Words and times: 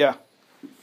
Ya. 0.00 0.18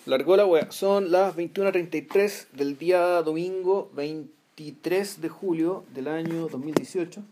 Largó 0.06 0.38
la 0.38 0.46
wea. 0.46 0.72
Son 0.72 1.10
las 1.10 1.36
21.33 1.36 2.52
del 2.52 2.78
día 2.78 3.24
domingo 3.24 3.90
23 3.96 5.22
de 5.22 5.28
julio 5.28 5.86
del 5.96 6.08
año 6.08 6.48
2018. 6.48 7.24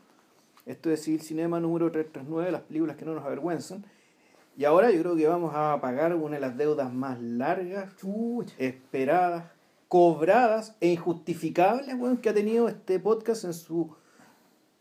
Esto 0.66 0.90
es 0.90 1.04
Civil 1.04 1.22
Cinema 1.22 1.60
número 1.60 1.92
339, 1.92 2.52
las 2.52 2.62
películas 2.62 2.98
que 2.98 3.06
no 3.06 3.14
nos 3.14 3.24
avergüenzan. 3.24 3.86
Y 4.58 4.66
ahora 4.66 4.90
yo 4.90 5.00
creo 5.00 5.16
que 5.16 5.28
vamos 5.28 5.52
a 5.54 5.80
pagar 5.80 6.16
una 6.16 6.38
de 6.38 6.42
las 6.42 6.58
deudas 6.58 6.92
más 6.92 7.22
largas, 7.22 7.92
esperadas, 8.58 9.52
cobradas 9.88 10.76
e 10.82 10.88
injustificables 10.88 11.96
que 12.20 12.30
ha 12.30 12.34
tenido 12.34 12.68
este 12.68 13.00
podcast 13.00 13.44
en 13.44 13.54
su 13.54 13.96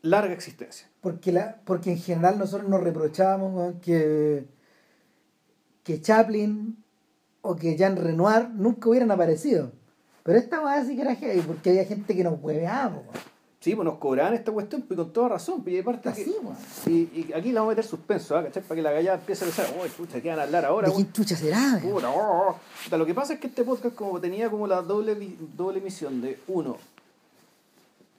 larga 0.01 0.33
existencia. 0.33 0.89
Porque, 1.03 1.33
la, 1.33 1.61
porque 1.67 1.91
en 1.91 1.99
general 1.99 2.39
nosotros 2.39 2.67
nos 2.67 2.83
reprochábamos 2.83 3.75
que, 3.83 4.47
que 5.83 6.01
Chaplin 6.01 6.83
o 7.47 7.55
que 7.57 7.77
Jean 7.77 7.97
Renoir 7.97 8.49
nunca 8.55 8.89
hubieran 8.89 9.11
aparecido. 9.11 9.71
Pero 10.23 10.39
esta 10.39 10.61
weá 10.65 10.83
sí 10.85 10.97
que 10.97 11.03
era 11.03 11.15
heavy, 11.15 11.43
porque 11.43 11.69
había 11.71 11.85
gente 11.85 12.17
que 12.17 12.25
nos 12.25 12.43
hueveaba. 12.43 13.03
Sí, 13.61 13.75
pues 13.75 13.85
nos 13.85 13.99
cobraban 13.99 14.33
esta 14.35 14.51
cuestión, 14.53 14.83
pues 14.83 14.97
con 14.99 15.13
toda 15.13 15.29
razón. 15.29 15.63
Pues, 15.63 15.75
y, 15.77 15.79
aparte 15.81 16.09
Así, 16.09 16.25
que- 16.85 16.91
y, 16.91 17.27
y 17.29 17.33
aquí 17.35 17.53
la 17.53 17.61
vamos 17.61 17.73
a 17.73 17.77
meter 17.77 17.85
suspenso, 17.85 18.37
¿ah? 18.37 18.43
¿cachai? 18.45 18.63
Para 18.63 18.77
que 18.77 18.83
la 18.83 18.93
gallada 18.93 19.19
empiece 19.19 19.45
a 19.45 19.49
pensar, 19.49 19.67
uy, 19.83 19.91
chucha, 19.95 20.21
¿qué 20.23 20.29
van 20.31 20.39
a 20.39 20.43
hablar 20.45 20.65
ahora? 20.65 20.89
¿De 20.89 20.95
quién 20.95 21.13
chucha 21.13 21.37
será? 21.37 21.79
weón? 21.83 21.95
Puta, 21.97 22.11
oh, 22.11 22.49
oh. 22.51 22.57
Puta, 22.85 22.97
Lo 22.97 23.05
que 23.07 23.15
pasa 23.15 23.35
es 23.35 23.41
que 23.41 23.47
este 23.49 23.63
podcast 23.65 23.95
como 23.95 24.19
tenía 24.21 24.51
como 24.51 24.67
la 24.67 24.81
doble, 24.83 25.15
doble 25.57 25.81
misión 25.83 26.21
de, 26.23 26.39
uno, 26.49 26.77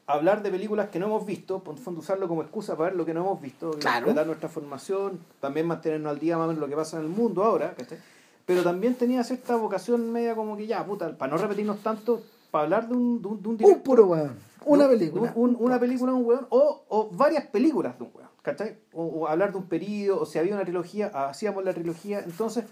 hablar 0.07 0.43
de 0.43 0.51
películas 0.51 0.89
que 0.89 0.99
no 0.99 1.07
hemos 1.07 1.25
visto, 1.25 1.59
por 1.63 1.77
fondo 1.77 1.99
usarlo 2.01 2.27
como 2.27 2.41
excusa 2.43 2.75
para 2.75 2.89
ver 2.89 2.97
lo 2.97 3.05
que 3.05 3.13
no 3.13 3.21
hemos 3.21 3.41
visto, 3.41 3.71
Claro. 3.71 4.13
dar 4.13 4.27
nuestra 4.27 4.49
formación, 4.49 5.19
también 5.41 5.65
mantenernos 5.67 6.11
al 6.11 6.19
día 6.19 6.37
más 6.37 6.45
o 6.45 6.47
menos 6.49 6.61
lo 6.61 6.67
que 6.67 6.75
pasa 6.75 6.97
en 6.97 7.03
el 7.03 7.09
mundo 7.09 7.43
ahora, 7.43 7.73
¿cachai? 7.75 7.97
Pero 8.45 8.63
también 8.63 8.95
tenías 8.95 9.31
esta 9.31 9.55
vocación 9.55 10.11
media 10.11 10.35
como 10.35 10.55
que 10.55 10.67
ya, 10.67 10.85
puta, 10.85 11.17
para 11.17 11.31
no 11.31 11.37
repetirnos 11.37 11.79
tanto, 11.81 12.21
para 12.51 12.63
hablar 12.65 12.87
de 12.87 12.95
un, 12.95 13.21
de 13.21 13.27
un, 13.27 13.41
de 13.41 13.47
un 13.49 13.53
Un 13.53 13.57
director- 13.57 13.83
puro 13.83 14.05
weón. 14.05 14.37
Una 14.65 14.85
un- 14.85 14.89
película. 14.91 15.33
un- 15.35 15.57
una 15.59 15.79
película 15.79 16.11
de 16.11 16.17
un 16.17 16.25
weón, 16.25 16.47
o, 16.49 16.83
o 16.89 17.09
varias 17.11 17.45
películas 17.47 17.97
de 17.97 18.03
un 18.05 18.11
weón, 18.13 18.29
¿cachai? 18.41 18.77
O, 18.93 19.03
o 19.03 19.27
hablar 19.27 19.51
de 19.51 19.57
un 19.57 19.65
periodo, 19.67 20.21
o 20.21 20.25
si 20.25 20.37
había 20.39 20.53
una 20.55 20.63
trilogía, 20.63 21.07
hacíamos 21.07 21.63
la 21.63 21.73
trilogía. 21.73 22.19
Entonces, 22.19 22.65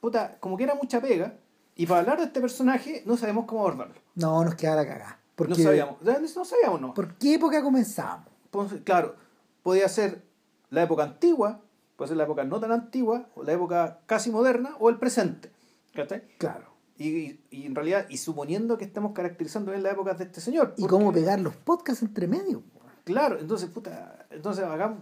puta, 0.00 0.36
como 0.40 0.56
que 0.56 0.64
era 0.64 0.74
mucha 0.74 1.00
pega, 1.00 1.34
y 1.76 1.86
para 1.86 2.00
hablar 2.00 2.18
de 2.18 2.24
este 2.24 2.40
personaje 2.40 3.02
no 3.06 3.16
sabemos 3.16 3.46
cómo 3.46 3.60
abordarlo. 3.62 3.94
No, 4.16 4.44
nos 4.44 4.54
queda 4.56 4.76
la 4.76 4.86
cagada. 4.86 5.18
Porque, 5.34 5.54
No 5.54 5.58
sabíamos, 5.58 5.96
no 6.36 6.44
sabíamos, 6.44 6.80
no. 6.80 6.94
¿Por 6.94 7.14
qué 7.14 7.34
época 7.34 7.60
comenzamos? 7.62 8.26
Claro, 8.84 9.16
podía 9.64 9.88
ser 9.88 10.22
la 10.70 10.84
época 10.84 11.02
antigua, 11.02 11.60
puede 12.04 12.08
ser 12.08 12.16
la 12.18 12.24
época 12.24 12.44
no 12.44 12.60
tan 12.60 12.70
antigua, 12.70 13.26
o 13.34 13.42
la 13.42 13.52
época 13.52 14.00
casi 14.06 14.30
moderna, 14.30 14.76
o 14.78 14.90
el 14.90 14.98
presente, 14.98 15.50
¿cachai? 15.94 16.22
Claro. 16.38 16.66
Y, 16.98 17.40
y, 17.50 17.66
en 17.66 17.74
realidad, 17.74 18.06
y 18.08 18.18
suponiendo 18.18 18.76
que 18.76 18.84
estamos 18.84 19.12
caracterizando 19.12 19.72
bien 19.72 19.82
la 19.82 19.90
época 19.90 20.14
de 20.14 20.24
este 20.24 20.40
señor. 20.40 20.74
¿Y 20.76 20.86
cómo 20.86 21.12
pegar 21.12 21.40
los 21.40 21.56
podcasts 21.56 22.02
entre 22.02 22.28
medio? 22.28 22.62
Claro, 23.04 23.38
entonces, 23.40 23.70
puta, 23.70 24.26
entonces 24.30 24.64
hagamos. 24.64 24.98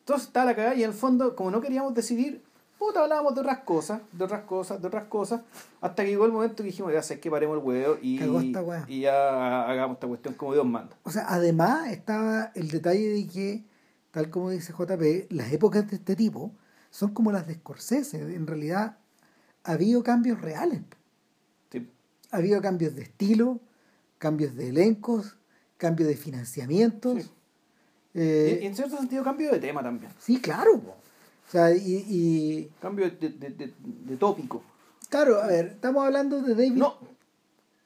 Entonces 0.00 0.26
está 0.26 0.44
la 0.44 0.56
cagada 0.56 0.74
y 0.74 0.82
en 0.82 0.90
el 0.90 0.96
fondo, 0.96 1.36
como 1.36 1.52
no 1.52 1.60
queríamos 1.60 1.94
decidir, 1.94 2.42
puta, 2.76 3.04
hablábamos 3.04 3.36
de 3.36 3.40
otras 3.40 3.60
cosas, 3.60 4.00
de 4.10 4.24
otras 4.24 4.42
cosas, 4.42 4.82
de 4.82 4.88
otras 4.88 5.04
cosas, 5.04 5.42
hasta 5.80 6.04
que 6.04 6.10
llegó 6.10 6.26
el 6.26 6.32
momento 6.32 6.56
que 6.56 6.64
dijimos, 6.64 6.92
ya 6.92 7.02
sé 7.02 7.20
que 7.20 7.30
paremos 7.30 7.58
el 7.58 7.64
huevo 7.64 7.98
y, 8.02 8.20
y 8.88 9.00
ya 9.00 9.62
hagamos 9.62 9.94
esta 9.94 10.08
cuestión 10.08 10.34
como 10.34 10.54
Dios 10.54 10.66
manda. 10.66 10.96
O 11.04 11.10
sea, 11.10 11.24
además 11.28 11.88
estaba 11.92 12.50
el 12.56 12.68
detalle 12.68 13.08
de 13.08 13.26
que, 13.28 13.64
tal 14.12 14.30
como 14.30 14.50
dice 14.50 14.72
JP, 14.72 15.30
las 15.32 15.52
épocas 15.52 15.90
de 15.90 15.96
este 15.96 16.14
tipo 16.14 16.52
son 16.90 17.12
como 17.12 17.32
las 17.32 17.46
de 17.48 17.54
Scorsese. 17.54 18.18
En 18.34 18.46
realidad, 18.46 18.98
ha 19.64 19.72
habido 19.72 20.02
cambios 20.04 20.40
reales. 20.40 20.80
Sí. 21.72 21.88
Ha 22.30 22.36
habido 22.36 22.62
cambios 22.62 22.94
de 22.94 23.02
estilo, 23.02 23.60
cambios 24.18 24.54
de 24.54 24.68
elencos, 24.68 25.36
cambios 25.78 26.08
de 26.08 26.16
financiamientos. 26.16 27.22
Sí. 27.24 27.30
Eh, 28.14 28.60
y, 28.62 28.66
en 28.66 28.76
cierto 28.76 28.96
sentido, 28.98 29.24
cambio 29.24 29.50
de 29.50 29.58
tema 29.58 29.82
también. 29.82 30.12
sí, 30.20 30.40
claro. 30.40 30.74
O 30.76 31.50
sea, 31.50 31.74
y, 31.74 32.04
y- 32.08 32.70
Cambio 32.80 33.10
de, 33.10 33.28
de, 33.30 33.50
de- 33.50 33.74
de 33.80 34.16
tópico. 34.16 34.62
claro, 35.10 35.42
a 35.42 35.46
ver, 35.46 35.66
estamos 35.66 36.04
hablando 36.04 36.40
de 36.40 36.54
David, 36.54 36.72
No, 36.74 36.96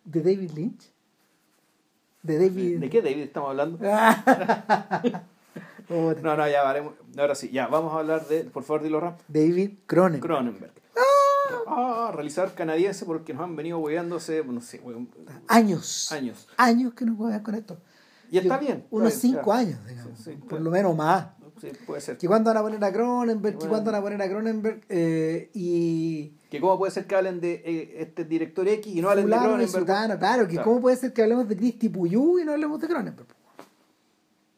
de 0.05 0.21
David 0.23 0.51
Lynch. 0.53 0.91
De 2.23 2.39
¿de, 2.39 2.49
David. 2.49 2.79
de 2.81 2.91
qué 2.91 3.03
David 3.03 3.23
estamos 3.23 3.51
hablando? 3.51 3.79
No, 5.89 6.37
no, 6.37 6.49
ya 6.49 6.63
varemos. 6.63 6.95
Ahora 7.17 7.35
sí, 7.35 7.51
ya, 7.51 7.67
vamos 7.69 7.93
a 7.95 7.99
hablar 8.01 8.27
de, 8.27 8.45
por 8.45 8.63
favor, 8.65 8.83
dilo 8.83 9.01
rap. 9.01 9.21
David 9.29 9.73
Cronenberg. 9.87 10.23
Cronenberg. 10.23 10.73
Ah, 11.69 12.13
realizador 12.15 12.53
canadiense 12.55 13.05
porque 13.05 13.33
nos 13.35 13.43
han 13.43 13.57
venido 13.57 13.79
hueveándose, 13.79 14.43
no 14.45 14.61
sé, 14.61 14.81
weón, 14.83 15.09
Años. 15.49 16.11
años. 16.13 16.49
Años 16.57 16.95
que 16.95 17.05
nos 17.05 17.17
juegan 17.17 17.43
con 17.43 17.55
esto. 17.55 17.79
Y 18.31 18.39
está 18.39 18.55
Yo- 18.57 18.61
bien. 18.61 18.77
está 18.79 18.89
Unos 18.91 19.09
bien, 19.11 19.21
cinco 19.21 19.43
claro. 19.45 19.61
años, 19.61 19.87
digamos. 19.87 20.19
Sí, 20.19 20.25
sí, 20.33 20.39
por 20.49 20.61
lo 20.61 20.71
menos 20.71 20.97
más. 20.97 21.29
Sí, 21.61 21.69
puede 21.87 22.01
ser. 22.01 22.19
Que 22.19 22.27
cuando 22.27 22.51
van 22.51 22.57
a 22.59 22.63
poner 22.63 22.85
a 22.85 22.93
Cronenberg, 22.93 23.55
que 23.55 23.59
Bueno. 23.67 23.71
cuando 23.71 23.93
van 23.93 24.01
a 24.01 24.03
poner 24.03 24.23
a 24.23 24.29
Cronenberg, 24.29 24.81
eh, 24.89 25.51
y. 25.55 26.29
Que 26.51 26.61
cómo 26.61 26.77
puede 26.79 26.93
ser 26.93 27.07
que 27.07 27.15
hablen 27.15 27.41
de 27.41 27.63
eh, 27.65 27.97
este 28.03 28.25
director 28.25 28.67
X 28.69 28.95
y 28.95 29.01
no 29.01 29.09
hablen 29.09 29.27
de 29.31 29.37
Cronenberg. 29.37 29.69
sutano, 29.71 30.19
claro, 30.19 30.47
que 30.47 30.55
Claro. 30.55 30.65
cómo 30.69 30.81
puede 30.83 30.97
ser 30.97 31.13
que 31.13 31.23
hablemos 31.23 31.49
de 31.49 31.57
Cristi 31.57 31.89
Puyú 31.89 32.39
y 32.39 32.45
no 32.45 32.53
hablemos 32.53 32.81
de 32.81 32.89
Cronenberg. 32.89 33.29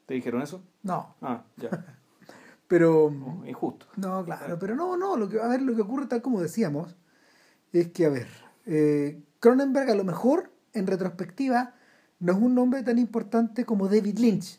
¿Te 0.08 0.14
dijeron 0.14 0.40
eso? 0.40 0.62
No, 0.82 1.14
Ah, 1.20 1.44
ya. 1.58 1.68
pero. 2.66 3.10
No, 3.10 3.46
injusto. 3.46 3.84
No, 3.96 4.24
claro, 4.24 4.58
pero 4.58 4.74
no, 4.74 4.96
no, 4.96 5.18
lo 5.18 5.28
que, 5.28 5.38
a 5.38 5.46
ver, 5.48 5.60
lo 5.60 5.76
que 5.76 5.82
ocurre 5.82 6.06
tal 6.06 6.22
como 6.22 6.40
decíamos, 6.40 6.96
es 7.74 7.88
que, 7.88 8.06
a 8.06 8.08
ver, 8.08 8.26
eh, 8.64 9.22
Cronenberg 9.38 9.90
a 9.90 9.94
lo 9.94 10.04
mejor, 10.04 10.50
en 10.72 10.86
retrospectiva, 10.86 11.74
no 12.20 12.32
es 12.32 12.38
un 12.38 12.54
nombre 12.54 12.82
tan 12.82 12.98
importante 12.98 13.66
como 13.66 13.86
David 13.86 14.18
Lynch, 14.18 14.58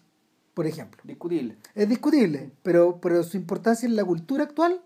por 0.53 0.67
ejemplo. 0.67 1.01
Discutible. 1.03 1.57
Es 1.73 1.89
discutible, 1.89 2.51
pero, 2.61 3.01
pero 3.01 3.23
su 3.23 3.35
importancia 3.35 3.87
en 3.87 3.95
la 3.95 4.05
cultura 4.05 4.43
actual 4.43 4.83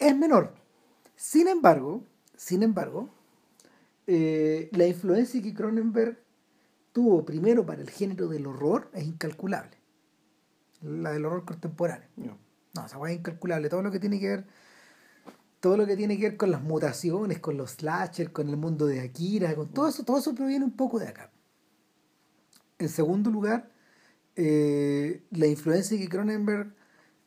es 0.00 0.16
menor. 0.16 0.52
Sin 1.14 1.46
embargo, 1.46 2.02
sin 2.36 2.64
embargo, 2.64 3.08
eh, 4.08 4.68
la 4.72 4.84
influencia 4.88 5.40
que 5.40 5.54
Cronenberg 5.54 6.18
tuvo 6.92 7.24
primero 7.24 7.64
para 7.64 7.82
el 7.82 7.90
género 7.90 8.28
del 8.28 8.46
horror 8.46 8.90
es 8.94 9.04
incalculable. 9.04 9.76
La 10.82 11.12
del 11.12 11.24
horror 11.24 11.44
contemporáneo. 11.44 12.08
No. 12.16 12.38
No, 12.74 12.86
esa 12.86 12.98
es 13.08 13.16
incalculable. 13.16 13.68
Todo 13.68 13.82
lo 13.82 13.90
que 13.90 13.98
tiene 13.98 14.20
que 14.20 14.28
ver. 14.28 14.46
Todo 15.60 15.76
lo 15.76 15.86
que 15.86 15.96
tiene 15.96 16.16
que 16.16 16.28
ver 16.28 16.36
con 16.36 16.52
las 16.52 16.62
mutaciones, 16.62 17.40
con 17.40 17.56
los 17.56 17.72
slasher, 17.72 18.30
con 18.30 18.48
el 18.48 18.56
mundo 18.56 18.86
de 18.86 19.00
Akira, 19.00 19.54
con 19.56 19.68
todo 19.68 19.88
eso, 19.88 20.04
todo 20.04 20.18
eso 20.18 20.34
proviene 20.34 20.64
un 20.64 20.76
poco 20.76 21.00
de 21.00 21.08
acá. 21.08 21.32
En 22.78 22.88
segundo 22.88 23.28
lugar, 23.28 23.68
eh, 24.36 25.24
la 25.32 25.48
influencia 25.48 25.98
que 25.98 26.08
Cronenberg, 26.08 26.72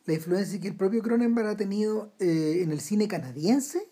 la 0.06 0.14
influencia 0.14 0.62
que 0.62 0.70
el 0.70 0.76
propio 0.76 1.02
Cronenberg 1.02 1.50
ha 1.50 1.58
tenido 1.58 2.14
eh, 2.20 2.62
en 2.64 2.72
el 2.72 2.80
cine 2.80 3.10
canadiense, 3.10 3.92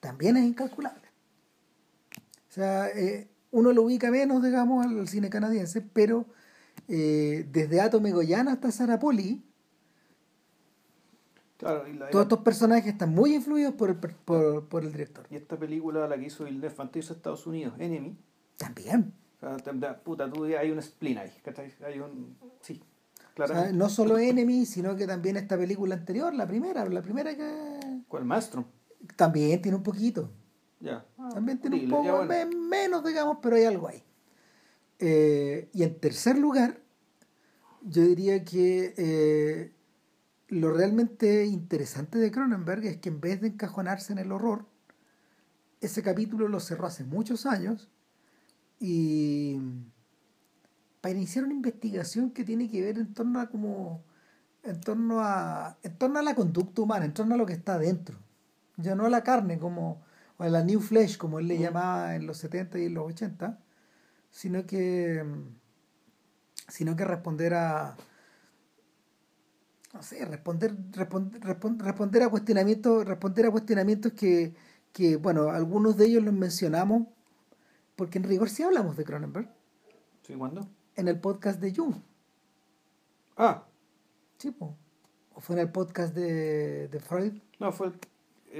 también 0.00 0.38
es 0.38 0.44
incalculable. 0.44 1.06
O 2.48 2.52
sea, 2.52 2.88
eh, 2.88 3.28
uno 3.50 3.72
lo 3.72 3.82
ubica 3.82 4.10
menos, 4.10 4.42
digamos, 4.42 4.84
al 4.86 5.08
cine 5.08 5.30
canadiense, 5.30 5.80
pero 5.80 6.26
eh, 6.88 7.46
desde 7.50 7.80
Atome 7.80 8.12
Goyana 8.12 8.52
hasta 8.52 8.70
Sarah 8.70 8.98
Poli, 8.98 9.42
Claro, 11.56 11.88
y, 11.88 11.94
la- 11.94 12.08
todos 12.10 12.24
estos 12.26 12.38
personajes 12.40 12.92
están 12.92 13.12
muy 13.12 13.34
influidos 13.34 13.74
por 13.74 13.90
el, 13.90 13.96
por, 13.96 14.68
por 14.68 14.84
el 14.84 14.92
director. 14.92 15.26
y 15.28 15.34
esta 15.34 15.56
película, 15.58 16.06
la 16.06 16.16
que 16.16 16.26
hizo 16.26 16.44
Villeneuve 16.44 16.74
antes 16.78 17.08
de 17.08 17.14
Estados 17.14 17.46
Unidos, 17.48 17.74
Enemy, 17.80 18.16
También. 18.56 19.12
o 19.42 19.58
sea, 19.58 19.98
puta, 20.04 20.30
tú, 20.30 20.44
hay 20.44 20.70
un 20.70 20.80
spleen 20.80 21.18
ahí, 21.18 21.32
¿cachai? 21.42 21.74
Hay 21.84 21.98
un... 21.98 22.36
Sí, 22.60 22.80
O 22.80 23.34
claro. 23.34 23.54
sea, 23.54 23.72
no 23.72 23.88
solo 23.88 24.18
Enemy, 24.18 24.66
sino 24.66 24.94
que 24.94 25.06
también 25.08 25.36
esta 25.36 25.58
película 25.58 25.96
anterior, 25.96 26.32
la 26.32 26.46
primera, 26.46 26.84
la 26.88 27.02
primera 27.02 27.34
que 27.36 28.02
¿Cuál 28.06 28.24
maestro? 28.24 28.64
también 29.16 29.60
tiene 29.60 29.76
un 29.76 29.82
poquito. 29.82 30.30
Ya. 30.78 31.04
También 31.34 31.58
tiene 31.58 31.84
un 31.84 31.90
poco, 31.90 32.24
bueno. 32.24 32.56
menos, 32.68 33.04
digamos, 33.04 33.38
pero 33.42 33.56
hay 33.56 33.64
algo 33.64 33.88
ahí. 33.88 34.02
Eh, 34.98 35.68
y 35.72 35.82
en 35.82 35.98
tercer 36.00 36.38
lugar, 36.38 36.80
yo 37.82 38.02
diría 38.02 38.44
que 38.44 38.94
eh, 38.96 39.72
lo 40.48 40.72
realmente 40.72 41.46
interesante 41.46 42.18
de 42.18 42.30
Cronenberg 42.30 42.84
es 42.84 42.96
que 42.98 43.10
en 43.10 43.20
vez 43.20 43.40
de 43.40 43.48
encajonarse 43.48 44.12
en 44.12 44.18
el 44.18 44.32
horror, 44.32 44.66
ese 45.80 46.02
capítulo 46.02 46.48
lo 46.48 46.58
cerró 46.58 46.86
hace 46.86 47.04
muchos 47.04 47.46
años 47.46 47.88
y 48.80 49.60
para 51.00 51.14
iniciar 51.14 51.44
una 51.44 51.54
investigación 51.54 52.30
que 52.30 52.44
tiene 52.44 52.68
que 52.68 52.82
ver 52.82 52.98
en 52.98 53.14
torno 53.14 53.40
a 53.40 53.48
como 53.48 54.02
en 54.64 54.80
torno 54.80 55.20
a 55.20 55.78
en 55.82 55.96
torno 55.96 56.18
a 56.18 56.22
la 56.22 56.34
conducta 56.34 56.82
humana, 56.82 57.04
en 57.04 57.14
torno 57.14 57.34
a 57.34 57.38
lo 57.38 57.46
que 57.46 57.52
está 57.52 57.74
adentro, 57.74 58.18
ya 58.76 58.96
no 58.96 59.06
a 59.06 59.10
la 59.10 59.22
carne 59.22 59.58
como 59.58 60.02
o 60.38 60.42
a 60.44 60.48
la 60.48 60.62
new 60.64 60.80
flesh 60.80 61.16
como 61.18 61.38
él 61.38 61.48
le 61.48 61.58
Mm. 61.58 61.62
llamaba 61.62 62.14
en 62.16 62.26
los 62.26 62.38
70 62.38 62.78
y 62.78 62.86
en 62.86 62.94
los 62.94 63.06
80, 63.06 63.58
sino 64.30 64.64
que 64.66 65.24
sino 66.68 66.96
que 66.96 67.04
responder 67.04 67.54
a 67.54 67.96
no 69.94 70.02
sé, 70.02 70.24
responder 70.24 70.76
responder, 70.92 71.40
responder 71.42 72.22
a 72.22 72.28
cuestionamientos 72.28 73.06
responder 73.06 73.46
a 73.46 73.50
cuestionamientos 73.50 74.12
que 74.12 74.54
que, 74.92 75.16
bueno, 75.16 75.50
algunos 75.50 75.96
de 75.98 76.06
ellos 76.06 76.24
los 76.24 76.32
mencionamos, 76.34 77.06
porque 77.94 78.18
en 78.18 78.24
rigor 78.24 78.48
sí 78.48 78.62
hablamos 78.62 78.96
de 78.96 79.04
Cronenberg. 79.04 79.48
¿Sí? 80.22 80.34
¿Cuándo? 80.34 80.66
En 80.96 81.08
el 81.08 81.20
podcast 81.20 81.60
de 81.60 81.74
Jung. 81.74 81.94
Ah. 83.36 83.64
Sí, 84.38 84.50
po. 84.50 84.74
¿O 85.34 85.40
fue 85.40 85.56
en 85.56 85.60
el 85.60 85.70
podcast 85.70 86.14
de, 86.14 86.88
de 86.88 87.00
Freud? 87.00 87.34
No, 87.60 87.70
fue, 87.70 87.92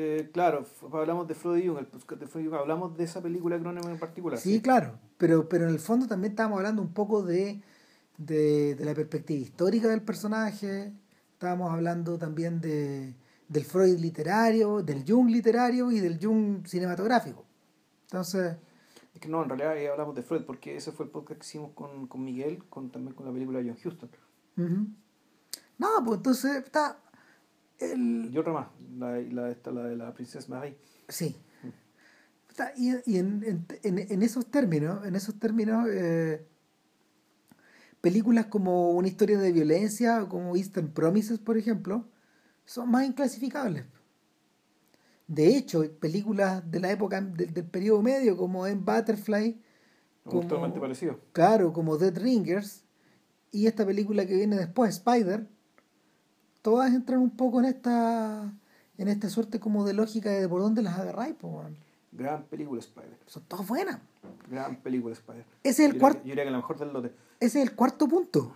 eh, 0.00 0.30
claro, 0.32 0.64
hablamos 0.92 1.26
de 1.26 1.34
Freud 1.34 1.58
y 1.58 1.66
Jung, 1.66 1.78
el 1.78 1.86
podcast 1.86 2.20
de 2.20 2.26
Freud 2.28 2.44
y 2.44 2.48
Jung, 2.48 2.58
hablamos 2.60 2.96
de 2.96 3.02
esa 3.02 3.20
película 3.20 3.58
Cronenberg 3.58 3.94
en 3.94 3.98
particular. 3.98 4.38
Sí, 4.38 4.62
claro, 4.62 4.98
pero, 5.16 5.48
pero 5.48 5.64
en 5.64 5.70
el 5.70 5.80
fondo 5.80 6.06
también 6.06 6.32
estábamos 6.32 6.58
hablando 6.58 6.80
un 6.80 6.92
poco 6.94 7.22
de, 7.24 7.60
de, 8.16 8.76
de 8.76 8.84
la 8.84 8.94
perspectiva 8.94 9.40
histórica 9.40 9.88
del 9.88 10.02
personaje, 10.02 10.92
estábamos 11.32 11.72
hablando 11.72 12.16
también 12.16 12.60
de, 12.60 13.16
del 13.48 13.64
Freud 13.64 13.98
literario, 13.98 14.82
del 14.82 15.04
Jung 15.04 15.30
literario 15.30 15.90
y 15.90 15.98
del 15.98 16.18
Jung 16.22 16.64
cinematográfico. 16.64 17.44
Entonces... 18.04 18.56
Es 19.14 19.20
que 19.20 19.28
no, 19.28 19.42
en 19.42 19.48
realidad 19.48 19.92
hablamos 19.92 20.14
de 20.14 20.22
Freud 20.22 20.44
porque 20.44 20.76
ese 20.76 20.92
fue 20.92 21.06
el 21.06 21.10
podcast 21.10 21.40
que 21.40 21.46
hicimos 21.46 21.72
con, 21.72 22.06
con 22.06 22.24
Miguel, 22.24 22.62
con, 22.68 22.90
también 22.90 23.14
con 23.14 23.26
la 23.26 23.32
película 23.32 23.58
de 23.58 23.68
John 23.68 23.78
Huston. 23.84 24.10
No, 25.76 25.88
pues 26.04 26.18
entonces 26.18 26.64
está... 26.64 27.00
El... 27.78 28.30
Y 28.32 28.38
otra 28.38 28.52
más, 28.52 28.68
la, 28.96 29.18
la, 29.18 29.50
esta, 29.50 29.70
la 29.70 29.84
de 29.84 29.96
la 29.96 30.12
princesa 30.14 30.48
Marie. 30.48 30.76
Sí. 31.08 31.36
Está, 32.48 32.72
y 32.76 32.90
y 33.06 33.18
en, 33.18 33.44
en, 33.44 33.66
en, 33.82 33.98
en, 34.10 34.22
esos 34.22 34.46
términos, 34.46 35.06
en 35.06 35.14
esos 35.14 35.38
términos, 35.38 35.86
eh, 35.88 36.44
películas 38.00 38.46
como 38.46 38.90
Una 38.90 39.08
historia 39.08 39.38
de 39.38 39.52
violencia 39.52 40.26
como 40.28 40.56
Eastern 40.56 40.88
Promises, 40.88 41.38
por 41.38 41.56
ejemplo, 41.56 42.08
son 42.64 42.90
más 42.90 43.06
inclasificables. 43.06 43.84
De 45.26 45.56
hecho, 45.56 45.84
películas 46.00 46.68
de 46.70 46.80
la 46.80 46.90
época 46.90 47.20
del, 47.20 47.52
del 47.52 47.64
periodo 47.66 48.02
medio, 48.02 48.36
como 48.36 48.66
en 48.66 48.84
Butterfly, 48.84 49.60
como, 50.24 50.80
parecido. 50.80 51.20
Claro, 51.32 51.72
como 51.72 51.96
Dead 51.96 52.16
Ringers, 52.18 52.84
y 53.50 53.66
esta 53.66 53.84
película 53.86 54.26
que 54.26 54.34
viene 54.34 54.56
después, 54.56 54.96
Spider, 54.96 55.46
todas 56.68 56.92
entran 56.92 57.20
un 57.20 57.30
poco 57.30 57.60
en 57.60 57.64
esta 57.64 58.52
en 58.98 59.08
esta 59.08 59.30
suerte 59.30 59.58
como 59.58 59.86
de 59.86 59.94
lógica 59.94 60.28
de 60.28 60.46
por 60.46 60.60
dónde 60.60 60.82
las 60.82 60.98
agarráis. 60.98 61.34
Bueno. 61.40 61.74
Gran 62.12 62.44
película 62.44 62.80
Spider. 62.80 63.16
Son 63.26 63.42
todas 63.44 63.66
buenas. 63.66 63.98
Gran 64.50 64.76
película 64.82 65.14
Spider. 65.14 65.46
Ese 65.62 65.86
es 65.86 65.92
el 65.94 65.98
cuarto. 65.98 66.20
Yo 66.24 66.30
diría 66.30 66.44
que 66.44 66.50
la 66.50 66.58
mejor 66.58 66.78
del 66.78 66.92
lote. 66.92 67.12
Ese 67.40 67.62
es 67.62 67.68
el 67.70 67.74
cuarto 67.74 68.06
punto. 68.06 68.52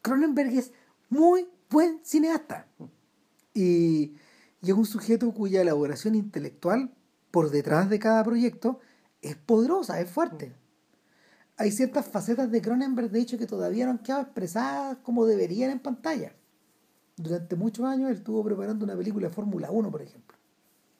Cronenberg 0.00 0.52
es 0.52 0.70
muy 1.08 1.48
buen 1.68 1.98
cineasta. 2.04 2.66
Y, 3.52 4.12
y 4.62 4.70
es 4.70 4.74
un 4.74 4.86
sujeto 4.86 5.32
cuya 5.32 5.62
elaboración 5.62 6.14
intelectual 6.14 6.92
por 7.32 7.50
detrás 7.50 7.90
de 7.90 7.98
cada 7.98 8.22
proyecto 8.22 8.78
es 9.22 9.34
poderosa, 9.34 10.00
es 10.00 10.08
fuerte. 10.08 10.54
Hay 11.56 11.72
ciertas 11.72 12.06
facetas 12.06 12.48
de 12.52 12.62
Cronenberg, 12.62 13.10
de 13.10 13.20
hecho, 13.20 13.38
que 13.38 13.46
todavía 13.46 13.86
no 13.86 13.90
han 13.90 13.98
quedado 13.98 14.22
expresadas 14.22 14.98
como 15.02 15.26
deberían 15.26 15.72
en 15.72 15.80
pantalla. 15.80 16.32
Durante 17.18 17.56
muchos 17.56 17.84
años 17.84 18.10
él 18.10 18.16
estuvo 18.16 18.44
preparando 18.44 18.84
una 18.84 18.96
película 18.96 19.28
de 19.28 19.34
Fórmula 19.34 19.70
1, 19.70 19.90
por 19.90 20.02
ejemplo. 20.02 20.36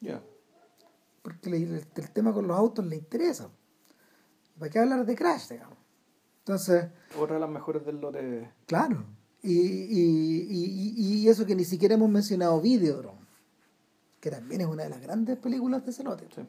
Ya. 0.01 0.09
Yeah. 0.09 0.23
Porque 1.23 1.51
el, 1.51 1.87
el, 1.95 2.11
tema 2.11 2.33
con 2.33 2.47
los 2.47 2.57
autos 2.57 2.85
le 2.87 2.97
interesa. 2.97 3.49
¿Para 4.59 4.71
qué 4.71 4.79
hablar 4.81 5.07
de 5.07 5.15
Crash, 5.15 5.51
digamos? 5.51 5.79
Entonces... 6.41 6.87
Otra 7.19 7.35
de 7.35 7.41
las 7.41 7.51
mejores 7.51 7.85
del 7.85 8.01
lote. 8.01 8.51
Claro. 8.67 9.05
Y, 9.43 9.53
y, 9.53 10.47
y, 10.51 10.95
y, 10.97 11.29
eso 11.29 11.47
que 11.47 11.55
ni 11.55 11.65
siquiera 11.65 11.95
hemos 11.95 12.11
mencionado 12.11 12.61
Videodrome, 12.61 13.21
que 14.21 14.31
también 14.31 14.63
es 14.63 14.67
una 14.67 14.83
de 14.83 14.89
las 14.89 15.01
grandes 15.01 15.39
películas 15.39 15.85
de 15.85 15.91
ese 15.93 16.03
lote. 16.03 16.27
Sí. 16.35 16.43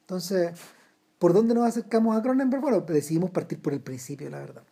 Entonces, 0.00 0.52
¿por 1.18 1.34
dónde 1.34 1.54
nos 1.54 1.66
acercamos 1.66 2.16
a 2.16 2.22
Cronenberg? 2.22 2.62
Bueno, 2.62 2.80
decidimos 2.80 3.30
partir 3.30 3.60
por 3.60 3.74
el 3.74 3.80
principio, 3.80 4.30
la 4.30 4.38
verdad. 4.38 4.62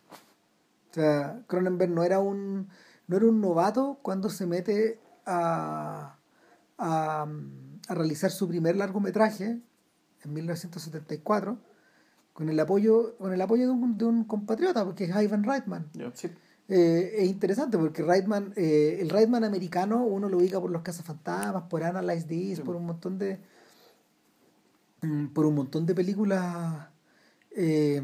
O 0.89 0.93
sea, 0.93 1.43
Cronenberg 1.47 1.91
no 1.91 2.03
era 2.03 2.19
un, 2.19 2.67
no 3.11 3.17
era 3.17 3.25
un 3.25 3.41
novato 3.41 3.99
cuando 4.01 4.29
se 4.29 4.47
mete 4.47 4.97
a, 5.25 6.15
a, 6.77 7.27
a 7.89 7.93
realizar 7.93 8.31
su 8.31 8.47
primer 8.47 8.77
largometraje 8.77 9.59
en 10.23 10.33
1974 10.33 11.59
con 12.31 12.47
el 12.47 12.57
apoyo 12.57 13.17
con 13.17 13.33
el 13.33 13.41
apoyo 13.41 13.65
de 13.65 13.71
un, 13.71 13.97
de 13.97 14.05
un 14.05 14.23
compatriota 14.23 14.85
porque 14.85 15.03
es 15.03 15.09
Ivan 15.09 15.43
Reitman 15.43 15.91
yeah, 15.91 16.09
sí. 16.13 16.29
eh, 16.69 17.15
es 17.17 17.27
interesante 17.27 17.77
porque 17.77 18.01
Reitman 18.01 18.53
eh, 18.55 18.99
el 19.01 19.09
Reitman 19.09 19.43
americano 19.43 20.05
uno 20.05 20.29
lo 20.29 20.37
ubica 20.37 20.61
por 20.61 20.71
los 20.71 20.81
cazafantasmas 20.81 21.63
por 21.63 21.83
Analyze 21.83 22.25
This 22.25 22.57
sí. 22.59 22.63
por 22.63 22.77
un 22.77 22.85
montón 22.85 23.19
de 23.19 23.41
por 25.33 25.45
un 25.45 25.55
montón 25.55 25.85
de 25.85 25.93
películas 25.93 26.87
eh, 27.57 28.01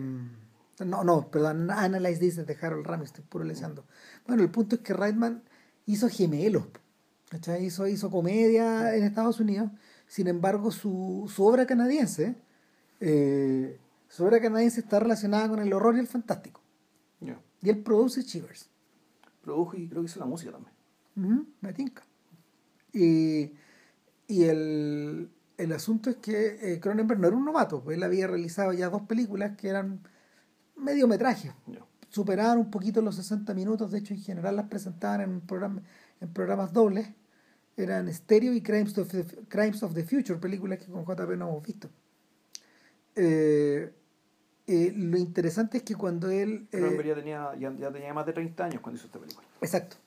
no, 0.85 1.03
no, 1.03 1.31
perdón, 1.31 1.71
Analyze 1.71 2.19
This 2.19 2.45
de 2.45 2.57
Harold 2.61 2.85
Ramis, 2.85 3.07
estoy 3.07 3.23
puro 3.23 3.43
leyendo. 3.43 3.85
Bueno, 4.27 4.43
el 4.43 4.51
punto 4.51 4.75
es 4.75 4.81
que 4.81 4.93
Reitman 4.93 5.41
hizo 5.85 6.09
gemelos, 6.09 6.65
¿cachai? 7.29 7.65
Hizo, 7.65 7.87
hizo 7.87 8.11
comedia 8.11 8.95
en 8.95 9.03
Estados 9.03 9.39
Unidos, 9.39 9.71
sin 10.05 10.27
embargo 10.27 10.71
su, 10.71 11.31
su 11.33 11.45
obra 11.45 11.65
canadiense, 11.65 12.35
eh, 12.99 13.79
su 14.09 14.25
obra 14.25 14.41
canadiense 14.41 14.81
está 14.81 14.99
relacionada 14.99 15.49
con 15.49 15.59
el 15.59 15.71
horror 15.71 15.95
y 15.95 15.99
el 15.99 16.07
fantástico. 16.07 16.61
Yeah. 17.21 17.39
Y 17.61 17.69
él 17.69 17.83
produce 17.83 18.21
Shivers. 18.21 18.69
Produjo 19.41 19.77
y 19.77 19.87
creo 19.87 20.01
que 20.01 20.07
hizo 20.07 20.19
la 20.19 20.25
música 20.25 20.51
también. 20.51 20.73
Uh 21.15 21.21
-huh, 21.21 21.45
me 21.61 21.73
tinca. 21.73 22.03
Y, 22.93 23.53
y 24.27 24.43
el, 24.43 25.29
el 25.57 25.71
asunto 25.71 26.09
es 26.09 26.17
que 26.17 26.57
eh, 26.61 26.79
Cronenberg 26.79 27.19
no 27.19 27.27
era 27.27 27.37
un 27.37 27.45
novato, 27.45 27.81
pues 27.81 27.97
él 27.97 28.03
había 28.03 28.27
realizado 28.27 28.73
ya 28.73 28.89
dos 28.89 29.03
películas 29.03 29.55
que 29.57 29.69
eran 29.69 30.01
mediometrajes. 30.75 31.53
Yeah. 31.67 31.85
Superaban 32.09 32.57
un 32.57 32.71
poquito 32.71 33.01
los 33.01 33.15
60 33.15 33.53
minutos, 33.53 33.91
de 33.91 33.99
hecho 33.99 34.13
en 34.13 34.21
general 34.21 34.55
las 34.55 34.67
presentaban 34.67 35.21
en, 35.21 35.41
programa, 35.41 35.81
en 36.21 36.29
programas 36.29 36.73
dobles. 36.73 37.09
Eran 37.75 38.11
Stereo 38.11 38.53
y 38.53 38.61
Crimes 38.61 38.97
of, 38.97 39.09
the, 39.09 39.23
Crimes 39.47 39.83
of 39.83 39.93
the 39.93 40.03
Future, 40.03 40.39
películas 40.39 40.79
que 40.79 40.85
con 40.85 41.03
JP 41.03 41.37
no 41.37 41.49
hemos 41.49 41.63
visto. 41.63 41.89
Eh, 43.15 43.91
eh, 44.67 44.93
lo 44.95 45.17
interesante 45.17 45.77
es 45.77 45.83
que 45.83 45.95
cuando 45.95 46.29
él... 46.29 46.67
Eh, 46.71 47.01
ya, 47.05 47.15
tenía, 47.15 47.51
ya, 47.57 47.73
ya, 47.77 47.91
tenía 47.91 48.13
más 48.13 48.25
de 48.25 48.33
30 48.33 48.65
años 48.65 48.81
cuando 48.81 48.97
hizo 48.97 49.07
esta 49.07 49.19
película. 49.19 49.47
Exacto. 49.61 49.97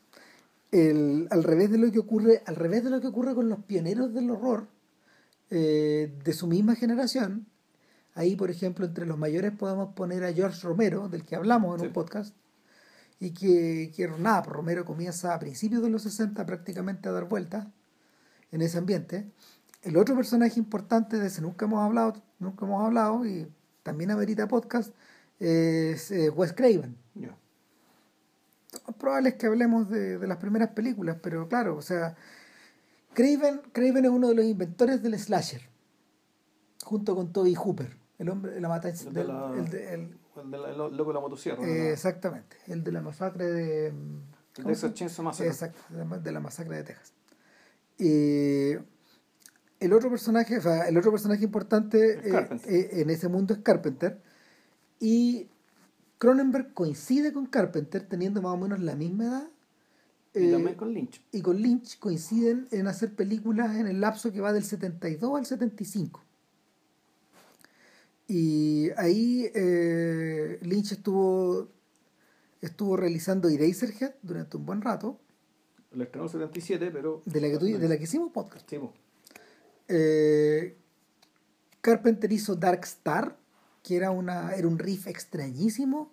El, 0.70 1.26
al 1.30 1.42
revés 1.42 1.70
de 1.70 1.78
lo 1.78 1.90
que 1.90 1.98
ocurre 1.98 2.42
al 2.46 2.56
revés 2.56 2.84
de 2.84 2.90
lo 2.90 3.00
que 3.00 3.08
ocurre 3.08 3.34
con 3.34 3.48
los 3.48 3.58
pioneros 3.64 4.14
del 4.14 4.30
horror 4.30 4.68
eh, 5.50 6.12
de 6.22 6.32
su 6.32 6.46
misma 6.46 6.76
generación 6.76 7.46
Ahí, 8.20 8.36
por 8.36 8.50
ejemplo, 8.50 8.84
entre 8.84 9.06
los 9.06 9.16
mayores 9.16 9.50
podemos 9.52 9.94
poner 9.94 10.24
a 10.24 10.32
George 10.32 10.60
Romero, 10.62 11.08
del 11.08 11.24
que 11.24 11.36
hablamos 11.36 11.74
en 11.76 11.80
Sí. 11.80 11.86
un 11.86 11.92
podcast, 11.94 12.36
y 13.18 13.30
que, 13.32 13.92
que 13.96 14.08
nada, 14.08 14.42
pues 14.42 14.54
Romero 14.54 14.84
comienza 14.84 15.34
a 15.34 15.38
principios 15.38 15.82
de 15.82 15.88
los 15.88 16.02
60 16.02 16.44
prácticamente 16.44 17.08
a 17.08 17.12
dar 17.12 17.24
vueltas 17.24 17.66
en 18.52 18.60
ese 18.62 18.76
ambiente. 18.78 19.30
El 19.82 19.96
otro 19.96 20.14
personaje 20.14 20.58
importante 20.60 21.18
de 21.18 21.28
ese 21.28 21.40
nunca 21.40 21.64
hemos 21.64 21.80
hablado, 21.82 22.22
nunca 22.38 22.66
hemos 22.66 22.84
hablado, 22.84 23.24
y 23.26 23.46
también 23.82 24.10
amerita 24.10 24.46
podcast, 24.48 24.94
es 25.38 26.10
eh, 26.10 26.28
Wes 26.28 26.52
Craven. 26.52 26.96
Yeah. 27.14 27.36
Probable 28.98 29.30
es 29.30 29.34
que 29.36 29.46
hablemos 29.46 29.88
de, 29.88 30.18
de 30.18 30.26
las 30.26 30.36
primeras 30.36 30.70
películas, 30.70 31.16
pero 31.22 31.48
claro, 31.48 31.76
o 31.76 31.82
sea, 31.82 32.16
Craven, 33.14 33.62
Craven 33.72 34.04
es 34.04 34.10
uno 34.10 34.28
de 34.28 34.34
los 34.34 34.44
inventores 34.44 35.02
del 35.02 35.18
slasher, 35.18 35.62
junto 36.84 37.14
con 37.16 37.32
Toby 37.32 37.54
Hooper, 37.54 37.96
el 38.20 38.28
hombre 38.28 38.60
la 38.60 38.68
matanza. 38.68 39.08
El 39.08 39.14
de 39.14 39.24
la- 39.24 39.52
el 39.56 39.68
de- 39.68 39.94
el- 39.94 40.16
El 40.36 40.50
loco 40.96 41.10
de 41.10 41.14
la 41.14 41.20
motosierra. 41.20 41.66
eh, 41.66 41.92
exactamente, 41.92 42.56
el 42.68 42.84
de 42.84 42.92
la 42.92 43.00
masacre 43.02 43.46
de. 43.46 43.86
El 43.88 43.94
¿cómo 44.54 44.68
Texas 44.68 44.90
se- 44.90 44.94
Chainsaw 44.94 45.24
Massacre. 45.24 45.48
Exacto, 45.50 45.80
de 45.90 46.32
la- 46.32 46.40
masacre 46.40 46.76
de 46.76 46.82
Texas. 46.84 47.12
Y 47.98 48.72
el 49.80 49.92
otro 49.92 50.08
personaje, 50.10 50.58
o 50.58 50.60
sea, 50.62 50.88
el 50.88 50.96
otro 50.96 51.10
personaje 51.10 51.44
importante 51.44 52.20
eh, 52.28 52.48
eh, 52.66 52.88
en 53.02 53.10
ese 53.10 53.28
mundo 53.28 53.54
es 53.54 53.60
Carpenter. 53.60 54.20
Y 54.98 55.48
Cronenberg 56.18 56.72
coincide 56.74 57.32
con 57.32 57.46
Carpenter 57.46 58.06
teniendo 58.08 58.42
más 58.42 58.52
o 58.54 58.56
menos 58.58 58.80
la 58.80 58.94
misma 58.96 59.24
edad. 59.24 59.48
Y 60.34 60.52
también 60.52 60.76
con 60.76 60.92
Lynch. 60.94 61.20
y 61.32 61.42
con 61.42 61.56
Lynch 61.60 61.98
coinciden 61.98 62.68
en 62.70 62.86
hacer 62.86 63.14
películas 63.14 63.76
en 63.76 63.86
el 63.88 64.00
lapso 64.00 64.30
que 64.30 64.40
va 64.40 64.52
del 64.52 64.62
72 64.64 65.38
al 65.38 65.44
75. 65.46 66.22
Y 68.32 68.90
ahí 68.96 69.50
eh, 69.56 70.58
Lynch 70.62 70.92
estuvo, 70.92 71.66
estuvo 72.60 72.96
realizando 72.96 73.48
Eraserhead 73.48 74.14
durante 74.22 74.56
un 74.56 74.64
buen 74.66 74.82
rato, 74.82 75.18
El 75.92 76.02
estrenó 76.02 76.26
en 76.26 76.30
77, 76.30 76.90
pero. 76.92 77.22
de 77.24 77.40
la 77.40 77.48
que, 77.48 77.58
tú- 77.58 77.66
de 77.66 77.88
la 77.88 77.96
que 77.98 78.04
hicimos 78.04 78.30
podcast. 78.30 78.72
Po. 78.72 78.92
Eh, 79.88 80.76
Carpenter 81.80 82.30
hizo 82.32 82.54
Dark 82.54 82.84
Star, 82.84 83.36
que 83.82 83.96
era, 83.96 84.12
una, 84.12 84.52
era 84.54 84.68
un 84.68 84.78
riff 84.78 85.08
extrañísimo 85.08 86.12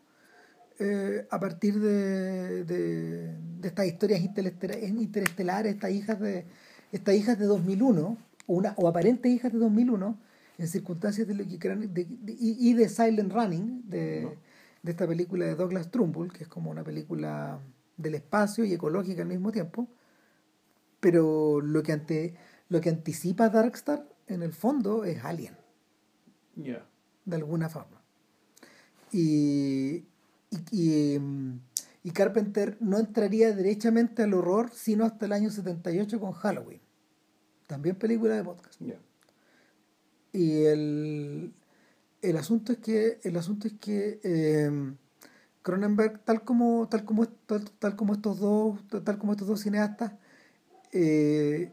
eh, 0.79 1.27
a 1.29 1.39
partir 1.39 1.79
de, 1.79 2.63
de, 2.63 3.35
de 3.59 3.67
estas 3.67 3.85
historias 3.85 4.21
interestela- 4.21 4.79
interestelares, 4.87 5.75
estas 5.75 5.91
hijas 5.91 6.19
de, 6.19 6.45
estas 6.91 7.13
hijas 7.15 7.37
de 7.37 7.45
2001, 7.45 8.17
una, 8.47 8.73
o 8.77 8.87
aparentes 8.87 9.31
hijas 9.31 9.51
de 9.53 9.59
2001, 9.59 10.17
en 10.57 10.67
circunstancias 10.67 11.27
de 11.27 11.35
lo 11.35 11.47
que 11.47 11.69
de, 11.69 11.87
de, 11.87 12.35
y, 12.39 12.73
de 12.73 12.89
Silent 12.89 13.31
Running, 13.31 13.89
de, 13.89 14.37
de, 14.81 14.91
esta 14.91 15.07
película 15.07 15.45
de 15.45 15.55
Douglas 15.55 15.91
Trumbull, 15.91 16.33
que 16.33 16.43
es 16.43 16.49
como 16.49 16.71
una 16.71 16.83
película 16.83 17.59
del 17.95 18.15
espacio 18.15 18.65
y 18.65 18.73
ecológica 18.73 19.21
al 19.21 19.27
mismo 19.27 19.51
tiempo, 19.51 19.87
pero 20.99 21.61
lo 21.61 21.83
que, 21.83 21.91
ante, 21.91 22.35
lo 22.69 22.81
que 22.81 22.89
anticipa 22.89 23.49
Darkstar 23.49 24.07
en 24.27 24.41
el 24.41 24.53
fondo 24.53 25.03
es 25.03 25.23
Alien. 25.23 25.55
De 27.25 27.35
alguna 27.35 27.69
forma. 27.69 28.01
Y, 29.11 30.05
y, 30.71 31.19
y, 32.03 32.11
Carpenter 32.11 32.77
no 32.79 32.97
entraría 32.97 33.55
derechamente 33.55 34.23
al 34.23 34.33
horror 34.33 34.71
sino 34.73 35.05
hasta 35.05 35.27
el 35.27 35.33
año 35.33 35.49
78 35.51 36.19
con 36.19 36.31
Halloween. 36.31 36.81
También 37.67 37.95
película 37.95 38.35
de 38.35 38.43
podcast. 38.43 38.81
Y 40.37 40.65
el, 40.65 41.51
el 42.21 42.37
asunto 42.37 42.71
es 42.71 42.77
que 42.77 43.19
el 43.23 43.37
asunto 43.37 43.67
es 43.67 43.73
que 43.73 44.19
eh, 44.23 44.93
Cronenberg 45.63 46.19
tal 46.25 46.43
como 46.43 46.87
tal 46.87 47.05
como 47.05 47.27
tal, 47.27 47.95
como 47.95 48.13
estos 48.13 48.39
dos 48.39 48.79
tal 49.03 49.17
como 49.17 49.31
estos 49.31 49.47
dos 49.47 49.61
cineastas 49.61 50.11
eh, 50.91 51.71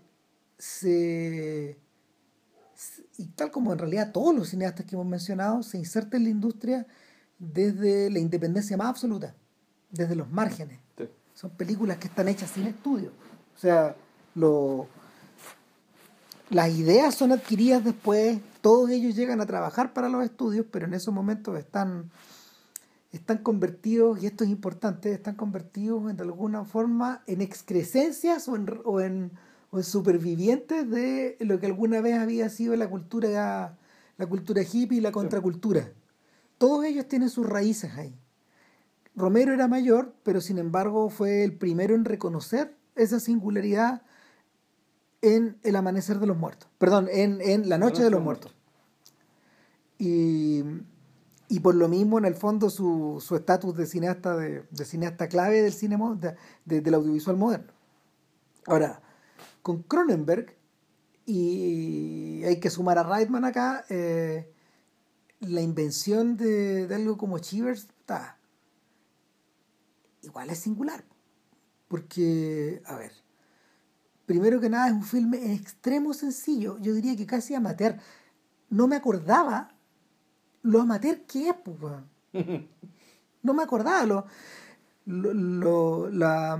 se 0.56 1.76
y 3.18 3.26
tal 3.36 3.50
como 3.50 3.70
en 3.74 3.80
realidad 3.80 4.12
todos 4.12 4.34
los 4.34 4.48
cineastas 4.48 4.86
que 4.86 4.94
hemos 4.94 5.08
mencionado 5.08 5.62
se 5.62 5.76
inserta 5.76 6.16
en 6.16 6.24
la 6.24 6.30
industria 6.30 6.86
desde 7.38 8.08
la 8.08 8.18
independencia 8.18 8.78
más 8.78 8.88
absoluta 8.88 9.34
desde 9.90 10.16
los 10.16 10.30
márgenes. 10.30 10.78
Son 11.34 11.50
películas 11.50 11.98
que 11.98 12.06
están 12.08 12.28
hechas 12.28 12.48
sin 12.48 12.66
estudio. 12.66 13.12
O 13.54 13.58
sea 13.58 13.94
lo 14.34 14.88
las 16.50 16.70
ideas 16.70 17.14
son 17.14 17.32
adquiridas 17.32 17.84
después, 17.84 18.38
todos 18.64 18.88
ellos 18.88 19.14
llegan 19.14 19.42
a 19.42 19.46
trabajar 19.46 19.92
para 19.92 20.08
los 20.08 20.24
estudios, 20.24 20.64
pero 20.70 20.86
en 20.86 20.94
esos 20.94 21.12
momentos 21.12 21.58
están, 21.58 22.10
están 23.12 23.36
convertidos, 23.36 24.22
y 24.22 24.26
esto 24.26 24.42
es 24.42 24.48
importante, 24.48 25.12
están 25.12 25.34
convertidos 25.34 26.10
en, 26.10 26.16
de 26.16 26.22
alguna 26.22 26.64
forma 26.64 27.22
en 27.26 27.42
excrescencias 27.42 28.48
o 28.48 28.56
en, 28.56 28.80
o 28.86 29.02
en, 29.02 29.32
o 29.70 29.76
en 29.76 29.84
supervivientes 29.84 30.88
de 30.88 31.36
lo 31.40 31.60
que 31.60 31.66
alguna 31.66 32.00
vez 32.00 32.18
había 32.18 32.48
sido 32.48 32.74
la 32.74 32.88
cultura, 32.88 33.76
la 34.16 34.26
cultura 34.26 34.62
hippie 34.62 34.96
y 34.96 35.02
la 35.02 35.12
contracultura. 35.12 35.92
Todos 36.56 36.86
ellos 36.86 37.06
tienen 37.06 37.28
sus 37.28 37.46
raíces 37.46 37.92
ahí. 37.98 38.18
Romero 39.14 39.52
era 39.52 39.68
mayor, 39.68 40.14
pero 40.22 40.40
sin 40.40 40.56
embargo 40.56 41.10
fue 41.10 41.44
el 41.44 41.52
primero 41.52 41.94
en 41.94 42.06
reconocer 42.06 42.74
esa 42.94 43.20
singularidad 43.20 44.00
en 45.24 45.58
El 45.62 45.74
Amanecer 45.76 46.18
de 46.18 46.26
los 46.26 46.36
Muertos. 46.36 46.68
Perdón, 46.76 47.08
en, 47.10 47.68
La 47.68 47.78
Noche 47.78 48.02
de 48.02 48.10
los 48.10 48.22
Muertos. 48.22 48.54
Y, 49.98 50.62
por 51.62 51.74
lo 51.74 51.88
mismo, 51.88 52.18
en 52.18 52.26
el 52.26 52.34
fondo, 52.34 52.68
su 52.68 53.34
estatus 53.34 53.74
de 53.74 53.86
cineasta 53.86 54.36
de, 54.36 54.66
cineasta 54.84 55.28
clave 55.28 55.62
del 55.62 55.72
cine 55.72 55.96
de, 56.64 56.80
del 56.80 56.94
audiovisual 56.94 57.38
moderno. 57.38 57.72
Ahora, 58.66 59.00
con 59.62 59.82
Cronenberg, 59.82 60.54
y 61.24 62.44
hay 62.44 62.60
que 62.60 62.68
sumar 62.68 62.98
a 62.98 63.02
Reitman 63.02 63.46
acá, 63.46 63.86
eh, 63.88 64.52
la 65.40 65.62
invención 65.62 66.36
de, 66.36 66.86
algo 66.94 67.16
como 67.16 67.38
Chivers 67.38 67.88
está 67.98 68.38
igual 70.20 70.50
es 70.50 70.58
singular. 70.58 71.02
Porque, 71.88 72.82
a 72.84 72.96
ver, 72.96 73.12
primero 74.26 74.60
que 74.60 74.68
nada 74.68 74.88
es 74.88 74.92
un 74.92 75.04
filme 75.04 75.44
en 75.44 75.52
extremo 75.52 76.14
sencillo, 76.14 76.78
yo 76.78 76.94
diría 76.94 77.16
que 77.16 77.26
casi 77.26 77.54
amateur. 77.54 77.96
No 78.70 78.88
me 78.88 78.96
acordaba 78.96 79.74
lo 80.62 80.80
amateur 80.80 81.20
que 81.26 81.50
es, 81.50 81.54
pues, 81.64 81.94
No 83.42 83.52
me 83.52 83.62
acordaba 83.62 84.04
lo, 84.06 84.26
lo, 85.04 86.10
la 86.10 86.58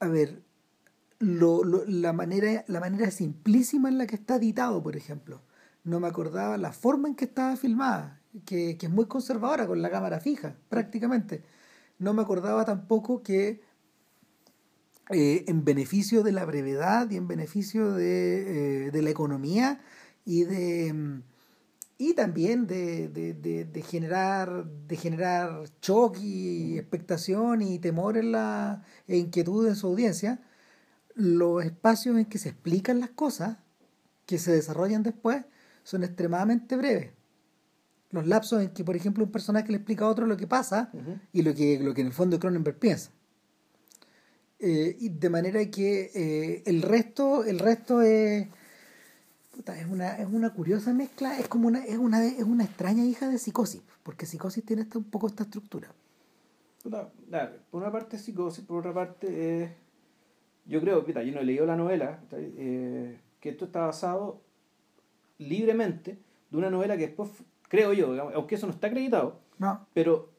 a 0.00 0.08
ver, 0.08 0.42
lo, 1.20 1.62
la 1.86 2.12
manera 2.12 2.64
la 2.66 2.80
manera 2.80 3.10
simplísima 3.12 3.88
en 3.88 3.98
la 3.98 4.06
que 4.06 4.16
está 4.16 4.36
editado, 4.36 4.82
por 4.82 4.96
ejemplo. 4.96 5.40
No 5.84 6.00
me 6.00 6.08
acordaba 6.08 6.58
la 6.58 6.72
forma 6.72 7.08
en 7.08 7.14
que 7.14 7.26
estaba 7.26 7.56
filmada, 7.56 8.20
que, 8.44 8.76
que 8.76 8.86
es 8.86 8.92
muy 8.92 9.06
conservadora 9.06 9.66
con 9.66 9.80
la 9.80 9.90
cámara 9.90 10.20
fija, 10.20 10.56
prácticamente. 10.68 11.44
No 11.98 12.14
me 12.14 12.22
acordaba 12.22 12.64
tampoco 12.64 13.22
que 13.22 13.62
eh, 15.12 15.44
en 15.48 15.64
beneficio 15.64 16.22
de 16.22 16.30
la 16.30 16.44
brevedad 16.44 17.10
y 17.10 17.16
en 17.16 17.26
beneficio 17.26 17.94
de, 17.94 18.88
eh, 18.88 19.02
la 19.02 19.10
economía 19.10 19.80
y 20.24 20.44
de 20.44 20.92
mm, 20.92 21.22
y 21.98 22.14
también 22.14 22.68
de, 22.68 23.84
generar 23.88 24.66
de 24.66 24.96
generar 24.96 25.64
shock 25.82 26.16
y 26.20 26.78
expectación 26.78 27.60
y 27.60 27.80
temor 27.80 28.16
en 28.16 28.32
la 28.32 28.84
e 29.08 29.16
inquietud 29.16 29.66
en 29.66 29.74
su 29.74 29.88
audiencia 29.88 30.40
los 31.16 31.64
espacios 31.64 32.16
en 32.16 32.26
que 32.26 32.38
se 32.38 32.50
explican 32.50 33.00
las 33.00 33.10
cosas 33.10 33.58
que 34.26 34.38
se 34.38 34.52
desarrollan 34.52 35.02
después 35.02 35.44
son 35.82 36.04
extremadamente 36.04 36.76
breves. 36.76 37.10
Los 38.10 38.26
lapsos 38.28 38.62
en 38.62 38.70
que 38.70 38.84
por 38.84 38.94
ejemplo 38.94 39.24
un 39.24 39.32
personaje 39.32 39.68
le 39.72 39.78
explica 39.78 40.04
a 40.04 40.08
otro 40.08 40.26
lo 40.26 40.36
que 40.36 40.46
pasa 40.46 40.92
y 41.32 41.42
lo 41.42 41.52
que 41.52 41.80
lo 41.80 41.94
que 41.94 42.00
en 42.00 42.06
el 42.06 42.12
fondo 42.12 42.38
Cronenberg 42.38 42.78
piensa 42.78 43.10
eh, 44.60 44.96
y 44.98 45.08
de 45.08 45.30
manera 45.30 45.64
que 45.70 46.10
eh, 46.14 46.62
el 46.66 46.82
resto, 46.82 47.44
el 47.44 47.58
resto 47.58 48.02
es, 48.02 48.46
es, 49.56 49.86
una, 49.90 50.16
es 50.16 50.26
una 50.26 50.50
curiosa 50.50 50.92
mezcla, 50.92 51.38
es 51.38 51.48
como 51.48 51.68
una, 51.68 51.84
es 51.84 51.98
una, 51.98 52.24
es 52.24 52.44
una 52.44 52.64
extraña 52.64 53.04
hija 53.04 53.28
de 53.28 53.38
psicosis, 53.38 53.82
porque 54.02 54.26
psicosis 54.26 54.64
tiene 54.64 54.86
un 54.94 55.04
poco 55.04 55.26
esta 55.26 55.44
estructura. 55.44 55.88
por 57.70 57.82
una 57.82 57.92
parte 57.92 58.18
psicosis, 58.18 58.64
por 58.64 58.78
otra 58.78 58.94
parte 58.94 59.76
yo 60.70 60.80
creo, 60.80 61.04
que 61.04 61.12
yo 61.12 61.32
no 61.32 61.40
he 61.40 61.44
leído 61.44 61.66
la 61.66 61.76
novela, 61.76 62.20
eh, 62.32 63.18
que 63.40 63.48
esto 63.48 63.64
está 63.64 63.80
basado 63.86 64.40
libremente 65.38 66.18
de 66.50 66.56
una 66.56 66.70
novela 66.70 66.96
que 66.96 67.08
después, 67.08 67.30
creo 67.68 67.92
yo, 67.92 68.30
aunque 68.34 68.54
eso 68.54 68.66
no 68.66 68.72
está 68.72 68.86
acreditado, 68.86 69.40
no. 69.58 69.86
pero 69.92 70.30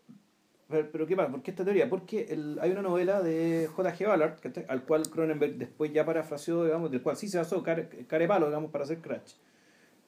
pero, 0.72 1.06
¿qué 1.06 1.16
pasa? 1.16 1.32
¿Por 1.32 1.42
qué 1.42 1.52
esta 1.52 1.64
teoría? 1.64 1.90
Porque 1.90 2.28
el, 2.30 2.58
hay 2.62 2.72
una 2.72 2.82
novela 2.82 3.22
de 3.22 3.70
J.G. 3.76 4.08
Ballard, 4.08 4.38
al 4.68 4.84
cual 4.86 5.10
Cronenberg 5.10 5.58
después 5.58 5.92
ya 5.94 6.06
parafraseó, 6.06 6.66
digamos, 6.66 6.90
del 6.90 7.02
cual 7.02 7.18
sí 7.18 7.28
se 7.28 7.38
basó 7.38 7.64
Carepalo, 7.64 8.48
digamos, 8.48 8.72
para 8.72 8.86
hacer 8.86 9.00
Crash. 9.00 9.34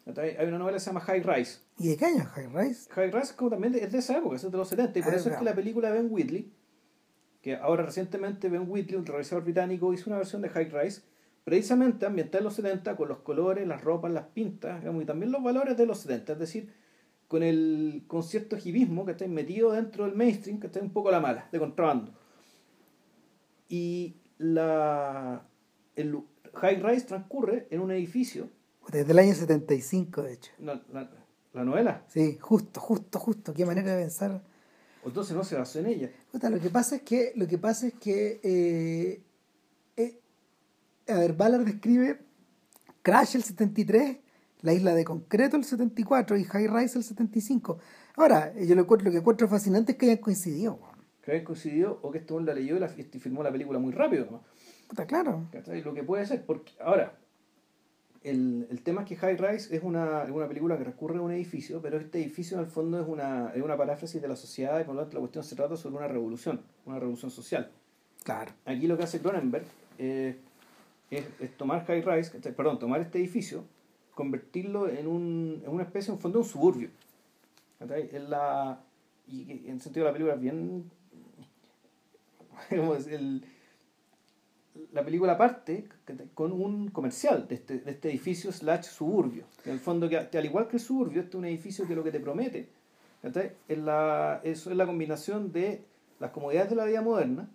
Hay 0.05 0.47
una 0.47 0.57
novela 0.57 0.77
que 0.77 0.81
se 0.81 0.87
llama 0.87 0.99
High 1.01 1.23
Rise. 1.23 1.59
¿Y 1.77 1.89
de 1.89 1.97
qué 1.97 2.05
año 2.05 2.25
High 2.25 2.47
Rise? 2.47 2.89
High 2.91 3.11
Rise 3.11 3.35
como 3.35 3.51
también 3.51 3.75
es 3.75 3.91
de 3.91 3.97
esa 3.99 4.17
época, 4.17 4.35
es 4.35 4.41
de 4.41 4.57
los 4.57 4.67
70, 4.67 4.99
y 4.99 5.01
por 5.01 5.13
ah, 5.13 5.15
eso 5.15 5.29
es 5.29 5.37
que 5.37 5.45
la 5.45 5.55
película 5.55 5.91
de 5.91 6.01
Ben 6.01 6.07
Whitley, 6.11 6.51
que 7.41 7.55
ahora 7.55 7.83
recientemente 7.83 8.49
Ben 8.49 8.65
Whitley, 8.67 8.97
un 8.97 9.05
realizador 9.05 9.43
británico, 9.43 9.93
hizo 9.93 10.09
una 10.09 10.17
versión 10.17 10.41
de 10.41 10.49
High 10.49 10.69
Rise, 10.69 11.03
precisamente 11.45 12.05
ambientada 12.05 12.39
en 12.39 12.43
los 12.45 12.55
70, 12.55 12.95
con 12.97 13.07
los 13.07 13.19
colores, 13.19 13.65
las 13.65 13.81
ropas, 13.81 14.11
las 14.11 14.25
pintas, 14.27 14.81
digamos, 14.81 15.03
y 15.03 15.05
también 15.05 15.31
los 15.31 15.41
valores 15.41 15.77
de 15.77 15.85
los 15.85 15.99
70, 15.99 16.33
es 16.33 16.39
decir, 16.39 16.73
con 17.33 17.41
el 17.41 18.03
concierto 18.05 18.57
hibismo 18.63 19.07
que 19.07 19.13
está 19.13 19.27
metido 19.27 19.71
dentro 19.71 20.05
del 20.05 20.13
mainstream, 20.13 20.59
que 20.59 20.67
está 20.67 20.79
un 20.79 20.91
poco 20.91 21.09
la 21.09 21.19
mala, 21.19 21.49
de 21.51 21.57
contrabando. 21.57 22.13
Y 23.67 24.17
la, 24.37 25.43
el 25.95 26.15
High 26.53 26.83
Rise 26.83 27.07
transcurre 27.07 27.67
en 27.71 27.79
un 27.79 27.89
edificio. 27.89 28.49
Desde 28.91 29.11
el 29.11 29.17
año 29.17 29.33
75, 29.33 30.21
de 30.21 30.33
hecho. 30.33 30.51
La, 30.59 31.63
novela. 31.63 32.05
Sí, 32.07 32.37
justo, 32.39 32.79
justo, 32.79 33.17
justo. 33.17 33.51
Qué 33.51 33.65
manera 33.65 33.95
de 33.95 34.03
pensar. 34.03 34.43
Entonces 35.03 35.35
no 35.35 35.43
se 35.43 35.55
basó 35.55 35.79
en 35.79 35.87
ella. 35.87 36.11
lo 36.33 36.59
que 36.59 36.69
pasa 36.69 36.97
es 36.97 37.01
que, 37.01 37.33
lo 37.35 37.47
que, 37.47 37.57
pasa 37.57 37.87
es 37.87 37.95
que 37.95 38.41
eh, 38.43 39.23
eh, 39.97 40.19
a 41.07 41.17
ver, 41.17 41.33
Ballard 41.33 41.65
describe 41.65 42.19
Crash 43.01 43.37
el 43.37 43.43
73 43.43 44.17
la 44.63 44.73
isla 44.73 44.95
de 44.95 45.03
concreto 45.03 45.57
el 45.57 45.65
74 45.65 46.37
y 46.37 46.45
High 46.45 46.67
Rise 46.67 46.97
el 46.97 47.03
75. 47.03 47.79
Ahora, 48.15 48.53
yo 48.55 48.75
lo, 48.75 48.83
lo 48.83 49.11
que 49.11 49.17
encuentro 49.17 49.47
fascinante 49.47 49.91
es 49.91 49.97
que 49.97 50.05
hayan 50.07 50.17
coincidido. 50.17 50.79
Que 51.21 51.33
hayan 51.33 51.43
coincidido 51.43 51.99
o 52.01 52.11
que 52.11 52.19
este 52.19 52.33
la 52.41 52.53
leyó 52.53 52.77
y, 52.77 53.03
filmó 53.19 53.43
la 53.43 53.51
película 53.51 53.77
muy 53.77 53.91
rápido. 53.91 54.27
¿no? 54.31 54.41
Está 54.89 55.05
claro. 55.05 55.47
Lo 55.83 55.93
que 55.93 56.03
puede 56.03 56.25
ser, 56.25 56.45
porque 56.45 56.71
ahora, 56.79 57.13
el, 58.23 58.67
el, 58.71 58.81
tema 58.83 59.01
es 59.01 59.07
que 59.09 59.17
High 59.17 59.35
Rise 59.35 59.75
es 59.75 59.83
una, 59.83 60.23
es 60.23 60.31
una 60.31 60.47
película 60.47 60.77
que 60.77 60.85
recurre 60.85 61.17
a 61.17 61.21
un 61.21 61.33
edificio, 61.33 61.81
pero 61.81 61.97
este 61.97 62.19
edificio 62.19 62.57
en 62.57 62.63
el 62.63 62.69
fondo 62.69 63.01
es 63.01 63.07
una, 63.07 63.51
es 63.53 63.61
una 63.61 63.75
paráfrasis 63.75 64.21
de 64.21 64.29
la 64.29 64.37
sociedad 64.37 64.79
y 64.79 64.85
por 64.85 64.95
lo 64.95 65.01
tanto 65.01 65.15
la 65.15 65.19
cuestión 65.19 65.43
se 65.43 65.57
trata 65.57 65.75
sobre 65.75 65.97
una 65.97 66.07
revolución, 66.07 66.61
una 66.85 66.99
revolución 66.99 67.31
social. 67.31 67.69
Claro. 68.23 68.53
Aquí 68.63 68.87
lo 68.87 68.95
que 68.95 69.03
hace 69.03 69.19
Cronenberg 69.19 69.65
eh, 69.97 70.37
es, 71.11 71.25
es, 71.41 71.57
tomar 71.57 71.85
High 71.85 72.01
Rise, 72.01 72.39
perdón, 72.53 72.79
tomar 72.79 73.01
este 73.01 73.17
edificio 73.17 73.65
convertirlo 74.13 74.89
en, 74.89 75.07
un, 75.07 75.61
en 75.63 75.71
una 75.71 75.83
especie, 75.83 76.13
en 76.13 76.19
fondo, 76.19 76.39
un 76.39 76.45
suburbio. 76.45 76.89
En 77.79 78.29
la, 78.29 78.81
y 79.27 79.51
en 79.51 79.73
el 79.73 79.81
sentido 79.81 80.05
de 80.05 80.11
la 80.11 80.13
película 80.13 80.35
bien... 80.35 80.89
el, 82.69 83.45
la 84.91 85.03
película 85.03 85.37
parte 85.37 85.87
con 86.33 86.51
un 86.51 86.89
comercial 86.89 87.47
de 87.47 87.55
este, 87.55 87.79
de 87.79 87.91
este 87.91 88.09
edificio 88.09 88.51
slash 88.51 88.85
suburbio. 88.85 89.45
En 89.65 89.73
el 89.73 89.79
fondo, 89.79 90.09
que 90.09 90.17
al 90.17 90.45
igual 90.45 90.67
que 90.67 90.77
el 90.77 90.81
suburbio, 90.81 91.21
este 91.21 91.31
es 91.31 91.35
un 91.35 91.45
edificio 91.45 91.87
que 91.87 91.95
lo 91.95 92.03
que 92.03 92.11
te 92.11 92.19
promete 92.19 92.69
la, 93.69 94.41
eso 94.43 94.71
es 94.71 94.77
la 94.77 94.85
combinación 94.85 95.51
de 95.51 95.85
las 96.19 96.31
comodidades 96.31 96.69
de 96.69 96.75
la 96.75 96.85
vida 96.85 97.01
moderna 97.01 97.49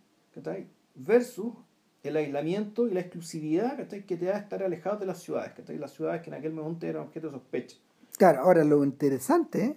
versus 0.94 1.52
el 2.02 2.16
aislamiento 2.16 2.86
y 2.86 2.92
la 2.92 3.00
exclusividad 3.00 3.76
que 3.88 4.16
te 4.16 4.24
da 4.24 4.38
estar 4.38 4.62
alejado 4.62 4.98
de 4.98 5.06
las 5.06 5.18
ciudades, 5.18 5.52
las 5.68 5.92
ciudades 5.92 6.22
que 6.22 6.30
en 6.30 6.34
aquel 6.34 6.52
momento 6.52 6.86
eran 6.86 7.02
objeto 7.02 7.28
de 7.28 7.34
sospecha. 7.34 7.76
Claro, 8.16 8.40
ahora 8.40 8.64
lo 8.64 8.84
interesante, 8.84 9.76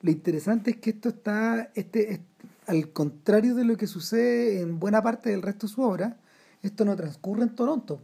lo 0.00 0.10
interesante 0.10 0.70
es 0.72 0.76
que 0.78 0.90
esto 0.90 1.10
está, 1.10 1.70
este, 1.74 2.20
al 2.66 2.92
contrario 2.92 3.54
de 3.54 3.64
lo 3.64 3.76
que 3.76 3.86
sucede 3.86 4.60
en 4.60 4.78
buena 4.78 5.02
parte 5.02 5.30
del 5.30 5.42
resto 5.42 5.66
de 5.66 5.72
su 5.72 5.82
obra, 5.82 6.16
esto 6.62 6.84
no 6.84 6.96
transcurre 6.96 7.42
en 7.42 7.54
Toronto. 7.54 8.00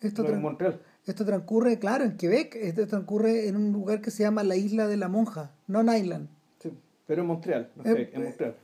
Esto, 0.00 0.26
en 0.26 0.42
Montreal. 0.42 0.80
esto 1.06 1.24
transcurre, 1.24 1.78
claro, 1.78 2.04
en 2.04 2.16
Quebec, 2.16 2.54
esto 2.56 2.86
transcurre 2.86 3.48
en 3.48 3.56
un 3.56 3.72
lugar 3.72 4.02
que 4.02 4.10
se 4.10 4.22
llama 4.22 4.44
la 4.44 4.56
Isla 4.56 4.86
de 4.86 4.98
la 4.98 5.08
Monja, 5.08 5.52
Non 5.66 5.88
Island. 5.94 6.28
Sí, 6.58 6.70
pero 7.06 7.22
en 7.22 7.28
Montreal, 7.28 7.70
no 7.76 7.82
sé, 7.82 8.10
en 8.12 8.22
Montreal. 8.22 8.56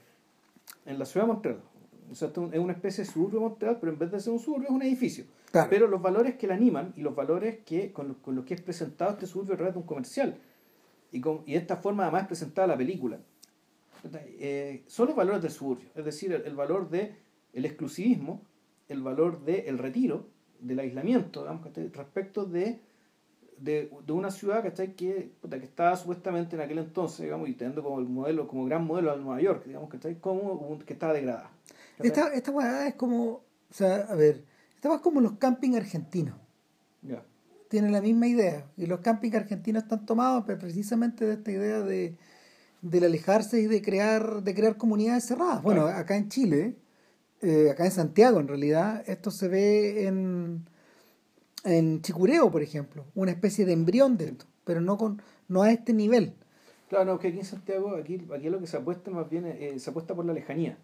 En 0.84 0.98
la 0.98 1.04
ciudad 1.06 1.26
de 1.26 1.32
Montreal. 1.32 1.60
O 2.12 2.14
sea, 2.14 2.28
es 2.28 2.59
una 2.59 2.75
especie 2.75 3.04
de 3.04 3.11
suburbio 3.11 3.40
de 3.40 3.47
Montreal, 3.47 3.78
pero 3.81 3.92
en 3.92 3.99
vez 3.99 4.11
de 4.11 4.21
ser 4.21 4.33
un 4.33 4.38
suburbio 4.38 4.69
es 4.69 4.75
un 4.75 4.83
edificio. 4.83 5.25
Pero 5.71 5.87
los 5.87 6.00
valores 6.00 6.37
que 6.37 6.47
la 6.47 6.54
animan 6.54 6.92
y 6.97 7.00
los 7.00 7.14
valores 7.14 7.61
que 7.64 7.92
con 7.92 8.16
los, 8.25 8.45
que 8.45 8.54
es 8.54 8.61
presentado 8.61 9.12
este 9.12 9.26
suburbio 9.26 9.66
es 9.66 9.76
un 9.76 9.83
comercial. 9.83 10.37
Y, 11.11 11.21
con, 11.21 11.42
y 11.47 11.54
esta 11.54 11.76
forma 11.76 12.04
además 12.04 12.23
es 12.23 12.28
presentada 12.28 12.69
la 12.69 12.76
película. 12.76 13.19
Eh, 14.38 14.83
son 14.87 15.09
los 15.09 15.16
valores 15.16 15.42
del 15.42 15.50
suburbio, 15.50 15.88
es 15.95 16.04
decir, 16.04 16.33
el, 16.33 16.57
valor 16.57 16.90
del 16.90 17.14
el 17.52 17.64
exclusivismo, 17.64 18.42
el 18.88 19.00
valor 19.00 19.45
del 19.45 19.78
retiro, 19.78 20.26
del 20.59 20.81
aislamiento, 20.81 21.42
digamos, 21.42 21.69
respecto 21.92 22.45
de, 22.45 22.81
de, 23.62 23.90
de, 24.07 24.12
una 24.12 24.31
ciudad 24.31 24.62
que, 24.62 24.95
que 24.95 25.31
estaba 25.62 25.97
supuestamente 25.97 26.57
en 26.57 26.62
aquel 26.62 26.78
entonces, 26.78 27.21
digamos, 27.21 27.49
y 27.49 27.54
teniendo 27.54 27.83
como 27.83 27.99
el 28.00 28.07
modelo, 28.07 28.49
como 28.49 28.64
gran 28.64 28.87
modelo 28.87 29.16
de 29.16 29.23
Nueva 29.23 29.40
York, 29.40 29.64
digamos, 29.66 29.90
como 30.21 30.78
que 30.81 30.92
estaba 30.92 31.12
degradada. 31.12 31.50
Esta, 31.99 32.33
esta 32.35 32.88
es 32.88 32.95
como, 32.95 33.25
o 33.31 33.42
sea, 33.71 34.07
a 34.09 34.14
ver, 34.14 34.45
esta 34.75 34.95
es 34.95 35.00
como 35.00 35.21
los 35.21 35.33
camping 35.38 35.75
argentinos. 35.75 36.35
Ya. 37.02 37.23
Tiene 37.69 37.90
la 37.90 38.00
misma 38.00 38.26
idea. 38.26 38.66
Y 38.76 38.87
los 38.87 39.00
camping 39.00 39.33
argentinos 39.35 39.85
están 39.85 40.04
tomados 40.04 40.45
precisamente 40.45 41.25
de 41.25 41.35
esta 41.35 41.50
idea 41.50 41.81
de 41.81 42.16
del 42.83 43.04
alejarse 43.04 43.61
y 43.61 43.66
de 43.66 43.81
crear, 43.81 44.42
de 44.42 44.54
crear 44.54 44.76
comunidades 44.76 45.25
cerradas. 45.25 45.62
Bueno, 45.62 45.87
acá 45.87 46.16
en 46.16 46.28
Chile, 46.28 46.76
eh, 47.40 47.71
acá 47.71 47.85
en 47.85 47.92
Santiago 47.92 48.40
en 48.40 48.49
realidad, 48.49 49.04
esto 49.07 49.31
se 49.31 49.49
ve 49.49 50.07
en, 50.07 50.66
en 51.64 52.02
Chicureo, 52.02 52.50
por 52.50 52.62
ejemplo, 52.62 53.07
una 53.14 53.31
especie 53.33 53.64
de 53.64 53.73
embrión 53.73 54.16
de 54.16 54.26
esto, 54.26 54.47
pero 54.64 54.81
no 54.81 54.97
con 54.97 55.23
no 55.49 55.62
a 55.62 55.71
este 55.71 55.92
nivel. 55.92 56.35
Claro, 56.88 57.07
no, 57.07 57.19
que 57.19 57.28
aquí 57.28 57.38
en 57.38 57.45
Santiago, 57.45 57.97
aquí, 57.97 58.21
aquí 58.35 58.50
lo 58.50 58.61
que 58.61 58.66
se 58.66 58.76
apuesta 58.76 59.11
más 59.11 59.28
bien, 59.31 59.47
eh, 59.47 59.78
se 59.78 59.90
apuesta 59.90 60.14
por 60.14 60.25
la 60.26 60.33
lejanía. 60.33 60.78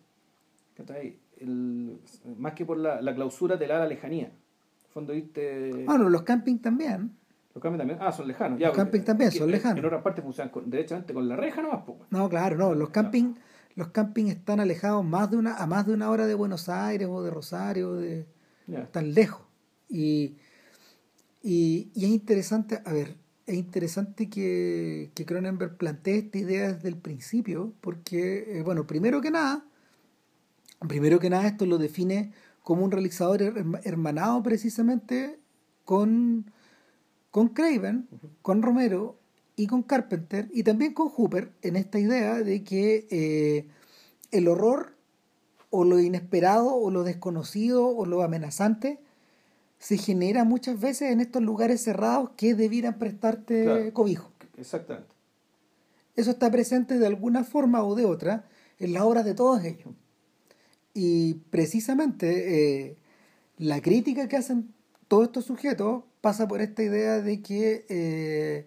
El, 1.40 1.98
más 2.38 2.54
que 2.54 2.64
por 2.64 2.78
la, 2.78 3.02
la 3.02 3.14
clausura 3.14 3.56
de 3.56 3.66
la 3.66 3.86
lejanía. 3.86 4.30
fondo 4.90 5.12
Bueno, 5.84 6.08
los 6.08 6.22
camping 6.22 6.58
también. 6.58 7.12
Los 7.54 7.62
camping 7.62 7.78
también, 7.78 7.98
ah, 8.00 8.12
son 8.12 8.28
lejanos. 8.28 8.60
los 8.60 8.76
camping 8.76 9.00
también 9.00 9.32
son 9.32 9.50
lejanos. 9.50 9.78
En 9.78 9.84
otras 9.84 10.02
partes 10.02 10.24
funcionan 10.24 10.52
derechamente 10.66 11.12
con 11.12 11.28
la 11.28 11.36
reja 11.36 11.60
nomás. 11.60 11.82
poco 11.82 12.06
No, 12.10 12.28
claro, 12.28 12.56
no. 12.56 12.74
Los 12.74 12.90
camping, 12.90 13.34
los 13.74 13.88
camping 13.88 14.26
están 14.26 14.60
alejados 14.60 15.04
más 15.04 15.30
de 15.30 15.36
una, 15.36 15.56
a 15.56 15.66
más 15.66 15.86
de 15.86 15.94
una 15.94 16.10
hora 16.10 16.26
de 16.26 16.34
Buenos 16.34 16.68
Aires 16.68 17.08
o 17.10 17.22
de 17.22 17.30
Rosario, 17.30 17.96
de, 17.96 18.26
tan 18.92 19.12
lejos. 19.12 19.42
Y, 19.88 20.36
y, 21.48 21.90
y, 21.94 22.04
es 22.04 22.10
interesante, 22.10 22.80
a 22.84 22.92
ver, 22.92 23.16
es 23.46 23.54
interesante 23.54 24.28
que, 24.28 25.10
que 25.14 25.24
Cronenberg 25.24 25.76
plantee 25.76 26.18
esta 26.18 26.38
idea 26.38 26.72
desde 26.72 26.88
el 26.88 26.96
principio, 26.96 27.72
porque, 27.80 28.58
eh, 28.58 28.62
bueno, 28.62 28.86
primero 28.86 29.20
que 29.20 29.30
nada, 29.30 29.64
primero 30.86 31.18
que 31.18 31.30
nada 31.30 31.46
esto 31.46 31.64
lo 31.66 31.78
define 31.78 32.32
como 32.62 32.84
un 32.84 32.90
realizador 32.90 33.42
hermanado 33.84 34.42
precisamente 34.42 35.38
con 35.84 36.52
con 37.30 37.48
Craven, 37.48 38.08
con 38.42 38.62
Romero 38.62 39.18
y 39.56 39.66
con 39.66 39.82
Carpenter 39.82 40.48
y 40.52 40.62
también 40.62 40.94
con 40.94 41.08
Hooper 41.08 41.52
en 41.62 41.76
esta 41.76 41.98
idea 41.98 42.34
de 42.42 42.64
que 42.64 43.06
eh, 43.10 43.68
el 44.30 44.48
horror 44.48 44.94
o 45.70 45.84
lo 45.84 46.00
inesperado 46.00 46.74
o 46.74 46.90
lo 46.90 47.04
desconocido 47.04 47.86
o 47.86 48.06
lo 48.06 48.22
amenazante 48.22 48.98
se 49.78 49.96
genera 49.96 50.44
muchas 50.44 50.80
veces 50.80 51.12
en 51.12 51.20
estos 51.20 51.42
lugares 51.42 51.82
cerrados 51.82 52.30
que 52.36 52.54
debieran 52.54 52.98
prestarte 52.98 53.92
cobijo. 53.92 54.32
Exactamente. 54.56 55.08
Eso 56.16 56.32
está 56.32 56.50
presente 56.50 56.98
de 56.98 57.06
alguna 57.06 57.44
forma 57.44 57.84
o 57.84 57.94
de 57.94 58.04
otra 58.04 58.44
en 58.80 58.92
las 58.92 59.04
obras 59.04 59.24
de 59.24 59.34
todos 59.34 59.62
ellos. 59.64 59.94
Y 60.92 61.34
precisamente 61.50 62.88
eh, 62.88 62.96
la 63.56 63.80
crítica 63.80 64.26
que 64.26 64.36
hacen 64.36 64.74
todos 65.06 65.26
estos 65.26 65.44
sujetos 65.44 66.02
pasa 66.20 66.48
por 66.48 66.60
esta 66.60 66.82
idea 66.82 67.22
de 67.22 67.40
que 67.40 67.86
eh, 67.88 68.66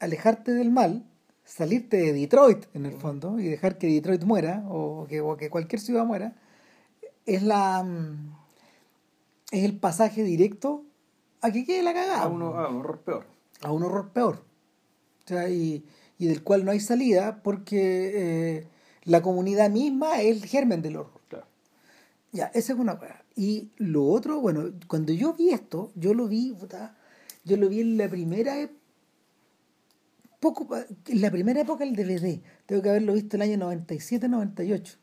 alejarte 0.00 0.52
del 0.52 0.72
mal, 0.72 1.04
salirte 1.44 1.98
de 1.98 2.12
Detroit 2.12 2.64
en 2.74 2.86
el 2.86 2.94
fondo 2.94 3.38
y 3.38 3.44
dejar 3.44 3.78
que 3.78 3.86
Detroit 3.86 4.24
muera 4.24 4.64
o 4.68 5.06
que, 5.08 5.22
que 5.38 5.50
cualquier 5.50 5.80
ciudad 5.80 6.04
muera, 6.04 6.34
es 7.26 7.44
la 7.44 7.84
mm, 7.84 8.39
es 9.50 9.64
el 9.64 9.78
pasaje 9.78 10.22
directo 10.22 10.84
a 11.40 11.50
que 11.50 11.64
quede 11.64 11.82
la 11.82 11.94
cagada. 11.94 12.22
A, 12.22 12.28
un 12.28 12.42
horror 12.42 13.00
peor. 13.00 13.26
A 13.62 13.72
un 13.72 13.82
horror 13.82 14.10
peor. 14.12 14.44
y, 15.48 15.84
del 16.18 16.42
cual 16.42 16.64
no 16.64 16.70
hay 16.70 16.80
salida 16.80 17.42
porque 17.42 18.12
eh, 18.58 18.66
la 19.04 19.22
comunidad 19.22 19.70
misma 19.70 20.20
es 20.20 20.36
el 20.36 20.44
germen 20.44 20.82
del 20.82 20.96
horror. 20.96 21.20
Ya, 22.32 22.46
esa 22.54 22.72
es 22.72 22.78
una 22.78 22.98
cosa. 22.98 23.24
Y 23.34 23.70
lo 23.76 24.04
otro, 24.06 24.40
bueno, 24.40 24.70
cuando 24.86 25.12
yo 25.12 25.34
vi 25.34 25.50
esto, 25.50 25.90
yo 25.96 26.14
lo 26.14 26.28
vi, 26.28 26.52
puta, 26.52 26.96
yo 27.44 27.56
lo 27.56 27.68
vi 27.68 27.80
en 27.80 27.96
la 27.96 28.08
primera 28.08 28.68
poco 30.38 30.68
en 30.76 31.20
la 31.20 31.30
primera 31.30 31.60
época 31.60 31.84
del 31.84 31.96
DVD. 31.96 32.40
Tengo 32.66 32.82
que 32.82 32.88
haberlo 32.88 33.14
visto 33.14 33.36
el 33.36 33.42
año 33.42 33.56
97, 33.58 34.28
98. 34.28 34.98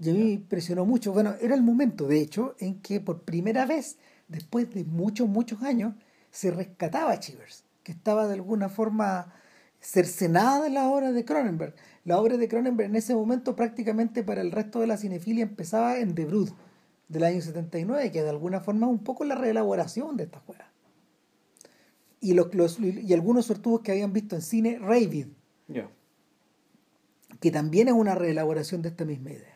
Y 0.00 0.10
a 0.10 0.12
mí 0.12 0.18
me 0.18 0.30
impresionó 0.32 0.84
mucho. 0.84 1.12
Bueno, 1.12 1.34
era 1.40 1.54
el 1.54 1.62
momento, 1.62 2.06
de 2.06 2.20
hecho, 2.20 2.54
en 2.58 2.80
que 2.80 3.00
por 3.00 3.22
primera 3.22 3.66
vez, 3.66 3.98
después 4.28 4.72
de 4.74 4.84
muchos, 4.84 5.28
muchos 5.28 5.62
años, 5.62 5.94
se 6.30 6.50
rescataba 6.50 7.12
a 7.12 7.20
Chivers, 7.20 7.64
que 7.82 7.92
estaba 7.92 8.26
de 8.26 8.34
alguna 8.34 8.68
forma 8.68 9.32
cercenada 9.80 10.64
de 10.64 10.70
la 10.70 10.88
obra 10.88 11.12
de 11.12 11.24
Cronenberg. 11.24 11.74
La 12.04 12.18
obra 12.18 12.36
de 12.36 12.48
Cronenberg 12.48 12.90
en 12.90 12.96
ese 12.96 13.14
momento 13.14 13.54
prácticamente 13.54 14.22
para 14.22 14.40
el 14.40 14.50
resto 14.50 14.80
de 14.80 14.86
la 14.86 14.96
cinefilia 14.96 15.44
empezaba 15.44 15.98
en 15.98 16.14
The 16.14 16.24
Brood 16.24 16.50
del 17.08 17.24
año 17.24 17.40
79, 17.40 18.10
que 18.10 18.22
de 18.22 18.30
alguna 18.30 18.60
forma 18.60 18.86
es 18.86 18.92
un 18.92 19.04
poco 19.04 19.24
la 19.24 19.34
reelaboración 19.34 20.16
de 20.16 20.24
esta 20.24 20.40
juega. 20.40 20.70
Y, 22.20 22.32
los, 22.32 22.54
los, 22.54 22.80
y 22.80 23.12
algunos 23.12 23.46
sortudos 23.46 23.82
que 23.82 23.92
habían 23.92 24.12
visto 24.12 24.34
en 24.34 24.42
cine 24.42 24.78
Ravid, 24.80 25.26
que 27.40 27.50
también 27.50 27.88
es 27.88 27.94
una 27.94 28.14
reelaboración 28.14 28.80
de 28.80 28.88
esta 28.88 29.04
misma 29.04 29.32
idea. 29.32 29.53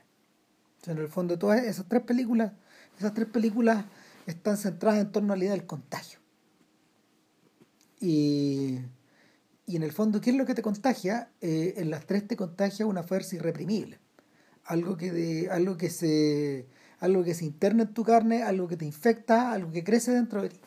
En 0.86 0.98
el 0.98 1.08
fondo 1.08 1.38
todas 1.38 1.62
esas 1.64 1.86
tres 1.88 2.02
películas, 2.02 2.52
esas 2.98 3.14
tres 3.14 3.28
películas 3.28 3.84
están 4.26 4.56
centradas 4.56 5.00
en 5.00 5.12
torno 5.12 5.32
a 5.32 5.36
la 5.36 5.44
idea 5.44 5.52
del 5.52 5.66
contagio. 5.66 6.18
Y, 8.00 8.78
y 9.66 9.76
en 9.76 9.82
el 9.82 9.92
fondo, 9.92 10.20
¿qué 10.20 10.30
es 10.30 10.36
lo 10.36 10.46
que 10.46 10.54
te 10.54 10.62
contagia? 10.62 11.30
Eh, 11.40 11.74
en 11.76 11.90
las 11.90 12.06
tres 12.06 12.26
te 12.26 12.36
contagia 12.36 12.86
una 12.86 13.02
fuerza 13.02 13.36
irreprimible. 13.36 13.98
Algo 14.64 14.96
que, 14.96 15.10
de, 15.10 15.50
algo 15.50 15.76
que 15.76 15.90
se 15.90 16.68
algo 17.00 17.22
que 17.22 17.34
se 17.34 17.44
interna 17.44 17.84
en 17.84 17.94
tu 17.94 18.02
carne, 18.02 18.42
algo 18.42 18.66
que 18.68 18.76
te 18.76 18.84
infecta, 18.84 19.52
algo 19.52 19.70
que 19.70 19.84
crece 19.84 20.12
dentro 20.12 20.42
de 20.42 20.48
ti. 20.48 20.58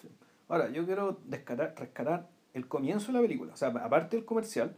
Ahora, 0.48 0.70
yo 0.70 0.86
quiero 0.86 1.20
rescatar 1.30 2.30
el 2.54 2.68
comienzo 2.68 3.08
de 3.08 3.14
la 3.14 3.22
película, 3.22 3.54
o 3.54 3.58
sea, 3.58 3.70
aparte 3.70 4.18
del 4.18 4.26
comercial, 4.26 4.76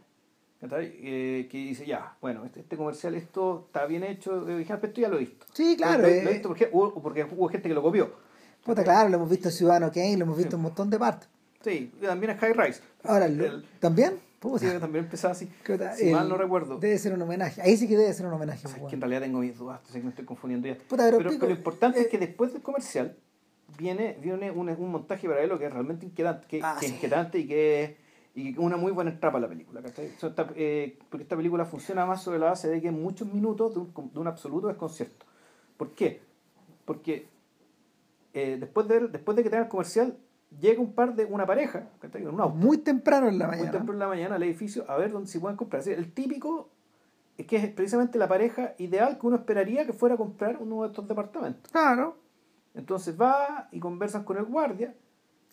eh, 0.72 1.48
que 1.50 1.58
dice, 1.58 1.86
ya, 1.86 2.16
bueno, 2.20 2.44
este, 2.44 2.60
este, 2.60 2.76
comercial, 2.76 3.14
esto 3.14 3.64
está 3.66 3.86
bien 3.86 4.04
hecho, 4.04 4.44
dije, 4.44 4.72
esto 4.72 5.00
ya 5.00 5.08
lo 5.08 5.16
he 5.16 5.20
visto. 5.20 5.46
Sí, 5.52 5.76
claro. 5.76 6.02
Lo, 6.02 6.08
he 6.08 6.22
eh. 6.22 6.32
visto 6.32 6.48
porque 6.48 6.68
hubo, 6.72 7.02
porque 7.02 7.24
hubo 7.24 7.48
gente 7.48 7.68
que 7.68 7.74
lo 7.74 7.82
copió. 7.82 8.12
Puta, 8.64 8.82
claro, 8.82 9.08
lo 9.08 9.16
hemos 9.16 9.30
visto 9.30 9.48
en 9.48 9.54
Ciudadano 9.54 9.92
Kane, 9.92 10.16
lo 10.16 10.24
hemos 10.24 10.38
visto 10.38 10.56
en 10.56 10.60
un 10.60 10.62
montón 10.64 10.90
de 10.90 10.98
partes. 10.98 11.28
Sí, 11.62 11.92
también 12.00 12.32
en 12.32 12.38
High 12.38 12.52
Rise. 12.52 12.80
Ahora, 13.04 13.28
¿también? 13.80 14.18
Sí, 14.58 14.66
también 14.78 15.04
empezaba 15.04 15.32
así. 15.32 15.48
Si 15.96 16.10
mal 16.10 16.28
no 16.28 16.36
recuerdo. 16.36 16.78
Debe 16.78 16.98
ser 16.98 17.14
un 17.14 17.22
homenaje. 17.22 17.62
Ahí 17.62 17.76
sí 17.76 17.88
que 17.88 17.96
debe 17.96 18.12
ser 18.12 18.26
un 18.26 18.34
homenaje. 18.34 18.66
es 18.66 18.74
que 18.74 18.94
en 18.94 19.00
realidad 19.00 19.22
tengo 19.22 19.40
mis 19.40 19.56
dudas, 19.56 19.80
que 19.90 19.98
me 20.00 20.10
estoy 20.10 20.24
confundiendo 20.24 20.68
ya. 20.68 20.76
pero, 20.88 21.20
lo 21.20 21.50
importante 21.50 22.00
es 22.00 22.06
eh, 22.06 22.08
que 22.10 22.18
después 22.18 22.52
del 22.52 22.62
comercial 22.62 23.16
viene, 23.78 24.18
viene 24.20 24.50
un, 24.50 24.68
un 24.68 24.90
montaje 24.90 25.26
paralelo 25.26 25.58
que 25.58 25.66
es 25.66 25.72
realmente 25.72 26.06
inquietante, 26.06 26.46
que, 26.46 26.60
ah, 26.62 26.76
es 26.80 26.90
inquietante 26.90 27.38
y 27.38 27.46
que 27.46 27.96
y 28.34 28.58
una 28.58 28.76
muy 28.76 28.92
buena 28.92 29.18
trapa 29.18 29.38
la 29.38 29.48
película. 29.48 29.80
Eh, 30.56 30.98
porque 31.08 31.22
esta 31.22 31.36
película 31.36 31.64
funciona 31.64 32.04
más 32.06 32.22
sobre 32.22 32.38
la 32.38 32.46
base 32.46 32.68
de 32.68 32.80
que 32.80 32.88
en 32.88 33.00
muchos 33.00 33.32
minutos 33.32 33.74
de 33.74 33.80
un, 33.80 34.10
de 34.12 34.20
un 34.20 34.26
absoluto 34.26 34.68
desconcierto. 34.68 35.26
¿Por 35.76 35.90
qué? 35.92 36.22
porque 36.84 37.28
eh, 38.34 38.56
después, 38.60 38.86
de, 38.88 39.08
después 39.08 39.36
de 39.36 39.42
que 39.42 39.50
tenga 39.50 39.64
el 39.64 39.68
comercial, 39.68 40.16
llega 40.60 40.80
un 40.80 40.92
par 40.92 41.14
de 41.14 41.24
una 41.24 41.46
pareja, 41.46 41.88
¿cachai? 42.00 42.22
en 42.22 42.28
un 42.28 42.40
auto, 42.40 42.54
Muy 42.54 42.78
temprano 42.78 43.28
en 43.28 43.38
la 43.38 43.46
muy 43.46 43.56
mañana. 43.56 43.70
temprano 43.72 43.92
en 43.94 43.98
la 44.00 44.08
mañana 44.08 44.34
al 44.36 44.42
edificio 44.42 44.84
a 44.88 44.96
ver 44.96 45.12
dónde 45.12 45.28
se 45.28 45.40
pueden 45.40 45.56
comprar. 45.56 45.80
Es 45.80 45.88
el 45.88 46.12
típico 46.12 46.68
es 47.36 47.46
que 47.46 47.56
es 47.56 47.68
precisamente 47.70 48.18
la 48.18 48.28
pareja 48.28 48.74
ideal 48.78 49.18
que 49.18 49.26
uno 49.26 49.36
esperaría 49.36 49.86
que 49.86 49.92
fuera 49.92 50.14
a 50.14 50.18
comprar 50.18 50.58
uno 50.60 50.82
de 50.82 50.88
estos 50.88 51.08
departamentos. 51.08 51.70
Claro. 51.72 52.16
Entonces 52.74 53.20
va 53.20 53.68
y 53.72 53.80
conversan 53.80 54.24
con 54.24 54.36
el 54.36 54.44
guardia, 54.44 54.94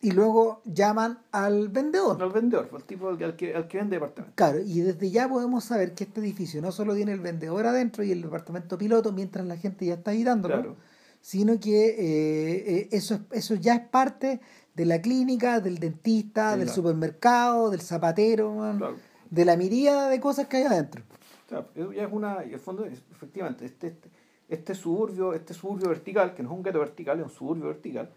Y 0.03 0.11
luego 0.11 0.61
llaman 0.65 1.19
al 1.31 1.69
vendedor. 1.69 2.21
al 2.21 2.31
vendedor, 2.31 2.69
al 2.73 2.83
tipo 2.85 3.09
al 3.09 3.35
que, 3.35 3.53
al 3.55 3.67
que 3.67 3.77
vende 3.77 3.97
departamentos. 3.97 4.33
Claro, 4.35 4.59
y 4.59 4.79
desde 4.81 5.11
ya 5.11 5.29
podemos 5.29 5.63
saber 5.63 5.93
que 5.93 6.05
este 6.05 6.19
edificio 6.21 6.59
no 6.61 6.71
solo 6.71 6.95
tiene 6.95 7.11
el 7.11 7.19
vendedor 7.19 7.67
adentro 7.67 8.03
y 8.03 8.11
el 8.11 8.21
departamento 8.23 8.77
piloto 8.79 9.11
mientras 9.11 9.45
la 9.45 9.57
gente 9.57 9.85
ya 9.85 9.93
está 9.95 10.09
habitándolo, 10.11 10.55
Claro. 10.55 10.75
sino 11.21 11.59
que 11.59 11.89
eh, 11.89 12.63
eh, 12.79 12.87
eso, 12.91 13.13
es- 13.15 13.21
eso 13.31 13.55
ya 13.55 13.75
es 13.75 13.87
parte 13.89 14.41
de 14.73 14.85
la 14.85 15.01
clínica, 15.01 15.59
del 15.59 15.77
dentista, 15.77 16.57
del 16.57 16.69
supermercado, 16.69 17.69
del 17.69 17.81
zapatero, 17.81 18.55
man, 18.55 18.77
Claro. 18.79 18.95
de 19.29 19.45
la 19.45 19.55
miríada 19.55 20.09
de 20.09 20.19
cosas 20.19 20.47
que 20.47 20.57
hay 20.57 20.63
adentro. 20.63 21.03
Claro, 21.47 21.67
eso 21.75 21.91
ya 21.93 22.05
es 22.05 22.09
una, 22.11 22.43
y 22.43 22.53
el 22.53 22.59
fondo, 22.59 22.85
es- 22.85 23.03
efectivamente, 23.11 23.65
este, 23.65 23.87
este, 23.87 24.09
este 24.49 24.73
suburbio, 24.73 25.33
este 25.35 25.53
suburbio 25.53 25.89
vertical, 25.89 26.33
que 26.33 26.41
no 26.41 26.49
es 26.49 26.55
un 26.57 26.63
gueto 26.63 26.79
vertical, 26.79 27.19
es 27.19 27.25
un 27.25 27.31
suburbio 27.31 27.67
vertical, 27.67 28.09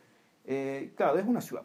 eh, 0.46 0.92
claro, 0.96 1.18
es 1.18 1.26
una 1.26 1.40
ciudad. 1.40 1.64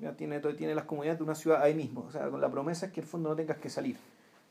Ya 0.00 0.12
tiene, 0.16 0.38
tiene 0.40 0.74
las 0.74 0.84
comunidades 0.84 1.18
de 1.18 1.24
una 1.24 1.34
ciudad 1.34 1.60
ahí 1.62 1.74
mismo, 1.74 2.02
o 2.02 2.10
sea, 2.10 2.28
con 2.30 2.40
la 2.40 2.50
promesa 2.50 2.86
es 2.86 2.92
que 2.92 3.00
en 3.00 3.04
el 3.04 3.10
fondo 3.10 3.30
no 3.30 3.36
tengas 3.36 3.58
que 3.58 3.68
salir. 3.68 3.96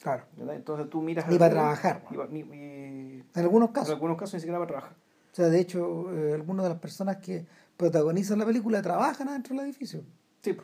Claro. 0.01 0.23
¿verdad? 0.36 0.56
Entonces 0.56 0.89
tú 0.89 1.01
miras... 1.01 1.25
Ni 1.30 1.38
para 1.39 1.51
trabajar. 1.51 2.04
pa- 2.04 2.28
ni- 2.30 2.43
ni- 2.43 3.23
En 3.34 3.41
algunos 3.41 3.69
en 3.69 3.73
casos. 3.73 3.89
algunos 3.91 4.17
casos 4.17 4.34
ni 4.36 4.39
siquiera 4.41 4.60
para 4.60 4.67
trabajar. 4.67 4.91
O 5.32 5.36
sea, 5.36 5.47
de 5.47 5.60
hecho, 5.60 6.12
eh, 6.13 6.34
algunas 6.34 6.65
de 6.65 6.69
las 6.69 6.80
personas 6.80 7.17
que 7.17 7.45
protagonizan 7.78 8.39
la 8.39 8.45
película 8.45 8.82
trabajan 8.82 9.30
adentro 9.30 9.56
del 9.56 9.65
edificio. 9.65 10.01
Sí, 10.41 10.56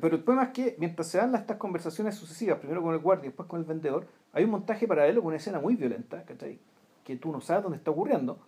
pero 0.00 0.16
el 0.16 0.22
problema 0.22 0.48
es 0.48 0.52
que 0.52 0.76
mientras 0.78 1.08
se 1.08 1.16
dan 1.18 1.32
las- 1.32 1.40
estas 1.40 1.56
conversaciones 1.56 2.14
sucesivas, 2.14 2.58
primero 2.58 2.82
con 2.82 2.92
el 2.92 3.00
guardia 3.00 3.24
y 3.24 3.28
después 3.28 3.48
con 3.48 3.58
el 3.60 3.64
vendedor, 3.66 4.06
hay 4.34 4.44
un 4.44 4.50
montaje 4.50 4.86
paralelo 4.86 5.22
con 5.22 5.28
una 5.28 5.36
escena 5.38 5.60
muy 5.60 5.76
violenta, 5.76 6.22
¿cachai? 6.24 6.58
Que 7.04 7.16
tú 7.16 7.32
no 7.32 7.40
sabes 7.40 7.62
dónde 7.62 7.78
está 7.78 7.90
ocurriendo. 7.90 8.38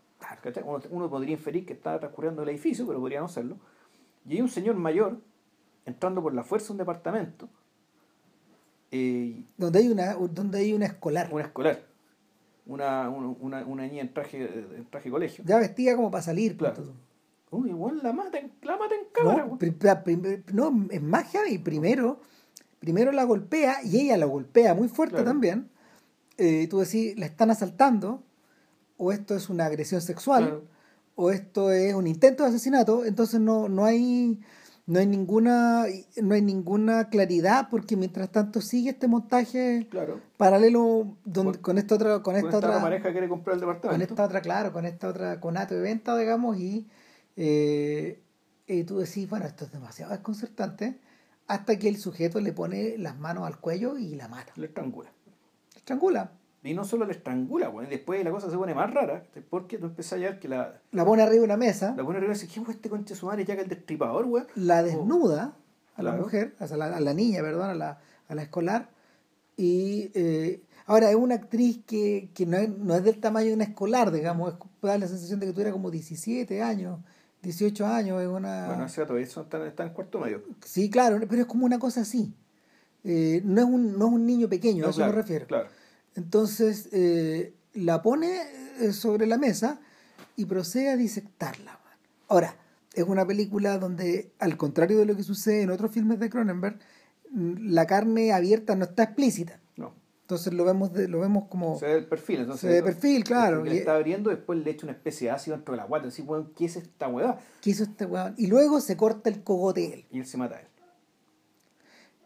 ¿cachai? 0.42 0.62
Uno, 0.66 0.80
uno 0.90 1.08
podría 1.08 1.32
inferir 1.32 1.64
que 1.64 1.72
está 1.72 1.98
transcurriendo 1.98 2.42
en 2.42 2.48
el 2.50 2.54
edificio, 2.54 2.86
pero 2.86 3.00
podría 3.00 3.20
no 3.20 3.28
serlo. 3.28 3.56
Y 4.26 4.34
hay 4.34 4.42
un 4.42 4.50
señor 4.50 4.76
mayor 4.76 5.16
entrando 5.86 6.22
por 6.22 6.34
la 6.34 6.42
fuerza 6.44 6.68
a 6.68 6.72
un 6.72 6.78
departamento, 6.78 7.48
eh, 8.90 9.44
Donde 9.56 9.78
hay 9.78 9.88
una, 9.88 10.14
donde 10.14 10.58
hay 10.58 10.72
una 10.72 10.86
escolar. 10.86 11.28
una 11.32 11.44
escolar, 11.44 11.80
una, 12.66 13.08
una, 13.08 13.64
una, 13.64 13.82
niña 13.86 14.02
en 14.02 14.12
traje, 14.12 14.42
en 14.44 14.86
traje 14.90 15.04
de 15.08 15.10
colegio. 15.12 15.44
Ya 15.46 15.58
vestida 15.58 15.94
como 15.96 16.10
para 16.10 16.22
salir. 16.22 16.56
Claro. 16.56 16.92
Uy, 17.52 17.70
igual 17.70 18.00
la 18.02 18.12
mata 18.12 18.38
en, 18.38 18.52
la 18.62 18.76
mata 18.76 18.94
en 18.94 19.02
cámara. 19.12 19.46
No, 19.46 19.58
pri- 19.58 19.72
pri- 19.72 20.44
no, 20.52 20.86
es 20.90 21.02
magia 21.02 21.48
y 21.48 21.58
primero, 21.58 22.20
primero 22.78 23.10
la 23.12 23.24
golpea 23.24 23.78
y 23.84 24.00
ella 24.00 24.16
la 24.16 24.26
golpea 24.26 24.74
muy 24.74 24.88
fuerte 24.88 25.16
Claro. 25.16 25.30
también. 25.30 25.68
Eh, 26.38 26.68
tú 26.68 26.78
decís, 26.78 27.18
la 27.18 27.26
están 27.26 27.50
asaltando, 27.50 28.22
o 28.96 29.12
esto 29.12 29.34
es 29.36 29.48
una 29.50 29.66
agresión 29.66 30.00
sexual, 30.00 30.44
Claro. 30.44 30.62
o 31.16 31.30
esto 31.30 31.70
es 31.72 31.92
un 31.94 32.06
intento 32.06 32.44
de 32.44 32.48
asesinato, 32.50 33.04
entonces 33.04 33.40
no, 33.40 33.68
no 33.68 33.84
hay 33.84 34.40
no 34.90 34.98
hay 34.98 35.06
ninguna 35.06 35.84
no 36.20 36.34
hay 36.34 36.42
ninguna 36.42 37.08
claridad 37.10 37.68
porque 37.70 37.96
mientras 37.96 38.30
tanto 38.32 38.60
sigue 38.60 38.90
este 38.90 39.06
montaje 39.06 39.86
Claro. 39.90 40.20
paralelo 40.36 41.16
donde, 41.24 41.52
Con- 41.52 41.62
con 41.62 41.78
esta 41.78 41.94
otra 41.94 42.10
con 42.22 42.34
Con 42.34 42.36
esta 42.36 42.56
otra 42.58 42.80
pareja 42.80 43.12
quiere 43.12 43.28
comprar 43.28 43.54
el 43.54 43.60
con 43.62 43.68
departamento. 43.74 44.12
esta 44.14 44.24
otra, 44.24 44.40
claro, 44.40 44.72
con 44.72 44.84
esta 44.86 45.08
otra 45.08 45.38
conato 45.40 45.74
de 45.74 45.80
venta, 45.80 46.16
digamos, 46.16 46.58
y, 46.58 46.88
eh, 47.36 48.20
y 48.66 48.84
tú 48.84 48.98
decís, 48.98 49.28
bueno, 49.30 49.46
esto 49.46 49.64
es 49.64 49.72
demasiado 49.72 50.12
desconcertante, 50.12 50.98
hasta 51.46 51.78
que 51.78 51.88
el 51.88 51.96
sujeto 51.96 52.40
le 52.40 52.52
pone 52.52 52.96
las 52.98 53.16
manos 53.18 53.46
al 53.46 53.58
cuello 53.60 53.96
y 53.96 54.14
la 54.16 54.28
mata. 54.28 54.52
Le 54.56 54.66
estrangula. 54.66 55.10
La 55.72 55.78
estrangula. 55.78 56.32
Y 56.62 56.74
no 56.74 56.84
solo 56.84 57.06
le 57.06 57.12
estrangula, 57.12 57.72
y 57.82 57.86
después 57.86 58.22
la 58.22 58.30
cosa 58.30 58.50
se 58.50 58.56
pone 58.56 58.74
más 58.74 58.92
rara, 58.92 59.22
porque 59.48 59.78
tú 59.78 59.86
empiezas 59.86 60.12
a 60.14 60.16
ver 60.16 60.38
que 60.38 60.46
la, 60.48 60.80
La 60.92 61.04
pone 61.06 61.22
arriba 61.22 61.38
de 61.40 61.44
una 61.44 61.56
mesa, 61.56 61.94
la 61.96 62.04
pone 62.04 62.18
arriba 62.18 62.32
y 62.32 62.36
dice, 62.38 62.48
¿qué 62.52 62.60
fue 62.60 62.74
este 62.74 62.90
conche 62.90 63.14
su 63.14 63.26
madre 63.26 63.44
ya 63.46 63.56
que 63.56 63.62
el 63.62 63.68
destripador, 63.68 64.26
weón? 64.26 64.46
la 64.56 64.82
desnuda 64.82 65.54
a 65.96 66.02
la 66.02 66.10
Claro. 66.10 66.24
mujer, 66.24 66.54
o 66.60 66.66
sea, 66.66 66.74
a 66.74 66.78
la, 66.78 66.96
a 66.96 67.00
la 67.00 67.14
niña, 67.14 67.40
perdón, 67.40 67.70
a 67.70 67.74
la, 67.74 67.98
a 68.28 68.34
la 68.34 68.42
escolar, 68.42 68.90
y 69.56 70.10
eh, 70.14 70.60
ahora 70.86 71.08
es 71.10 71.16
una 71.16 71.34
actriz 71.36 71.80
que, 71.86 72.28
que 72.34 72.44
no, 72.44 72.58
es, 72.58 72.68
no 72.68 72.94
es 72.94 73.04
del 73.04 73.20
tamaño 73.20 73.48
de 73.48 73.54
una 73.54 73.64
escolar, 73.64 74.10
digamos, 74.12 74.52
es, 74.52 74.58
da 74.82 74.98
la 74.98 75.06
sensación 75.08 75.40
de 75.40 75.46
que 75.46 75.52
tuviera 75.52 75.72
como 75.72 75.90
17 75.90 76.62
años, 76.62 76.98
18 77.42 77.86
años, 77.86 78.20
es 78.20 78.28
una... 78.28 78.66
Bueno, 78.66 78.84
ese 78.84 79.02
todavía 79.06 79.26
son- 79.26 79.44
está, 79.44 79.66
está 79.66 79.82
en 79.84 79.94
cuarto 79.94 80.18
medio. 80.20 80.42
Sí, 80.64 80.90
claro, 80.90 81.18
pero 81.26 81.40
es 81.40 81.46
como 81.46 81.64
una 81.64 81.78
cosa 81.78 82.02
así. 82.02 82.34
Eh, 83.02 83.40
no, 83.46 83.62
es 83.62 83.66
un, 83.66 83.98
no 83.98 84.08
es 84.08 84.12
un 84.12 84.26
niño 84.26 84.46
pequeño, 84.46 84.84
a 84.86 84.90
eso 84.90 84.96
claro, 84.98 85.12
me 85.14 85.22
refiero. 85.22 85.46
Claro. 85.46 85.68
Entonces 86.20 86.90
eh, 86.92 87.54
la 87.72 88.02
pone 88.02 88.42
eh, 88.80 88.92
sobre 88.92 89.26
la 89.26 89.38
mesa 89.38 89.80
y 90.36 90.44
procede 90.44 90.90
a 90.90 90.96
disectarla. 90.96 91.78
Ahora, 92.28 92.56
es 92.92 93.04
una 93.04 93.26
película 93.26 93.78
donde, 93.78 94.32
al 94.38 94.58
contrario 94.58 94.98
de 94.98 95.06
lo 95.06 95.16
que 95.16 95.22
sucede 95.22 95.62
en 95.62 95.70
otros 95.70 95.90
filmes 95.90 96.20
de 96.20 96.28
Cronenberg, 96.28 96.78
mm, 97.30 97.70
la 97.70 97.86
carne 97.86 98.32
abierta 98.32 98.76
no 98.76 98.84
está 98.84 99.04
explícita. 99.04 99.60
No. 99.76 99.94
Entonces 100.22 100.52
lo 100.52 100.64
vemos 100.66 100.92
de, 100.92 101.08
lo 101.08 101.20
vemos 101.20 101.48
como 101.48 101.78
Se 101.78 101.86
ve 101.86 101.94
el 101.94 102.06
perfil, 102.06 102.40
entonces. 102.40 102.60
Se 102.60 102.68
ve 102.68 102.74
de 102.74 102.82
perfil, 102.82 103.24
claro, 103.24 103.64
Le 103.64 103.78
está 103.78 103.96
abriendo, 103.96 104.28
después 104.28 104.58
le 104.62 104.70
echa 104.70 104.84
una 104.84 104.92
especie 104.92 105.28
de 105.28 105.32
ácido 105.32 105.56
dentro 105.56 105.72
de 105.72 105.78
la 105.78 105.86
guata. 105.86 106.08
Así, 106.08 106.20
weón, 106.20 106.52
¿qué 106.54 106.66
es 106.66 106.76
esta 106.76 107.08
weá? 107.08 107.38
¿qué 107.62 107.70
hizo 107.70 107.84
este 107.84 108.04
weón? 108.04 108.34
Y 108.36 108.46
luego 108.46 108.82
se 108.82 108.94
corta 108.98 109.30
el 109.30 109.42
cogote 109.42 109.94
él. 109.94 110.06
Y 110.10 110.18
él 110.18 110.26
se 110.26 110.36
mata 110.36 110.56
a 110.56 110.60
él. 110.60 110.66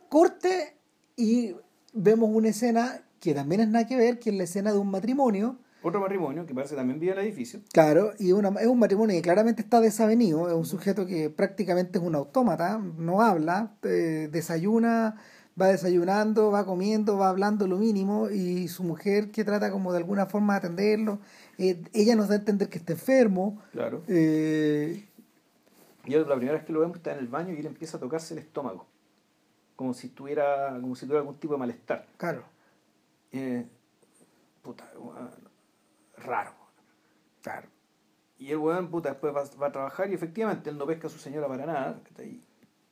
Corte 0.08 0.76
y 1.16 1.54
vemos 1.92 2.28
una 2.32 2.48
escena 2.48 3.04
que 3.24 3.34
también 3.34 3.62
es 3.62 3.68
nada 3.68 3.86
que 3.86 3.96
ver, 3.96 4.18
que 4.18 4.30
es 4.30 4.36
la 4.36 4.44
escena 4.44 4.70
de 4.72 4.78
un 4.78 4.90
matrimonio 4.90 5.56
Otro 5.82 6.00
matrimonio 6.00 6.44
que 6.46 6.54
parece 6.54 6.76
también 6.76 7.00
vive 7.00 7.12
en 7.12 7.18
el 7.18 7.24
edificio. 7.26 7.60
Claro, 7.72 8.12
y 8.18 8.32
una, 8.32 8.48
es 8.60 8.66
un 8.66 8.78
matrimonio 8.78 9.14
que 9.16 9.22
claramente 9.22 9.62
está 9.62 9.80
desavenido, 9.80 10.48
es 10.48 10.54
un 10.54 10.64
sujeto 10.66 11.06
que 11.06 11.30
prácticamente 11.30 11.98
es 11.98 12.04
un 12.04 12.14
autómata, 12.14 12.78
no 12.78 13.20
habla, 13.22 13.74
eh, 13.82 14.28
desayuna, 14.30 15.16
va 15.60 15.68
desayunando, 15.68 16.50
va 16.50 16.64
comiendo, 16.64 17.16
va 17.18 17.28
hablando 17.28 17.66
lo 17.66 17.78
mínimo, 17.78 18.28
y 18.30 18.68
su 18.68 18.82
mujer 18.82 19.30
que 19.30 19.44
trata 19.44 19.70
como 19.70 19.92
de 19.92 19.98
alguna 19.98 20.26
forma 20.26 20.54
de 20.54 20.58
atenderlo, 20.58 21.18
eh, 21.58 21.82
ella 21.92 22.16
nos 22.16 22.28
da 22.28 22.34
a 22.34 22.38
entender 22.38 22.68
que 22.68 22.78
está 22.78 22.92
enfermo, 22.94 23.60
Claro. 23.72 24.02
eh, 24.08 25.06
Y 26.06 26.14
él, 26.14 26.26
la 26.28 26.34
primera 26.36 26.54
vez 26.58 26.64
que 26.66 26.72
lo 26.72 26.80
vemos 26.80 26.96
está 26.96 27.12
en 27.12 27.18
el 27.18 27.28
baño 27.28 27.52
y 27.54 27.58
él 27.60 27.66
empieza 27.66 27.96
a 27.96 28.00
tocarse 28.00 28.34
el 28.34 28.40
estómago. 28.40 28.86
Como 29.76 29.92
si 29.94 30.08
tuviera, 30.08 30.76
como 30.80 30.94
si 30.94 31.04
tuviera 31.06 31.20
algún 31.20 31.36
tipo 31.36 31.54
de 31.54 31.58
malestar. 31.60 32.06
claro, 32.16 32.42
Eh, 33.36 33.66
puta, 34.62 34.88
weón, 34.96 35.30
raro. 36.18 36.52
Claro. 37.42 37.68
Y 38.38 38.50
el 38.52 38.58
weón, 38.58 38.90
puta, 38.90 39.10
después 39.10 39.34
va, 39.34 39.44
va 39.60 39.66
a 39.68 39.72
trabajar 39.72 40.10
y 40.10 40.14
efectivamente 40.14 40.70
él 40.70 40.78
no 40.78 40.86
pesca 40.86 41.08
a 41.08 41.10
su 41.10 41.18
señora 41.18 41.48
para 41.48 41.66
nada. 41.66 42.00
¿cachai? 42.08 42.40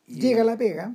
Y- 0.06 0.20
llega 0.20 0.42
a 0.42 0.44
la 0.44 0.56
pega, 0.56 0.94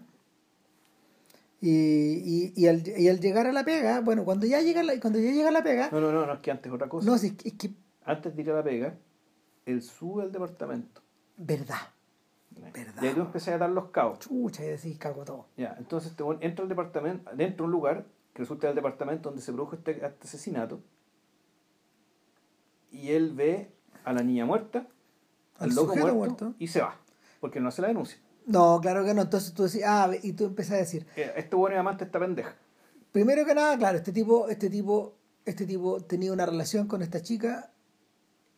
y, 1.60 1.70
y, 1.72 2.54
y, 2.56 2.68
al, 2.68 2.84
y 2.88 3.08
al 3.10 3.20
llegar 3.20 3.48
a 3.48 3.52
la 3.52 3.64
pega, 3.66 4.02
bueno, 4.02 4.24
cuando 4.26 4.46
ya 4.46 4.62
llega 4.62 4.84
la, 4.84 5.00
cuando 5.00 5.20
ya 5.20 5.32
llega 5.32 5.50
a 5.50 5.52
la 5.52 5.64
pega, 5.64 5.90
No, 5.92 6.00
no, 6.00 6.12
no, 6.12 6.26
no, 6.26 6.34
es 6.34 6.40
que 6.42 6.52
antes 6.52 6.72
otra 6.72 6.88
cosa. 6.88 7.10
no, 7.10 7.18
si 7.18 7.28
es 7.28 7.34
que, 7.34 7.48
es 7.50 7.56
que 7.56 7.72
Antes 8.06 8.36
de 8.36 8.42
ir 8.42 8.52
a 8.52 8.56
la 8.56 8.64
pega, 8.64 8.96
él 9.66 9.82
sube 9.82 10.24
al 10.24 10.32
departamento. 10.32 11.02
verdad, 11.38 11.78
Verdad. 12.74 13.02
Y 13.04 13.08
ahí 13.08 13.14
tú 13.14 13.22
empezás 13.22 13.56
a 13.56 13.58
dar 13.60 13.70
los 13.70 13.90
cabos. 13.92 14.20
chucha, 14.20 14.64
y 14.64 14.68
decís, 14.70 14.98
cago 14.98 15.24
todo. 15.24 15.46
Ya, 15.58 15.76
entonces 15.80 16.12
este 16.12 16.24
weón 16.24 16.38
entra 16.42 16.64
al 16.64 16.70
departamento, 16.70 17.30
dentro 17.36 17.64
de 17.64 17.66
un 17.66 17.72
lugar 17.72 18.06
resulta 18.42 18.70
el 18.70 18.76
departamento 18.76 19.30
donde 19.30 19.42
se 19.42 19.52
produjo 19.54 19.76
este, 19.76 19.92
este 20.06 20.28
asesinato. 20.28 20.80
Y 22.92 23.12
él 23.12 23.34
ve 23.34 23.72
a 24.04 24.14
la 24.14 24.22
niña 24.24 24.46
muerta, 24.46 24.88
al 25.58 25.70
Al 25.70 25.76
loco 25.76 25.96
muerto, 25.96 26.16
muerto. 26.16 26.54
y 26.60 26.68
se 26.68 26.82
va. 26.82 26.98
Porque 27.40 27.60
no 27.60 27.70
hace 27.70 27.82
la 27.82 27.90
denuncia. 27.90 28.18
No, 28.46 28.80
claro 28.82 29.04
que 29.04 29.14
no. 29.14 29.24
Entonces 29.24 29.54
tú 29.54 29.64
decís, 29.64 29.82
ah, 29.86 30.10
y 30.24 30.34
tú 30.34 30.46
empiezas 30.46 30.74
a 30.76 30.78
decir, 30.78 31.06
Eh, 31.16 31.34
Este 31.36 31.56
weón 31.56 31.74
es 31.74 31.80
amante 31.80 32.06
esta 32.06 32.20
pendeja. 32.20 32.56
primero 33.12 33.46
que 33.46 33.54
nada, 33.54 33.78
claro, 33.78 33.98
este 33.98 34.12
tipo, 34.12 34.48
este 34.48 34.70
tipo, 34.70 35.16
este 35.46 35.66
tipo 35.66 36.00
tenía 36.02 36.32
una 36.32 36.46
relación 36.46 36.88
con 36.88 37.02
esta 37.02 37.22
chica. 37.22 37.72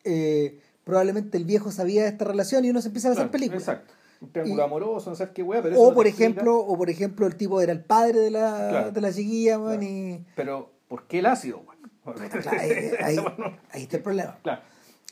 eh, 0.06 0.62
probablemente 0.86 1.38
el 1.38 1.46
viejo 1.46 1.72
sabía 1.72 2.04
de 2.04 2.10
esta 2.10 2.26
relación 2.26 2.64
y 2.66 2.70
uno 2.72 2.82
se 2.82 2.88
empieza 2.88 3.10
a 3.10 3.12
hacer 3.12 3.24
Claro, 3.26 3.32
películas. 3.32 3.62
Exacto. 3.64 3.94
Un 4.22 4.32
triángulo 4.32 4.62
Y- 4.62 4.66
amoroso, 4.66 5.10
no 5.10 5.16
sabes 5.16 5.34
qué 5.34 5.44
weá, 5.44 5.62
pero 5.62 5.76
eso 5.76 5.82
O 5.84 5.90
no 5.90 5.96
por 5.96 6.06
explica- 6.08 6.30
ejemplo, 6.32 6.58
o 6.60 6.78
por 6.78 6.90
ejemplo, 6.90 7.26
el 7.28 7.36
tipo 7.36 7.62
era 7.62 7.72
el 7.72 7.84
padre 7.84 8.20
de 8.20 8.32
la, 8.32 8.68
Claro. 8.70 8.92
de 8.92 9.02
la 9.02 9.14
chiquilla, 9.14 9.58
Claro. 9.58 9.82
y 9.82 10.26
Pero, 10.36 10.72
¿por 10.88 11.08
qué 11.08 11.20
el 11.20 11.26
ácido, 11.28 11.60
weón? 11.60 11.80
claro, 12.04 12.20
ahí, 13.72 13.84
está 13.84 13.98
el 13.98 14.04
problema. 14.04 14.38
Claro. 14.44 14.62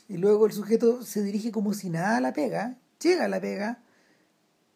Y 0.08 0.16
luego 0.18 0.46
el 0.46 0.52
sujeto 0.52 1.02
se 1.02 1.22
dirige 1.22 1.52
como 1.52 1.72
si 1.74 1.88
nada 1.90 2.16
a 2.18 2.20
la 2.20 2.32
pega, 2.32 2.76
llega 3.00 3.24
a 3.24 3.28
la 3.28 3.40
pega, 3.40 3.82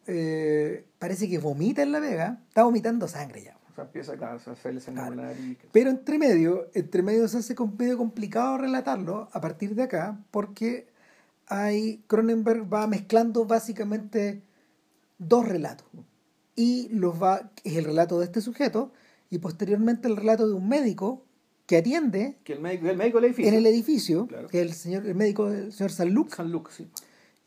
eh, 0.07 0.85
parece 0.99 1.29
que 1.29 1.39
vomita 1.39 1.83
en 1.83 1.93
la 1.93 2.01
pega, 2.01 2.41
está 2.49 2.65
vomitando 2.65 3.07
sangre 3.09 3.43
ya. 3.45 3.57
O 3.71 3.75
sea, 3.75 3.85
empieza, 3.85 4.17
claro, 4.17 4.39
a 4.47 4.51
hacerle 4.51 4.81
sangre 4.81 5.15
Claro. 5.15 5.33
Pero 5.73 5.91
entre 5.91 6.19
medio, 6.19 6.69
entre 6.75 7.03
medio 7.03 7.27
se 7.29 7.39
hace 7.39 7.55
medio 7.79 7.97
complicado 7.97 8.59
relatarlo 8.59 9.29
a 9.33 9.41
partir 9.41 9.75
de 9.75 9.85
acá, 9.85 10.19
porque 10.31 10.89
hay 11.61 12.03
Cronenberg 12.07 12.73
va 12.73 12.87
mezclando 12.87 13.45
básicamente 13.45 14.43
dos 15.19 15.47
relatos. 15.49 15.87
Y 16.55 16.89
los 16.91 17.21
va, 17.23 17.51
es 17.65 17.77
el 17.77 17.85
relato 17.85 18.19
de 18.19 18.27
este 18.27 18.41
sujeto 18.41 18.93
y 19.31 19.39
posteriormente 19.39 20.09
el 20.09 20.17
relato 20.17 20.47
de 20.47 20.55
un 20.55 20.69
médico 20.69 21.25
que 21.67 21.79
atiende 21.79 22.39
Que 22.45 22.55
el 22.55 22.61
médico, 22.61 22.89
el 22.89 22.97
médico 22.97 23.19
del 23.21 23.27
edificio. 23.31 23.49
en 23.49 23.55
el 23.59 23.67
edificio, 23.67 24.27
Claro. 24.27 24.49
que 24.49 24.61
es 24.61 24.67
el 24.67 24.73
señor, 24.75 25.07
el 25.07 25.15
médico, 25.15 25.49
el 25.49 25.73
señor 25.73 25.91
San 25.93 26.11
Luc. 26.13 26.35
San 26.35 26.51
Luke, 26.53 26.71
sí. 26.77 26.89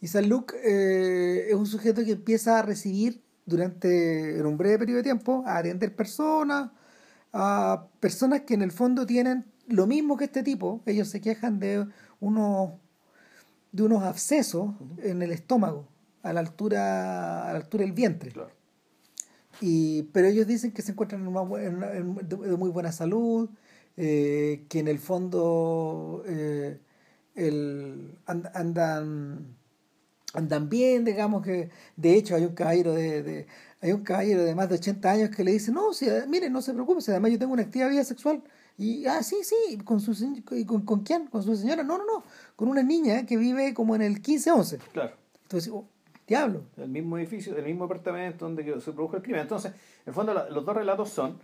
Y 0.01 0.07
San 0.07 0.27
Luc 0.29 0.53
eh, 0.63 1.47
es 1.49 1.55
un 1.55 1.65
sujeto 1.67 2.03
que 2.03 2.11
empieza 2.13 2.59
a 2.59 2.61
recibir 2.61 3.21
durante 3.45 4.39
en 4.39 4.45
un 4.45 4.57
breve 4.57 4.79
periodo 4.79 4.97
de 4.97 5.03
tiempo 5.03 5.43
a 5.45 5.57
atender 5.57 5.95
personas, 5.95 6.71
a 7.33 7.87
personas 7.99 8.41
que 8.41 8.53
en 8.55 8.61
el 8.63 8.71
fondo 8.71 9.05
tienen 9.05 9.45
lo 9.67 9.85
mismo 9.85 10.17
que 10.17 10.25
este 10.25 10.41
tipo. 10.43 10.81
Ellos 10.85 11.07
se 11.09 11.21
quejan 11.21 11.59
de 11.59 11.85
unos 12.19 12.71
de 13.75 13.83
unos 13.83 14.03
abscesos 14.03 14.69
en 14.99 15.21
el 15.21 15.31
estómago, 15.31 15.88
a 16.23 16.33
la 16.33 16.39
altura, 16.39 17.49
a 17.49 17.53
la 17.53 17.59
altura 17.59 17.83
del 17.83 17.93
vientre. 17.93 18.31
Claro. 18.31 18.51
Y, 19.61 20.03
pero 20.13 20.27
ellos 20.27 20.47
dicen 20.47 20.71
que 20.71 20.81
se 20.81 20.91
encuentran 20.91 21.21
en 21.21 21.27
una 21.27 21.41
en 21.63 21.75
una- 21.77 21.91
en- 21.93 22.15
de, 22.15 22.35
de 22.38 22.57
muy 22.57 22.69
buena 22.69 22.91
salud, 22.91 23.49
eh, 23.97 24.65
que 24.69 24.79
en 24.79 24.88
el 24.89 24.99
fondo 24.99 26.23
eh, 26.27 26.79
el, 27.35 28.17
and- 28.25 28.49
andan 28.53 29.55
andan 30.33 30.69
bien, 30.69 31.05
digamos 31.05 31.43
que 31.43 31.69
de 31.95 32.15
hecho 32.15 32.35
hay 32.35 32.43
un 32.45 32.55
caballero 32.55 32.93
de, 32.93 33.23
de- 33.23 33.47
hay 33.81 33.91
un 33.93 34.03
caballero 34.03 34.43
de 34.43 34.55
más 34.55 34.69
de 34.69 34.75
80 34.75 35.11
años 35.11 35.29
que 35.31 35.43
le 35.43 35.51
dice, 35.53 35.71
no, 35.71 35.93
si, 35.93 36.07
mire, 36.27 36.49
no 36.49 36.61
se 36.61 36.73
preocupe, 36.73 37.01
si 37.01 37.11
además 37.11 37.31
yo 37.31 37.39
tengo 37.39 37.53
una 37.53 37.63
activa 37.63 37.88
vida 37.89 38.03
sexual. 38.03 38.43
Y, 38.77 39.05
ah, 39.05 39.23
sí, 39.23 39.38
sí, 39.43 39.77
con 39.85 40.01
su 40.01 40.13
y 40.51 40.65
con, 40.65 40.81
¿con 40.83 41.01
quién? 41.03 41.27
Con 41.27 41.43
su 41.43 41.55
señora. 41.55 41.83
No, 41.83 41.97
no, 41.97 42.05
no, 42.05 42.23
con 42.55 42.67
una 42.67 42.83
niña 42.83 43.25
que 43.25 43.37
vive 43.37 43.73
como 43.73 43.95
en 43.95 44.01
el 44.01 44.21
15-11. 44.21 44.79
Claro. 44.93 45.13
Entonces, 45.43 45.71
oh, 45.73 45.85
diablo. 46.27 46.63
El 46.77 46.89
mismo 46.89 47.17
edificio, 47.17 47.55
el 47.57 47.65
mismo 47.65 47.85
apartamento 47.85 48.45
donde 48.45 48.63
se 48.81 48.91
produjo 48.91 49.17
el 49.17 49.21
crimen. 49.23 49.41
Entonces, 49.41 49.71
en 49.73 49.77
el 50.07 50.13
fondo, 50.13 50.33
los 50.49 50.65
dos 50.65 50.75
relatos 50.75 51.09
son 51.09 51.37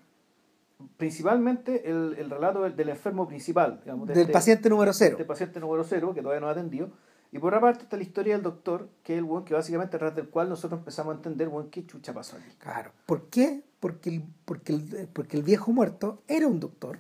principalmente 0.98 1.90
el, 1.90 2.16
el 2.18 2.30
relato 2.30 2.64
del, 2.64 2.76
del 2.76 2.90
enfermo 2.90 3.28
principal, 3.28 3.80
digamos, 3.84 4.08
de 4.08 4.14
Del 4.14 4.22
este- 4.24 4.34
paciente 4.34 4.70
número 4.70 4.94
cero. 4.94 5.12
este 5.12 5.26
paciente 5.26 5.60
número 5.60 5.84
cero, 5.84 6.14
que 6.14 6.22
todavía 6.22 6.42
no 6.42 6.48
ha 6.48 6.52
atendido. 6.52 6.90
Y 7.34 7.40
por 7.40 7.54
otra 7.54 7.62
parte 7.62 7.84
está 7.84 7.96
la 7.96 8.04
historia 8.04 8.34
del 8.34 8.44
doctor, 8.44 8.90
que 9.04 9.14
es 9.14 9.20
el 9.20 9.24
buen 9.24 9.46
que 9.46 9.54
básicamente 9.54 9.96
a 9.96 10.00
través 10.00 10.16
del 10.18 10.28
cual 10.30 10.50
nosotros 10.50 10.80
empezamos 10.80 11.14
a 11.14 11.18
entender, 11.18 11.48
buen, 11.48 11.70
qué 11.70 11.86
chucha 11.86 12.14
pasó 12.14 12.36
aquí. 12.36 12.50
Claro. 12.58 12.92
¿Por 13.06 13.30
qué? 13.30 13.62
Porque 13.80 14.10
el, 14.10 14.24
porque, 14.44 14.74
el, 14.74 15.08
porque 15.14 15.38
el 15.38 15.44
viejo 15.44 15.72
muerto 15.72 16.24
era 16.28 16.48
un 16.48 16.60
doctor. 16.60 17.00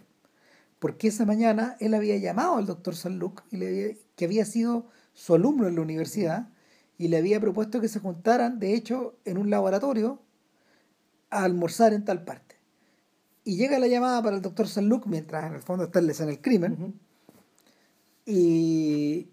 Porque 0.82 1.10
esa 1.10 1.28
mañana 1.28 1.78
él 1.80 1.94
había 1.94 2.18
llamado 2.18 2.58
al 2.58 2.66
doctor 2.66 2.96
San 2.96 3.20
Luc, 3.20 3.44
y 3.52 3.58
le 3.58 3.68
había- 3.68 3.96
que 4.16 4.26
había 4.26 4.46
sido 4.46 4.88
su 5.14 5.36
alumno 5.36 5.68
en 5.68 5.76
la 5.76 5.82
universidad, 5.84 6.50
y 6.98 7.08
le 7.08 7.18
había 7.18 7.40
propuesto 7.40 7.80
que 7.82 7.88
se 7.88 8.00
juntaran, 8.00 8.58
de 8.58 8.74
hecho, 8.74 9.16
en 9.24 9.38
un 9.38 9.52
laboratorio, 9.52 10.20
a 11.30 11.44
almorzar 11.44 11.94
en 11.94 12.04
tal 12.04 12.24
parte. 12.24 12.56
Y 13.44 13.58
llega 13.58 13.78
la 13.78 13.86
llamada 13.88 14.24
para 14.24 14.36
el 14.36 14.42
doctor 14.42 14.68
San 14.68 14.90
Luc, 14.90 15.06
mientras 15.06 15.46
en 15.46 15.54
el 15.54 15.62
fondo 15.62 15.84
está 15.84 16.00
en 16.00 16.08
la 16.08 16.14
del 16.14 16.42
crimen, 16.42 17.00
y, 18.26 19.30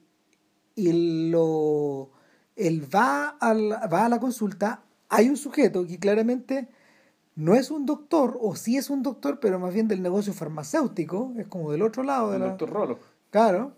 y 0.74 1.30
lo, 1.30 2.10
él 2.56 2.94
va, 2.94 3.38
al- 3.40 3.72
va 3.90 4.04
a 4.04 4.08
la 4.10 4.20
consulta, 4.20 4.84
hay 5.08 5.30
un 5.30 5.38
sujeto 5.38 5.86
que 5.86 5.98
claramente 5.98 6.68
no 7.38 7.54
es 7.54 7.70
un 7.70 7.86
doctor, 7.86 8.36
o 8.40 8.56
sí 8.56 8.76
es 8.76 8.90
un 8.90 9.04
doctor, 9.04 9.38
pero 9.38 9.60
más 9.60 9.72
bien 9.72 9.86
del 9.86 10.02
negocio 10.02 10.32
farmacéutico, 10.32 11.32
es 11.38 11.46
como 11.46 11.70
del 11.70 11.82
otro 11.82 12.02
lado 12.02 12.30
de 12.30 12.36
El 12.36 12.42
la... 12.42 12.48
doctor 12.48 12.68
Rolo. 12.68 12.98
Claro. 13.30 13.76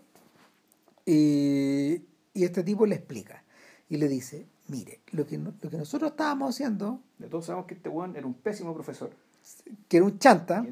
Y, 1.05 2.01
y 2.33 2.43
este 2.43 2.63
tipo 2.63 2.87
le 2.87 2.95
explica 2.95 3.43
y 3.87 3.97
le 3.97 4.07
dice, 4.07 4.47
mire, 4.67 5.01
lo 5.11 5.27
que, 5.27 5.37
lo 5.37 5.69
que 5.69 5.77
nosotros 5.77 6.09
estábamos 6.09 6.55
haciendo, 6.55 7.01
De 7.19 7.27
todos 7.27 7.45
sabemos 7.45 7.67
que 7.67 7.75
este 7.75 7.87
weón 7.87 8.15
era 8.15 8.25
un 8.25 8.33
pésimo 8.33 8.73
profesor, 8.73 9.11
que 9.87 9.97
era 9.97 10.07
un 10.07 10.17
chanta, 10.17 10.65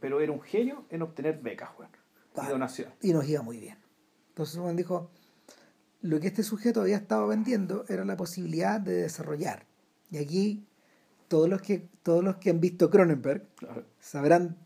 pero 0.00 0.20
era 0.20 0.32
un 0.32 0.40
genio 0.40 0.84
en 0.90 1.02
obtener 1.02 1.38
becas, 1.40 1.70
weón. 1.78 1.92
Y 2.44 2.50
donación. 2.50 2.92
y 3.02 3.12
nos 3.12 3.26
iba 3.28 3.42
muy 3.42 3.60
bien. 3.60 3.78
Entonces 4.30 4.58
Juan 4.58 4.74
dijo, 4.74 5.10
lo 6.02 6.18
que 6.18 6.26
este 6.26 6.42
sujeto 6.42 6.80
había 6.80 6.96
estado 6.96 7.28
vendiendo 7.28 7.84
era 7.88 8.04
la 8.04 8.16
posibilidad 8.16 8.80
de 8.80 8.94
desarrollar. 9.02 9.64
Y 10.10 10.18
aquí 10.18 10.66
todos 11.28 11.48
los 11.48 11.62
que, 11.62 11.88
todos 12.06 12.22
los 12.22 12.36
que 12.36 12.50
han 12.50 12.60
visto 12.60 12.88
Cronenberg 12.88 13.42
Claro. 13.56 13.82
sabrán, 14.00 14.56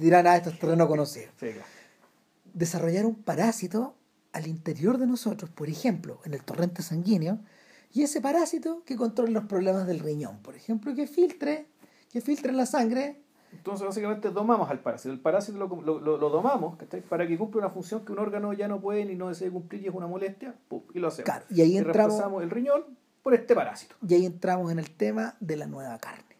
dirán, 0.00 0.26
ah, 0.26 0.36
esto 0.36 0.48
es 0.48 0.58
terreno 0.58 0.88
conocido. 0.88 1.26
Sí, 1.38 1.48
claro. 1.50 1.68
Desarrollar 2.54 3.04
un 3.04 3.16
parásito 3.16 3.94
al 4.32 4.46
interior 4.46 4.96
de 4.96 5.06
nosotros, 5.06 5.50
por 5.50 5.68
ejemplo, 5.68 6.20
en 6.24 6.32
el 6.34 6.42
torrente 6.42 6.82
sanguíneo, 6.82 7.38
y 7.92 8.02
ese 8.02 8.20
parásito 8.22 8.82
que 8.86 8.96
controle 8.96 9.30
los 9.32 9.44
problemas 9.44 9.86
del 9.86 10.00
riñón, 10.00 10.38
por 10.38 10.56
ejemplo, 10.56 10.94
que 10.94 11.06
filtre, 11.06 11.66
que 12.12 12.20
filtre 12.22 12.52
la 12.52 12.64
sangre 12.66 13.20
Entonces, 13.52 13.86
básicamente, 13.86 14.30
domamos 14.30 14.70
al 14.70 14.80
parásito. 14.80 15.12
El 15.12 15.20
parásito 15.20 15.58
lo, 15.58 15.68
lo, 15.82 16.00
lo- 16.00 16.30
domamos 16.30 16.76
para 17.08 17.26
que 17.28 17.36
cumpla 17.38 17.60
una 17.60 17.70
función 17.70 18.04
que 18.06 18.12
un 18.12 18.18
órgano 18.20 18.52
ya 18.54 18.66
no 18.68 18.80
puede 18.80 19.04
ni 19.04 19.14
no 19.16 19.28
desea 19.28 19.50
cumplir 19.50 19.82
y 19.82 19.88
es 19.88 19.94
una 19.94 20.06
molestia, 20.08 20.54
¡pum! 20.68 20.82
y 20.94 20.98
lo 20.98 21.08
hacemos. 21.08 21.26
Claro, 21.26 21.44
y 21.50 21.60
ahí 21.60 21.72
y 21.74 21.76
entramos- 21.78 21.96
reemplazamos 21.96 22.42
el 22.42 22.50
riñón 22.50 22.82
por 23.22 23.34
este 23.34 23.54
parásito. 23.54 23.94
Y 24.08 24.14
ahí 24.14 24.26
entramos 24.26 24.72
en 24.72 24.78
el 24.80 24.90
tema 24.90 25.36
de 25.40 25.56
la 25.56 25.66
nueva 25.66 25.98
carne. 25.98 26.33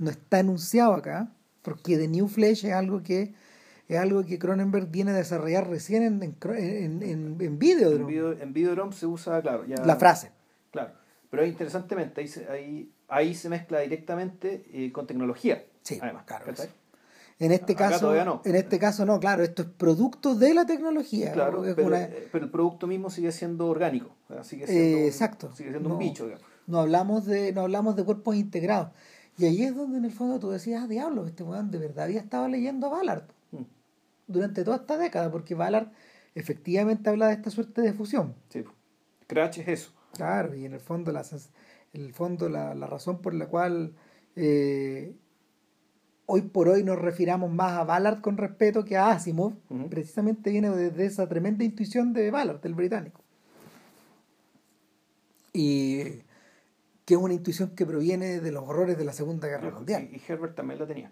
No 0.00 0.10
está 0.10 0.40
enunciado 0.40 0.94
acá, 0.94 1.30
porque 1.62 1.96
The 1.98 2.08
New 2.08 2.28
Flesh 2.28 2.64
es 2.66 2.72
algo 2.72 3.02
que 3.02 3.34
es 3.88 3.98
algo 3.98 4.24
que 4.24 4.38
Cronenberg 4.38 4.86
viene 4.88 5.10
a 5.10 5.14
desarrollar 5.14 5.68
recién 5.68 6.04
en, 6.04 6.22
en, 6.22 6.36
en, 6.56 7.02
en, 7.02 7.36
en 7.40 7.58
video, 7.58 7.90
En, 7.92 8.06
video, 8.06 8.32
en 8.32 8.52
Videodrome 8.52 8.92
se 8.92 9.06
usa, 9.06 9.42
claro, 9.42 9.66
ya, 9.66 9.84
la 9.84 9.96
frase. 9.96 10.30
Claro. 10.70 10.92
Pero 11.28 11.44
interesantemente, 11.44 12.20
ahí 12.20 12.28
se, 12.28 12.48
ahí, 12.48 12.92
ahí 13.08 13.34
se 13.34 13.48
mezcla 13.48 13.80
directamente 13.80 14.64
eh, 14.72 14.92
con 14.92 15.08
tecnología. 15.08 15.64
Sí, 15.82 15.98
además, 16.00 16.24
claro. 16.24 16.44
En 17.40 17.52
este 17.52 17.72
Acá 17.72 17.88
caso, 17.90 18.24
no. 18.24 18.42
en 18.44 18.54
este 18.54 18.78
caso 18.78 19.04
no, 19.06 19.18
claro, 19.18 19.42
esto 19.42 19.62
es 19.62 19.68
producto 19.68 20.34
de 20.34 20.52
la 20.54 20.66
tecnología. 20.66 21.32
Claro, 21.32 21.64
es 21.64 21.74
pero, 21.74 21.88
una- 21.88 22.02
eh, 22.02 22.28
pero 22.30 22.44
el 22.44 22.50
producto 22.50 22.86
mismo 22.86 23.10
sigue 23.10 23.32
siendo 23.32 23.66
orgánico. 23.66 24.14
sigue 24.42 24.64
Eh, 24.64 24.66
siendo, 24.68 24.98
exacto. 25.06 25.52
Sigue 25.56 25.70
siendo 25.70 25.88
No. 25.88 25.94
un 25.96 25.98
bicho, 25.98 26.24
digamos. 26.26 26.44
no 26.66 26.78
hablamos 26.80 27.24
de 27.26 27.52
no 27.52 27.62
hablamos 27.62 27.96
de 27.96 28.04
cuerpos 28.04 28.36
integrados. 28.36 28.90
Y 29.40 29.46
ahí 29.46 29.62
es 29.62 29.74
donde 29.74 29.96
en 29.96 30.04
el 30.04 30.12
fondo 30.12 30.38
tú 30.38 30.50
decías, 30.50 30.82
ah, 30.84 30.86
diablo, 30.86 31.26
este 31.26 31.42
weón 31.42 31.70
de 31.70 31.78
verdad 31.78 32.04
había 32.04 32.20
estado 32.20 32.46
leyendo 32.46 32.88
a 32.88 32.90
Ballard 32.90 33.24
Mm, 33.52 33.62
durante 34.26 34.64
toda 34.64 34.76
esta 34.76 34.98
década, 34.98 35.30
porque 35.32 35.54
Ballard 35.54 35.88
efectivamente 36.34 37.08
habla 37.08 37.28
de 37.28 37.32
esta 37.32 37.48
suerte 37.48 37.80
de 37.80 37.94
fusión. 37.94 38.34
Sí. 38.50 38.64
Crash 39.26 39.60
es 39.60 39.68
eso. 39.68 39.92
Claro, 40.12 40.54
y 40.54 40.66
en 40.66 40.74
el 40.74 40.80
fondo 40.80 41.10
la, 41.10 41.22
en 41.94 42.04
el 42.04 42.12
fondo 42.12 42.50
la, 42.50 42.74
la 42.74 42.86
razón 42.86 43.22
por 43.22 43.32
la 43.32 43.46
cual 43.46 43.94
eh, 44.36 45.16
hoy 46.26 46.42
por 46.42 46.68
hoy 46.68 46.84
nos 46.84 46.98
refiramos 46.98 47.50
más 47.50 47.78
a 47.78 47.84
Ballard 47.84 48.20
con 48.20 48.36
respeto 48.36 48.84
que 48.84 48.98
a 48.98 49.12
Asimov, 49.12 49.54
precisamente 49.88 50.50
viene 50.50 50.68
desde 50.68 51.06
esa 51.06 51.26
tremenda 51.26 51.64
intuición 51.64 52.12
de 52.12 52.30
Ballard, 52.30 52.60
del 52.60 52.74
británico. 52.74 53.22
Y 55.54 56.24
que 57.10 57.14
es 57.14 57.20
una 57.20 57.34
intuición 57.34 57.70
que 57.70 57.84
proviene 57.84 58.38
de 58.38 58.52
los 58.52 58.62
horrores 58.62 58.96
de 58.96 59.04
la 59.04 59.12
Segunda 59.12 59.48
Guerra 59.48 59.72
Mundial. 59.72 60.08
Y, 60.12 60.14
y 60.14 60.22
Herbert 60.28 60.54
también 60.54 60.78
la 60.78 60.86
tenía. 60.86 61.10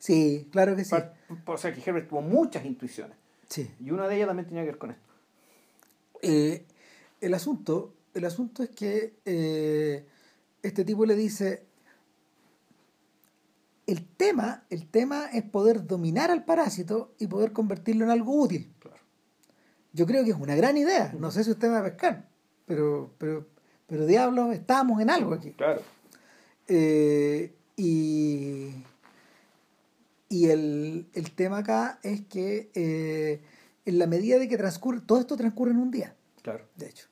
Sí, 0.00 0.48
claro 0.50 0.74
que 0.74 0.84
sí. 0.84 0.96
O 1.46 1.56
sea, 1.56 1.72
que 1.72 1.80
Herbert 1.80 2.08
tuvo 2.08 2.22
muchas 2.22 2.64
intuiciones. 2.64 3.16
Sí. 3.46 3.70
Y 3.78 3.92
una 3.92 4.08
de 4.08 4.16
ellas 4.16 4.26
también 4.26 4.48
tenía 4.48 4.62
que 4.62 4.70
ver 4.70 4.78
con 4.78 4.90
esto. 4.90 5.12
Eh, 6.22 6.66
el 7.20 7.34
asunto, 7.34 7.94
el 8.14 8.24
asunto 8.24 8.64
es 8.64 8.70
que 8.70 9.14
eh, 9.24 10.08
este 10.60 10.84
tipo 10.84 11.06
le 11.06 11.14
dice 11.14 11.68
el 13.86 14.08
tema, 14.08 14.64
el 14.70 14.88
tema 14.88 15.26
es 15.32 15.44
poder 15.44 15.86
dominar 15.86 16.32
al 16.32 16.44
parásito 16.44 17.14
y 17.20 17.28
poder 17.28 17.52
convertirlo 17.52 18.04
en 18.04 18.10
algo 18.10 18.42
útil. 18.42 18.74
Claro. 18.80 18.98
Yo 19.92 20.04
creo 20.04 20.24
que 20.24 20.30
es 20.30 20.36
una 20.36 20.56
gran 20.56 20.76
idea. 20.76 21.14
No 21.16 21.30
sé 21.30 21.44
si 21.44 21.52
usted 21.52 21.70
va 21.70 21.78
a 21.78 21.84
pescar, 21.84 22.28
pero, 22.66 23.14
pero, 23.18 23.46
pero 23.88 24.06
diablos, 24.06 24.54
estamos 24.54 25.00
en 25.00 25.10
algo 25.10 25.34
aquí. 25.34 25.50
Claro. 25.52 25.80
Eh, 26.68 27.52
y 27.76 28.70
y 30.28 30.46
el, 30.50 31.06
el 31.14 31.30
tema 31.30 31.58
acá 31.58 31.98
es 32.02 32.20
que 32.26 32.70
eh, 32.74 33.40
en 33.86 33.98
la 33.98 34.06
medida 34.06 34.38
de 34.38 34.46
que 34.48 34.58
transcurre, 34.58 35.00
todo 35.00 35.18
esto 35.20 35.36
transcurre 35.36 35.70
en 35.70 35.78
un 35.78 35.90
día, 35.90 36.14
Claro. 36.42 36.64
de 36.76 36.86
hecho. 36.88 37.06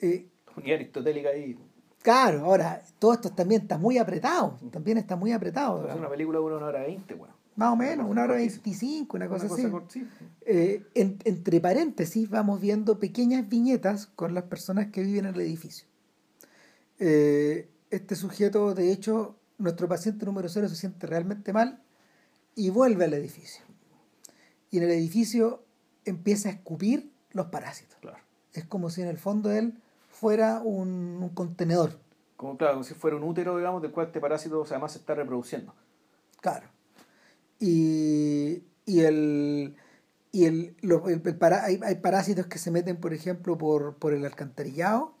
Eh, 0.00 0.28
Unidad 0.56 0.76
aristotélica 0.76 1.30
ahí. 1.30 1.56
claro, 2.02 2.44
ahora, 2.44 2.82
todo 2.98 3.14
esto 3.14 3.30
también 3.30 3.62
está 3.62 3.78
muy 3.78 3.96
apretado, 3.96 4.58
también 4.70 4.98
está 4.98 5.16
muy 5.16 5.32
apretado. 5.32 5.88
Es 5.88 5.94
una 5.94 6.10
película 6.10 6.38
de 6.38 6.44
una 6.44 6.66
hora 6.66 6.82
veinte, 6.82 7.14
bueno. 7.14 7.34
Más 7.56 7.72
o 7.72 7.76
menos, 7.76 8.06
una 8.10 8.24
hora 8.24 8.34
veinticinco, 8.34 9.16
una 9.16 9.28
cosa 9.28 9.46
Una 9.46 9.54
así. 9.54 9.62
cort- 9.64 9.90
sí. 9.90 10.06
Eh, 10.46 10.82
en- 10.94 11.18
entre 11.24 11.60
paréntesis 11.60 12.28
vamos 12.28 12.60
viendo 12.60 12.98
pequeñas 12.98 13.48
viñetas 13.48 14.06
con 14.06 14.34
las 14.34 14.44
personas 14.44 14.88
que 14.88 15.02
viven 15.02 15.26
en 15.26 15.34
el 15.34 15.40
edificio. 15.40 15.86
Eh, 17.00 17.68
este 17.90 18.14
sujeto, 18.14 18.72
de 18.74 18.92
hecho, 18.92 19.36
nuestro 19.58 19.88
paciente 19.88 20.24
número 20.24 20.48
cero 20.48 20.68
se 20.68 20.76
siente 20.76 21.06
realmente 21.08 21.52
mal 21.52 21.82
y 22.54 22.70
vuelve 22.70 23.06
al 23.06 23.14
edificio. 23.14 23.64
Y 24.70 24.78
en 24.78 24.84
el 24.84 24.90
edificio 24.90 25.64
empieza 26.04 26.48
a 26.48 26.52
escupir 26.52 27.10
los 27.32 27.46
parásitos. 27.46 27.98
Claro. 28.00 28.18
Es 28.52 28.64
como 28.64 28.90
si 28.90 29.02
en 29.02 29.08
el 29.08 29.18
fondo 29.18 29.50
él 29.50 29.74
fuera 30.08 30.60
un, 30.62 31.18
un 31.20 31.28
contenedor. 31.30 31.98
Como, 32.36 32.56
claro, 32.56 32.74
como 32.74 32.84
si 32.84 32.94
fuera 32.94 33.16
un 33.16 33.24
útero, 33.24 33.56
digamos, 33.56 33.82
del 33.82 33.90
cual 33.90 34.06
este 34.06 34.20
parásito 34.20 34.62
además 34.68 34.92
se 34.92 34.98
está 34.98 35.14
reproduciendo. 35.14 35.74
Claro. 36.40 36.68
Y, 37.58 38.62
y 38.86 39.00
el. 39.00 39.76
Y 40.32 40.44
el, 40.44 40.76
lo- 40.80 41.08
el- 41.08 41.22
el 41.24 41.36
para- 41.36 41.64
hay, 41.64 41.80
hay 41.82 41.96
parásitos 41.96 42.46
que 42.46 42.58
se 42.58 42.70
meten, 42.70 42.96
por 42.98 43.12
ejemplo, 43.12 43.58
por, 43.58 43.96
por 43.96 44.12
el 44.14 44.24
alcantarillado, 44.24 45.12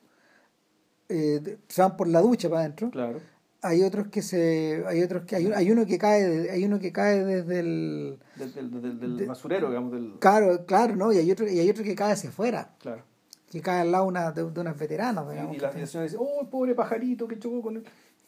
eh, 1.10 1.40
de- 1.40 1.58
se 1.68 1.82
van 1.82 1.96
por 1.96 2.08
la 2.08 2.20
ducha 2.20 2.48
para 2.48 2.62
adentro. 2.62 2.90
Claro. 2.90 3.20
Hay 3.62 3.82
otros 3.82 4.08
que 4.08 4.22
se. 4.22 4.82
Hay 4.86 5.02
otros 5.02 5.24
que. 5.24 5.36
Hay, 5.36 5.46
hay 5.54 5.70
uno 5.70 5.84
que 5.84 5.98
cae 5.98 6.22
de- 6.26 6.50
hay 6.50 6.64
uno 6.64 6.78
que 6.78 6.92
cae 6.92 7.22
desde 7.24 7.60
el. 7.60 8.18
Del, 8.36 8.54
del, 8.54 8.70
del- 8.82 9.00
del 9.00 9.16
De- 9.18 9.26
basurero, 9.26 9.68
digamos, 9.68 9.92
del... 9.92 10.14
Claro, 10.18 10.64
claro, 10.64 10.96
¿no? 10.96 11.12
Y 11.12 11.18
hay 11.18 11.30
otro, 11.30 11.46
y 11.46 11.58
hay 11.58 11.68
otro 11.68 11.84
que 11.84 11.94
cae 11.94 12.12
hacia 12.12 12.30
afuera, 12.30 12.70
Claro. 12.80 13.02
que 13.50 13.60
cae 13.60 13.80
al 13.82 13.92
lado 13.92 14.06
una, 14.06 14.32
de, 14.32 14.48
de 14.50 14.60
unas 14.60 14.78
veteranas, 14.78 15.28
digamos. 15.28 15.52
Y, 15.54 15.58
y 15.58 15.60
la, 15.60 15.72
señora 15.72 16.04
dice, 16.04 16.16
oh, 16.18 16.48
pobre 16.48 16.74
pajarito 16.74 17.28
que 17.28 17.38
chocó 17.38 17.60
con 17.60 17.76
él. 17.76 17.84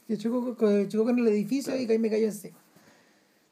que 0.06 0.18
chocó, 0.18 0.54
con- 0.54 0.88
chocó 0.88 1.04
con 1.04 1.18
el 1.18 1.28
edificio 1.28 1.72
Claro. 1.74 1.92
y 1.94 1.98
me 1.98 2.10
cayó 2.10 2.26
encima. 2.26 2.58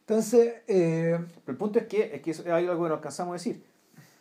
Entonces, 0.06 0.54
eh, 0.66 1.16
Pero 1.44 1.52
el 1.52 1.56
punto 1.56 1.78
es 1.78 1.86
que, 1.86 2.14
es 2.16 2.20
que 2.20 2.32
eso- 2.32 2.42
hay 2.52 2.66
algo 2.66 2.82
que 2.82 2.88
no 2.88 2.94
alcanzamos 2.96 3.30
a 3.32 3.34
decir. 3.36 3.62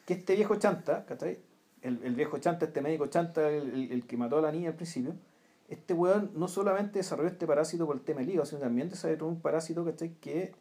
Que 0.05 0.13
este 0.13 0.35
viejo 0.35 0.55
chanta, 0.55 1.03
¿cachai? 1.05 1.39
El, 1.81 1.99
el 2.03 2.15
viejo 2.15 2.37
chanta, 2.39 2.65
este 2.65 2.81
médico 2.81 3.07
chanta, 3.07 3.49
el, 3.49 3.91
el- 3.91 4.05
que 4.05 4.17
mató 4.17 4.37
a 4.37 4.41
la 4.41 4.51
niña 4.51 4.69
al 4.69 4.75
principio, 4.75 5.13
este 5.69 5.93
weón 5.93 6.31
no 6.35 6.47
solamente 6.47 6.99
desarrolló 6.99 7.29
este 7.29 7.45
parásito 7.47 7.85
por 7.85 7.95
el 7.95 8.01
tema 8.01 8.19
del 8.21 8.29
hígado, 8.31 8.45
sino 8.45 8.61
también 8.61 8.89
desarrolló 8.89 9.27
un 9.27 9.39
parásito, 9.39 9.85
¿cachai? 9.85 10.09
Que, 10.19 10.51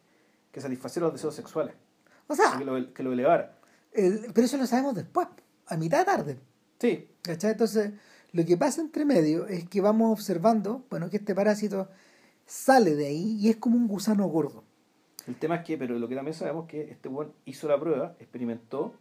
que 0.51 0.61
satisfaciera 0.61 1.07
los 1.07 1.13
deseos 1.15 1.35
sexuales, 1.35 1.73
o 2.27 2.35
sea, 2.35 2.57
que 2.57 2.63
lo, 2.65 2.93
que 2.93 3.03
lo 3.03 3.11
elevara. 3.11 3.57
el- 3.91 4.27
pero 4.33 4.45
eso 4.45 4.57
lo 4.57 4.65
sabemos 4.65 4.95
después, 4.95 5.27
a 5.67 5.77
mitad 5.77 5.99
de 5.99 6.05
tarde. 6.05 6.37
Sí, 6.79 7.09
¿Cachai? 7.21 7.51
Entonces, 7.51 7.91
lo 8.31 8.45
que 8.45 8.55
pasa 8.55 8.79
entre 8.81 9.03
medio 9.03 9.45
es 9.47 9.67
que 9.67 9.81
vamos 9.81 10.11
observando, 10.13 10.83
bueno, 10.89 11.09
que 11.09 11.17
este 11.17 11.35
parásito 11.35 11.89
sale 12.45 12.95
de 12.95 13.07
ahí 13.07 13.37
y 13.41 13.49
es 13.49 13.57
como 13.57 13.75
un 13.75 13.87
gusano 13.87 14.25
gordo. 14.27 14.63
el 15.27 15.35
tema 15.35 15.55
es 15.57 15.65
que, 15.65 15.77
pero 15.77 15.99
lo 15.99 16.07
que 16.07 16.15
también 16.15 16.33
sabemos 16.35 16.65
es 16.65 16.71
que 16.71 16.91
este 16.91 17.09
weón 17.09 17.33
hizo 17.45 17.67
la 17.67 17.79
prueba, 17.79 18.15
experimentó 18.19 18.93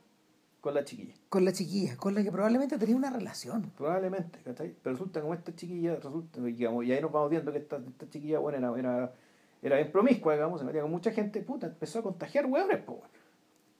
con 0.68 0.74
la 0.74 0.84
chiquilla. 0.84 1.14
Con 1.28 1.44
la 1.44 1.52
chiquilla, 1.52 1.96
con 1.96 2.14
la 2.14 2.22
que 2.22 2.30
probablemente 2.30 2.78
tenía 2.78 2.96
una 2.96 3.10
relación. 3.10 3.72
Probablemente, 3.76 4.38
¿cachai? 4.44 4.74
Pero 4.82 4.94
resulta 4.94 5.20
como 5.20 5.34
esta 5.34 5.54
chiquilla, 5.54 5.96
resulta, 5.96 6.40
digamos, 6.40 6.84
y 6.84 6.92
ahí 6.92 7.00
nos 7.00 7.10
vamos 7.12 7.30
viendo 7.30 7.50
que 7.52 7.58
esta, 7.58 7.76
esta 7.76 8.08
chiquilla, 8.10 8.38
bueno, 8.38 8.58
era, 8.58 8.78
era, 8.78 9.14
era 9.62 9.76
bien 9.76 9.90
promiscua, 9.92 10.34
digamos, 10.34 10.60
se 10.60 10.66
metía 10.66 10.82
con 10.82 10.90
mucha 10.90 11.10
gente, 11.12 11.40
puta, 11.42 11.66
empezó 11.66 12.00
a 12.00 12.02
contagiar 12.02 12.46
hueones, 12.46 12.78
po, 12.82 12.92
weón. 12.92 13.08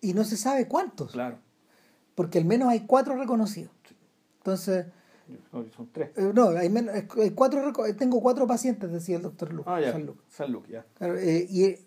Y 0.00 0.14
no 0.14 0.24
se 0.24 0.36
sabe 0.36 0.68
cuántos, 0.68 1.12
Claro, 1.12 1.38
porque 2.14 2.38
al 2.38 2.44
menos 2.44 2.68
hay 2.68 2.80
cuatro 2.86 3.16
reconocidos. 3.16 3.72
Entonces, 4.38 4.86
no, 5.52 5.64
son 5.76 5.90
tres. 5.92 6.10
eh, 6.16 6.32
no, 6.34 6.48
hay, 6.50 6.70
menos, 6.70 6.94
hay 6.94 7.30
cuatro, 7.32 7.72
tengo 7.98 8.20
cuatro 8.22 8.46
pacientes, 8.46 8.90
decía 8.90 9.16
el 9.16 9.22
doctor 9.22 9.52
Lu. 9.52 9.62
Ah, 9.66 9.80
ya, 9.80 9.92
San 9.92 10.06
Lucas. 10.06 10.24
San 10.28 10.50
Luke, 10.52 10.70
ya. 10.70 10.86
Claro, 10.94 11.18
eh, 11.18 11.46
y 11.50 11.64
eh, 11.64 11.80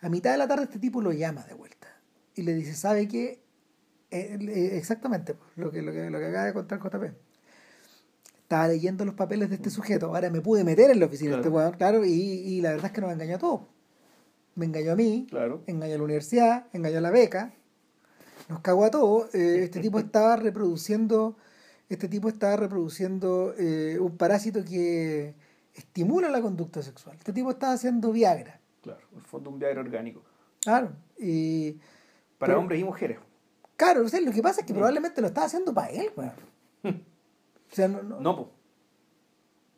a 0.00 0.08
mitad 0.08 0.32
de 0.32 0.38
la 0.38 0.48
tarde 0.48 0.64
este 0.64 0.78
tipo 0.78 1.02
lo 1.02 1.12
llama 1.12 1.42
de 1.44 1.54
vuelta 1.54 1.88
y 2.34 2.42
le 2.42 2.54
dice, 2.54 2.74
¿sabe 2.74 3.06
qué? 3.06 3.42
Eh, 4.10 4.70
exactamente 4.76 5.34
pues, 5.34 5.50
lo 5.56 5.70
que, 5.70 5.82
lo, 5.82 5.92
que, 5.92 6.10
lo 6.10 6.18
que 6.18 6.26
acaba 6.26 6.44
de 6.46 6.52
contar 6.52 6.80
JP. 6.80 7.04
Estaba 8.42 8.66
leyendo 8.66 9.04
los 9.04 9.14
papeles 9.14 9.48
de 9.48 9.54
este 9.56 9.70
sujeto, 9.70 10.06
ahora 10.06 10.28
me 10.30 10.40
pude 10.40 10.64
meter 10.64 10.90
en 10.90 10.98
la 10.98 11.06
oficina 11.06 11.32
de 11.32 11.36
este 11.36 11.48
weón, 11.48 11.72
claro, 11.74 12.04
y, 12.04 12.10
y 12.10 12.60
la 12.60 12.70
verdad 12.70 12.86
es 12.86 12.92
que 12.92 13.00
nos 13.00 13.12
engañó 13.12 13.36
a 13.36 13.38
todos. 13.38 13.60
Me 14.56 14.66
engañó 14.66 14.92
a 14.92 14.96
mí, 14.96 15.26
Claro. 15.30 15.62
engañó 15.68 15.94
a 15.94 15.98
la 15.98 16.02
universidad, 16.04 16.66
engañó 16.72 16.98
a 16.98 17.00
la 17.02 17.10
beca, 17.12 17.54
nos 18.48 18.60
cagó 18.60 18.84
a 18.84 18.90
todos. 18.90 19.32
Eh, 19.34 19.62
este 19.62 19.78
tipo 19.78 20.00
estaba 20.00 20.34
reproduciendo, 20.34 21.36
este 21.88 22.08
tipo 22.08 22.28
estaba 22.28 22.56
reproduciendo 22.56 23.54
eh, 23.56 23.96
un 24.00 24.16
parásito 24.16 24.64
que 24.64 25.36
estimula 25.74 26.28
la 26.28 26.42
conducta 26.42 26.82
sexual. 26.82 27.16
Este 27.16 27.32
tipo 27.32 27.52
estaba 27.52 27.74
haciendo 27.74 28.10
Viagra. 28.10 28.60
Claro, 28.82 29.00
en 29.12 29.18
el 29.18 29.24
fondo 29.24 29.50
un 29.50 29.60
Viagra 29.60 29.80
orgánico. 29.80 30.22
Claro, 30.60 30.90
y 31.16 31.72
Para 32.36 32.50
Pero- 32.54 32.58
hombres 32.60 32.80
y 32.80 32.84
mujeres. 32.84 33.18
Claro, 33.80 34.04
o 34.04 34.08
sea, 34.08 34.20
lo 34.20 34.32
que 34.32 34.42
pasa 34.42 34.60
es 34.60 34.66
que 34.66 34.72
Mm. 34.72 34.76
probablemente 34.76 35.20
lo 35.20 35.28
estaba 35.28 35.46
haciendo 35.46 35.72
para 35.74 35.88
él, 35.90 36.10
weón. 36.16 36.32
O 37.72 37.74
sea, 37.74 37.88
no, 37.88 38.02
no, 38.02 38.20
No, 38.20 38.36
po. 38.36 38.50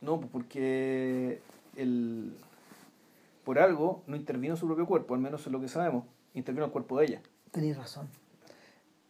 No, 0.00 0.20
po, 0.20 0.26
porque 0.28 1.40
el, 1.76 2.34
por 3.44 3.58
algo 3.58 4.02
no 4.06 4.16
intervino 4.16 4.56
su 4.56 4.66
propio 4.66 4.86
cuerpo, 4.86 5.14
al 5.14 5.20
menos 5.20 5.46
es 5.46 5.52
lo 5.52 5.60
que 5.60 5.68
sabemos. 5.68 6.04
Intervino 6.34 6.64
el 6.66 6.72
cuerpo 6.72 6.98
de 6.98 7.04
ella. 7.06 7.22
tenéis 7.50 7.76
razón. 7.76 8.08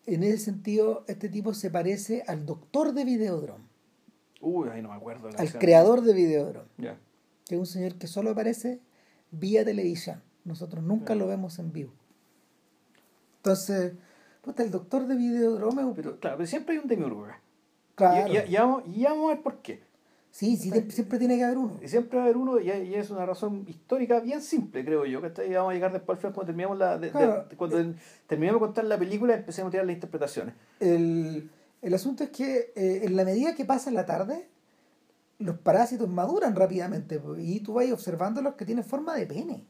En 0.05 0.25
ese 0.25 0.39
sentido, 0.39 1.05
este 1.07 1.29
tipo 1.29 1.55
se 1.55 1.71
parece 1.71 2.25
al 2.27 2.45
doctor 2.45 2.93
de 2.93 3.05
Videodrome, 3.05 3.65
Uy, 4.41 4.69
ahí 4.69 4.83
no 4.83 4.89
me 4.89 4.97
acuerdo. 4.97 5.31
la 5.31 5.39
al 5.39 5.45
escena. 5.45 5.61
creador 5.61 6.01
de 6.03 6.13
Videodrome, 6.13 6.69
Ya. 6.79 6.99
que 7.47 7.55
es 7.55 7.59
un 7.61 7.67
señor 7.67 7.95
que 7.95 8.09
solo 8.09 8.31
aparece 8.31 8.81
vía 9.31 9.65
televisión. 9.65 10.21
Nosotros 10.45 10.83
nunca 10.83 11.15
Mm. 11.15 11.19
lo 11.19 11.27
vemos 11.29 11.61
en 11.61 11.73
vivo. 11.73 11.93
Entonces, 13.37 13.93
puta, 14.43 14.63
el 14.63 14.71
doctor 14.71 15.07
de 15.07 15.15
Videodrome 15.17 15.93
Pero 15.97 16.19
claro, 16.19 16.37
pero 16.37 16.47
siempre 16.47 16.75
hay 16.75 16.81
un 16.83 16.89
demiurgo 16.89 17.25
acá. 17.25 17.41
Claro. 17.95 18.33
Y, 18.33 18.37
y- 18.37 18.55
y 18.55 18.57
vamos, 18.57 18.83
y 18.87 19.05
vamos 19.05 19.31
a 19.31 19.35
ver 19.35 19.43
por 19.43 19.57
qué. 19.63 19.83
Sí, 20.31 20.57
sí, 20.57 20.71
siempre, 20.71 20.91
siempre 20.93 21.19
tiene 21.19 21.37
que 21.37 21.45
haber 21.45 21.59
uno. 21.59 21.79
Y 21.83 21.89
siempre 21.89 22.17
va 22.17 22.23
a 22.23 22.27
haber 22.27 22.39
uno, 22.39 22.59
y, 22.59 22.71
y 22.71 22.95
es 22.95 23.11
una 23.11 23.27
razón 23.27 23.65
histórica 23.69 24.19
bien 24.21 24.41
simple, 24.41 24.83
creo 24.85 25.05
yo. 25.05 25.21
que 25.21 25.29
vamos 25.55 25.71
a 25.71 25.75
llegar 25.75 25.93
después 25.93 26.17
al 26.17 26.21
final 26.21 26.33
cuando 26.35 26.47
terminemos 26.47 26.79
la, 26.79 26.97
de- 26.99 27.07
de- 27.07 27.13
Claro. 27.13 27.45
cuando 27.57 27.79
el- 27.79 27.97
terminemos 28.27 28.61
de 28.61 28.67
contar 28.67 28.85
la 28.87 28.99
película, 28.99 29.35
empecemos 29.35 29.69
a 29.69 29.71
tirar 29.73 29.87
las 29.87 29.95
interpretaciones. 29.95 30.55
El, 30.81 31.51
el 31.83 31.95
asunto 31.95 32.25
es 32.25 32.31
que 32.31 32.73
eh, 32.75 33.01
en 33.05 33.15
la 33.17 33.25
medida 33.25 33.55
que 33.55 33.67
pasa 33.67 33.91
la 33.91 34.07
tarde, 34.07 34.49
los 35.39 35.59
parásitos 35.59 36.09
maduran 36.09 36.57
rápidamente 36.57 37.21
y 37.39 37.61
tú 37.61 37.75
vas 37.75 37.91
observando 37.93 38.41
los 38.41 38.55
que 38.55 38.65
tienen 38.65 38.85
forma 38.85 39.15
de 39.17 39.27
pene. 39.27 39.65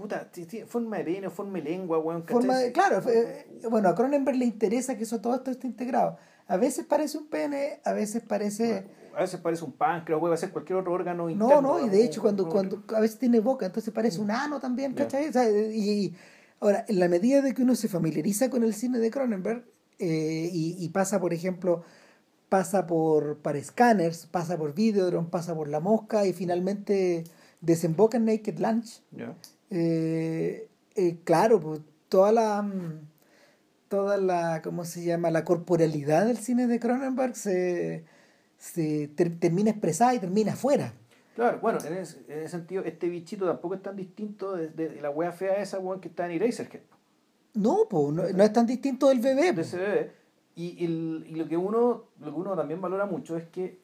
Puta, 0.00 0.30
forma 0.66 0.96
de 0.98 1.04
pene, 1.04 1.30
forma 1.30 1.58
de 1.58 1.64
lengua, 1.64 1.98
weón. 1.98 2.24
Forma 2.26 2.56
de, 2.58 2.72
claro, 2.72 3.02
eh, 3.10 3.46
bueno, 3.70 3.90
a 3.90 3.94
Cronenberg 3.94 4.36
le 4.38 4.46
interesa 4.46 4.96
que 4.96 5.02
eso 5.02 5.20
todo 5.20 5.34
esto 5.34 5.50
esté 5.50 5.66
integrado. 5.66 6.16
A 6.46 6.56
veces 6.56 6.86
parece 6.86 7.18
un 7.18 7.28
pene, 7.28 7.80
a 7.84 7.92
veces 7.92 8.22
parece... 8.22 8.86
A 9.14 9.20
veces 9.22 9.40
parece 9.40 9.64
un 9.64 9.72
páncreas, 9.72 10.18
puede 10.20 10.36
ser 10.36 10.50
cualquier 10.52 10.78
otro 10.78 10.92
órgano 10.92 11.24
No, 11.24 11.30
interno. 11.30 11.60
no, 11.60 11.68
y 11.68 11.74
digamos, 11.82 11.92
de 11.92 12.04
hecho 12.04 12.22
cuando, 12.22 12.48
cuando 12.48 12.82
a 12.96 13.00
veces 13.00 13.18
tiene 13.18 13.40
boca, 13.40 13.66
entonces 13.66 13.92
parece 13.92 14.20
un 14.20 14.30
ano 14.30 14.58
también. 14.60 14.94
¿cachai? 14.94 15.28
O 15.28 15.32
sea, 15.32 15.50
y, 15.50 15.80
y- 16.06 16.16
ahora, 16.60 16.84
en 16.88 16.98
la 16.98 17.08
medida 17.08 17.42
de 17.42 17.52
que 17.52 17.62
uno 17.62 17.74
se 17.74 17.88
familiariza 17.88 18.48
con 18.48 18.62
el 18.62 18.72
cine 18.72 18.98
de 19.00 19.10
Cronenberg 19.10 19.64
eh, 19.98 20.48
y, 20.52 20.76
y 20.82 20.88
pasa, 20.90 21.20
por 21.20 21.34
ejemplo, 21.34 21.82
pasa 22.48 22.86
por 22.86 23.38
para 23.38 23.62
scanners, 23.62 24.26
pasa 24.26 24.56
por 24.56 24.74
Videodrome, 24.74 25.28
pasa 25.28 25.54
por 25.54 25.68
La 25.68 25.80
Mosca 25.80 26.24
y 26.26 26.32
finalmente 26.32 27.24
desemboca 27.60 28.16
en 28.16 28.24
Naked 28.26 28.58
Lunch, 28.58 29.02
Ya. 29.12 29.34
Eh, 29.70 30.68
eh, 30.96 31.16
claro, 31.24 31.60
pues 31.60 31.80
toda 32.08 32.32
la 32.32 32.62
mm, 32.62 33.00
toda 33.88 34.16
la 34.18 34.62
¿cómo 34.62 34.84
se 34.84 35.04
llama? 35.04 35.30
la 35.30 35.44
corporalidad 35.44 36.26
del 36.26 36.38
cine 36.38 36.66
de 36.66 36.78
Cronenberg 36.80 37.34
se, 37.36 38.04
se 38.58 39.08
ter- 39.08 39.38
termina 39.38 39.70
expresada 39.70 40.14
y 40.14 40.18
termina 40.18 40.52
afuera. 40.52 40.94
Claro, 41.34 41.58
bueno, 41.60 41.78
en 41.84 41.94
ese, 41.94 42.18
en 42.28 42.40
ese 42.40 42.48
sentido, 42.48 42.84
este 42.84 43.08
bichito 43.08 43.46
tampoco 43.46 43.74
es 43.74 43.82
tan 43.82 43.96
distinto 43.96 44.54
de, 44.56 44.68
de 44.68 45.00
la 45.00 45.10
wea 45.10 45.32
fea 45.32 45.62
esa, 45.62 45.78
weón, 45.78 46.00
que 46.00 46.08
está 46.08 46.26
en 46.26 46.32
Eraserhead. 46.32 46.82
No, 47.54 47.86
pues 47.88 48.12
no, 48.12 48.22
no 48.28 48.42
es 48.44 48.52
tan 48.52 48.66
distinto 48.66 49.08
del 49.08 49.20
bebé. 49.20 49.46
de 49.46 49.52
po. 49.54 49.60
ese 49.60 49.76
bebé. 49.78 50.12
Y, 50.56 50.84
el- 50.84 51.24
y 51.28 51.34
lo 51.36 51.48
que 51.48 51.56
uno 51.56 52.04
lo 52.20 52.34
que 52.34 52.40
uno 52.40 52.54
también 52.56 52.80
valora 52.80 53.06
mucho 53.06 53.36
es 53.36 53.44
que, 53.48 53.78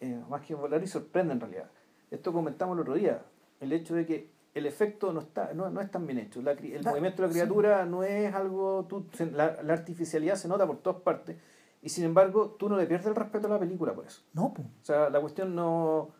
eh, 0.00 0.20
más 0.28 0.42
que 0.42 0.54
valorar 0.54 0.82
y 0.82 0.86
sorprende 0.86 1.32
en 1.32 1.40
realidad, 1.40 1.70
esto 2.10 2.32
comentamos 2.32 2.76
el 2.76 2.80
otro 2.82 2.94
día, 2.94 3.22
el 3.60 3.72
hecho 3.72 3.94
de 3.94 4.04
que 4.04 4.28
el 4.54 4.66
efecto 4.66 5.12
no 5.12 5.20
está 5.20 5.52
no, 5.54 5.70
no 5.70 5.80
es 5.80 5.90
tan 5.90 6.06
bien 6.06 6.18
hecho. 6.18 6.42
La 6.42 6.52
el 6.52 6.82
Da- 6.82 6.90
movimiento 6.90 7.22
de 7.22 7.28
la 7.28 7.32
sí. 7.34 7.40
criatura 7.40 7.84
no 7.86 8.02
es 8.02 8.34
algo... 8.34 8.84
tú- 8.88 9.06
la, 9.32 9.62
la 9.62 9.72
artificialidad 9.72 10.34
se 10.36 10.48
nota 10.48 10.66
por 10.66 10.78
todas 10.78 11.00
partes 11.02 11.36
y 11.82 11.88
sin 11.88 12.04
embargo 12.04 12.56
tú 12.58 12.68
no 12.68 12.76
le 12.76 12.86
pierdes 12.86 13.06
el 13.08 13.14
respeto 13.14 13.46
a 13.46 13.50
la 13.50 13.58
película 13.58 13.92
por 13.94 14.06
eso. 14.06 14.22
No, 14.34 14.52
pues. 14.54 14.66
O 14.66 14.84
sea, 14.84 15.08
la 15.10 15.20
cuestión 15.20 15.54
no... 15.54 16.10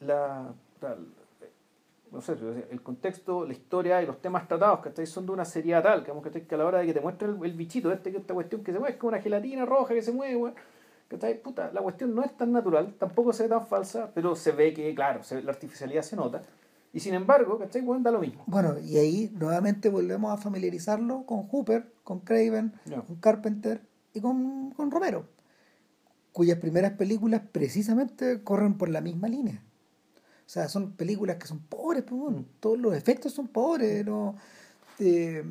La, 0.00 0.52
la- 0.80 0.96
no 2.12 2.20
sé, 2.20 2.36
el 2.70 2.80
contexto, 2.80 3.44
la 3.44 3.52
historia 3.54 4.00
y 4.00 4.06
los 4.06 4.20
temas 4.22 4.46
tratados, 4.46 4.78
¿cachai? 4.80 5.04
Son 5.04 5.26
de 5.26 5.32
una 5.32 5.44
seriedad 5.44 5.82
tal, 5.82 6.04
que, 6.04 6.12
¿cachai? 6.22 6.42
que 6.46 6.54
a 6.54 6.58
la 6.58 6.66
hora 6.66 6.78
de 6.78 6.86
que 6.86 6.94
te 6.94 7.00
muestre 7.00 7.26
el, 7.28 7.36
el 7.44 7.52
bichito, 7.54 7.90
este, 7.90 8.12
que 8.12 8.18
esta 8.18 8.34
cuestión 8.34 8.62
que 8.62 8.70
se 8.72 8.78
mueve, 8.78 8.94
es 8.94 9.00
como 9.00 9.08
una 9.08 9.20
gelatina 9.20 9.64
roja 9.64 9.94
que 9.94 10.02
se 10.02 10.12
mueve, 10.12 10.36
weón. 10.36 10.54
¿cachai? 11.08 11.42
Puta, 11.42 11.72
la 11.72 11.80
cuestión 11.80 12.14
no 12.14 12.22
es 12.22 12.36
tan 12.36 12.52
natural, 12.52 12.94
tampoco 13.00 13.32
se 13.32 13.44
ve 13.44 13.48
tan 13.48 13.66
falsa, 13.66 14.12
pero 14.14 14.36
se 14.36 14.52
ve 14.52 14.72
que, 14.72 14.94
claro, 14.94 15.24
se- 15.24 15.42
la 15.42 15.50
artificialidad 15.50 16.02
se 16.02 16.14
nota. 16.14 16.42
Y 16.94 17.00
sin 17.00 17.12
embargo, 17.14 17.58
¿cachai? 17.58 17.82
Bueno, 17.82 18.02
da 18.04 18.12
lo 18.12 18.20
mismo. 18.20 18.44
Bueno, 18.46 18.78
y 18.78 18.96
ahí 18.96 19.30
nuevamente 19.38 19.88
volvemos 19.90 20.32
a 20.32 20.36
familiarizarlo 20.40 21.26
con 21.26 21.48
Hooper, 21.48 21.92
con 22.04 22.20
Craven, 22.20 22.72
con 23.06 23.16
Carpenter 23.16 23.82
y 24.14 24.20
con, 24.20 24.70
con 24.70 24.90
Romero, 24.92 25.26
cuyas 26.32 26.58
primeras 26.58 26.92
películas 26.92 27.42
precisamente 27.50 28.42
corren 28.44 28.78
por 28.78 28.88
la 28.88 29.00
misma 29.00 29.26
línea. 29.28 29.60
O 30.46 30.48
sea, 30.48 30.68
son 30.68 30.92
películas 30.92 31.36
que 31.36 31.46
son 31.48 31.58
pobres, 31.58 32.04
pues, 32.04 32.20
bueno, 32.20 32.38
Mm. 32.38 32.44
todos 32.60 32.78
los 32.78 32.94
efectos 32.94 33.32
son 33.32 33.48
pobres, 33.48 34.04
no, 34.06 34.36
eh, 35.00 35.42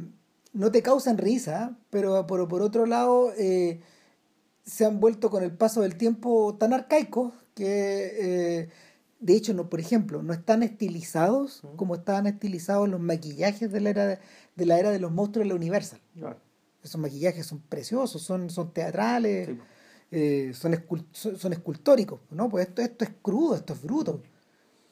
no 0.53 0.71
te 0.71 0.81
causan 0.81 1.17
risa, 1.17 1.75
pero 1.89 2.25
por, 2.25 2.47
por 2.47 2.61
otro 2.61 2.85
lado, 2.85 3.33
eh, 3.37 3.81
se 4.63 4.85
han 4.85 5.01
vuelto 5.01 5.29
con 5.29 5.43
el 5.43 5.51
paso 5.51 5.81
del 5.81 5.97
tiempo 5.97 6.55
tan 6.57 6.71
arcaicos 6.71 7.33
que, 7.53 8.61
eh, 8.61 8.69
de 9.26 9.36
hecho, 9.36 9.53
no, 9.53 9.69
por 9.69 9.80
ejemplo, 9.80 10.21
no 10.21 10.34
están 10.34 10.63
estilizados 10.63 11.61
como 11.78 11.95
estaban 11.95 12.28
estilizados 12.28 12.89
los 12.89 12.99
maquillajes 12.99 13.71
de 13.71 13.80
la 13.80 13.89
era 13.89 14.05
de, 14.05 14.19
de 14.55 14.65
la 14.65 14.78
era 14.80 14.91
de 14.91 14.99
los 14.99 15.11
monstruos 15.11 15.45
de 15.45 15.49
la 15.49 15.55
Universal. 15.55 15.99
Claro. 16.17 16.38
Esos 16.84 16.99
maquillajes 16.99 17.45
son 17.45 17.59
preciosos, 17.61 18.21
son, 18.21 18.49
son 18.49 18.74
teatrales, 18.74 19.47
Sí, 19.47 19.59
eh, 20.11 20.51
son, 20.53 20.74
escul- 20.74 21.05
son, 21.11 21.38
son 21.38 21.53
escultóricos, 21.53 22.19
¿no? 22.32 22.49
Pues 22.49 22.67
esto, 22.67 22.82
esto 22.82 23.05
es 23.05 23.11
crudo, 23.21 23.55
esto 23.55 23.74
es 23.74 23.82
bruto. 23.82 24.21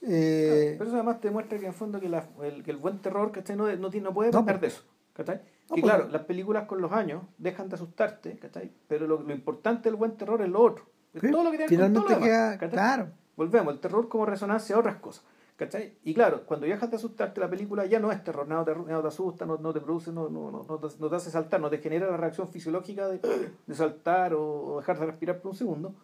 Eh, 0.01 0.75
Pero 0.77 0.89
eso 0.89 0.95
además 0.95 1.19
te 1.19 1.29
muestra 1.29 1.57
que 1.59 1.65
en 1.65 1.71
el 1.71 1.77
fondo 1.77 1.99
que, 1.99 2.09
la- 2.09 2.29
el, 2.41 2.63
que 2.63 2.71
el 2.71 2.77
buen 2.77 2.99
terror, 2.99 3.31
¿cachai? 3.31 3.55
No, 3.55 3.67
no, 3.75 3.89
no 3.89 4.13
puede 4.13 4.31
No, 4.31 4.43
de 4.43 4.67
eso. 4.67 4.83
¿cachai? 5.13 5.41
No, 5.69 5.77
y 5.77 5.81
claro, 5.81 6.07
las 6.07 6.23
películas 6.23 6.65
con 6.67 6.81
los 6.81 6.91
años 6.91 7.23
dejan 7.37 7.69
de 7.69 7.75
asustarte, 7.75 8.37
¿cachai? 8.39 8.71
Pero 8.87 9.05
lo, 9.07 9.21
lo 9.21 9.33
importante 9.33 9.89
del 9.89 9.95
buen 9.97 10.17
terror 10.17 10.41
es 10.41 10.49
lo 10.49 10.61
otro. 10.61 10.85
Es 11.13 11.21
todo 11.29 11.43
lo 11.43 11.51
que 11.51 11.57
tiene 11.57 11.91
que 11.93 12.69
claro. 12.69 13.11
Volvemos, 13.41 13.73
el 13.73 13.79
terror 13.79 14.07
como 14.07 14.27
resonancia 14.27 14.75
a 14.75 14.79
otras 14.79 14.97
cosas. 14.97 15.23
¿Cachai? 15.55 15.97
Y 16.03 16.13
claro, 16.13 16.45
cuando 16.45 16.67
dejas 16.67 16.91
de 16.91 16.97
asustarte, 16.97 17.39
la 17.39 17.49
película 17.49 17.87
ya 17.87 17.99
no 17.99 18.11
es 18.11 18.23
terror, 18.23 18.47
nada 18.47 18.63
te, 18.65 19.07
asusta, 19.07 19.47
no, 19.47 19.57
no 19.57 19.73
te 19.73 19.81
produce, 19.81 20.11
no, 20.11 20.29
no, 20.29 20.51
no, 20.51 20.63
no 20.63 20.77
te, 20.77 20.87
no 20.99 21.09
te 21.09 21.15
hace 21.15 21.31
saltar, 21.31 21.59
no 21.59 21.67
te 21.67 21.79
genera 21.79 22.07
la 22.07 22.17
reacción 22.17 22.47
fisiológica 22.49 23.07
de, 23.07 23.19
de 23.65 23.75
saltar 23.75 24.35
o, 24.35 24.77
dejar 24.77 24.99
de 24.99 25.07
respirar 25.07 25.41
por 25.41 25.53
un 25.53 25.57
segundo. 25.57 25.95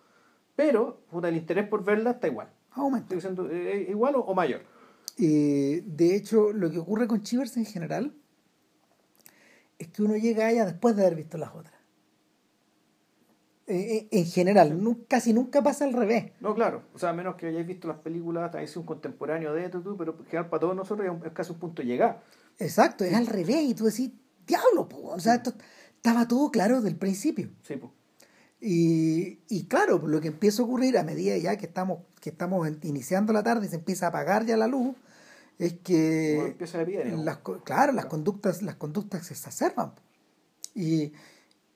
Pero, 0.56 1.02
puta, 1.12 1.30
el 1.30 1.38
interés 1.38 1.68
por 1.68 1.84
verla 1.84 2.10
está 2.12 2.26
igual. 2.26 2.50
Aumenta. 2.72 3.10
Sigue 3.10 3.22
siendo 3.22 3.48
eh, 3.52 3.86
igual 3.88 4.16
o, 4.16 4.22
o 4.22 4.34
mayor. 4.34 4.62
Eh, 5.20 5.84
de 5.86 6.16
hecho, 6.16 6.52
lo 6.54 6.72
que 6.72 6.80
ocurre 6.80 7.08
con 7.08 7.22
Chivers 7.22 7.56
en 7.58 7.66
general 7.66 8.16
es 9.78 9.90
que 9.90 10.02
uno 10.02 10.18
llega 10.18 10.48
a 10.48 10.52
ella 10.52 10.66
después 10.66 10.96
de 10.96 11.06
haber 11.06 11.18
visto 11.18 11.38
las 11.38 11.54
otras. 11.54 11.77
Eh, 13.70 14.08
en 14.12 14.26
general, 14.26 14.80
casi 15.10 15.34
nunca 15.34 15.62
pasa 15.62 15.84
al 15.84 15.92
revés. 15.92 16.32
No, 16.40 16.56
claro. 16.56 16.84
O 16.94 17.00
sea, 17.00 17.10
a 17.10 17.14
menos 17.14 17.36
que 17.36 17.48
hayáis 17.48 17.68
visto 17.68 17.88
las 17.90 17.98
películas, 17.98 18.50
también 18.50 18.72
un 18.78 18.86
contemporáneo 18.86 19.54
de 19.54 19.66
esto, 19.66 19.96
pero 19.98 20.16
para 20.16 20.60
todos 20.60 20.74
nosotros 20.76 21.06
es, 21.26 21.32
casi 21.34 21.52
un 21.52 21.60
punto 21.60 21.82
de 21.82 21.88
llegar. 21.90 22.24
Exacto, 22.60 23.04
es 23.04 23.14
al 23.14 23.28
revés 23.28 23.64
y 23.64 23.74
tú 23.74 23.84
decís, 23.86 24.12
diablo, 24.48 24.88
po", 24.88 25.10
o 25.10 25.20
sea, 25.20 25.36
esto 25.36 25.54
estaba 25.96 26.28
todo 26.28 26.50
claro 26.50 26.78
desde 26.78 26.88
el 26.90 26.96
principio. 26.96 27.50
Sí, 27.62 27.76
pues. 27.76 27.92
Y, 28.62 29.40
y 29.50 29.66
claro, 29.68 30.00
lo 30.08 30.20
que 30.22 30.30
empieza 30.30 30.62
a 30.62 30.66
ocurrir 30.66 30.98
a 30.98 31.04
medida 31.04 31.38
ya 31.38 31.58
que 31.58 31.66
estamos, 31.66 32.00
que 32.22 32.30
estamos 32.30 32.68
iniciando 32.84 33.34
la 33.34 33.44
tarde 33.44 33.68
y 33.68 33.70
se 33.70 33.76
empieza 33.76 34.08
a 34.08 34.10
apagar 34.10 34.46
ya 34.46 34.56
la 34.58 34.68
luz, 34.68 34.96
es 35.60 35.74
que 35.74 36.40
empieza 36.48 36.78
la 36.78 36.84
epidemia. 36.84 37.18
las, 37.18 37.38
co- 37.40 37.62
claro, 37.64 37.92
las 37.92 38.06
conductas, 38.06 38.62
las 38.62 38.76
conductas 38.76 39.28
se 39.28 39.34
exacerban. 39.34 39.92
Y, 40.74 41.12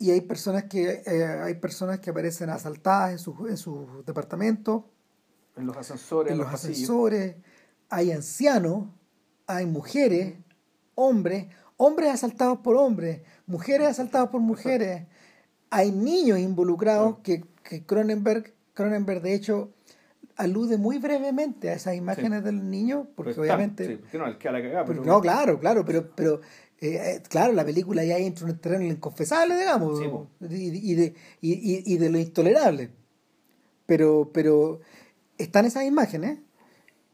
y 0.02 0.10
hay 0.12 0.22
personas 0.22 0.64
que 0.64 1.04
eh, 1.06 1.24
hay 1.26 1.54
personas 1.56 2.00
que 2.00 2.10
aparecen 2.10 2.50
asaltadas 2.50 3.12
en 3.12 3.20
sus 3.20 3.36
en 3.50 3.58
sus 3.58 4.06
departamentos, 4.06 4.84
En 5.56 5.68
los 5.68 5.78
ascensores, 5.78 6.32
en 6.32 6.38
los 6.40 6.48
los 6.48 6.54
ascensores, 6.56 7.36
hay 7.90 8.12
ancianos, 8.12 8.88
hay 9.48 9.66
mujeres, 9.66 10.36
hombres, 10.96 11.48
hombres 11.78 12.10
asaltados 12.10 12.60
por 12.60 12.76
hombres, 12.78 13.22
mujeres 13.46 13.88
asaltadas 13.90 14.30
por 14.30 14.42
mujeres, 14.42 15.06
hay 15.70 15.92
niños 15.92 16.40
involucrados 16.40 17.20
que, 17.24 17.44
que 17.64 17.86
Cronenberg, 17.86 18.54
Cronenberg 18.74 19.22
de 19.22 19.34
hecho 19.36 19.72
alude 20.38 20.78
muy 20.78 20.98
brevemente 20.98 21.70
a 21.70 21.74
esas 21.74 21.94
imágenes 21.96 22.44
del 22.44 22.70
niño, 22.70 23.08
porque 23.16 23.34
Pues 23.36 23.38
obviamente 23.38 23.86
Sí, 23.88 23.96
porque 23.98 24.18
no, 24.18 24.26
el 24.26 24.38
que 24.40 24.48
a 24.48 24.52
la 24.52 24.62
cagada. 24.62 24.86
pero 24.86 25.02
pero- 25.04 25.14
no, 25.14 25.22
claro, 25.22 25.60
claro, 25.60 25.86
pero, 25.86 26.10
pero 26.16 26.42
eh, 26.82 26.96
eh, 26.96 27.24
claro, 27.30 27.54
la 27.54 27.64
película 27.64 28.04
ya 28.04 28.18
entra 28.18 28.46
en 28.48 28.54
un 28.54 28.60
terreno 28.60 28.86
inconfesable, 28.86 29.56
digamos, 29.56 30.00
Sí, 30.00 30.06
y, 30.50 30.92
y 30.92 30.96
de, 30.96 31.14
y, 31.40 31.98
de 31.98 32.10
lo 32.10 32.18
intolerable. 32.18 32.90
Pero, 33.86 34.32
pero 34.34 34.80
están 35.38 35.66
esas 35.66 35.86
imágenes 35.86 36.40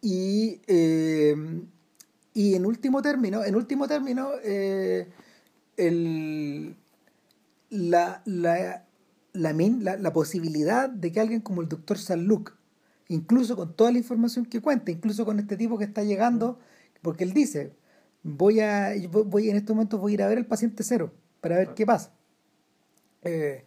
y, 0.01 0.61
eh, 0.67 1.35
y 2.33 2.55
en 2.55 2.65
último 2.65 3.01
término, 3.01 3.43
en 3.43 3.55
último 3.57 3.89
término, 3.89 4.29
eh, 4.41 5.09
el, 5.75 6.77
la, 7.69 8.21
la, 8.25 8.85
la, 9.33 9.53
la, 9.53 9.97
la 9.97 10.13
posibilidad 10.13 10.89
de 10.89 11.11
que 11.11 11.19
alguien 11.19 11.41
como 11.41 11.61
el 11.61 11.67
doctor 11.67 11.97
Saluk, 11.97 12.53
incluso 13.09 13.57
con 13.57 13.75
toda 13.75 13.91
la 13.91 13.97
información 13.97 14.45
que 14.45 14.61
cuenta, 14.61 14.91
incluso 14.91 15.25
con 15.25 15.39
este 15.39 15.57
tipo 15.57 15.77
que 15.77 15.83
está 15.83 16.03
llegando, 16.03 16.57
porque 17.01 17.25
él 17.25 17.33
dice, 17.33 17.73
voy 18.23 18.59
a, 18.59 18.93
voy- 19.09 19.49
en 19.49 19.57
este 19.57 19.73
momento 19.73 19.97
voy 19.97 20.11
a 20.11 20.15
ir 20.15 20.23
a 20.23 20.27
ver 20.27 20.37
al 20.37 20.45
paciente 20.45 20.83
cero 20.83 21.11
para 21.41 21.57
ver 21.57 21.73
qué 21.73 21.85
pasa. 21.85 22.13
Eh, 23.23 23.63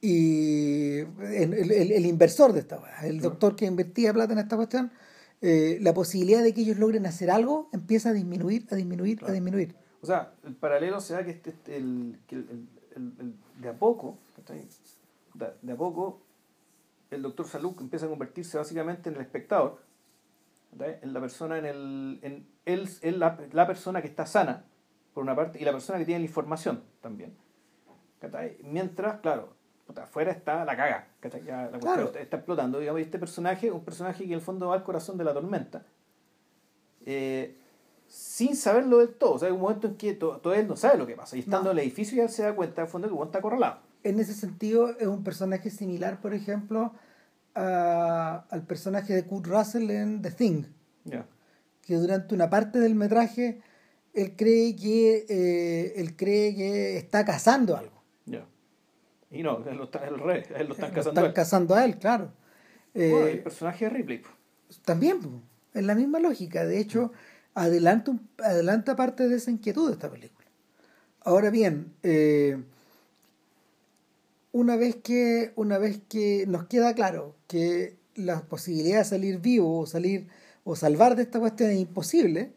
y 0.00 0.98
el, 0.98 1.54
el- 1.72 2.06
inversor 2.06 2.52
de 2.52 2.60
esta 2.60 2.78
el 3.02 3.20
doctor 3.20 3.56
que 3.56 3.64
invertía 3.64 4.12
plata 4.12 4.32
en 4.34 4.38
esta 4.40 4.56
cuestión, 4.56 4.92
eh, 5.40 5.78
la 5.80 5.94
posibilidad 5.94 6.42
de 6.42 6.52
que 6.52 6.60
ellos 6.60 6.78
logren 6.78 7.06
hacer 7.06 7.30
algo 7.30 7.68
empieza 7.72 8.10
a 8.10 8.12
disminuir, 8.12 8.66
a 8.70 8.74
disminuir, 8.76 9.24
a 9.24 9.32
disminuir. 9.32 9.74
O 10.02 10.06
sea, 10.06 10.34
el 10.44 10.54
paralelo 10.54 11.00
se 11.00 11.14
da 11.14 11.24
que, 11.24 11.30
este, 11.30 11.50
este- 11.50 11.76
el, 11.76 12.18
que 12.26 12.36
el, 12.36 12.68
de 13.60 13.68
a 13.68 13.72
poco, 13.78 14.18
de, 15.34 15.72
a 15.72 15.76
poco, 15.76 16.20
el 17.10 17.22
doctor 17.22 17.48
Saluk 17.48 17.80
empieza 17.80 18.06
a 18.06 18.08
convertirse 18.08 18.58
básicamente 18.58 19.08
en 19.08 19.16
el 19.16 19.22
espectador, 19.22 19.80
en 20.78 21.12
la 21.12 21.20
persona, 21.20 21.58
en 21.58 21.64
el, 21.66 22.18
en 22.22 22.46
él, 22.66 22.88
él 23.02 23.18
la, 23.18 23.38
la 23.52 23.66
persona 23.66 24.00
que 24.02 24.08
está 24.08 24.26
sana, 24.26 24.64
por 25.12 25.22
una 25.22 25.34
parte, 25.36 25.60
y 25.60 25.64
la 25.64 25.72
persona 25.72 25.98
que 25.98 26.04
tiene 26.04 26.20
la 26.20 26.26
información 26.26 26.82
también. 27.00 27.34
¿cachai? 28.20 28.56
Mientras, 28.62 29.20
claro, 29.20 29.54
puta, 29.86 30.04
afuera 30.04 30.32
está 30.32 30.64
la 30.64 30.76
caga, 30.76 31.08
¿cachai? 31.20 31.44
Ya 31.44 31.68
la 31.70 31.78
Claro. 31.78 32.04
está, 32.06 32.20
está 32.20 32.36
explotando. 32.38 32.78
Digamos, 32.78 33.00
y 33.00 33.04
este 33.04 33.18
personaje, 33.18 33.70
un 33.70 33.84
personaje 33.84 34.20
que 34.24 34.30
en 34.30 34.32
el 34.32 34.40
fondo 34.40 34.68
va 34.68 34.74
al 34.76 34.82
corazón 34.82 35.18
de 35.18 35.24
la 35.24 35.34
tormenta, 35.34 35.84
eh, 37.06 37.56
sin 38.06 38.56
saberlo 38.56 38.98
del 38.98 39.14
todo. 39.14 39.34
O 39.34 39.38
sea, 39.38 39.48
hay 39.48 39.54
un 39.54 39.60
momento 39.60 39.86
en 39.88 39.96
que 39.96 40.14
to- 40.14 40.38
todo 40.38 40.54
él 40.54 40.66
no 40.68 40.76
sabe 40.76 40.98
lo 40.98 41.06
que 41.06 41.16
pasa. 41.16 41.36
Y 41.36 41.40
estando 41.40 41.64
No. 41.66 41.70
en 41.72 41.78
el 41.78 41.84
edificio 41.84 42.16
ya 42.22 42.28
se 42.28 42.42
da 42.42 42.54
cuenta, 42.54 42.80
en 42.82 42.86
el 42.86 42.90
fondo, 42.90 43.08
que 43.08 43.14
Juan 43.14 43.28
está 43.28 43.38
acorralado. 43.38 43.78
En 44.02 44.20
ese 44.20 44.34
sentido, 44.34 44.90
es 44.98 45.06
un 45.06 45.22
personaje 45.24 45.70
similar, 45.70 46.20
por 46.20 46.34
ejemplo, 46.34 46.92
a- 47.54 48.44
al 48.50 48.62
personaje 48.62 49.14
de 49.14 49.24
Kurt 49.24 49.46
Russell 49.46 49.90
en 49.90 50.22
The 50.22 50.30
Thing, 50.32 50.64
Ya. 51.04 51.26
Que 51.84 51.94
durante 51.96 52.34
una 52.34 52.48
parte 52.50 52.78
del 52.80 52.94
metraje 52.94 53.60
él 54.12 54.34
cree 54.36 54.76
que 54.76 55.26
eh, 55.28 55.92
él 55.96 56.16
cree 56.16 56.54
que 56.54 56.96
está 56.96 57.24
cazando 57.24 57.76
algo. 57.76 58.02
Ya. 58.26 58.46
Y 59.30 59.42
no, 59.42 59.64
él 59.68 59.76
lo 59.76 59.84
está, 59.84 60.06
el 60.06 60.18
rey, 60.18 60.42
él 60.56 60.68
lo 60.68 60.74
están 60.74 60.90
Lo 60.90 60.94
casando. 60.94 61.10
están 61.10 61.24
a 61.24 61.26
él. 61.28 61.32
cazando 61.34 61.74
a 61.74 61.84
él, 61.84 61.98
claro. 61.98 62.32
Eh, 62.94 63.10
Bueno, 63.10 63.26
el 63.26 63.42
personaje 63.42 63.84
de 63.86 63.90
Ripley. 63.90 64.22
También, 64.84 65.20
es 65.74 65.84
la 65.84 65.94
misma 65.96 66.20
lógica. 66.20 66.64
De 66.64 66.78
hecho, 66.78 67.10
adelanta, 67.54 68.12
adelanta 68.38 68.94
parte 68.94 69.28
de 69.28 69.36
esa 69.36 69.50
inquietud 69.50 69.88
de 69.88 69.94
esta 69.94 70.10
película. 70.10 70.46
Ahora 71.22 71.50
bien, 71.50 71.92
eh, 72.04 72.56
una, 74.52 74.76
vez 74.76 74.96
que, 74.96 75.52
una 75.56 75.78
vez 75.78 76.00
que 76.08 76.44
nos 76.46 76.66
queda 76.66 76.94
claro 76.94 77.34
que 77.48 77.96
la 78.14 78.42
posibilidad 78.42 78.98
de 78.98 79.04
salir 79.04 79.38
vivo 79.40 79.80
o 79.80 79.86
salir 79.86 80.28
o 80.64 80.74
salvar 80.76 81.14
de 81.16 81.22
esta 81.22 81.38
cuestión 81.40 81.70
es 81.70 81.78
imposible, 81.78 82.52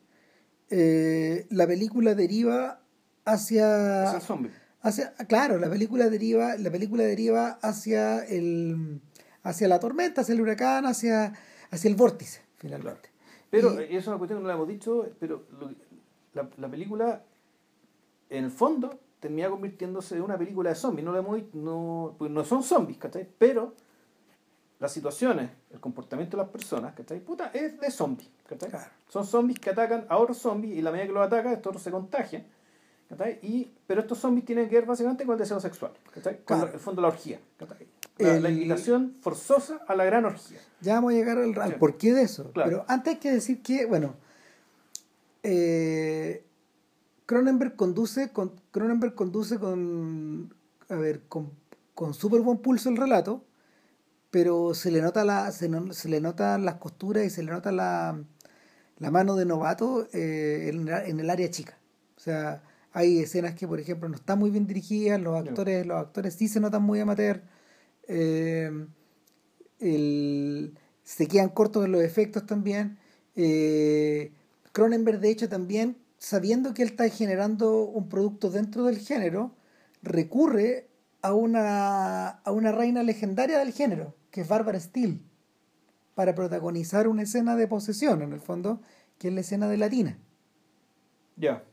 eh, 0.70 1.45
la 1.49 1.68
película 1.68 2.16
deriva 2.16 2.82
hacia 3.26 4.12
hacia 4.82 5.14
claro 5.28 5.58
la 5.58 5.70
película 5.70 6.10
deriva 6.10 6.55
la 6.58 6.70
película 6.72 7.03
deriva 7.03 7.58
hacia 7.62 8.24
el 8.26 9.01
hacia 9.43 9.68
la 9.68 9.80
tormenta 9.80 10.22
hacia 10.22 10.34
el 10.34 10.41
huracán 10.41 10.86
hacia 10.86 11.34
hacia 11.72 11.89
el 11.89 11.95
vórtice 11.95 12.41
finalmente 12.58 13.10
Pero, 13.49 13.74
Y- 13.74 13.84
eh, 13.84 13.88
eso 13.91 13.97
es 13.97 14.08
una 14.08 14.18
cuestión 14.18 14.39
que 14.39 14.43
no 14.43 14.47
la 14.49 14.53
hemos 14.55 14.68
dicho, 14.68 15.10
pero 15.20 15.45
lo- 15.60 15.74
la, 16.34 16.49
la 16.58 16.70
película, 16.70 17.24
en 18.30 18.43
el 18.45 18.51
fondo, 18.51 18.99
termina 19.20 19.49
convirtiéndose 19.49 20.16
en 20.18 20.22
una 20.22 20.38
película 20.38 20.70
de 20.70 20.76
zombies. 20.76 21.03
No, 21.05 21.12
la 21.14 21.20
hemos, 21.20 21.41
no, 21.53 22.16
pues 22.20 22.30
no 22.30 22.43
son 22.45 22.62
zombies, 22.62 22.99
¿cachai? 22.99 23.28
Pero 23.39 23.74
las 24.80 24.92
situaciones, 24.92 25.50
el 25.72 25.80
comportamiento 25.80 26.38
de 26.38 26.44
las 26.44 26.52
personas, 26.52 26.94
¿cachai? 26.94 27.20
Puta, 27.20 27.50
es 27.54 27.80
de 27.80 27.90
zombies, 27.92 28.30
¿cachai? 28.48 28.70
Claro. 28.70 28.92
Son 29.10 29.26
zombies 29.26 29.60
que 29.60 29.70
atacan 29.72 30.06
a 30.10 30.18
otros 30.18 30.38
zombies 30.38 30.78
y 30.78 30.82
la 30.82 30.92
medida 30.92 31.08
que 31.08 31.14
los 31.14 31.26
atacan, 31.26 31.54
estos 31.54 31.72
otros 31.72 31.84
se 31.84 31.92
contagian. 31.92 32.46
¿cachai? 33.10 33.40
Y, 33.42 33.72
pero 33.88 34.02
estos 34.02 34.18
zombies 34.20 34.46
tienen 34.46 34.68
que 34.68 34.76
ver 34.76 34.86
básicamente 34.86 35.26
con 35.26 35.34
el 35.34 35.40
deseo 35.40 35.60
sexual, 35.62 35.94
¿cachai? 36.14 36.36
Con 36.38 36.44
Claro. 36.46 36.66
la- 36.68 36.74
el 36.74 36.80
fondo 36.80 37.02
de 37.02 37.08
la 37.08 37.14
orgía, 37.14 37.40
¿cachai? 37.58 37.88
La, 38.18 38.40
la 38.40 38.50
El- 38.50 38.54
invitación 38.56 39.16
forzosa 39.22 39.80
a 39.88 39.96
la 39.96 40.04
gran 40.04 40.26
orgía. 40.26 40.60
ya 40.82 40.96
vamos 40.96 41.14
a 41.14 41.16
llegar 41.16 41.38
al, 41.38 41.58
al 41.60 41.70
Sí. 41.72 41.76
porqué 41.80 42.14
de 42.14 42.24
eso 42.24 42.52
Claro. 42.52 42.70
pero 42.70 42.86
antes 42.88 43.14
hay 43.14 43.20
que 43.20 43.32
decir 43.32 43.62
que 43.62 43.86
bueno 43.86 44.16
eh, 45.44 46.44
Cronenberg 47.26 47.76
conduce 47.76 48.32
con 48.32 48.52
Cronenberg 48.72 49.14
conduce 49.16 49.60
con 49.60 50.54
a 50.90 50.96
ver 50.96 51.22
con, 51.30 51.52
con 51.94 52.14
súper 52.14 52.42
buen 52.42 52.58
pulso 52.58 52.90
el 52.90 52.98
relato 52.98 53.44
pero 54.38 54.74
se 54.76 54.92
le 54.92 55.02
nota 55.02 55.24
la 55.26 55.52
se, 55.52 55.68
no- 55.70 55.94
se 55.94 56.10
le 56.10 56.22
notan 56.22 56.64
las 56.66 56.76
costuras 56.76 57.26
y 57.26 57.30
se 57.32 57.42
le 57.44 57.52
nota 57.52 57.72
la, 57.72 58.22
la 59.00 59.12
mano 59.12 59.36
de 59.36 59.46
novato 59.46 60.08
eh, 60.14 60.70
en, 60.74 60.88
en 60.90 61.20
el 61.20 61.30
área 61.30 61.50
chica 61.52 61.78
o 62.18 62.22
sea 62.22 62.64
hay 62.94 63.20
escenas 63.20 63.56
que 63.56 63.68
por 63.68 63.80
ejemplo 63.80 64.10
no 64.10 64.16
están 64.16 64.40
muy 64.40 64.52
bien 64.52 64.68
dirigidas 64.68 65.22
los 65.22 65.36
actores 65.44 65.86
los 65.88 65.98
actores 66.00 66.36
sí 66.36 66.48
se 66.50 66.60
notan 66.62 66.84
muy 66.84 67.00
amateur 67.02 67.42
Eh, 68.10 68.72
el, 69.80 70.78
se 71.04 71.28
quedan 71.28 71.50
cortos 71.50 71.86
en 71.86 71.92
los 71.92 72.02
efectos 72.02 72.46
también. 72.46 72.98
Eh, 73.36 74.32
Cronenberg, 74.72 75.20
de 75.20 75.30
hecho, 75.30 75.50
también, 75.50 75.98
sabiendo 76.18 76.74
que 76.74 76.84
él 76.84 76.90
está 76.90 77.10
generando 77.10 77.84
un 77.86 78.10
producto 78.10 78.50
dentro 78.50 78.86
del 78.86 79.00
género, 79.00 79.56
recurre 80.02 80.90
a 81.22 81.34
una, 81.34 82.30
a 82.30 82.52
una 82.52 82.72
reina 82.72 83.04
legendaria 83.04 83.60
del 83.60 83.74
género, 83.74 84.16
que 84.38 84.42
es 84.42 84.48
Barbara 84.48 84.80
Steele, 84.80 85.18
para 86.14 86.36
protagonizar 86.36 87.08
una 87.08 87.24
escena 87.24 87.56
de 87.56 87.68
posesión, 87.68 88.22
en 88.22 88.34
el 88.34 88.40
fondo, 88.40 88.80
que 89.18 89.30
es 89.30 89.34
la 89.34 89.42
escena 89.42 89.68
de 89.68 89.78
Latina. 89.78 90.20
Ya. 91.38 91.64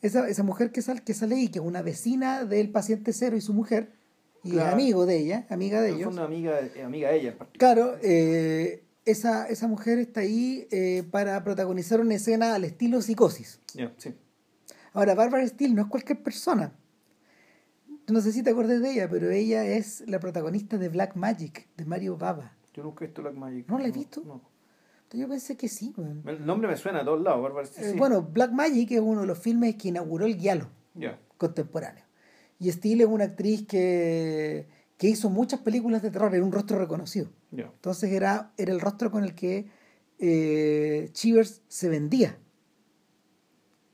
Esa, 0.00 0.28
esa 0.28 0.44
mujer 0.44 0.70
que 0.70 0.80
sale, 0.80 1.02
que 1.02 1.12
sale 1.12 1.34
ahí, 1.34 1.48
que 1.48 1.58
es 1.58 1.64
una 1.64 1.82
vecina 1.82 2.44
del 2.44 2.70
paciente 2.70 3.12
cero 3.12 3.36
y 3.36 3.40
su 3.40 3.52
mujer, 3.52 3.90
y 4.44 4.50
es 4.50 4.54
Claro. 4.54 4.74
amigo 4.74 5.06
de 5.06 5.16
ella, 5.16 5.46
amiga 5.50 5.80
de 5.82 5.88
En 5.88 5.94
ellos. 5.96 6.04
fondo, 6.06 6.22
amiga, 6.22 6.60
eh, 6.60 6.84
amiga 6.84 7.08
de 7.10 7.16
ella 7.16 7.30
en 7.32 7.36
particular. 7.38 7.74
Claro, 7.74 7.96
eh, 8.00 8.84
esa, 9.04 9.48
esa 9.48 9.66
mujer 9.66 9.98
está 9.98 10.20
ahí 10.20 10.68
eh, 10.70 11.02
para 11.10 11.42
protagonizar 11.42 12.00
una 12.00 12.14
escena 12.14 12.54
al 12.54 12.62
estilo 12.64 13.02
psicosis. 13.02 13.58
Ya, 13.74 13.92
sí. 13.96 14.14
Ahora, 14.92 15.16
Barbara 15.16 15.44
Steele 15.48 15.74
no 15.74 15.82
es 15.82 15.88
cualquier 15.88 16.22
persona. 16.22 16.76
No 18.08 18.20
sé 18.20 18.32
si 18.32 18.42
te 18.42 18.50
acuerdas 18.50 18.80
de 18.82 18.92
ella, 18.92 19.08
pero 19.08 19.30
ella 19.30 19.64
es 19.64 20.04
la 20.06 20.20
protagonista 20.20 20.76
de 20.78 20.88
Black 20.90 21.16
Magic, 21.16 21.68
de 21.76 21.84
Mario 21.86 22.16
Baba. 22.18 22.56
Yo 22.74 22.82
nunca 22.82 23.04
he 23.04 23.08
visto 23.08 23.22
Black 23.22 23.34
Magic. 23.34 23.66
¿No 23.68 23.78
la 23.78 23.88
he 23.88 23.92
visto? 23.92 24.22
No. 24.26 24.42
Yo 25.12 25.28
pensé 25.28 25.56
que 25.56 25.68
sí, 25.68 25.94
weón. 25.96 26.22
El 26.26 26.44
nombre 26.44 26.66
me 26.68 26.76
suena 26.76 27.00
a 27.00 27.04
todos 27.04 27.22
lados, 27.22 27.40
Bárbara. 27.40 27.66
Sí, 27.66 27.80
Eh, 27.80 27.90
sí. 27.92 27.96
Bueno, 27.98 28.22
Black 28.22 28.50
Magic 28.50 28.90
es 28.90 29.00
uno 29.00 29.20
de 29.20 29.26
los 29.28 29.38
filmes 29.38 29.76
que 29.76 29.88
inauguró 29.88 30.26
el 30.26 30.36
guialo 30.36 30.68
Ya. 30.94 31.20
contemporáneo. 31.38 32.04
Y 32.58 32.70
Steele 32.72 33.04
es 33.04 33.08
una 33.10 33.24
actriz 33.24 33.64
que, 33.66 34.66
que 34.98 35.06
hizo 35.08 35.30
muchas 35.30 35.60
películas 35.60 36.02
de 36.02 36.10
terror, 36.10 36.34
era 36.34 36.44
un 36.44 36.50
rostro 36.52 36.78
reconocido. 36.80 37.30
Ya. 37.52 37.64
Entonces 37.74 38.10
era, 38.12 38.52
era 38.56 38.72
el 38.72 38.80
rostro 38.80 39.10
con 39.12 39.22
el 39.22 39.34
que 39.36 39.66
eh, 40.18 41.08
Chivers 41.12 41.62
se 41.68 41.88
vendía. 41.88 42.38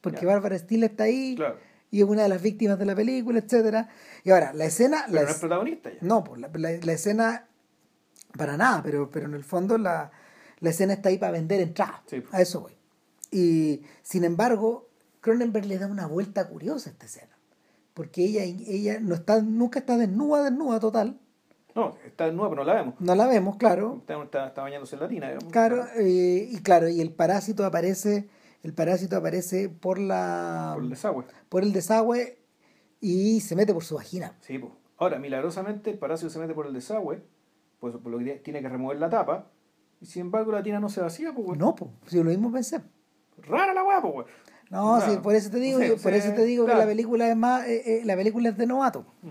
Porque 0.01 0.23
Ya. 0.23 0.29
Bárbara 0.29 0.59
Steele 0.59 0.87
está 0.87 1.05
ahí 1.05 1.35
Claro. 1.37 1.59
Y 1.91 2.01
es 2.03 2.07
una 2.07 2.23
de 2.25 2.29
las 2.29 2.41
víctimas 2.43 2.79
de 2.79 2.87
la 2.87 2.95
película, 2.95 3.39
etcétera 3.41 3.89
Y 4.25 4.31
ahora, 4.31 4.53
la 4.53 4.65
escena... 4.67 5.05
Pero 5.07 5.15
la 5.17 5.23
no 5.23 5.29
es 5.31 5.37
protagonista 5.39 5.91
ya. 5.91 5.99
no, 6.03 6.23
pues 6.25 6.41
la, 6.41 6.49
la- 6.55 6.79
la 6.83 6.93
escena, 6.93 7.47
para 8.37 8.57
nada, 8.57 8.83
pero, 8.83 9.11
pero 9.11 9.27
en 9.27 9.35
el 9.35 9.45
fondo 9.45 9.77
la, 9.79 10.11
la 10.61 10.71
escena 10.71 10.93
está 10.93 11.09
ahí 11.09 11.19
para 11.19 11.33
vender 11.33 11.61
entradas. 11.61 12.01
Sí. 12.07 12.21
pues. 12.21 12.33
A 12.35 12.41
eso 12.41 12.61
voy. 12.61 12.73
Y 13.33 13.83
sin 14.03 14.25
embargo, 14.25 14.89
Cronenberg 15.21 15.67
le 15.67 15.79
da 15.79 15.87
una 15.87 16.07
vuelta 16.07 16.47
curiosa 16.49 16.91
a 16.91 16.93
esta 16.93 17.07
escena. 17.07 17.37
Porque 17.95 18.25
ella, 18.25 18.45
ella 18.45 18.99
no 19.01 19.15
está, 19.15 19.43
nunca 19.43 19.81
está 19.81 19.97
desnuda, 19.99 20.45
desnuda 20.45 20.81
total. 20.81 21.19
No, 21.75 21.97
está 22.07 22.27
de 22.27 22.33
nuevo, 22.33 22.51
pero 22.51 22.65
no 22.65 22.73
la 22.73 22.75
vemos. 22.81 22.95
No 23.01 23.15
la 23.15 23.27
vemos, 23.27 23.57
claro. 23.57 23.99
Está, 24.01 24.21
está, 24.23 24.47
está 24.49 24.63
bañándose 24.63 24.97
en 24.97 25.01
la 25.03 25.09
tina, 25.09 25.27
digamos. 25.29 25.53
Claro, 25.53 25.87
eh, 25.97 26.49
y 26.51 26.59
claro, 26.63 26.89
y 26.89 27.01
el 27.01 27.13
parásito 27.13 27.65
aparece, 27.65 28.29
el 28.63 28.75
parásito 28.75 29.17
aparece 29.17 29.69
por 29.69 29.99
la 29.99 30.73
Por 30.75 30.85
el 30.85 30.91
desagüe. 30.91 31.25
por 31.49 31.63
el 31.63 31.73
desagüe 31.73 32.39
y 33.01 33.41
se 33.41 33.57
mete 33.57 33.73
por 33.73 33.85
su 33.85 33.95
vagina. 33.97 34.37
Sí, 34.41 34.59
pues. 34.59 34.73
Ahora, 34.99 35.19
milagrosamente, 35.19 35.91
el 35.91 35.99
parásito 35.99 36.29
se 36.31 36.39
mete 36.39 36.53
por 36.55 36.67
el 36.67 36.75
desagüe, 36.75 37.23
pues 37.79 37.95
por 37.97 38.13
lo 38.13 38.19
que 38.19 38.37
tiene- 38.37 38.61
que 38.61 38.69
remover 38.69 38.99
la 38.99 39.09
tapa, 39.09 39.51
y 40.01 40.07
sin 40.07 40.23
embargo 40.23 40.53
la 40.53 40.63
tina 40.63 40.79
no 40.81 40.89
se 40.91 41.01
vacía, 41.01 41.33
pues, 41.33 41.47
güey. 41.47 41.59
No, 41.59 41.75
pues, 41.75 41.91
si 42.07 42.19
lo 42.19 42.25
mismo 42.25 42.53
pensé. 42.53 42.81
Rara 43.39 43.73
la 43.73 43.83
weá, 43.83 44.03
pues, 44.03 44.13
güey. 44.13 44.27
No, 44.71 44.97
Claro. 44.99 45.13
sí, 45.13 45.19
por 45.23 45.35
eso 45.35 45.51
te 45.51 45.59
digo, 45.59 45.81
Sí, 45.81 45.89
yo- 45.89 45.97
por 45.97 46.13
sí, 46.13 46.19
eso 46.19 46.33
te 46.35 46.45
digo 46.45 46.65
claro. 46.65 46.79
que 46.81 46.85
la 46.85 46.91
película 46.91 47.29
es 47.31 47.37
más, 47.37 47.67
eh, 47.67 47.83
eh, 48.01 48.03
la 48.05 48.15
película 48.17 48.51
es 48.51 48.57
de 48.59 48.67
novato. 48.67 49.07
Mm. 49.23 49.31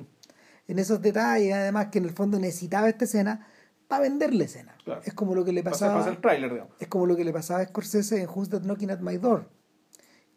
En 0.68 0.80
esos 0.80 1.02
detalles, 1.02 1.54
además 1.54 1.88
que 1.88 2.00
en 2.00 2.06
el 2.06 2.12
fondo 2.12 2.38
necesitaba 2.40 2.90
esta 2.90 3.06
escena 3.06 3.48
para 3.90 4.04
vender 4.04 4.34
la 4.34 4.46
escena. 4.46 4.78
Claro. 4.86 5.02
Es 5.04 5.14
como 5.14 5.36
lo 5.36 5.44
que 5.44 5.52
le 5.52 5.64
Pasa, 5.64 5.88
pasaba, 5.88 6.00
pasa 6.00 6.10
el 6.12 6.22
tráiler, 6.22 6.52
digamos. 6.54 6.74
es 6.80 6.88
como 6.88 7.06
lo 7.06 7.18
que 7.18 7.26
le 7.26 7.34
pasaba 7.34 7.60
a 7.60 7.66
Scorsese 7.68 8.22
en 8.22 8.30
Who's 8.30 8.48
That 8.50 8.62
Knocking 8.62 8.92
at 8.92 9.00
My 9.02 9.18
Door, 9.18 9.50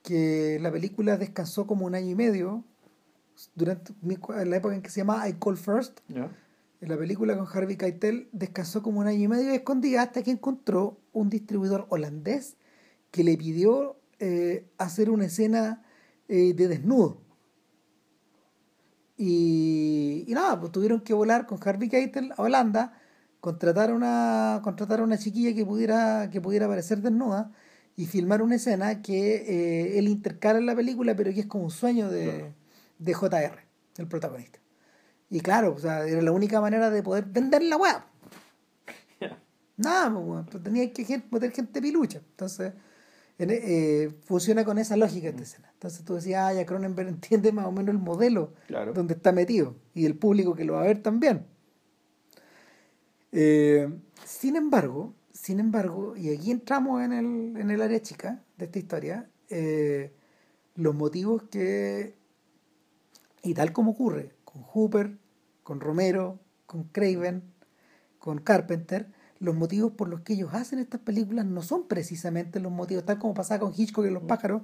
que 0.02 0.58
la 0.60 0.72
película 0.72 1.16
descansó 1.18 1.66
como 1.68 1.86
un 1.86 1.94
año 1.94 2.08
y 2.10 2.14
medio 2.16 2.64
durante 3.54 3.92
la 4.44 4.56
época 4.56 4.74
en 4.74 4.82
que 4.82 4.90
se 4.90 5.00
llamaba 5.02 5.28
I 5.28 5.34
Call 5.34 5.56
First. 5.56 6.00
En 6.08 6.88
la 6.88 6.96
película 6.96 7.36
con 7.36 7.46
Harvey 7.46 7.76
Keitel 7.76 8.28
descansó 8.32 8.82
como 8.82 8.98
un 9.00 9.06
año 9.06 9.20
y 9.20 9.28
medio 9.28 9.52
escondida 9.52 10.02
hasta 10.02 10.22
que 10.24 10.32
encontró 10.32 10.98
un 11.12 11.28
distribuidor 11.30 11.86
holandés 11.90 12.56
que 13.12 13.22
le 13.22 13.36
pidió 13.36 14.00
eh, 14.18 14.66
hacer 14.78 15.08
una 15.10 15.26
escena 15.26 15.84
eh, 16.28 16.54
de 16.54 16.66
desnudo. 16.68 17.20
Y, 19.16 20.24
y 20.26 20.32
nada, 20.34 20.58
pues 20.58 20.72
tuvieron 20.72 21.00
que 21.02 21.14
volar 21.14 21.46
con 21.46 21.58
Harvey 21.62 21.88
Keitel 21.88 22.32
a 22.36 22.42
Holanda, 22.42 22.98
contratar 23.42 23.90
a 23.90 23.94
una, 23.94 24.60
contratar 24.62 25.00
a 25.00 25.02
una 25.02 25.18
chiquilla 25.18 25.52
que 25.52 25.66
pudiera, 25.66 26.30
que 26.30 26.40
pudiera 26.40 26.66
aparecer 26.66 26.98
desnuda 27.02 27.50
y 27.96 28.06
filmar 28.06 28.40
una 28.40 28.54
escena 28.54 29.02
que 29.02 29.34
eh, 29.34 29.98
él 29.98 30.06
intercala 30.06 30.60
en 30.60 30.66
la 30.66 30.76
película, 30.76 31.16
pero 31.16 31.32
que 31.34 31.40
es 31.40 31.46
como 31.46 31.64
un 31.64 31.70
sueño 31.72 32.08
de, 32.08 32.24
Claro. 32.24 32.54
de 33.00 33.14
JR, 33.14 33.58
el 33.98 34.06
protagonista. 34.06 34.60
Y 35.28 35.40
claro, 35.40 35.74
o 35.74 35.78
sea, 35.80 36.06
era 36.06 36.22
la 36.22 36.30
única 36.30 36.60
manera 36.60 36.88
de 36.88 37.02
poder 37.02 37.24
vender 37.24 37.64
la 37.64 37.76
web. 37.76 37.96
Nada, 39.76 40.12
pues, 40.14 40.46
pues 40.50 40.62
tenía 40.62 40.92
que 40.92 41.22
meter 41.30 41.50
gente 41.50 41.82
pilucha. 41.82 42.18
Entonces, 42.18 42.72
en- 43.38 43.50
eh, 43.50 44.10
funciona 44.24 44.64
con 44.64 44.78
esa 44.78 44.96
lógica 44.96 45.28
esta 45.30 45.42
escena. 45.42 45.68
Entonces 45.72 46.04
tú 46.04 46.14
decías, 46.14 46.42
ah, 46.44 46.54
ya 46.54 46.64
Cronenberg 46.64 47.08
entiende 47.40 47.50
más 47.50 47.66
o 47.66 47.72
menos 47.72 47.92
el 47.94 48.00
modelo 48.00 48.52
Claro. 48.68 48.92
donde 48.92 49.14
está 49.14 49.32
metido 49.32 49.74
y 49.94 50.06
el 50.06 50.14
público 50.16 50.54
que 50.54 50.64
lo 50.64 50.74
va 50.74 50.82
a 50.82 50.86
ver 50.86 51.02
también. 51.02 51.46
Eh, 53.32 53.88
sin 54.24 54.56
embargo, 54.56 55.14
sin 55.32 55.58
embargo, 55.58 56.16
y 56.16 56.34
aquí 56.34 56.50
entramos 56.50 57.02
en 57.02 57.12
el, 57.12 57.56
en 57.60 57.70
el 57.70 57.82
área 57.82 58.00
chica 58.00 58.42
de 58.58 58.66
esta 58.66 58.78
historia, 58.78 59.28
eh, 59.48 60.12
los 60.76 60.94
motivos 60.94 61.42
que, 61.50 62.14
y 63.42 63.54
tal 63.54 63.72
como 63.72 63.92
ocurre 63.92 64.34
con 64.44 64.62
Hooper, 64.62 65.18
con 65.62 65.80
Romero, 65.80 66.38
con 66.66 66.84
Craven, 66.84 67.42
con 68.18 68.38
Carpenter, 68.38 69.08
los 69.40 69.56
motivos 69.56 69.92
por 69.92 70.08
los 70.08 70.20
que 70.20 70.34
ellos 70.34 70.54
hacen 70.54 70.78
estas 70.78 71.00
películas 71.00 71.44
no 71.46 71.62
son 71.62 71.88
precisamente 71.88 72.60
los 72.60 72.70
motivos, 72.70 73.04
tal 73.04 73.18
como 73.18 73.34
pasaba 73.34 73.60
con 73.60 73.72
Hitchcock 73.76 74.06
y 74.06 74.10
los 74.10 74.22
pájaros, 74.22 74.62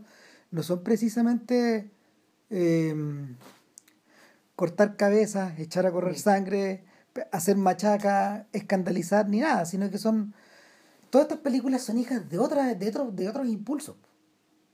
no 0.50 0.62
son 0.62 0.84
precisamente 0.84 1.90
eh, 2.50 2.94
cortar 4.54 4.96
cabezas, 4.96 5.58
echar 5.58 5.86
a 5.86 5.90
correr 5.90 6.18
sangre, 6.18 6.84
hacer 7.32 7.56
machaca, 7.56 8.46
escandalizar, 8.52 9.28
ni 9.28 9.40
nada, 9.40 9.64
sino 9.64 9.90
que 9.90 9.98
son... 9.98 10.34
Todas 11.10 11.26
estas 11.26 11.40
películas 11.40 11.82
son 11.82 11.98
hijas 11.98 12.28
de, 12.28 12.38
otras 12.38 12.78
de, 12.78 12.88
otros, 12.88 13.16
de 13.16 13.28
otros 13.28 13.48
impulsos. 13.48 13.96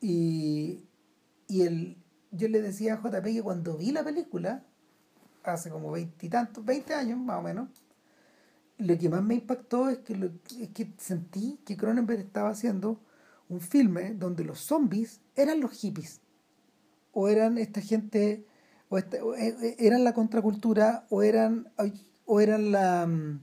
Y, 0.00 0.82
y 1.46 1.62
el, 1.62 1.96
yo 2.32 2.48
le 2.48 2.60
decía 2.60 2.94
a 2.94 2.96
JP 3.00 3.22
que 3.24 3.42
cuando 3.42 3.76
vi 3.76 3.92
la 3.92 4.02
película, 4.02 4.64
hace 5.44 5.70
como 5.70 5.92
veintitantos, 5.92 6.64
veinte 6.64 6.94
años 6.94 7.18
más 7.18 7.38
o 7.38 7.42
menos, 7.42 7.68
lo 8.78 8.98
que 8.98 9.08
más 9.08 9.22
me 9.22 9.34
impactó 9.34 9.88
es 9.88 9.98
que, 9.98 10.16
lo- 10.16 10.30
es 10.58 10.70
que 10.70 10.92
sentí 10.98 11.60
que 11.64 11.76
Cronenberg 11.76 12.20
estaba 12.20 12.50
haciendo 12.50 13.00
un 13.48 13.60
filme 13.60 14.14
donde 14.14 14.42
los 14.44 14.58
zombies 14.58 15.20
eran 15.36 15.60
los 15.60 15.70
hippies 15.72 16.20
o 17.12 17.28
eran 17.28 17.58
esta 17.58 17.80
gente 17.80 18.44
o, 18.88 18.98
esta- 18.98 19.24
o, 19.24 19.34
eh, 19.36 19.54
eh, 19.62 19.76
eran 19.78 20.02
la 20.02 20.12
contracultura 20.14 21.06
o 21.10 21.22
eran 21.22 21.68
o 22.26 22.40
eran 22.40 22.72
la, 22.72 23.06
mm, 23.06 23.40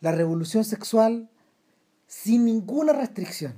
la 0.00 0.12
revolución 0.12 0.64
sexual 0.64 1.28
sin 2.06 2.44
ninguna 2.44 2.92
restricción 2.92 3.54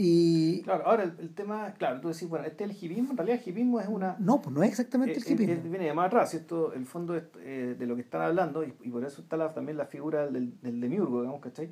y 0.00 0.62
Claro, 0.62 0.86
ahora 0.86 1.02
el, 1.04 1.14
el 1.18 1.34
tema, 1.34 1.74
claro, 1.74 2.00
tú 2.00 2.08
decís, 2.08 2.28
bueno, 2.28 2.44
este 2.46 2.64
es 2.64 2.70
el 2.70 2.76
hipismo, 2.76 3.10
en 3.10 3.16
realidad 3.16 3.40
el 3.44 3.48
hipismo 3.48 3.80
es 3.80 3.88
una... 3.88 4.16
no 4.20 4.40
pues 4.40 4.54
no 4.54 4.62
es 4.62 4.70
exactamente 4.70 5.14
eh, 5.14 5.22
el 5.26 5.32
hipismo 5.32 5.52
eh, 5.54 5.68
viene 5.68 5.84
de 5.86 5.94
más 5.94 6.06
atrás, 6.06 6.30
¿cierto? 6.30 6.72
El 6.72 6.86
fondo 6.86 7.16
es, 7.16 7.24
eh, 7.40 7.74
de 7.76 7.86
lo 7.86 7.96
que 7.96 8.02
están 8.02 8.20
hablando, 8.22 8.62
y, 8.64 8.72
y 8.82 8.90
por 8.90 9.04
eso 9.04 9.22
está 9.22 9.36
la- 9.36 9.52
también 9.54 9.76
la 9.76 9.86
figura 9.86 10.28
del, 10.28 10.60
del 10.60 10.80
demiurgo, 10.80 11.20
digamos, 11.22 11.40
¿cachai? 11.40 11.70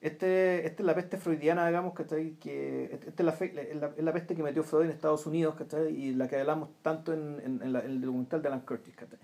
Este, 0.00 0.66
esta 0.66 0.82
es 0.82 0.86
la 0.86 0.94
peste 0.94 1.18
freudiana, 1.18 1.66
digamos, 1.66 1.92
¿cachai? 1.92 2.36
Que, 2.40 2.84
esta 3.06 3.22
es, 3.22 3.24
la, 3.26 3.32
fe- 3.32 3.70
es, 3.70 3.76
la, 3.76 3.92
es 3.96 4.02
la 4.02 4.12
peste 4.14 4.34
que 4.34 4.42
metió 4.42 4.64
Freud 4.64 4.86
en 4.86 4.90
Estados 4.90 5.26
Unidos, 5.26 5.54
¿cachai? 5.54 5.94
Y 5.94 6.14
la 6.14 6.28
que 6.28 6.36
hablamos 6.40 6.70
tanto 6.80 7.12
en, 7.12 7.38
en, 7.44 7.62
en 7.62 7.72
la- 7.72 7.80
en 7.84 7.90
el 7.90 8.00
documental 8.00 8.40
de 8.40 8.48
Alan 8.48 8.62
Curtis, 8.62 8.96
¿cachai? 8.96 9.18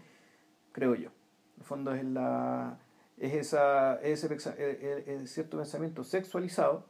Creo 0.78 0.94
yo. 0.94 1.08
En 1.08 1.58
el 1.60 1.64
fondo 1.64 1.92
es 1.94 2.04
la 2.04 2.78
es 3.18 3.34
esa 3.34 3.96
es 4.00 4.22
ese 4.24 4.28
pensa- 4.28 4.54
eh, 4.58 4.78
eh, 5.06 5.18
es 5.22 5.32
cierto 5.32 5.56
pensamiento 5.58 6.04
sexualizado. 6.04 6.84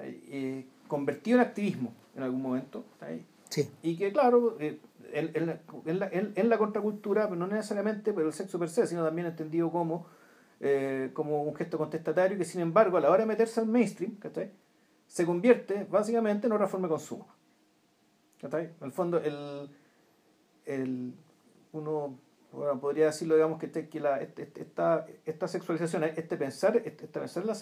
Eh, 0.00 0.66
convertido 0.86 1.38
en 1.38 1.42
activismo 1.46 1.92
en 2.16 2.22
algún 2.22 2.42
momento 2.42 2.84
sí 3.00 3.68
y 3.82 3.96
que 3.96 4.12
claro 4.12 4.56
eh, 4.60 4.78
en, 5.12 5.30
en 5.34 5.46
la, 5.46 5.60
en, 5.86 5.98
la, 5.98 6.08
en- 6.08 6.48
la 6.48 6.58
contracultura 6.58 7.24
pero 7.24 7.36
no 7.36 7.46
necesariamente 7.46 8.12
pero 8.12 8.26
el 8.28 8.32
sexo 8.32 8.58
per 8.58 8.68
se 8.68 8.86
sino 8.86 9.04
también 9.04 9.26
entendido 9.26 9.70
como 9.72 10.06
eh, 10.60 11.10
como 11.14 11.42
un 11.42 11.54
gesto 11.54 11.78
contestatario 11.78 12.36
que 12.38 12.44
sin 12.44 12.60
embargo 12.60 12.96
a 12.96 13.00
la 13.00 13.08
hora 13.10 13.20
de 13.20 13.26
meterse 13.26 13.60
al 13.60 13.66
mainstream 13.66 14.16
¿cachai? 14.16 14.50
se 15.06 15.24
convierte 15.26 15.84
básicamente 15.90 16.46
en 16.46 16.52
otra 16.52 16.66
forma 16.68 16.86
de 16.86 16.92
consumo 16.92 17.26
¿cachai? 18.40 18.64
en 18.80 18.84
el 18.86 18.92
fondo 18.92 19.18
el, 19.18 19.68
el 20.66 21.14
uno 21.72 22.18
bueno, 22.52 22.80
podría 22.80 23.06
decirlo, 23.06 23.34
digamos, 23.34 23.58
que, 23.58 23.66
este, 23.66 23.88
que 23.88 24.00
la, 24.00 24.20
este, 24.20 24.42
este, 24.42 24.62
esta, 24.62 25.06
esta 25.26 25.48
sexualización, 25.48 26.04
este 26.04 26.36
pensar, 26.36 26.76
este, 26.76 27.06
pensar, 27.06 27.42
en 27.42 27.46
la, 27.48 27.56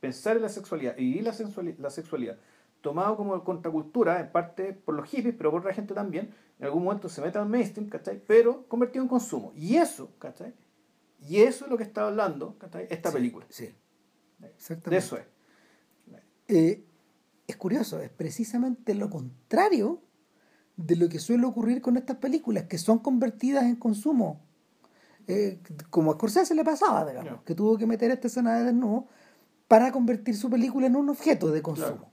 pensar 0.00 0.36
en 0.36 0.42
la 0.42 0.48
sexualidad 0.48 0.96
y 0.98 1.20
la, 1.20 1.34
la 1.78 1.90
sexualidad, 1.90 2.38
tomado 2.80 3.16
como 3.16 3.42
contracultura, 3.44 4.20
en 4.20 4.32
parte 4.32 4.72
por 4.72 4.94
los 4.94 5.08
hippies, 5.08 5.34
pero 5.36 5.50
por 5.50 5.60
otra 5.60 5.72
gente 5.72 5.94
también, 5.94 6.34
en 6.58 6.66
algún 6.66 6.84
momento 6.84 7.08
se 7.08 7.20
mete 7.20 7.38
al 7.38 7.48
mainstream, 7.48 7.88
¿cachai? 7.88 8.20
Pero 8.26 8.66
convertido 8.66 9.02
en 9.02 9.08
consumo. 9.08 9.52
Y 9.54 9.76
eso, 9.76 10.10
¿cachai? 10.18 10.52
Y 11.20 11.40
eso 11.40 11.64
es 11.64 11.70
lo 11.70 11.76
que 11.76 11.84
está 11.84 12.06
hablando, 12.06 12.58
¿cachai? 12.58 12.88
Esta 12.90 13.12
película. 13.12 13.46
Sí. 13.48 13.72
Exactamente. 14.42 14.90
De 14.90 14.96
eso 14.96 15.16
es. 15.16 15.24
Eh, 16.48 16.84
es 17.46 17.56
curioso, 17.56 18.00
es 18.00 18.10
precisamente 18.10 18.94
lo 18.94 19.08
contrario 19.08 20.02
de 20.76 20.96
lo 20.96 21.08
que 21.08 21.18
suele 21.18 21.46
ocurrir 21.46 21.80
con 21.80 21.96
estas 21.96 22.16
películas, 22.16 22.64
que 22.64 22.78
son 22.78 22.98
convertidas 22.98 23.64
en 23.64 23.76
consumo. 23.76 24.40
Eh, 25.28 25.60
como 25.90 26.10
a 26.10 26.14
Scorsese 26.14 26.54
le 26.54 26.64
pasaba, 26.64 27.08
digamos, 27.08 27.42
que 27.44 27.54
tuvo 27.54 27.78
que 27.78 27.86
meter 27.86 28.10
esta 28.10 28.26
escena 28.26 28.56
de 28.56 28.64
desnudo 28.64 29.06
para 29.68 29.92
convertir 29.92 30.36
su 30.36 30.50
película 30.50 30.86
en 30.86 30.96
un 30.96 31.08
objeto 31.08 31.50
de 31.50 31.62
consumo. 31.62 32.12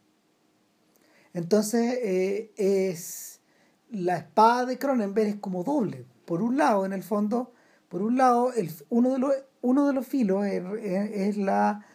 Entonces, 1.34 1.98
eh, 2.02 2.54
es 2.58 3.42
la 3.90 4.18
espada 4.18 4.66
de 4.66 4.78
Cronenberg 4.78 5.28
es 5.28 5.36
como 5.36 5.64
doble. 5.64 6.06
Por 6.26 6.42
un 6.42 6.58
lado, 6.58 6.86
en 6.86 6.94
el 6.94 7.04
fondo, 7.04 7.54
por 7.88 8.02
un 8.02 8.18
lado, 8.18 8.54
el, 8.54 8.72
uno, 8.90 9.14
de 9.14 9.20
los, 9.20 9.34
uno 9.62 9.88
de 9.88 9.94
los 9.94 10.06
filos 10.06 10.46
es, 10.46 11.38
la 11.38 11.86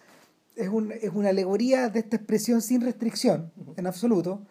es, 0.57 0.69
un, 0.69 0.93
es, 0.93 1.11
una 1.15 1.31
alegoría 1.31 1.89
de 1.89 2.01
esta 2.01 2.17
expresión 2.17 2.61
sin 2.61 2.81
restricción, 2.81 3.53
en 3.77 3.87
absoluto, 3.87 4.45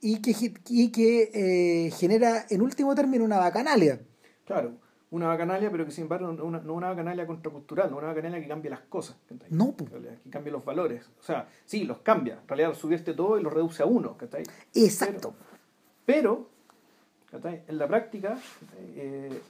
y 0.00 0.20
que, 0.20 0.34
y 0.68 0.90
que 0.90 1.30
eh, 1.34 1.90
genera, 1.92 2.46
en 2.50 2.62
último 2.62 2.94
término, 2.94 3.24
una 3.24 3.38
bacanalia. 3.38 4.00
Claro, 4.44 4.72
una 5.10 5.26
bacanalia, 5.26 5.70
pero 5.70 5.84
que 5.84 5.90
sin 5.90 6.02
embargo 6.02 6.32
no 6.32 6.44
una, 6.44 6.60
no 6.60 6.74
una 6.74 6.90
bacanalia 6.90 7.26
contracultural, 7.26 7.90
no 7.90 7.98
una 7.98 8.08
bacanalia 8.08 8.40
que 8.40 8.48
cambie 8.48 8.70
las 8.70 8.80
cosas. 8.80 9.16
No, 9.50 9.74
que 9.76 10.30
cambie 10.30 10.52
los 10.52 10.64
valores. 10.64 11.08
O 11.18 11.22
sea, 11.22 11.48
sí, 11.64 11.84
los 11.84 11.98
cambia. 11.98 12.38
En 12.42 12.48
realidad 12.48 12.74
subiste 12.74 13.14
todo 13.14 13.38
y 13.38 13.42
lo 13.42 13.50
reduce 13.50 13.82
a 13.82 13.86
uno. 13.86 14.16
Exacto. 14.74 15.34
Pero, 16.04 16.48
en 17.32 17.78
la 17.78 17.88
práctica, 17.88 18.38
eh, 18.96 19.40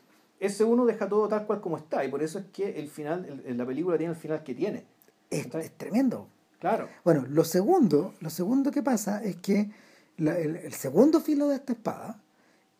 ese 0.40 0.64
uno 0.64 0.86
deja 0.86 1.08
todo 1.08 1.28
tal 1.28 1.46
cual 1.46 1.60
como 1.60 1.76
está. 1.76 2.04
Y 2.04 2.08
por 2.08 2.22
eso 2.22 2.38
es 2.38 2.46
que 2.46 2.78
el 2.78 2.88
final, 2.88 3.42
la 3.46 3.66
película 3.66 3.98
tiene 3.98 4.12
el 4.12 4.18
final 4.18 4.42
que 4.42 4.54
tiene. 4.54 4.84
Es, 5.30 5.46
es, 5.54 5.72
tremendo. 5.72 6.28
Claro. 6.58 6.88
Bueno, 7.04 7.24
lo 7.28 7.44
segundo, 7.44 8.14
lo 8.20 8.30
segundo 8.30 8.70
que 8.70 8.82
pasa 8.82 9.22
es 9.22 9.36
que 9.36 9.70
el, 10.18 10.72
segundo 10.72 11.20
filo 11.20 11.48
de 11.48 11.56
esta 11.56 11.72
espada 11.72 12.22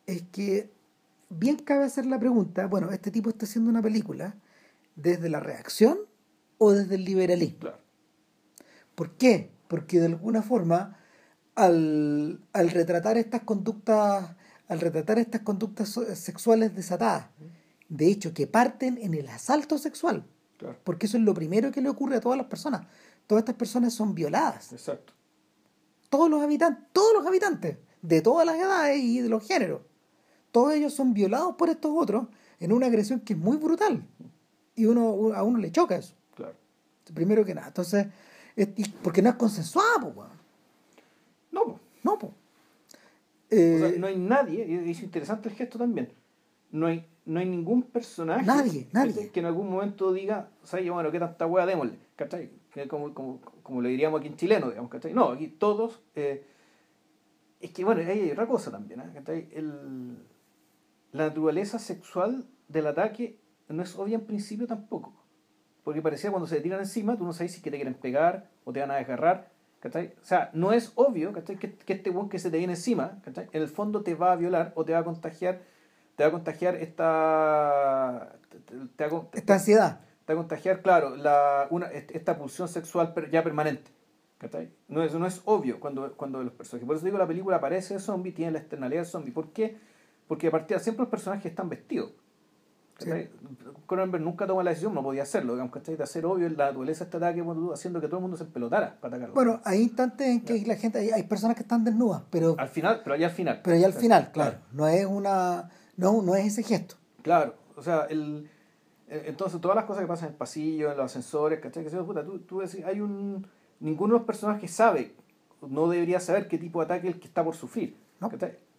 es 0.05 0.23
que 0.23 0.71
bien 1.29 1.57
cabe 1.57 1.85
hacer 1.85 2.05
la 2.05 2.19
pregunta, 2.19 2.67
bueno, 2.67 2.91
este 2.91 3.11
tipo 3.11 3.29
está 3.29 3.45
haciendo 3.45 3.69
una 3.69 3.81
película 3.81 4.35
desde 4.95 5.29
la 5.29 5.39
reacción 5.39 5.99
o 6.57 6.71
desde 6.71 6.95
el 6.95 7.05
liberalismo. 7.05 7.59
Claro. 7.59 7.79
¿Por 8.95 9.15
qué? 9.15 9.51
Porque 9.67 9.99
de 9.99 10.07
alguna 10.07 10.41
forma, 10.41 10.97
al, 11.55 12.41
al, 12.51 12.69
retratar 12.71 13.17
estas 13.17 13.41
conductas, 13.41 14.35
al 14.67 14.79
retratar 14.81 15.19
estas 15.19 15.41
conductas 15.41 15.97
sexuales 16.15 16.75
desatadas, 16.75 17.27
de 17.87 18.07
hecho, 18.07 18.33
que 18.33 18.47
parten 18.47 18.97
en 18.97 19.13
el 19.13 19.27
asalto 19.29 19.77
sexual, 19.77 20.25
porque 20.83 21.05
eso 21.05 21.17
es 21.17 21.23
lo 21.23 21.33
primero 21.33 21.71
que 21.71 21.81
le 21.81 21.89
ocurre 21.89 22.17
a 22.17 22.21
todas 22.21 22.37
las 22.37 22.47
personas. 22.47 22.85
Todas 23.25 23.43
estas 23.43 23.55
personas 23.55 23.93
son 23.93 24.13
violadas. 24.13 24.73
Exacto 24.73 25.13
todos 26.09 26.29
los 26.29 26.41
habitantes, 26.41 26.85
todos 26.93 27.13
los 27.13 27.25
habitantes, 27.25 27.77
de 28.01 28.21
todas 28.21 28.45
las 28.45 28.55
edades 28.55 28.99
y 29.01 29.19
de 29.21 29.29
los 29.29 29.45
géneros, 29.47 29.81
todos 30.51 30.73
ellos 30.73 30.93
son 30.93 31.13
violados 31.13 31.55
por 31.55 31.69
estos 31.69 31.91
otros 31.95 32.27
en 32.59 32.71
una 32.71 32.87
agresión 32.87 33.19
que 33.19 33.33
es 33.33 33.39
muy 33.39 33.57
brutal. 33.57 34.05
Y 34.75 34.85
uno, 34.85 35.33
a 35.33 35.43
uno 35.43 35.59
le 35.59 35.71
choca 35.71 35.97
eso. 35.97 36.15
Claro. 36.35 36.55
Primero 37.13 37.43
que 37.45 37.53
nada. 37.53 37.67
Entonces, 37.67 38.07
porque 39.03 39.21
no 39.21 39.29
es 39.29 39.35
consensuado, 39.35 40.13
pues. 40.13 40.27
No, 41.51 41.79
No, 42.03 42.17
pues. 42.17 42.33
no 43.99 44.07
hay 44.07 44.17
nadie, 44.17 44.65
y 44.65 44.91
es 44.91 45.01
interesante 45.01 45.49
el 45.49 45.55
gesto 45.55 45.77
también, 45.77 46.13
no 46.71 46.87
hay, 46.87 47.05
no 47.25 47.39
hay 47.39 47.47
ningún 47.47 47.83
personaje 47.83 48.45
nadie, 48.45 48.87
nadie. 48.91 49.29
Que, 49.31 49.39
en 49.39 49.47
algún 49.47 49.69
momento 49.69 50.13
diga, 50.13 50.49
¿sabes? 50.63 50.89
Bueno, 50.89 51.11
¿qué 51.11 51.19
tanta 51.19 51.47
hueá 51.47 51.65
démosle? 51.65 51.97
¿Cachai? 52.15 52.51
Como, 52.87 53.13
como, 53.13 53.41
como 53.63 53.81
le 53.81 53.89
diríamos 53.89 54.19
aquí 54.19 54.29
en 54.29 54.35
chileno, 54.35 54.69
digamos, 54.69 54.91
¿cachai? 54.91 55.13
No, 55.13 55.29
aquí 55.29 55.47
todos... 55.47 56.01
Eh, 56.15 56.45
es 57.59 57.71
que, 57.71 57.83
bueno, 57.83 58.01
hay 58.01 58.31
otra 58.31 58.47
cosa 58.47 58.71
también, 58.71 59.01
¿eh? 59.01 59.49
El, 59.51 60.17
la 61.11 61.27
naturaleza 61.27 61.77
sexual 61.77 62.45
del 62.67 62.87
ataque 62.87 63.37
no 63.67 63.83
es 63.83 63.97
obvia 63.97 64.15
en 64.15 64.25
principio 64.25 64.65
tampoco. 64.65 65.13
Porque 65.83 66.01
parecía 66.01 66.29
cuando 66.29 66.47
se 66.47 66.57
te 66.57 66.61
tiran 66.61 66.79
encima, 66.79 67.17
tú 67.17 67.25
no 67.25 67.33
sabes 67.33 67.53
si 67.53 67.61
que 67.61 67.71
te 67.71 67.77
quieren 67.77 67.95
pegar 67.95 68.49
o 68.63 68.71
te 68.71 68.79
van 68.79 68.91
a 68.91 68.95
desgarrar. 68.95 69.51
¿cachai? 69.79 70.13
O 70.21 70.25
sea, 70.25 70.51
no 70.53 70.71
es 70.71 70.91
obvio 70.95 71.33
¿cachai? 71.33 71.57
Que, 71.57 71.73
que 71.73 71.93
este 71.93 72.11
buen 72.11 72.29
que 72.29 72.39
se 72.39 72.51
te 72.51 72.57
viene 72.57 72.73
encima, 72.73 73.19
¿cachai? 73.23 73.49
en 73.51 73.61
el 73.61 73.67
fondo 73.67 74.03
te 74.03 74.13
va 74.13 74.31
a 74.31 74.35
violar 74.35 74.71
o 74.75 74.85
te 74.85 74.93
va 74.93 74.99
a 74.99 75.03
contagiar, 75.03 75.61
te 76.15 76.23
va 76.23 76.29
a 76.29 76.31
contagiar 76.31 76.75
esta... 76.75 78.35
esta 79.33 79.53
ansiedad 79.53 80.01
contagiar, 80.35 80.81
claro, 80.81 81.15
la, 81.15 81.67
una, 81.69 81.87
esta 81.87 82.37
pulsión 82.37 82.67
sexual 82.67 83.13
ya 83.31 83.43
permanente. 83.43 83.91
No, 84.87 85.03
eso 85.03 85.19
no 85.19 85.27
es 85.27 85.41
obvio 85.45 85.79
cuando, 85.79 86.13
cuando 86.13 86.41
los 86.41 86.53
personajes. 86.53 86.87
Por 86.87 86.95
eso 86.95 87.05
digo, 87.05 87.17
la 87.17 87.27
película 87.27 87.57
aparece 87.57 87.95
de 87.95 87.99
zombie, 87.99 88.31
tiene 88.31 88.51
la 88.51 88.59
externalidad 88.59 89.01
de 89.01 89.05
zombie. 89.05 89.31
¿Por 89.31 89.51
qué? 89.51 89.77
Porque 90.27 90.47
a 90.47 90.51
partir 90.51 90.77
de 90.77 90.83
siempre 90.83 91.01
los 91.01 91.09
personajes 91.09 91.45
están 91.45 91.67
vestidos. 91.67 92.11
Cronenberg 93.87 94.23
nunca 94.23 94.45
toma 94.45 94.61
la 94.61 94.71
decisión, 94.71 94.93
no 94.93 95.01
podía 95.01 95.23
hacerlo, 95.23 95.53
digamos, 95.53 95.73
¿cachai? 95.73 95.95
De 95.95 96.03
hacer 96.03 96.25
obvio 96.25 96.49
la 96.49 96.67
naturaleza 96.67 97.05
de 97.05 97.07
este 97.07 97.17
ataque 97.17 97.43
haciendo 97.73 98.01
que 98.01 98.07
todo 98.07 98.17
el 98.17 98.21
mundo 98.23 98.37
se 98.37 98.45
pelotara 98.45 98.97
para 98.99 99.15
atacarlo. 99.15 99.35
Bueno, 99.35 99.61
hay 99.63 99.81
instantes 99.83 100.27
en 100.27 100.41
que 100.41 100.61
la 100.65 100.75
gente, 100.75 101.13
hay, 101.13 101.23
personas 101.23 101.55
que 101.55 101.63
están 101.63 101.83
desnudas, 101.85 102.23
pero... 102.29 102.55
Al 102.57 102.67
final, 102.67 103.01
pero 103.03 103.15
allá 103.15 103.27
al 103.27 103.33
final. 103.33 103.61
Pero 103.63 103.77
allá 103.77 103.87
al 103.87 103.93
final, 103.93 104.31
claro. 104.33 104.57
No 104.73 104.87
es 104.87 105.05
una... 105.05 105.69
No, 105.95 106.21
no 106.21 106.35
es 106.35 106.47
ese 106.47 106.63
gesto. 106.63 106.95
Claro, 107.21 107.55
o 107.75 107.81
sea, 107.81 108.05
el 108.09 108.49
entonces, 109.09 109.59
todas 109.59 109.75
las 109.75 109.85
cosas 109.85 110.03
que 110.03 110.07
pasan 110.07 110.27
en 110.27 110.33
el 110.33 110.37
pasillo, 110.37 110.91
en 110.91 110.97
los 110.97 111.05
ascensores, 111.05 111.59
¿cachai? 111.59 111.83
Que 111.83 111.89
puta, 111.89 112.23
tú, 112.23 112.39
tú 112.39 112.59
decís, 112.59 112.83
hay 112.85 113.01
un. 113.01 113.47
Ninguno 113.79 114.13
de 114.13 114.19
los 114.19 114.27
personajes 114.27 114.71
sabe, 114.71 115.13
no 115.61 115.87
debería 115.87 116.19
saber 116.19 116.47
qué 116.47 116.57
tipo 116.57 116.79
de 116.79 116.85
ataque 116.85 117.07
es 117.07 117.15
el 117.15 117.19
que 117.19 117.27
está 117.27 117.43
por 117.43 117.55
sufrir. 117.55 117.95
¿no? 118.19 118.29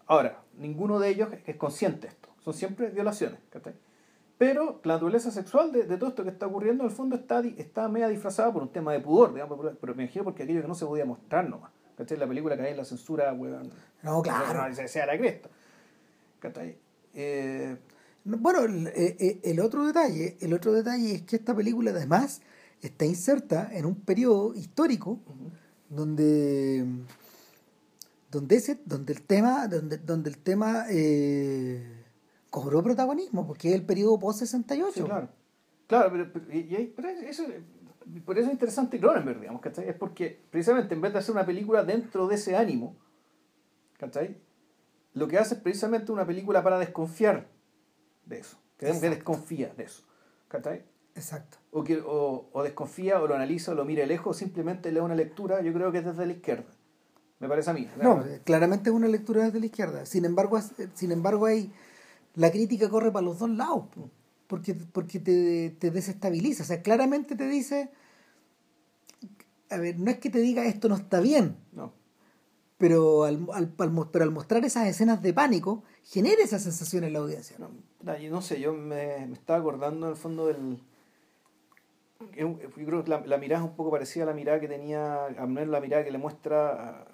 Ahora, 0.06 0.42
ninguno 0.58 0.98
de 0.98 1.08
ellos 1.08 1.30
es 1.46 1.56
consciente 1.56 2.02
de 2.02 2.08
esto. 2.08 2.28
Son 2.40 2.52
siempre 2.52 2.90
violaciones. 2.90 3.38
¿cachai? 3.50 3.74
Pero 4.36 4.80
la 4.84 4.94
naturaleza 4.94 5.30
sexual 5.30 5.72
de, 5.72 5.84
de, 5.84 5.96
todo 5.96 6.10
esto 6.10 6.22
que 6.22 6.30
está 6.30 6.46
ocurriendo, 6.46 6.84
en 6.84 6.90
el 6.90 6.96
fondo, 6.96 7.16
está, 7.16 7.40
está 7.40 7.88
media 7.88 8.08
disfrazada 8.08 8.52
por 8.52 8.62
un 8.62 8.70
tema 8.70 8.92
de 8.92 9.00
pudor, 9.00 9.34
digamos, 9.34 9.58
pero 9.80 9.94
me 9.94 10.04
imagino 10.04 10.24
porque 10.24 10.44
aquello 10.44 10.62
que 10.62 10.68
no 10.68 10.74
se 10.74 10.86
podía 10.86 11.04
mostrar 11.04 11.48
nomás. 11.48 11.70
¿cachai? 11.96 12.18
La 12.18 12.26
película 12.26 12.54
hay 12.54 12.70
en 12.70 12.76
la 12.76 12.84
censura, 12.84 13.32
weón. 13.32 13.70
No, 14.02 14.22
claro. 14.22 14.68
No, 14.68 14.88
sea 14.88 15.06
la 15.06 15.18
cresta. 15.18 15.48
¿cachai? 16.40 16.76
Eh, 17.14 17.76
bueno, 18.24 18.88
eh, 18.88 19.16
eh, 19.18 19.40
el, 19.44 19.60
otro 19.60 19.86
detalle, 19.86 20.36
el 20.40 20.52
otro 20.52 20.72
detalle 20.72 21.14
es 21.14 21.22
que 21.22 21.36
esta 21.36 21.54
película 21.54 21.90
además 21.90 22.42
está 22.80 23.04
inserta 23.04 23.70
en 23.72 23.86
un 23.86 23.96
periodo 23.96 24.54
histórico 24.54 25.20
donde 25.88 26.86
donde 28.30 28.56
ese, 28.56 28.80
donde 28.84 29.12
el 29.12 29.22
tema, 29.22 29.66
donde, 29.66 29.98
donde 29.98 30.30
el 30.30 30.38
tema 30.38 30.86
eh, 30.88 32.04
cobró 32.48 32.82
protagonismo, 32.82 33.46
porque 33.46 33.70
es 33.70 33.74
el 33.74 33.84
periodo 33.84 34.18
post 34.18 34.40
68. 34.40 35.04
claro. 35.04 35.28
Claro, 35.86 36.30
pero, 36.32 36.56
y, 36.56 36.94
eso, 37.26 37.42
por 38.24 38.38
eso 38.38 38.46
es 38.46 38.52
interesante 38.52 39.00
Cronenberg, 39.00 39.40
digamos, 39.40 39.60
¿cachai? 39.60 39.88
Es 39.88 39.96
porque 39.96 40.40
precisamente 40.48 40.94
en 40.94 41.00
vez 41.00 41.12
de 41.12 41.18
hacer 41.18 41.32
una 41.34 41.44
película 41.44 41.82
dentro 41.82 42.28
de 42.28 42.36
ese 42.36 42.54
ánimo, 42.54 42.96
¿cachai? 43.98 44.36
Lo 45.14 45.26
que 45.26 45.38
hace 45.38 45.54
es 45.54 45.60
precisamente 45.60 46.12
una 46.12 46.24
película 46.24 46.62
para 46.62 46.78
desconfiar 46.78 47.48
de 48.30 48.38
eso, 48.38 48.56
que, 48.78 48.86
desconfía 48.86 49.74
de 49.76 49.84
eso. 49.84 50.02
¿Cachai? 50.48 50.82
Exacto. 51.14 51.58
O, 51.72 51.84
que, 51.84 51.98
o, 51.98 52.48
o, 52.52 52.62
desconfía, 52.62 53.20
o 53.20 53.26
lo 53.26 53.34
analiza, 53.34 53.72
o 53.72 53.74
lo 53.74 53.84
mira 53.84 54.06
lejos, 54.06 54.36
o 54.36 54.38
simplemente 54.38 54.90
lee 54.90 55.00
una 55.00 55.14
lectura, 55.14 55.60
yo 55.60 55.72
creo 55.72 55.92
que 55.92 55.98
es 55.98 56.04
desde 56.04 56.24
la 56.24 56.32
izquierda. 56.32 56.70
Me 57.40 57.48
parece 57.48 57.70
a 57.70 57.74
mí. 57.74 57.88
No, 58.00 58.24
claramente 58.44 58.90
es 58.90 58.96
una 58.96 59.08
lectura 59.08 59.44
desde 59.44 59.60
la 59.60 59.66
izquierda. 59.66 60.06
Sin 60.06 60.24
embargo, 60.24 60.58
sin 60.94 61.12
embargo 61.12 61.46
hay, 61.46 61.72
la 62.34 62.50
crítica 62.50 62.88
corre 62.88 63.10
para 63.10 63.24
los 63.24 63.38
dos 63.38 63.50
lados, 63.50 63.84
porque, 64.46 64.74
porque 64.74 65.20
te, 65.20 65.70
te 65.78 65.90
desestabiliza. 65.90 66.62
O 66.62 66.66
sea, 66.66 66.82
claramente 66.82 67.36
te 67.36 67.46
dice, 67.46 67.90
a 69.70 69.76
ver, 69.78 69.98
no 69.98 70.10
es 70.10 70.18
que 70.18 70.30
te 70.30 70.38
diga 70.38 70.64
esto 70.64 70.88
no 70.88 70.96
está 70.96 71.20
bien. 71.20 71.56
No 71.72 71.99
pero 72.80 73.24
al, 73.24 73.46
al, 73.52 73.70
al, 73.78 73.90
mostrar 74.30 74.64
esas 74.64 74.86
escenas 74.88 75.22
de 75.22 75.34
pánico, 75.34 75.84
genera 76.02 76.42
esa 76.42 76.58
sensación 76.58 77.04
en 77.04 77.12
la 77.12 77.18
audiencia. 77.18 77.58
No, 77.58 78.16
yo 78.16 78.30
no 78.30 78.40
sé, 78.40 78.58
yo 78.58 78.72
me, 78.72 79.26
me, 79.26 79.34
estaba 79.34 79.58
acordando 79.58 80.06
en 80.06 80.12
el 80.12 80.16
fondo 80.18 80.46
del... 80.46 80.80
Yo 82.34 82.58
creo 82.74 83.04
que 83.04 83.10
la, 83.10 83.20
la, 83.26 83.36
mirada 83.36 83.62
es 83.62 83.68
un 83.70 83.76
poco 83.76 83.90
parecida 83.90 84.24
a 84.24 84.26
la 84.28 84.32
mirada 84.32 84.60
que 84.60 84.68
tenía 84.68 85.26
Amner, 85.38 85.68
la 85.68 85.80
mirada 85.80 86.04
que 86.04 86.10
le 86.10 86.16
muestra 86.16 87.06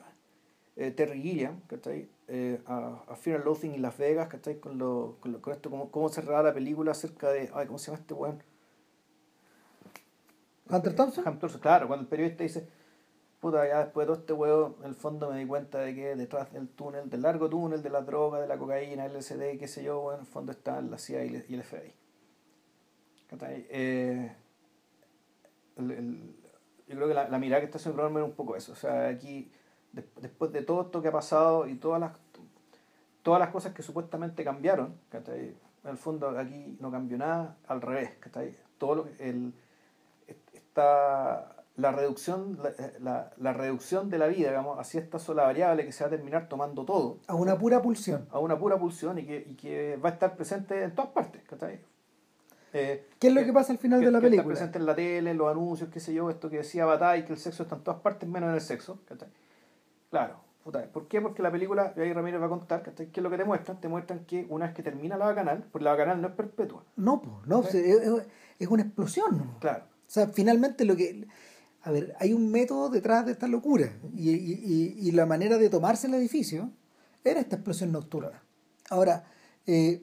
eh, 0.76 0.92
Terry 0.92 1.20
Gilliam, 1.20 1.60
¿cachai? 1.66 2.08
Eh, 2.28 2.60
a, 2.66 3.02
a 3.08 3.16
Fear 3.16 3.38
and 3.38 3.44
Loathing 3.44 3.74
en 3.74 3.82
Las 3.82 3.98
Vegas, 3.98 4.28
¿cachai? 4.28 4.60
Con, 4.60 4.78
lo, 4.78 5.16
con, 5.20 5.32
lo- 5.32 5.42
con 5.42 5.52
esto, 5.52 5.68
cómo, 5.68 5.90
cómo 5.90 6.08
cerraba 6.10 6.44
la 6.44 6.54
película 6.54 6.92
acerca 6.92 7.30
de, 7.30 7.50
ay, 7.54 7.66
¿cómo 7.66 7.78
se 7.78 7.86
llama 7.86 7.98
este 8.00 8.14
weón? 8.14 8.42
Hunter 10.70 10.94
Thompson. 10.94 11.24
Hunter 11.26 11.40
Thompson, 11.40 11.60
claro, 11.60 11.88
cuando 11.88 12.02
el 12.02 12.08
periodista 12.08 12.42
dice, 12.44 12.68
puta, 13.51 13.66
ya 13.68 13.78
después 13.84 14.07
de 14.07 14.12
todo 14.12 14.20
este 14.20 14.32
huevo, 14.32 14.76
en 14.80 14.86
el 14.88 14.94
fondo 14.94 15.30
me 15.30 15.38
di 15.38 15.47
cuenta 15.47 15.78
de 15.78 15.94
que 15.94 16.16
detrás 16.16 16.53
del 16.53 16.68
túnel, 16.68 17.09
del 17.09 17.22
largo 17.22 17.49
túnel 17.49 17.82
de 17.82 17.90
la 17.90 18.03
droga, 18.03 18.40
de 18.40 18.47
la 18.49 18.59
cocaína, 18.59 19.07
LSD, 19.07 19.59
qué 19.59 19.68
sé 19.68 19.82
yo, 19.84 20.01
bueno, 20.01 20.18
en 20.18 20.26
el 20.26 20.30
fondo 20.32 20.53
están 20.53 20.90
la 20.90 20.99
CIA 20.99 21.24
y 21.24 21.34
el- 21.55 21.62
FBI. 21.62 21.94
Eh, 23.70 24.32
el- 25.76 25.90
el- 25.90 26.36
yo 26.88 26.94
creo 26.97 27.09
que 27.09 27.14
la, 27.14 27.28
la 27.28 27.38
mirada 27.38 27.61
que 27.61 27.66
está 27.66 27.78
haciendo 27.78 27.97
Cronenberg 27.97 28.26
es 28.26 28.30
un 28.30 28.36
poco 28.36 28.57
eso. 28.57 28.72
O 28.72 28.76
sea, 28.76 29.09
aquí, 29.09 29.51
des- 29.92 30.07
después 30.20 30.53
de 30.53 30.62
todo 30.62 30.82
esto 30.82 31.03
que 31.03 31.09
ha 31.09 31.12
pasado 31.12 31.66
y 31.68 31.76
todas 31.76 32.01
las 32.01 32.12
todas 33.22 33.40
las 33.40 33.49
cosas 33.51 33.74
que 33.74 33.82
supuestamente 33.82 34.44
cambiaron, 34.44 35.01
¿cachai? 35.09 35.57
En 35.82 35.90
el 35.90 35.97
fondo 35.97 36.28
aquí 36.38 36.76
no 36.80 36.92
cambió 36.92 37.18
nada, 37.18 37.57
al 37.66 37.80
revés, 37.82 38.12
¿cachai? 38.20 38.57
Todo 38.78 38.94
lo 38.94 39.09
el, 39.18 39.53
está 40.53 41.55
la 41.76 41.92
reducción, 41.92 42.58
la, 42.62 42.72
la- 43.00 43.30
la 43.36 43.52
reducción 43.52 44.08
de 44.08 44.18
la 44.18 44.26
vida, 44.28 44.48
digamos, 44.48 44.78
hacia 44.78 45.00
esta 45.00 45.18
sola 45.18 45.42
variable 45.44 45.84
que 45.84 45.92
se 45.92 46.04
va 46.04 46.08
a 46.08 46.10
terminar 46.10 46.48
tomando 46.48 46.84
todo, 46.84 47.18
A 47.26 47.34
una 47.34 47.58
pura 47.58 47.82
pulsión. 47.82 48.26
a 48.30 48.38
una 48.38 48.58
pura 48.58 48.78
pulsión 48.78 49.18
y 49.18 49.26
que, 49.26 49.46
y 49.50 49.54
que 49.56 49.96
va 50.02 50.08
a 50.10 50.12
estar 50.12 50.36
presente 50.36 50.82
en 50.82 50.94
todas 50.94 51.10
partes, 51.10 51.42
¿cachai? 51.44 51.80
Eh, 52.72 53.06
¿Qué 53.18 53.28
es 53.28 53.34
lo 53.34 53.44
que 53.44 53.52
pasa 53.52 53.72
al 53.72 53.78
final 53.78 54.00
que- 54.00 54.06
de 54.06 54.12
la 54.12 54.20
que 54.20 54.26
está 54.26 54.30
película? 54.36 54.54
presente 54.54 54.78
en 54.78 54.86
la 54.86 54.94
tele, 54.94 55.30
en 55.30 55.38
los 55.38 55.50
anuncios, 55.50 55.90
qué 55.90 56.00
sé 56.00 56.12
yo, 56.14 56.30
esto 56.30 56.48
que 56.50 56.58
decía 56.58 56.84
Bataille, 56.84 57.24
que 57.24 57.32
el 57.32 57.38
sexo 57.38 57.62
está 57.62 57.76
en 57.76 57.82
todas 57.82 58.00
partes 58.00 58.28
menos 58.28 58.48
en 58.48 58.54
el 58.54 58.60
sexo. 58.60 58.98
¿cachai? 59.06 59.28
Claro, 60.10 60.36
puta, 60.64 60.82
¿por 60.92 61.08
qué? 61.08 61.20
Porque 61.20 61.42
la 61.42 61.50
película, 61.50 61.92
y 61.96 62.00
ahí 62.00 62.12
Ramírez 62.12 62.40
va 62.40 62.46
a 62.46 62.50
contar, 62.50 62.82
¿cachai? 62.82 63.06
¿qué 63.08 63.20
es 63.20 63.24
lo 63.24 63.30
que 63.30 63.36
te 63.38 63.44
muestran? 63.44 63.80
Te 63.80 63.88
muestran 63.88 64.24
que 64.26 64.46
una 64.48 64.66
vez 64.66 64.74
que 64.74 64.82
termina 64.82 65.16
la 65.16 65.26
bacanal, 65.26 65.64
pues 65.72 65.82
la 65.84 65.90
bacanal 65.92 66.20
no 66.20 66.28
es 66.28 66.34
perpetua. 66.34 66.84
No, 66.96 67.20
po, 67.22 67.40
no, 67.46 67.62
es- 67.62 67.74
es 68.58 68.68
una 68.68 68.82
explosión. 68.82 69.36
¿no? 69.38 69.58
Claro, 69.60 69.84
O 69.84 70.10
sea, 70.10 70.28
finalmente 70.28 70.84
lo 70.84 70.96
que... 70.96 71.26
A 71.87 71.93
ver, 71.93 72.14
hay 72.18 72.32
un 72.32 72.51
método 72.51 72.89
detrás 72.91 73.24
de 73.26 73.32
esta 73.32 73.47
locura 73.47 73.93
y, 74.14 74.30
y- 74.32 74.97
y- 74.99 75.12
la 75.12 75.24
manera 75.24 75.57
de 75.57 75.70
tomarse 75.70 76.09
el 76.09 76.14
edificio 76.14 76.70
era 77.22 77.39
esta 77.39 77.55
explosión 77.57 77.93
nocturna. 77.93 78.43
Ahora, 78.91 79.24
eh, 79.66 80.03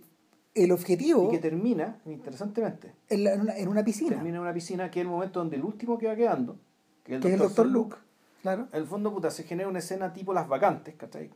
el 0.56 0.72
objetivo 0.72 1.28
y 1.28 1.32
que 1.36 1.40
termina, 1.40 2.00
interesantemente, 2.06 2.94
en, 3.10 3.24
la- 3.26 3.34
en 3.34 3.42
una, 3.42 3.58
en 3.58 3.68
una 3.68 3.84
piscina, 3.84 4.12
termina 4.16 4.38
en 4.38 4.42
una 4.44 4.54
piscina 4.54 4.90
que 4.90 5.02
es 5.02 5.06
el 5.06 5.12
momento 5.12 5.40
donde 5.40 5.58
el 5.58 5.64
último 5.66 5.98
que 5.98 6.08
va 6.08 6.16
quedando, 6.16 6.58
que 7.04 7.14
es 7.14 7.16
el 7.18 7.22
que 7.22 7.28
es 7.28 7.34
el 7.34 7.40
doctor 7.40 7.68
Luke. 7.68 7.98
Claro. 8.42 8.68
En 8.72 8.80
el 8.82 8.88
fondo, 8.88 9.14
puta, 9.14 9.30
se 9.30 9.44
genera 9.44 9.68
una 9.70 9.80
escena 9.80 10.14
tipo 10.14 10.34
Las 10.34 10.48
Vacantes, 10.48 10.96
¿cachai? 10.96 11.32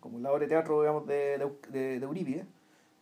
Como 0.00 0.18
la 0.18 0.30
obra 0.30 0.40
de 0.42 0.48
teatro, 0.48 0.80
digamos, 0.80 1.06
de, 1.06 1.38
de, 1.38 1.50
de, 1.70 1.98
de 2.00 2.04
Eurípides, 2.04 2.44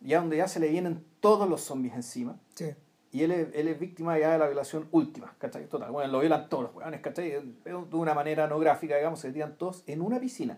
ya 0.01 0.19
donde 0.21 0.37
ya 0.37 0.47
se 0.47 0.59
le 0.61 0.69
vienen 0.69 1.03
todos 1.19 1.49
los 1.49 1.59
zombies 1.61 1.93
encima. 1.95 2.37
Sí. 2.53 2.67
Y 3.15 3.23
él 3.23 3.31
es, 3.31 3.47
él 3.53 3.69
es 3.69 3.79
víctima 3.79 4.19
ya 4.19 4.33
de 4.33 4.37
la 4.37 4.45
violación 4.45 4.89
última, 4.91 5.33
¿cachai? 5.37 5.67
Total, 5.67 5.89
bueno, 5.89 6.11
lo 6.11 6.19
violan 6.19 6.49
todos 6.49 6.63
los 6.63 6.75
weones, 6.75 6.99
¿cachai? 6.99 7.31
De 7.63 7.73
una 7.93 8.13
manera 8.13 8.45
no 8.45 8.59
gráfica, 8.59 8.97
digamos, 8.97 9.21
se 9.21 9.31
tiran 9.31 9.57
todos 9.57 9.85
en 9.87 10.01
una 10.01 10.19
piscina. 10.19 10.57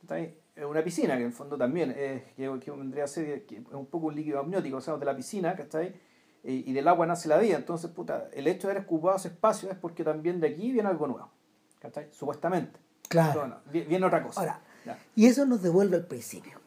¿cachai? 0.00 0.34
Una 0.66 0.82
piscina 0.82 1.16
que 1.16 1.24
en 1.24 1.26
el 1.26 1.34
fondo 1.34 1.58
también 1.58 1.90
es, 1.90 2.22
que, 2.38 2.58
que 2.58 2.70
vendría 2.70 3.04
a 3.04 3.06
ser 3.06 3.44
que 3.44 3.56
es 3.56 3.62
un 3.70 3.84
poco 3.84 4.06
un 4.06 4.14
líquido 4.14 4.38
amniótico, 4.38 4.78
o 4.78 4.80
sea, 4.80 4.96
de 4.96 5.04
la 5.04 5.14
piscina, 5.14 5.54
¿cachai? 5.54 5.92
Y 6.42 6.72
del 6.72 6.88
agua 6.88 7.04
nace 7.04 7.28
la 7.28 7.36
vida. 7.36 7.58
Entonces, 7.58 7.90
puta, 7.90 8.30
el 8.32 8.46
hecho 8.46 8.68
de 8.68 8.72
haber 8.72 8.84
ocupado 8.84 9.18
ese 9.18 9.28
espacio 9.28 9.70
es 9.70 9.76
porque 9.76 10.04
también 10.04 10.40
de 10.40 10.48
aquí 10.48 10.72
viene 10.72 10.88
algo 10.88 11.06
nuevo, 11.06 11.28
¿cachai? 11.80 12.08
Supuestamente. 12.12 12.80
Claro. 13.10 13.60
Viene 13.70 14.06
otra 14.06 14.22
cosa. 14.22 14.40
Ahora, 14.40 14.62
Ya. 14.86 14.98
Y 15.14 15.26
eso 15.26 15.44
nos 15.44 15.60
devuelve 15.60 15.96
al 15.96 16.06
principio. 16.06 16.58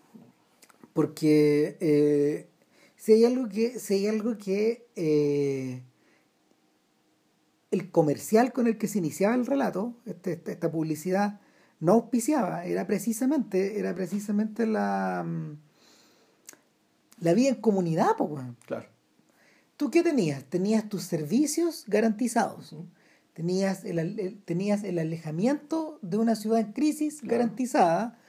Porque 0.93 1.75
eh, 1.79 2.50
si 3.01 3.13
hay 3.13 3.25
algo 3.25 3.49
que, 3.49 3.79
si 3.79 3.95
hay 3.95 4.07
algo 4.07 4.37
que 4.37 4.85
eh, 4.95 5.81
el 7.71 7.89
comercial 7.89 8.53
con 8.53 8.67
el 8.67 8.77
que 8.77 8.87
se 8.87 8.99
iniciaba 8.99 9.33
el 9.33 9.47
relato, 9.47 9.95
este- 10.05 10.33
esta, 10.33 10.51
esta 10.51 10.71
publicidad, 10.71 11.39
no 11.79 11.93
auspiciaba, 11.93 12.63
era 12.65 12.85
precisamente, 12.85 13.79
era 13.79 13.95
precisamente 13.95 14.67
la, 14.67 15.23
mm, 15.25 15.57
la 17.21 17.33
vida 17.33 17.49
en 17.49 17.55
comunidad, 17.55 18.11
weón. 18.19 18.55
Claro. 18.67 18.87
¿Tú 19.77 19.89
qué 19.89 20.03
tenías? 20.03 20.43
Tenías 20.43 20.87
tus 20.87 21.01
servicios 21.01 21.85
garantizados. 21.87 22.75
Tenías 23.33 23.83
el, 23.83 23.97
el- 23.97 24.39
tenías 24.45 24.83
el 24.83 24.99
alejamiento 24.99 25.97
de 26.03 26.17
una 26.17 26.35
ciudad 26.35 26.59
en 26.59 26.71
crisis 26.73 27.21
Claro. 27.21 27.31
garantizada. 27.37 28.19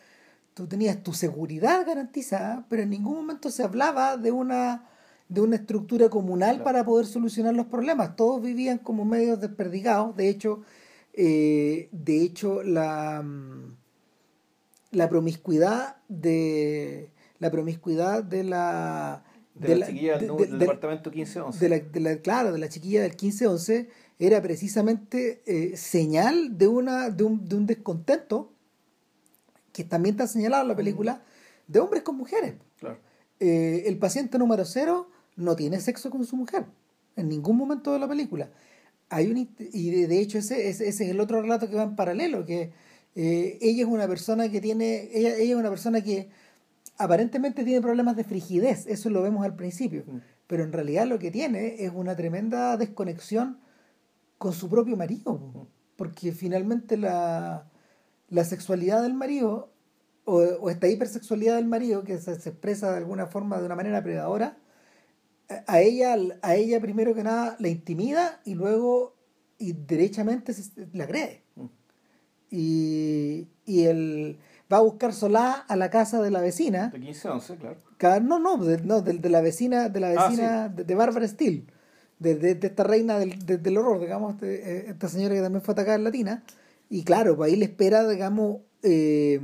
Tú 0.54 0.66
tenías 0.66 1.02
tu 1.02 1.12
seguridad 1.14 1.86
garantizada, 1.86 2.66
pero 2.68 2.82
en 2.82 2.90
ningún 2.90 3.14
momento 3.16 3.50
se 3.50 3.62
hablaba 3.62 4.16
de 4.18 4.30
una, 4.32 4.88
de 5.28 5.40
una 5.40 5.56
estructura 5.56 6.08
comunal 6.10 6.56
Claro. 6.56 6.64
para 6.64 6.84
poder 6.84 7.06
solucionar 7.06 7.54
los 7.54 7.66
problemas. 7.66 8.16
Todos 8.16 8.42
vivían 8.42 8.78
como 8.78 9.04
medios 9.04 9.40
desperdigados. 9.40 10.14
De 10.16 10.28
hecho, 10.28 10.62
eh, 11.14 11.88
de 11.92 12.22
hecho 12.22 12.62
la, 12.62 13.24
la 14.90 15.08
promiscuidad 15.08 15.96
de 16.08 17.10
la 17.38 17.50
promiscuidad 17.50 18.22
de 18.22 18.44
la 18.44 19.24
De, 19.54 19.68
la, 19.70 19.76
la- 19.76 19.86
chiquilla 19.86 20.18
del, 20.18 20.28
de- 20.28 20.36
del 20.36 20.50
de- 20.52 20.58
departamento 20.58 21.10
1511. 21.10 21.58
de 21.58 21.68
la, 21.68 21.78
de 21.84 22.00
la- 22.00 22.16
claro, 22.18 22.52
de 22.52 22.58
la 22.58 22.68
chiquilla 22.68 23.02
del 23.02 23.16
15-11 23.16 23.88
era 24.18 24.40
precisamente 24.40 25.42
eh, 25.46 25.76
señal 25.76 26.56
de, 26.56 26.68
una, 26.68 27.10
de, 27.10 27.24
un, 27.24 27.48
de 27.48 27.56
un 27.56 27.66
descontento 27.66 28.52
que 29.72 29.84
también 29.84 30.14
está 30.14 30.26
señalado 30.26 30.62
en 30.62 30.68
la 30.68 30.76
película 30.76 31.22
de 31.66 31.80
hombres 31.80 32.02
con 32.02 32.16
mujeres. 32.16 32.54
Claro. 32.78 32.98
Eh, 33.40 33.84
el 33.86 33.98
paciente 33.98 34.38
número 34.38 34.64
cero 34.64 35.08
no 35.36 35.56
tiene 35.56 35.80
sexo 35.80 36.10
con 36.10 36.24
su 36.24 36.36
mujer 36.36 36.66
en 37.16 37.28
ningún 37.28 37.56
momento 37.56 37.92
de 37.92 37.98
la 37.98 38.08
película. 38.08 38.50
Hay 39.08 39.30
un, 39.30 39.48
y 39.58 39.90
de, 39.90 40.06
de 40.06 40.20
hecho 40.20 40.38
ese, 40.38 40.68
ese, 40.68 40.88
ese 40.88 41.04
es 41.04 41.10
el 41.10 41.20
otro 41.20 41.42
relato 41.42 41.68
que 41.68 41.76
va 41.76 41.82
en 41.82 41.96
paralelo, 41.96 42.46
que 42.46 42.72
eh, 43.14 43.58
ella 43.60 43.82
es 43.82 43.88
una 43.88 44.08
persona 44.08 44.50
que 44.50 44.60
tiene, 44.60 45.10
ella, 45.12 45.36
ella 45.36 45.52
es 45.52 45.58
una 45.58 45.68
persona 45.68 46.02
que 46.02 46.30
aparentemente 46.96 47.64
tiene 47.64 47.80
problemas 47.82 48.16
de 48.16 48.24
frigidez, 48.24 48.86
eso 48.86 49.10
lo 49.10 49.22
vemos 49.22 49.44
al 49.44 49.54
principio, 49.54 50.04
Mm. 50.06 50.18
pero 50.46 50.64
en 50.64 50.72
realidad 50.72 51.06
lo 51.06 51.18
que 51.18 51.30
tiene 51.30 51.84
es 51.84 51.92
una 51.94 52.16
tremenda 52.16 52.76
desconexión 52.76 53.58
con 54.38 54.52
su 54.52 54.68
propio 54.68 54.96
marido, 54.96 55.38
po. 55.52 55.68
porque 55.96 56.32
finalmente 56.32 56.96
la, 56.96 57.70
la 58.32 58.44
sexualidad 58.44 59.02
del 59.02 59.14
marido 59.14 59.70
o, 60.24 60.36
o 60.40 60.70
esta 60.70 60.88
hipersexualidad 60.88 61.56
del 61.56 61.66
marido 61.66 62.02
que 62.04 62.18
se, 62.18 62.34
se 62.40 62.48
expresa 62.50 62.90
de 62.90 62.96
alguna 62.98 63.26
forma 63.26 63.58
de 63.60 63.66
una 63.66 63.76
manera 63.76 64.02
predadora 64.02 64.56
a- 65.66 65.80
ella 65.80 66.16
a 66.42 66.54
ella 66.54 66.80
primero 66.80 67.14
que 67.14 67.22
nada 67.24 67.56
la 67.58 67.68
intimida 67.68 68.40
y 68.44 68.54
luego 68.54 69.14
y 69.58 69.72
derechamente 69.72 70.52
se- 70.54 70.88
la 70.92 71.04
agrede 71.04 71.42
Mm. 71.56 71.66
y, 72.50 73.48
y 73.66 73.84
él 73.84 74.38
va 74.72 74.78
a 74.78 74.80
buscar 74.80 75.12
solá 75.12 75.52
a 75.68 75.76
la 75.76 75.90
casa 75.90 76.22
de 76.22 76.30
la 76.30 76.40
vecina 76.40 76.88
De 76.88 76.98
1511, 76.98 77.56
claro. 77.56 77.76
Cada- 77.98 78.20
no, 78.20 78.38
no, 78.38 78.56
de, 78.56 78.78
no, 78.82 79.02
de, 79.02 79.12
de 79.14 79.28
la 79.28 79.40
vecina, 79.40 79.88
de 79.88 80.00
la 80.00 80.10
Ah, 80.16 80.28
vecina 80.28 80.68
de, 80.68 80.84
de 80.84 80.94
Barbara 80.94 81.28
Steele, 81.28 81.64
de, 82.18 82.34
de- 82.36 82.66
esta 82.66 82.82
reina 82.84 83.18
del, 83.18 83.44
de- 83.44 83.58
del 83.58 83.76
horror, 83.78 84.00
digamos, 84.00 84.40
de, 84.40 84.54
eh, 84.54 84.84
esta 84.90 85.08
señora 85.08 85.34
que 85.34 85.42
también 85.42 85.62
fue 85.62 85.72
atacada 85.72 85.96
en 85.96 86.04
Latina, 86.04 86.42
y 86.94 87.04
claro, 87.04 87.36
pues 87.36 87.50
ahí 87.52 87.56
le 87.58 87.64
espera, 87.64 88.06
digamos, 88.08 88.58
eh, 88.82 89.40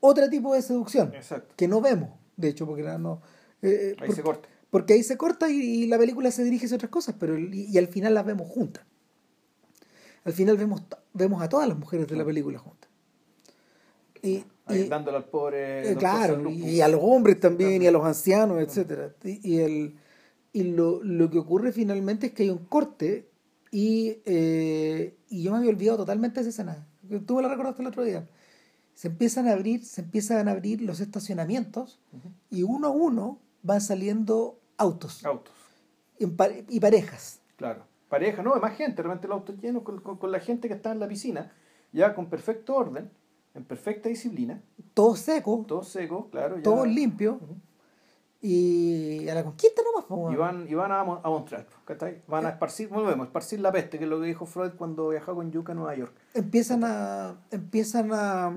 otro 0.00 0.28
tipo 0.28 0.52
de 0.54 0.62
seducción, 0.62 1.14
Exacto. 1.14 1.54
que 1.56 1.68
no 1.68 1.80
vemos, 1.80 2.10
de 2.36 2.48
hecho, 2.48 2.66
porque 2.66 2.82
no, 2.82 3.22
eh, 3.62 3.94
Ahí 4.00 4.06
por- 4.08 4.16
se 4.16 4.22
corta. 4.22 4.48
porque 4.70 4.92
ahí 4.94 5.02
se 5.02 5.16
corta 5.16 5.48
y, 5.48 5.54
y 5.56 5.86
la 5.86 5.98
película 5.98 6.30
se 6.30 6.44
dirige 6.44 6.66
hacia 6.66 6.76
otras 6.76 6.90
cosas, 6.90 7.14
pero 7.18 7.38
y, 7.38 7.66
y 7.70 7.78
al 7.78 7.88
final 7.88 8.12
las 8.14 8.26
vemos 8.26 8.48
juntas. 8.48 8.84
Al 10.24 10.32
final 10.32 10.56
vemos, 10.56 10.82
vemos 11.12 11.42
a 11.42 11.48
todas 11.48 11.68
las 11.68 11.78
mujeres 11.78 12.08
de 12.08 12.16
la 12.16 12.24
película 12.24 12.58
juntas. 12.58 12.88
Y, 14.22 14.44
Ahí 14.66 14.80
y- 14.80 14.88
dándole 14.88 15.18
al 15.18 15.26
pobre. 15.26 15.90
eh, 15.92 15.96
claro, 15.96 16.48
y 16.50 16.80
a 16.80 16.88
los 16.88 17.00
hombres 17.02 17.38
también, 17.40 17.82
y 17.82 17.86
a 17.86 17.90
los 17.90 18.04
ancianos, 18.04 18.60
etcétera. 18.62 19.14
Y, 19.22 19.52
y 19.56 19.58
el, 19.60 19.96
y 20.54 20.62
lo, 20.64 21.02
lo 21.04 21.30
que 21.30 21.38
ocurre 21.38 21.72
finalmente 21.72 22.28
es 22.28 22.32
que 22.32 22.44
hay 22.44 22.50
un 22.50 22.64
corte 22.64 23.28
y, 23.74 24.22
eh, 24.24 25.16
y 25.28 25.42
yo 25.42 25.50
me 25.50 25.58
había 25.58 25.70
olvidado 25.70 25.98
totalmente 25.98 26.36
de 26.36 26.48
esa 26.48 26.62
escena. 26.62 26.86
Tú 27.26 27.34
me 27.34 27.42
la 27.42 27.48
recordaste 27.48 27.82
el 27.82 27.88
otro 27.88 28.04
día. 28.04 28.28
Se 28.94 29.08
empiezan 29.08 29.48
a 29.48 29.52
abrir, 29.52 29.84
se 29.84 30.02
empiezan 30.02 30.46
a 30.46 30.52
abrir 30.52 30.80
los 30.80 31.00
estacionamientos 31.00 32.00
y 32.50 32.62
uno 32.62 32.86
a 32.86 32.90
uno 32.90 33.40
van 33.64 33.80
saliendo 33.80 34.60
autos 34.76 35.24
Autos, 35.26 35.54
pare- 36.36 36.64
y 36.68 36.78
parejas. 36.78 37.40
claro. 37.56 37.82
Pareja, 38.08 38.44
no, 38.44 38.54
más 38.60 38.76
gente, 38.76 39.02
realmente 39.02 39.26
el 39.26 39.32
auto 39.32 39.52
lleno 39.60 39.82
con, 39.82 40.00
con- 40.00 40.18
con 40.18 40.30
la 40.30 40.38
gente 40.38 40.68
que 40.68 40.74
está 40.74 40.92
en 40.92 41.00
la 41.00 41.08
piscina, 41.08 41.50
ya 41.92 42.14
con 42.14 42.26
perfecto 42.26 42.76
orden, 42.76 43.10
en 43.54 43.64
perfecta 43.64 44.08
disciplina, 44.08 44.62
Todo 44.92 45.16
seco, 45.16 45.64
todo 45.66 45.82
seco, 45.82 46.28
claro. 46.30 46.56
ya- 46.58 46.62
todo 46.62 46.86
limpio. 46.86 47.40
Y 48.46 49.26
a 49.28 49.34
la 49.34 49.42
conquista 49.42 49.80
nomás. 49.82 50.04
po, 50.06 50.16
Y 50.30 50.36
weón. 50.36 50.38
van, 50.38 50.68
y 50.68 50.74
van 50.74 50.92
a, 50.92 51.00
a 51.00 51.04
mostrar, 51.30 51.66
¿cachai? 51.86 52.20
Van 52.28 52.44
a 52.44 52.50
esparcir, 52.50 52.88
volvemos, 52.88 53.26
esparcir 53.26 53.60
la 53.60 53.72
peste, 53.72 53.96
que 53.98 54.04
es 54.04 54.10
lo 54.10 54.20
que 54.20 54.26
dijo 54.26 54.44
Freud 54.44 54.72
cuando 54.76 55.08
viajó 55.08 55.34
con 55.34 55.50
Yuka 55.50 55.72
a 55.72 55.74
Nueva 55.74 55.94
York. 55.94 56.12
empiezan 56.34 56.82
a 56.84 57.36
empiezan 57.50 58.10
a, 58.12 58.52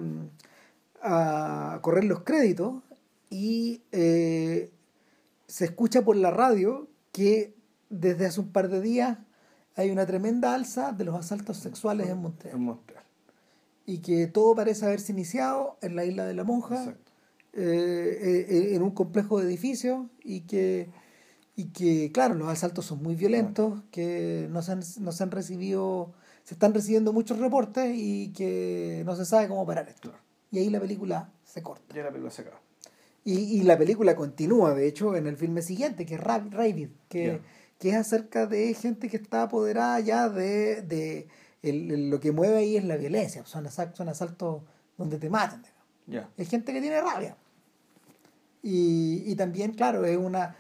a 1.02 1.80
correr 1.82 2.04
los 2.04 2.22
créditos 2.22 2.76
y 3.30 3.82
eh, 3.92 4.72
se 5.48 5.66
escucha 5.66 6.02
por 6.04 6.16
la 6.16 6.32
radio 6.32 6.88
que 7.12 7.54
desde 7.90 8.26
hace 8.26 8.42
un 8.42 8.52
par 8.52 8.68
de 8.70 8.82
días 8.82 9.18
hay 9.76 9.92
una 9.92 10.06
tremenda 10.06 10.54
alza 10.56 10.92
de 10.92 11.04
los 11.06 11.16
asaltos 11.16 11.58
sexuales 11.58 12.10
en 12.10 12.18
Montreal. 12.18 12.56
En 12.58 12.64
Montreal. 12.64 13.04
Y 13.86 14.00
que 14.00 14.28
todo 14.28 14.56
parece 14.56 14.86
haberse 14.86 15.12
iniciado 15.14 15.78
en 15.82 15.96
la 15.96 16.04
isla 16.04 16.26
de 16.26 16.34
la 16.34 16.44
monja, 16.44 16.76
Exacto. 16.80 17.07
Eh, 17.58 18.46
eh, 18.50 18.76
en 18.76 18.82
un 18.84 18.92
complejo 18.92 19.40
de 19.40 19.48
edificios 19.48 20.06
y 20.24 20.42
que, 20.42 20.90
y 21.56 21.66
que, 21.70 22.12
claro, 22.14 22.36
los 22.36 22.48
asaltos 22.50 22.86
son 22.86 23.02
muy 23.02 23.16
violentos, 23.16 23.82
que 23.92 24.48
no 24.52 24.62
se, 24.62 24.72
han, 24.74 24.82
no 25.00 25.12
se 25.12 25.24
han 25.24 25.32
recibido, 25.32 26.14
se 26.44 26.54
están 26.54 26.74
recibiendo 26.74 27.14
muchos 27.14 27.40
reportes 27.40 27.92
y 27.96 28.32
que 28.34 29.02
no 29.06 29.16
se 29.16 29.26
sabe 29.26 29.48
cómo 29.48 29.66
parar 29.66 29.90
esto. 29.90 30.14
Y 30.52 30.60
ahí 30.60 30.70
la 30.70 30.80
película 30.80 31.32
se 31.44 31.62
corta. 31.64 31.94
Ya 31.96 32.04
la 32.04 32.10
película 32.10 32.32
se 32.32 32.44
acaba. 32.44 32.62
Y, 33.26 33.34
y 33.60 33.64
la 33.64 33.78
película 33.78 34.16
continúa, 34.16 34.74
de 34.74 34.88
hecho, 34.88 35.16
en 35.16 35.28
el 35.28 35.36
filme 35.36 35.62
siguiente, 35.62 36.06
que 36.06 36.16
es 36.16 36.22
Ra- 36.22 36.46
Rabid, 36.50 36.90
que, 37.10 37.26
Ya. 37.28 37.40
que 37.80 37.90
es 37.90 37.96
acerca 37.96 38.46
de 38.46 38.74
gente 38.74 39.10
que 39.10 39.18
está 39.18 39.42
apoderada 39.44 40.00
ya 40.00 40.30
de, 40.30 40.82
de 40.84 41.28
el- 41.64 41.92
el- 41.92 42.10
lo 42.10 42.20
que 42.22 42.32
mueve 42.32 42.58
ahí 42.58 42.78
es 42.78 42.86
la 42.86 42.96
violencia, 42.96 43.44
son, 43.46 43.66
asal- 43.66 43.94
son 43.96 44.08
asaltos 44.08 44.62
donde 44.98 45.18
te 45.18 45.30
matan. 45.30 45.64
Ya. 46.06 46.30
Es 46.38 46.48
gente 46.48 46.72
que 46.72 46.80
tiene 46.80 47.02
rabia. 47.02 47.36
Y, 48.68 49.24
y 49.26 49.36
también, 49.36 49.72
claro, 49.72 50.04
es 50.04 50.18
una... 50.18 50.58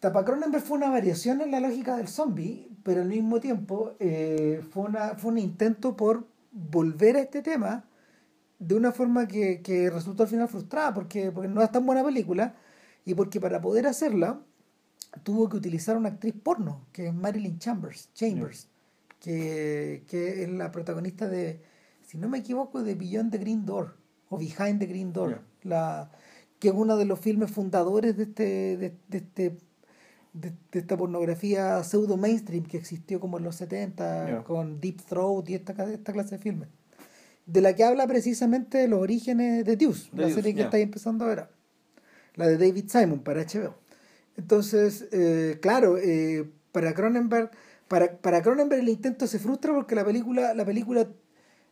Tapa 0.00 0.24
Cronenberg 0.24 0.64
fue 0.64 0.78
una 0.78 0.88
variación 0.88 1.42
en 1.42 1.50
la 1.50 1.60
lógica 1.60 1.98
del 1.98 2.08
zombie, 2.08 2.70
pero 2.82 3.02
al 3.02 3.08
mismo 3.08 3.40
tiempo 3.40 3.92
eh, 3.98 4.62
fue, 4.70 4.84
una, 4.84 5.16
fue 5.16 5.32
un 5.32 5.36
intento 5.36 5.94
por 5.94 6.26
volver 6.50 7.16
a 7.16 7.20
este 7.20 7.42
tema 7.42 7.84
de 8.58 8.74
una 8.74 8.92
forma 8.92 9.28
que, 9.28 9.60
que 9.60 9.90
resultó 9.90 10.22
al 10.22 10.30
final 10.30 10.48
frustrada, 10.48 10.94
porque, 10.94 11.30
porque 11.30 11.48
no 11.48 11.62
es 11.62 11.70
tan 11.70 11.84
buena 11.84 12.02
película 12.02 12.54
y 13.04 13.12
porque 13.12 13.38
para 13.38 13.60
poder 13.60 13.86
hacerla 13.86 14.40
tuvo 15.22 15.50
que 15.50 15.58
utilizar 15.58 15.98
una 15.98 16.08
actriz 16.08 16.34
porno, 16.42 16.86
que 16.90 17.08
es 17.08 17.14
Marilyn 17.14 17.58
Chambers, 17.58 18.08
Chambers 18.14 18.68
que, 19.20 20.04
que 20.08 20.44
es 20.44 20.48
la 20.48 20.72
protagonista 20.72 21.28
de, 21.28 21.60
si 22.02 22.16
no 22.16 22.30
me 22.30 22.38
equivoco, 22.38 22.82
de 22.82 22.94
Beyond 22.94 23.32
the 23.32 23.38
Green 23.38 23.66
Door 23.66 23.94
o 24.30 24.38
Behind 24.38 24.78
the 24.78 24.86
Green 24.86 25.12
Door, 25.12 25.42
la, 25.64 26.10
que 26.60 26.68
es 26.68 26.74
uno 26.74 26.96
de 26.96 27.04
los 27.06 27.18
filmes 27.18 27.50
fundadores 27.50 28.16
de 28.16 28.22
este, 28.24 28.42
de, 28.76 28.92
de 29.08 29.18
este 29.18 29.56
de, 30.32 30.52
de 30.70 30.78
esta 30.78 30.96
pornografía 30.96 31.82
pseudo 31.82 32.16
mainstream 32.16 32.62
que 32.64 32.76
existió 32.76 33.18
como 33.18 33.38
en 33.38 33.44
los 33.44 33.56
70 33.56 34.28
Ya. 34.28 34.44
con 34.44 34.80
Deep 34.80 35.02
Throat 35.08 35.48
y 35.50 35.54
esta, 35.54 35.72
esta 35.92 36.12
clase 36.12 36.36
de 36.36 36.42
filmes 36.42 36.68
de 37.46 37.60
la 37.60 37.74
que 37.74 37.82
habla 37.82 38.06
precisamente 38.06 38.86
los 38.86 39.00
orígenes 39.00 39.64
de 39.64 39.74
Deuce, 39.76 40.08
De 40.12 40.18
la 40.18 40.26
Deuce, 40.28 40.34
serie 40.36 40.52
que 40.54 40.58
ya. 40.60 40.64
estáis 40.66 40.84
empezando 40.84 41.24
a 41.24 41.28
ver 41.28 41.38
ahora. 41.40 41.50
la 42.36 42.46
de 42.46 42.58
David 42.58 42.84
Simon 42.88 43.20
para 43.20 43.42
HBO 43.42 43.74
entonces 44.36 45.08
eh, 45.12 45.58
claro 45.60 45.98
eh, 45.98 46.48
para 46.72 46.94
Cronenberg 46.94 47.50
para, 47.88 48.16
para 48.18 48.40
Cronenberg 48.42 48.82
el 48.82 48.88
intento 48.88 49.26
se 49.26 49.38
frustra 49.40 49.74
porque 49.74 49.94
la 49.96 50.04
película 50.04 50.54
la 50.54 50.64
película 50.64 51.08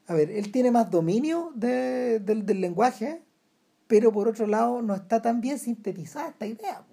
a 0.09 0.15
ver 0.15 0.31
él 0.33 0.51
tiene 0.51 0.71
más 0.73 0.91
dominio 0.91 1.53
de- 1.55 2.19
del, 2.21 2.45
del 2.45 2.61
lenguaje 2.61 3.23
pero 3.89 4.13
por 4.13 4.29
otro 4.29 4.47
lado 4.47 4.81
no 4.83 4.95
está 4.95 5.21
tan 5.21 5.41
bien 5.41 5.59
sintetizada 5.59 6.29
esta 6.29 6.47
idea. 6.47 6.85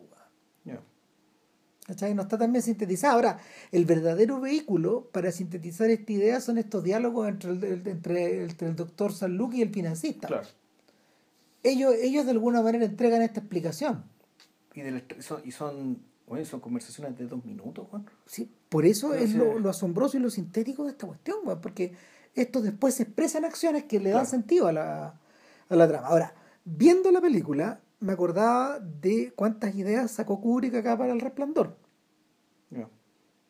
¿Cachai? 1.87 2.15
No 2.15 2.23
está 2.23 2.35
tan 2.39 2.51
bien 2.51 2.63
sintetizada. 2.63 3.13
Ahora, 3.13 3.39
el 3.71 3.85
verdadero 3.85 4.39
vehículo 4.41 5.07
para 5.11 5.31
sintetizar 5.31 5.87
esta 5.91 6.11
idea 6.13 6.41
son 6.41 6.57
estos 6.57 6.83
diálogos 6.83 7.27
entre 7.29 7.51
el, 7.51 7.63
el- 7.63 7.87
entre, 7.87 8.43
entre 8.43 8.67
el 8.69 8.75
doctor 8.75 9.13
Sanluc 9.13 9.53
y 9.53 9.61
el 9.61 9.69
financista. 9.69 10.27
Claro. 10.27 10.47
Ellos, 11.61 11.93
ellos 12.01 12.25
de 12.25 12.31
alguna 12.31 12.63
manera 12.63 12.85
entregan 12.85 13.21
esta 13.21 13.39
explicación. 13.39 14.03
Y, 14.73 14.81
son, 15.21 15.41
y 15.45 15.51
son, 15.51 15.99
oye, 16.27 16.43
son 16.43 16.59
conversaciones 16.59 17.15
de 17.19 17.27
dos 17.27 17.45
minutos, 17.45 17.87
Juan. 17.91 18.09
¿sí? 18.25 18.51
Por 18.67 18.87
eso 18.87 19.09
Pero 19.11 19.23
es 19.23 19.35
lo, 19.35 19.59
lo 19.59 19.69
asombroso 19.69 20.17
y 20.17 20.21
lo 20.21 20.31
sintético 20.31 20.85
de 20.85 20.91
esta 20.91 21.05
cuestión, 21.05 21.37
weón, 21.43 21.61
porque 21.61 21.93
esto 22.33 22.61
después 22.63 22.95
se 22.95 23.03
expresa 23.03 23.37
en 23.37 23.45
acciones 23.45 23.83
que 23.83 23.99
le 23.99 24.09
dan 24.09 24.21
Claro. 24.21 24.29
sentido 24.29 24.67
a 24.67 24.71
la, 24.71 25.19
a 25.69 25.75
la 25.75 25.87
trama. 25.87 26.07
Ahora, 26.07 26.33
viendo 26.65 27.11
la 27.11 27.21
película, 27.21 27.79
me 27.99 28.11
acordaba 28.13 28.79
de 28.79 29.31
cuántas 29.35 29.73
ideas 29.75 30.11
sacó 30.11 30.41
Kubrick 30.41 30.75
acá 30.75 30.97
para 30.97 31.13
El 31.13 31.21
Resplandor. 31.21 31.77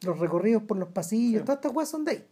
Los 0.02 0.20
recorridos 0.20 0.62
por 0.64 0.78
los 0.78 0.90
pasillos, 0.90 1.40
Sí. 1.42 1.46
todas 1.46 1.58
estas 1.58 1.72
cosas 1.72 1.90
son 1.90 2.06
de 2.06 2.12
ahí. 2.12 2.28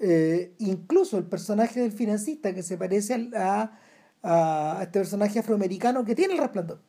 Eh, 0.00 0.54
incluso 0.58 1.18
el 1.18 1.24
personaje 1.24 1.80
del 1.80 1.92
financista 1.92 2.52
que 2.54 2.62
se 2.62 2.76
parece 2.76 3.30
a, 3.36 3.78
a 4.22 4.78
este 4.82 4.98
personaje 4.98 5.38
afroamericano 5.38 6.04
que 6.04 6.14
tiene 6.16 6.34
el 6.34 6.40
resplandor. 6.40 6.80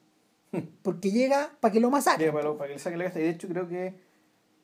Porque 0.82 1.12
llega 1.12 1.52
para 1.60 1.72
que 1.72 1.80
lo 1.80 1.92
masacre. 1.92 2.26
Llega 2.26 2.56
para, 2.58 2.68
que 2.68 2.74
le 2.74 2.80
saque 2.80 2.98
la 2.98 3.04
gasta. 3.04 3.20
Y 3.20 3.24
de 3.24 3.30
hecho 3.30 3.48
creo 3.48 3.68
que 3.68 4.00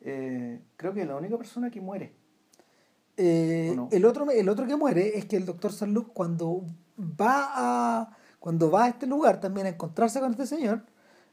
eh, 0.02 0.62
creo 0.78 0.94
que 0.94 1.02
es 1.02 1.08
la 1.08 1.18
única 1.18 1.38
persona 1.38 1.70
que 1.70 1.82
muere. 1.82 2.14
Eh, 3.18 3.76
el, 3.92 4.06
otro, 4.06 4.30
el 4.32 4.50
otro 4.50 4.66
que 4.66 4.76
muere 4.76 5.18
es 5.18 5.26
que 5.26 5.36
el 5.38 5.46
doctor 5.46 5.72
Sanluc 5.72 6.12
cuando 6.14 6.66
va 7.00 7.52
a 7.54 8.18
cuando 8.40 8.70
va 8.70 8.86
a 8.86 8.90
este 8.90 9.08
lugar 9.08 9.40
también 9.40 9.66
a 9.66 9.70
encontrarse 9.70 10.20
con 10.20 10.32
este 10.32 10.46
señor, 10.46 10.84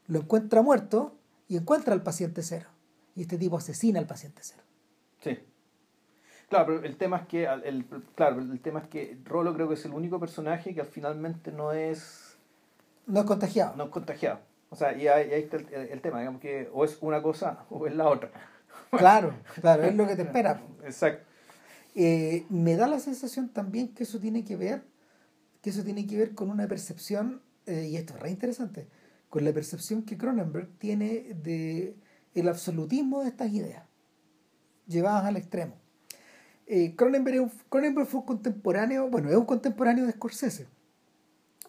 lo 0.07 0.19
encuentra 0.21 0.63
muerto 0.63 1.15
y 1.47 1.57
encuentra 1.57 1.93
al 1.93 2.01
paciente 2.01 2.41
cero. 2.41 2.69
Y 3.15 3.21
este 3.21 3.37
tipo 3.37 3.57
asesina 3.57 3.99
al 3.99 4.07
paciente 4.07 4.41
cero. 4.43 4.63
Sí. 5.21 5.37
Claro, 6.49 6.65
pero 6.65 6.83
el 6.83 6.97
tema 6.97 7.17
es 7.17 7.27
que 7.27 7.45
el, 7.45 7.85
claro, 8.15 8.39
el 8.39 8.59
tema 8.59 8.79
es 8.79 8.87
que 8.87 9.17
Rolo 9.25 9.53
creo 9.53 9.67
que 9.67 9.75
es 9.75 9.85
el 9.85 9.93
único 9.93 10.19
personaje 10.19 10.73
que 10.73 10.81
al 10.81 10.87
finalmente 10.87 11.51
no 11.51 11.71
es 11.71 12.35
No 13.05 13.19
es 13.19 13.25
contagiado. 13.27 13.75
no 13.75 13.83
es 13.85 13.89
contagiado. 13.91 14.39
O 14.71 14.75
sea, 14.75 14.97
y 14.97 15.07
ahí, 15.07 15.31
ahí 15.31 15.43
está 15.43 15.57
el, 15.57 15.67
el 15.71 16.01
tema, 16.01 16.17
digamos 16.17 16.41
que 16.41 16.67
o 16.73 16.83
es 16.83 16.97
una 17.01 17.21
cosa 17.21 17.65
o 17.69 17.85
es 17.85 17.95
la 17.95 18.09
otra. 18.09 18.31
Claro, 18.89 19.33
claro, 19.61 19.83
es 19.83 19.95
lo 19.95 20.05
que 20.07 20.15
te 20.15 20.23
espera. 20.23 20.61
Exacto. 20.83 21.25
Eh, 21.95 22.45
me 22.49 22.75
da 22.75 22.87
la 22.87 22.99
sensación 22.99 23.49
también 23.49 23.93
que 23.93 24.03
eso 24.03 24.19
tiene 24.19 24.43
que 24.43 24.55
ver, 24.55 24.83
que 25.63 25.71
eso 25.71 25.83
tiene 25.83 26.05
que 26.05 26.17
ver 26.17 26.35
con 26.35 26.51
una 26.51 26.67
percepción, 26.67 27.41
eh, 27.65 27.87
y 27.89 27.95
esto 27.95 28.13
es 28.13 28.19
re 28.19 28.29
interesante, 28.29 28.87
con 29.29 29.43
la 29.43 29.51
percepción 29.51 30.03
que 30.03 30.15
Cronenberg 30.15 30.69
tiene 30.77 31.33
de 31.41 31.95
el 32.35 32.47
absolutismo 32.47 33.21
de 33.21 33.29
estas 33.29 33.51
ideas, 33.51 33.83
llevadas 34.85 35.25
al 35.25 35.37
extremo. 35.37 35.75
Eh, 36.67 36.95
Cronenberg, 36.95 37.49
Cronenberg 37.69 38.07
fue 38.07 38.19
un 38.19 38.25
contemporáneo, 38.27 39.09
bueno, 39.09 39.31
es 39.31 39.35
un 39.35 39.45
contemporáneo 39.45 40.05
de 40.05 40.11
Scorsese. 40.11 40.67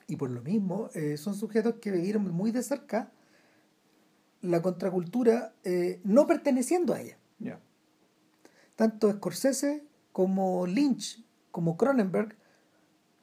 Y 0.08 0.16
por 0.16 0.28
lo 0.28 0.42
mismo, 0.42 0.90
eh, 0.94 1.16
son 1.16 1.34
sujetos 1.34 1.76
que 1.80 1.90
vivieron 1.90 2.30
muy 2.30 2.50
de 2.50 2.62
cerca 2.62 3.10
la 4.42 4.60
contracultura 4.60 5.54
no 6.04 6.26
perteneciendo 6.26 6.92
a 6.92 7.00
ella 7.00 7.16
tanto 8.76 9.12
Scorsese 9.12 9.84
como 10.12 10.66
Lynch, 10.66 11.24
como 11.50 11.76
Cronenberg, 11.76 12.36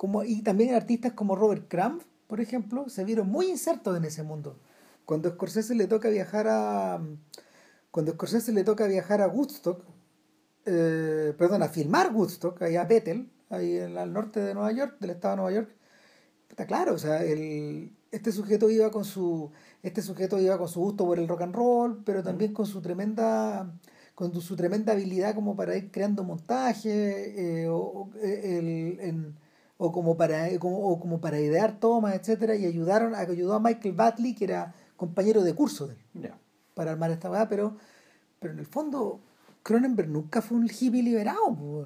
como, 0.02 0.24
y 0.24 0.42
también 0.42 0.74
artistas 0.74 1.14
como 1.14 1.36
Robert 1.36 1.68
Crumb, 1.68 2.02
por 2.26 2.42
ejemplo, 2.42 2.90
se 2.90 3.04
vieron 3.06 3.30
muy 3.30 3.46
insertos 3.52 3.96
en 3.96 4.04
ese 4.04 4.24
mundo. 4.24 4.58
Cuando 5.06 5.30
a 5.30 5.34
Scorsese 5.34 5.76
le 5.76 5.86
toca 5.86 6.10
viajar 6.10 6.48
a 6.50 7.00
cuando 7.92 8.12
Scorsese 8.14 8.52
le 8.52 8.64
toca 8.64 8.88
viajar 8.88 9.22
a 9.22 9.28
Woodstock, 9.28 9.84
eh, 10.66 11.36
perdón, 11.38 11.62
a 11.62 11.68
filmar 11.70 12.12
Woodstock, 12.16 12.60
ahí 12.64 12.78
a 12.78 12.86
Bethel, 12.86 13.30
ahí 13.52 13.78
en- 13.78 13.96
al 13.96 14.12
norte 14.12 14.40
de 14.40 14.56
Nueva 14.56 14.72
York, 14.72 14.98
del 15.00 15.12
estado 15.12 15.36
de 15.36 15.42
Nueva 15.44 15.52
York, 15.52 15.70
está 16.50 16.66
claro, 16.66 16.96
o 16.96 16.98
sea, 16.98 17.24
el, 17.24 17.96
este 18.10 18.32
sujeto 18.32 18.72
iba 18.72 18.90
con 18.90 19.06
su 19.06 19.52
este 19.84 20.02
sujeto 20.02 20.40
iba 20.40 20.58
con 20.58 20.68
su 20.68 20.80
gusto 20.80 21.06
por 21.06 21.20
el 21.20 21.28
rock 21.28 21.42
and 21.44 21.54
roll, 21.56 22.02
pero 22.04 22.24
también 22.24 22.54
con 22.54 22.66
su 22.66 22.82
tremenda 22.82 23.72
con 24.16 24.34
su 24.42 24.56
tremenda 24.56 24.94
habilidad 24.94 25.36
como 25.36 25.56
para 25.56 25.78
ir 25.78 25.92
creando 25.92 26.24
montaje 26.24 27.62
eh, 27.64 27.68
o, 27.70 27.78
o, 27.78 28.10
eh, 28.16 28.58
el- 28.58 29.00
en- 29.00 29.36
o 29.84 29.92
como 29.92 30.16
para 30.16 30.48
eh, 30.48 30.60
como, 30.60 30.78
o 30.78 31.00
como 31.00 31.20
para 31.20 31.40
idear 31.40 31.80
tomas 31.80 32.14
etcétera 32.14 32.56
y 32.56 32.66
ayudaron 32.66 33.16
ayudó 33.16 33.56
a 33.56 33.60
Michael 33.60 33.96
Batley 33.96 34.36
que 34.36 34.44
era 34.44 34.76
compañero 34.96 35.42
de 35.44 35.56
curso 35.56 35.88
de 35.88 35.96
él 35.96 36.32
para 36.76 36.92
armar 36.92 37.10
esta 37.10 37.32
weá, 37.32 37.50
pero, 37.50 37.76
pero 38.40 38.54
en 38.54 38.60
el 38.60 38.68
fondo 38.68 39.20
Cronenberg 39.64 40.08
nunca 40.08 40.42
fue 40.44 40.58
un 40.58 40.68
hippie 40.70 41.02
liberado, 41.02 41.56
po, 41.56 41.86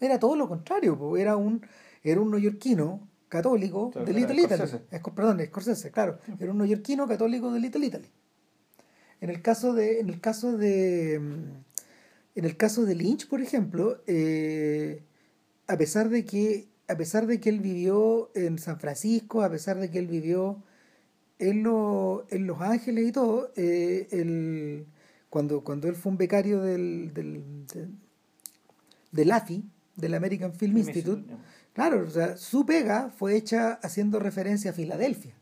era 0.00 0.18
todo 0.18 0.36
lo 0.36 0.48
contrario, 0.48 0.96
po. 0.98 1.18
era 1.18 1.36
un 1.36 1.60
era 2.02 2.18
un 2.20 2.30
neoyorquino 2.30 3.00
católico 3.28 3.90
Claro, 3.90 4.06
de 4.06 4.12
Little 4.14 4.40
Italy, 4.42 4.56
Scorsese. 4.56 4.84
Es- 4.90 5.02
perdón, 5.14 5.40
Scorsese, 5.46 5.90
claro, 5.90 6.18
era 6.40 6.50
un 6.50 6.58
neoyorquino 6.58 7.06
católico 7.06 7.52
de 7.52 7.60
Little 7.60 7.86
Italy. 7.86 8.08
En 9.20 9.28
el 9.30 9.42
caso 9.42 9.74
de 9.74 10.00
en 10.00 10.08
el 10.08 10.20
caso 10.20 10.56
de 10.56 11.18
mm, 11.20 12.38
en 12.38 12.44
el 12.44 12.56
caso 12.56 12.84
de 12.86 12.94
Lynch, 12.94 13.28
por 13.28 13.40
ejemplo, 13.42 14.00
eh, 14.06 15.02
a 15.66 15.76
pesar 15.76 16.08
de 16.08 16.24
que 16.24 16.68
a 16.88 16.96
pesar 16.96 17.26
de 17.26 17.40
que 17.40 17.48
él 17.48 17.60
vivió 17.60 18.30
en 18.34 18.58
San 18.58 18.78
Francisco, 18.78 19.42
a 19.42 19.50
pesar 19.50 19.78
de 19.78 19.90
que 19.90 19.98
él 19.98 20.06
vivió 20.06 20.62
en, 21.38 21.62
lo- 21.62 22.26
en 22.30 22.46
Los 22.46 22.60
Ángeles 22.60 23.08
y 23.08 23.12
todo, 23.12 23.50
eh, 23.56 24.08
él- 24.10 24.86
cuando, 25.30 25.64
cuando 25.64 25.88
él 25.88 25.96
fue 25.96 26.12
un 26.12 26.18
becario 26.18 26.60
del, 26.62 27.12
del, 27.12 27.66
del, 27.66 27.88
del 29.10 29.32
AFI, 29.32 29.64
del 29.96 30.14
American 30.14 30.52
Film 30.54 30.76
Institute, 30.78 31.22
claro, 31.72 32.04
o 32.06 32.10
sea, 32.10 32.36
su 32.36 32.64
pega 32.66 33.10
fue 33.10 33.36
hecha 33.36 33.74
haciendo 33.82 34.18
referencia 34.20 34.70
a 34.70 34.74
Filadelfia, 34.74 35.34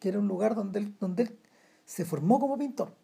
que 0.00 0.08
era 0.10 0.18
un 0.18 0.28
lugar 0.28 0.54
donde 0.54 0.80
él, 0.80 0.94
donde 1.00 1.22
él 1.24 1.38
se 1.84 2.04
formó 2.04 2.38
como 2.40 2.58
pintor. 2.58 2.94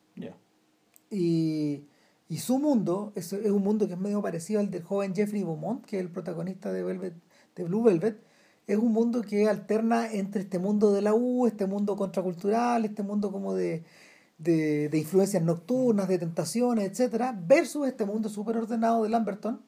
Y, 1.11 1.85
y, 2.29 2.39
su 2.39 2.59
mundo 2.59 3.13
es, 3.17 3.33
es, 3.33 3.51
un 3.51 3.63
mundo 3.63 3.87
que 3.87 3.95
es 3.95 4.01
medio 4.01 4.23
parecido 4.23 4.61
al 4.61 4.71
del 4.71 4.83
joven 4.83 5.15
Jeffrey 5.15 5.43
Beaumont, 5.43 5.85
que 5.85 5.99
es 5.99 6.03
el 6.03 6.11
protagonista 6.11 6.73
de, 6.73 6.83
Velvet, 6.83 7.15
de 7.57 7.65
Blue 7.65 7.83
Velvet. 7.83 8.21
Es 8.67 8.79
un 8.79 8.93
mundo 8.93 9.23
que 9.23 9.49
alterna 9.49 10.11
entre 10.11 10.43
este 10.43 10.59
mundo 10.59 10.93
de 10.93 11.03
la 11.03 11.15
U, 11.15 11.47
este 11.47 11.67
mundo 11.67 11.97
contracultural, 11.97 12.85
este 12.85 13.03
mundo 13.03 13.31
como 13.31 13.55
de, 13.55 13.85
de, 14.39 14.89
de 14.89 14.99
influencias 14.99 15.43
nocturnas, 15.43 16.09
de 16.09 16.19
tentaciones, 16.19 16.91
etcétera, 16.91 17.39
versus 17.47 17.87
este 17.87 18.05
mundo 18.05 18.29
súper 18.29 18.57
ordenado 18.57 19.03
de 19.03 19.11
Lamberton, 19.11 19.61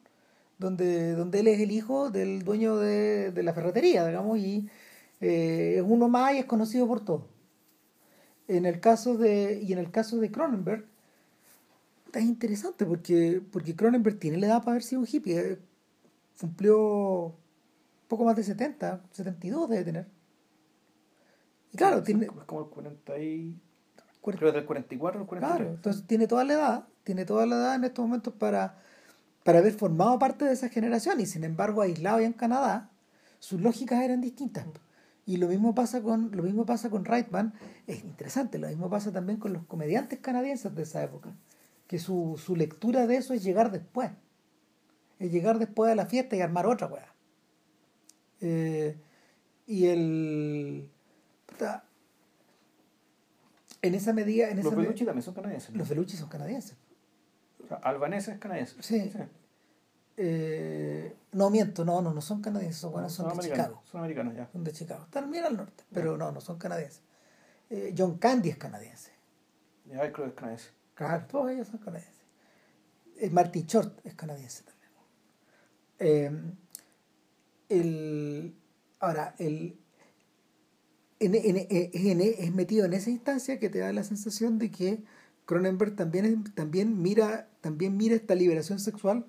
donde, 0.57 1.13
donde 1.13 1.39
él 1.41 1.47
es 1.47 1.59
el 1.59 1.71
hijo 1.71 2.09
del 2.09 2.43
dueño 2.43 2.77
de, 2.77 3.31
de 3.31 3.43
la 3.43 3.53
ferretería, 3.53 4.05
digamos, 4.07 4.39
y 4.39 4.69
eh, 5.21 5.75
es 5.77 5.83
uno 5.85 6.09
más 6.09 6.33
y 6.35 6.39
es 6.39 6.45
conocido 6.45 6.87
por 6.87 7.03
todos. 7.03 7.23
En 8.47 8.65
el 8.65 8.79
caso 8.79 9.17
de, 9.17 9.61
y 9.61 9.73
en 9.73 9.79
el 9.79 9.91
caso 9.91 10.17
de 10.17 10.31
Cronenberg, 10.31 10.85
es 12.13 12.23
interesante 12.23 12.85
porque, 12.85 13.41
porque 13.51 13.75
Cronenberg 13.75 14.19
tiene 14.19 14.37
la 14.37 14.47
edad 14.47 14.59
para 14.59 14.71
haber 14.71 14.83
sido 14.83 15.01
un 15.01 15.07
hippie. 15.09 15.39
Eh, 15.39 15.59
cumplió 16.39 17.35
poco 18.07 18.25
más 18.25 18.35
de 18.35 18.43
70, 18.43 19.01
72 19.11 19.69
debe 19.69 19.83
tener. 19.83 20.07
Y 21.73 21.77
claro, 21.77 22.03
tiene... 22.03 22.25
Es 22.25 22.31
como 22.45 22.61
el 22.61 22.67
40 22.67 23.19
y... 23.19 23.59
Creo 24.21 24.51
del 24.51 24.65
44 24.65 25.21
al 25.21 25.25
43. 25.25 25.57
Claro, 25.57 25.75
entonces 25.75 26.03
tiene 26.05 26.27
toda 26.27 26.43
la 26.43 26.53
edad, 26.53 26.87
tiene 27.03 27.23
toda 27.23 27.45
la 27.45 27.55
edad 27.55 27.75
en 27.75 27.85
estos 27.85 28.05
momentos 28.05 28.33
para, 28.33 28.77
para 29.43 29.59
haber 29.59 29.71
formado 29.71 30.19
parte 30.19 30.43
de 30.43 30.51
esa 30.51 30.67
generación 30.67 31.21
y 31.21 31.25
sin 31.25 31.45
embargo 31.45 31.81
aislado 31.81 32.19
ya 32.19 32.25
en 32.25 32.33
Canadá, 32.33 32.91
sus 33.39 33.61
lógicas 33.61 34.03
eran 34.03 34.19
distintas. 34.19 34.65
Y 35.25 35.37
lo 35.37 35.47
mismo 35.47 35.73
pasa 35.73 36.01
con 36.01 36.31
lo 36.35 36.43
mismo 36.43 36.65
pasa 36.65 36.89
con 36.89 37.05
Reitman, 37.05 37.53
es 37.85 38.03
interesante, 38.03 38.59
lo 38.59 38.67
mismo 38.67 38.89
pasa 38.89 39.13
también 39.13 39.39
con 39.39 39.53
los 39.53 39.65
comediantes 39.65 40.19
canadienses 40.19 40.75
de 40.75 40.83
esa 40.83 41.03
época, 41.03 41.33
que 41.87 41.99
su, 41.99 42.39
su 42.43 42.55
lectura 42.55 43.07
de 43.07 43.15
eso 43.17 43.33
es 43.33 43.43
llegar 43.43 43.71
después. 43.71 44.11
Es 45.19 45.31
llegar 45.31 45.57
después 45.57 45.89
de 45.89 45.95
la 45.95 46.05
fiesta 46.05 46.35
y 46.35 46.41
armar 46.41 46.67
otra 46.67 46.87
weá. 46.87 47.13
Eh, 48.41 48.97
y 49.65 49.87
el 49.87 50.89
en 53.81 53.95
esa 53.95 54.13
medida. 54.13 54.49
En 54.49 54.57
los 54.57 54.67
esa 54.67 54.75
Belucci 54.75 55.05
también 55.05 55.23
son 55.23 55.33
canadienses. 55.33 55.75
Los 55.75 55.89
Belucci 55.89 56.17
son 56.17 56.29
canadienses. 56.29 56.77
O 57.63 57.67
sea, 57.67 57.77
albaneses 57.77 58.35
es 58.35 58.39
canadiense. 58.39 58.75
Sí. 58.81 59.09
sí. 59.11 59.19
Eh, 60.19 61.15
no 61.33 61.51
miento, 61.51 61.85
no, 61.85 62.01
no, 62.01 62.11
no 62.11 62.21
son 62.21 62.41
canadienses, 62.41 62.81
son, 62.81 62.91
no, 62.91 63.07
son, 63.07 63.29
son, 63.29 63.37
de 63.37 63.49
Chicago. 63.49 63.83
Son 63.85 63.99
americanos 63.99 64.35
ya. 64.35 64.47
Son 64.51 64.63
de 64.63 64.71
Chicago. 64.71 65.03
Están 65.03 65.29
bien 65.29 65.45
al 65.45 65.55
norte, 65.55 65.83
pero 65.93 66.13
ya. 66.13 66.17
no, 66.17 66.31
no 66.31 66.41
son 66.41 66.57
canadienses. 66.57 67.03
Eh, 67.69 67.93
John 67.95 68.17
Candy 68.17 68.49
es 68.49 68.57
canadiense. 68.57 69.11
Ya, 69.85 70.11
creo 70.11 70.25
que 70.25 70.29
es 70.29 70.33
canadiense. 70.33 70.69
Claro, 70.97 71.25
todos 71.27 71.51
ellos 71.51 71.67
son 71.67 71.79
canadienses. 71.79 72.25
Eh, 73.17 73.29
Martin 73.29 73.67
Short 73.67 74.03
es 74.03 74.15
canadiense 74.15 74.63
también. 74.63 74.91
Eh, 75.99 76.31
el, 77.69 78.55
ahora, 78.99 79.35
el, 79.37 79.77
en, 81.19 81.35
en, 81.35 81.67
en, 81.69 82.21
es 82.21 82.51
metido 82.51 82.85
en 82.85 82.93
esa 82.93 83.11
instancia 83.11 83.59
que 83.59 83.69
te 83.69 83.77
da 83.77 83.93
la 83.93 84.03
sensación 84.03 84.57
de 84.57 84.71
que 84.71 85.03
Cronenberg 85.45 85.95
también, 85.95 86.43
también, 86.55 86.99
mira, 86.99 87.47
también 87.61 87.95
mira 87.95 88.15
esta 88.15 88.33
liberación 88.33 88.79
sexual, 88.79 89.27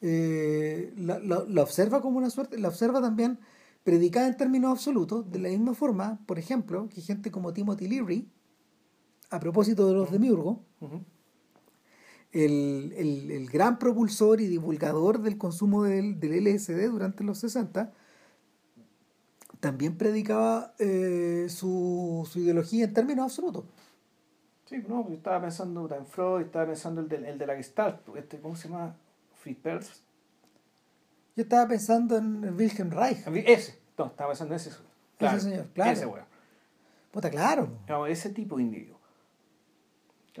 eh, 0.00 0.92
la, 0.96 1.18
la, 1.18 1.44
la, 1.48 1.62
observa 1.62 2.00
como 2.00 2.18
una 2.18 2.30
suerte, 2.30 2.58
la 2.58 2.68
observa 2.68 3.00
también 3.00 3.40
predicada 3.82 4.28
en 4.28 4.36
términos 4.36 4.70
absolutos, 4.70 5.28
de 5.32 5.40
la 5.40 5.48
misma 5.48 5.74
forma, 5.74 6.20
por 6.26 6.38
ejemplo, 6.38 6.88
que 6.88 7.00
gente 7.00 7.32
como 7.32 7.52
Timothy 7.52 7.88
Leary, 7.88 8.30
a 9.30 9.40
propósito 9.40 9.86
de 9.86 9.94
los 9.94 10.10
de 10.10 10.18
Miurgo, 10.18 10.64
uh 10.80 10.88
-huh. 10.88 11.04
el, 12.32 12.92
el, 12.96 13.30
el, 13.30 13.50
gran 13.50 13.78
propulsor 13.78 14.40
y 14.40 14.46
divulgador 14.46 15.20
del 15.20 15.38
consumo 15.38 15.84
del, 15.84 16.18
del 16.20 16.44
LSD 16.44 16.88
durante 16.90 17.24
los 17.24 17.38
60, 17.38 17.92
también 19.60 19.96
predicaba 19.96 20.74
eh, 20.78 21.46
su, 21.48 22.28
su, 22.30 22.38
ideología 22.38 22.84
en 22.84 22.94
términos 22.94 23.24
absolutos. 23.24 23.64
Sí, 24.66 24.84
no, 24.86 25.08
yo 25.08 25.14
estaba 25.14 25.40
pensando 25.40 25.88
en 25.94 26.06
Freud, 26.06 26.42
estaba 26.42 26.66
pensando 26.66 27.00
el 27.00 27.08
de, 27.08 27.16
el 27.28 27.38
de 27.38 27.46
la 27.46 27.56
Gestalt, 27.56 28.00
este, 28.16 28.38
¿cómo 28.38 28.54
se 28.54 28.68
llama? 28.68 28.94
Fritz 29.40 29.58
Perls. 29.60 30.02
Yo 31.36 31.42
estaba 31.42 31.68
pensando 31.68 32.16
en 32.16 32.54
Wilhelm 32.56 32.90
Reich. 32.90 33.26
Ese, 33.46 33.78
no, 33.96 34.06
estaba 34.06 34.30
pensando 34.30 34.54
en 34.54 34.56
ese. 34.60 34.70
Claro, 35.16 35.36
ese 35.36 35.50
señor, 35.50 35.66
claro. 35.72 35.92
Ese 35.92 36.06
weón. 36.06 36.24
Puta, 37.10 37.30
claro. 37.30 37.68
No, 37.88 38.06
ese 38.06 38.30
tipo 38.30 38.56
de 38.56 38.64
individuo. 38.64 38.97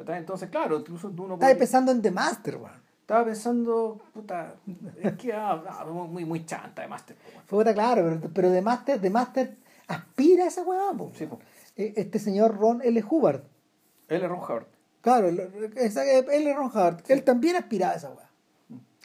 Entonces, 0.06 0.48
claro, 0.50 0.78
incluso 0.78 1.08
uno... 1.08 1.34
Estaba 1.34 1.54
pensando 1.54 1.92
en 1.92 2.02
The 2.02 2.10
Master, 2.10 2.56
weón. 2.56 2.88
Estaba 3.00 3.24
pensando, 3.24 3.98
puta, 4.12 4.56
es 5.00 5.14
que 5.14 5.32
ah, 5.32 5.86
muy, 5.86 6.26
muy 6.26 6.44
chanta 6.44 6.82
de 6.82 6.88
Master. 6.88 7.16
Puta, 7.46 7.72
claro, 7.72 8.18
pero, 8.20 8.32
pero 8.34 8.50
de 8.50 8.60
Master, 8.60 9.00
de 9.00 9.08
Master 9.08 9.56
aspira 9.86 10.44
a 10.44 10.48
esa 10.48 10.62
weá, 10.62 10.92
po. 10.94 11.10
Sí, 11.14 11.24
po. 11.24 11.40
Este 11.74 12.18
señor 12.18 12.58
Ron 12.58 12.82
L. 12.84 13.02
Hubbard. 13.08 13.44
L. 14.08 14.28
Ron 14.28 14.40
Hubbard. 14.40 14.66
Claro, 15.00 15.28
L. 15.28 16.54
Ron 16.54 16.66
Hubbard. 16.66 17.02
Sí. 17.06 17.12
Él 17.14 17.24
también 17.24 17.56
aspiraba 17.56 17.94
a 17.94 17.96
esa 17.96 18.10
weá. 18.10 18.28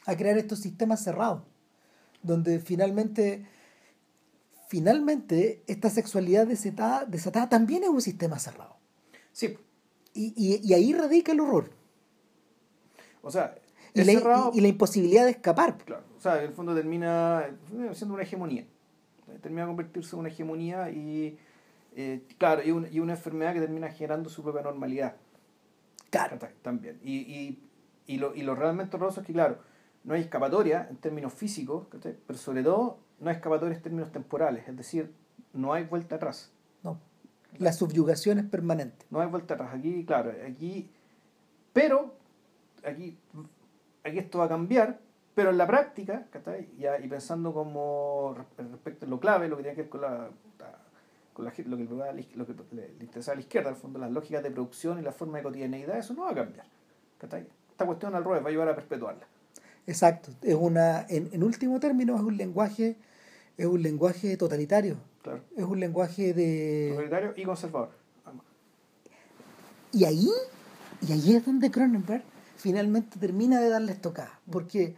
A 0.04 0.16
crear 0.16 0.36
estos 0.36 0.58
sistemas 0.58 1.02
cerrados. 1.02 1.42
Donde 2.22 2.58
finalmente, 2.58 3.46
finalmente, 4.68 5.62
esta 5.66 5.88
sexualidad 5.88 6.46
desatada, 6.46 7.06
desatada 7.06 7.48
también 7.48 7.84
es 7.84 7.88
un 7.88 8.02
sistema 8.02 8.38
cerrado. 8.38 8.76
Sí. 9.32 9.56
Y, 10.14 10.32
y, 10.36 10.60
y 10.66 10.74
ahí 10.74 10.92
radica 10.92 11.32
el 11.32 11.40
horror. 11.40 11.70
O 13.22 13.30
sea, 13.30 13.54
y 13.92 14.04
la, 14.04 14.12
cerrado, 14.12 14.50
y, 14.54 14.58
y 14.58 14.60
la, 14.60 14.68
imposibilidad 14.68 15.24
de 15.24 15.32
escapar. 15.32 15.76
Claro, 15.78 16.04
o 16.16 16.20
sea, 16.20 16.38
en 16.38 16.44
el 16.44 16.52
fondo 16.52 16.74
termina 16.74 17.46
siendo 17.92 18.14
una 18.14 18.22
hegemonía. 18.22 18.64
Termina 19.42 19.66
convertirse 19.66 20.14
en 20.14 20.20
una 20.20 20.28
hegemonía 20.28 20.90
y, 20.90 21.38
eh, 21.96 22.22
claro, 22.38 22.62
y, 22.64 22.70
un, 22.70 22.86
y, 22.90 23.00
una 23.00 23.14
enfermedad 23.14 23.52
que 23.54 23.60
termina 23.60 23.90
generando 23.90 24.30
su 24.30 24.42
propia 24.42 24.62
normalidad. 24.62 25.16
Claro. 26.10 26.38
También. 26.62 27.00
Y, 27.02 27.16
y, 27.16 27.58
y, 28.06 28.18
lo, 28.18 28.34
y 28.34 28.42
lo 28.42 28.54
realmente 28.54 28.96
horroroso 28.96 29.20
es 29.20 29.26
que, 29.26 29.32
claro, 29.32 29.58
no 30.04 30.14
hay 30.14 30.20
escapatoria 30.20 30.86
en 30.90 30.96
términos 30.96 31.32
físicos, 31.32 31.86
pero 32.26 32.38
sobre 32.38 32.62
todo 32.62 32.98
no 33.20 33.30
hay 33.30 33.36
escapatoria 33.36 33.76
en 33.76 33.82
términos 33.82 34.12
temporales, 34.12 34.68
es 34.68 34.76
decir, 34.76 35.12
no 35.52 35.72
hay 35.72 35.84
vuelta 35.84 36.16
atrás. 36.16 36.52
La 37.58 37.72
subyugación 37.72 38.38
es 38.38 38.44
permanente. 38.44 39.06
No 39.10 39.20
hay 39.20 39.28
vuelta 39.28 39.54
atrás. 39.54 39.70
Aquí, 39.74 40.04
claro, 40.04 40.32
aquí. 40.46 40.90
Pero, 41.72 42.14
aquí 42.84 43.16
aquí 44.04 44.18
esto 44.18 44.38
va 44.38 44.44
a 44.44 44.48
cambiar, 44.48 45.00
pero 45.34 45.50
en 45.50 45.58
la 45.58 45.66
práctica, 45.66 46.26
ya, 46.78 47.00
y 47.00 47.08
pensando 47.08 47.52
como 47.52 48.36
respecto 48.56 49.06
a 49.06 49.08
lo 49.08 49.18
clave, 49.18 49.48
lo 49.48 49.56
que 49.56 49.62
tiene 49.64 49.74
que 49.74 49.82
ver 49.82 49.90
con 49.90 50.02
la, 50.02 50.28
con 51.32 51.44
la 51.44 51.52
lo, 51.64 51.76
que, 51.76 51.88
lo 52.36 52.46
que 52.46 52.54
le 52.72 52.94
interesa 53.00 53.32
a 53.32 53.34
la 53.34 53.40
izquierda, 53.40 53.70
al 53.70 53.76
fondo, 53.76 53.98
las 53.98 54.12
lógicas 54.12 54.42
de 54.42 54.50
producción 54.50 54.98
y 55.00 55.02
la 55.02 55.10
forma 55.10 55.38
de 55.38 55.44
cotidianeidad, 55.44 55.98
eso 55.98 56.14
no 56.14 56.24
va 56.24 56.30
a 56.30 56.34
cambiar. 56.34 56.66
Esta 57.20 57.86
cuestión 57.86 58.14
al 58.14 58.22
revés 58.22 58.42
va 58.42 58.46
a 58.46 58.50
ayudar 58.50 58.68
a 58.68 58.74
perpetuarla. 58.76 59.26
Exacto. 59.86 60.30
Es 60.42 60.54
una, 60.54 61.06
en, 61.08 61.30
en 61.32 61.42
último 61.42 61.80
término, 61.80 62.14
es 62.14 62.22
un 62.22 62.36
lenguaje, 62.36 62.96
es 63.56 63.66
un 63.66 63.82
lenguaje 63.82 64.36
totalitario. 64.36 64.96
Claro. 65.24 65.42
Es 65.56 65.64
un 65.64 65.80
lenguaje 65.80 66.34
de. 66.34 66.90
Totalitario 66.90 67.32
y 67.34 67.44
conservador. 67.44 67.90
Y 69.90 70.04
ahí, 70.04 70.28
y 71.00 71.12
ahí 71.12 71.34
es 71.34 71.46
donde 71.46 71.70
Cronenberg 71.70 72.22
finalmente 72.56 73.18
termina 73.18 73.58
de 73.58 73.70
darle 73.70 73.92
estocada. 73.92 74.38
Porque 74.50 74.96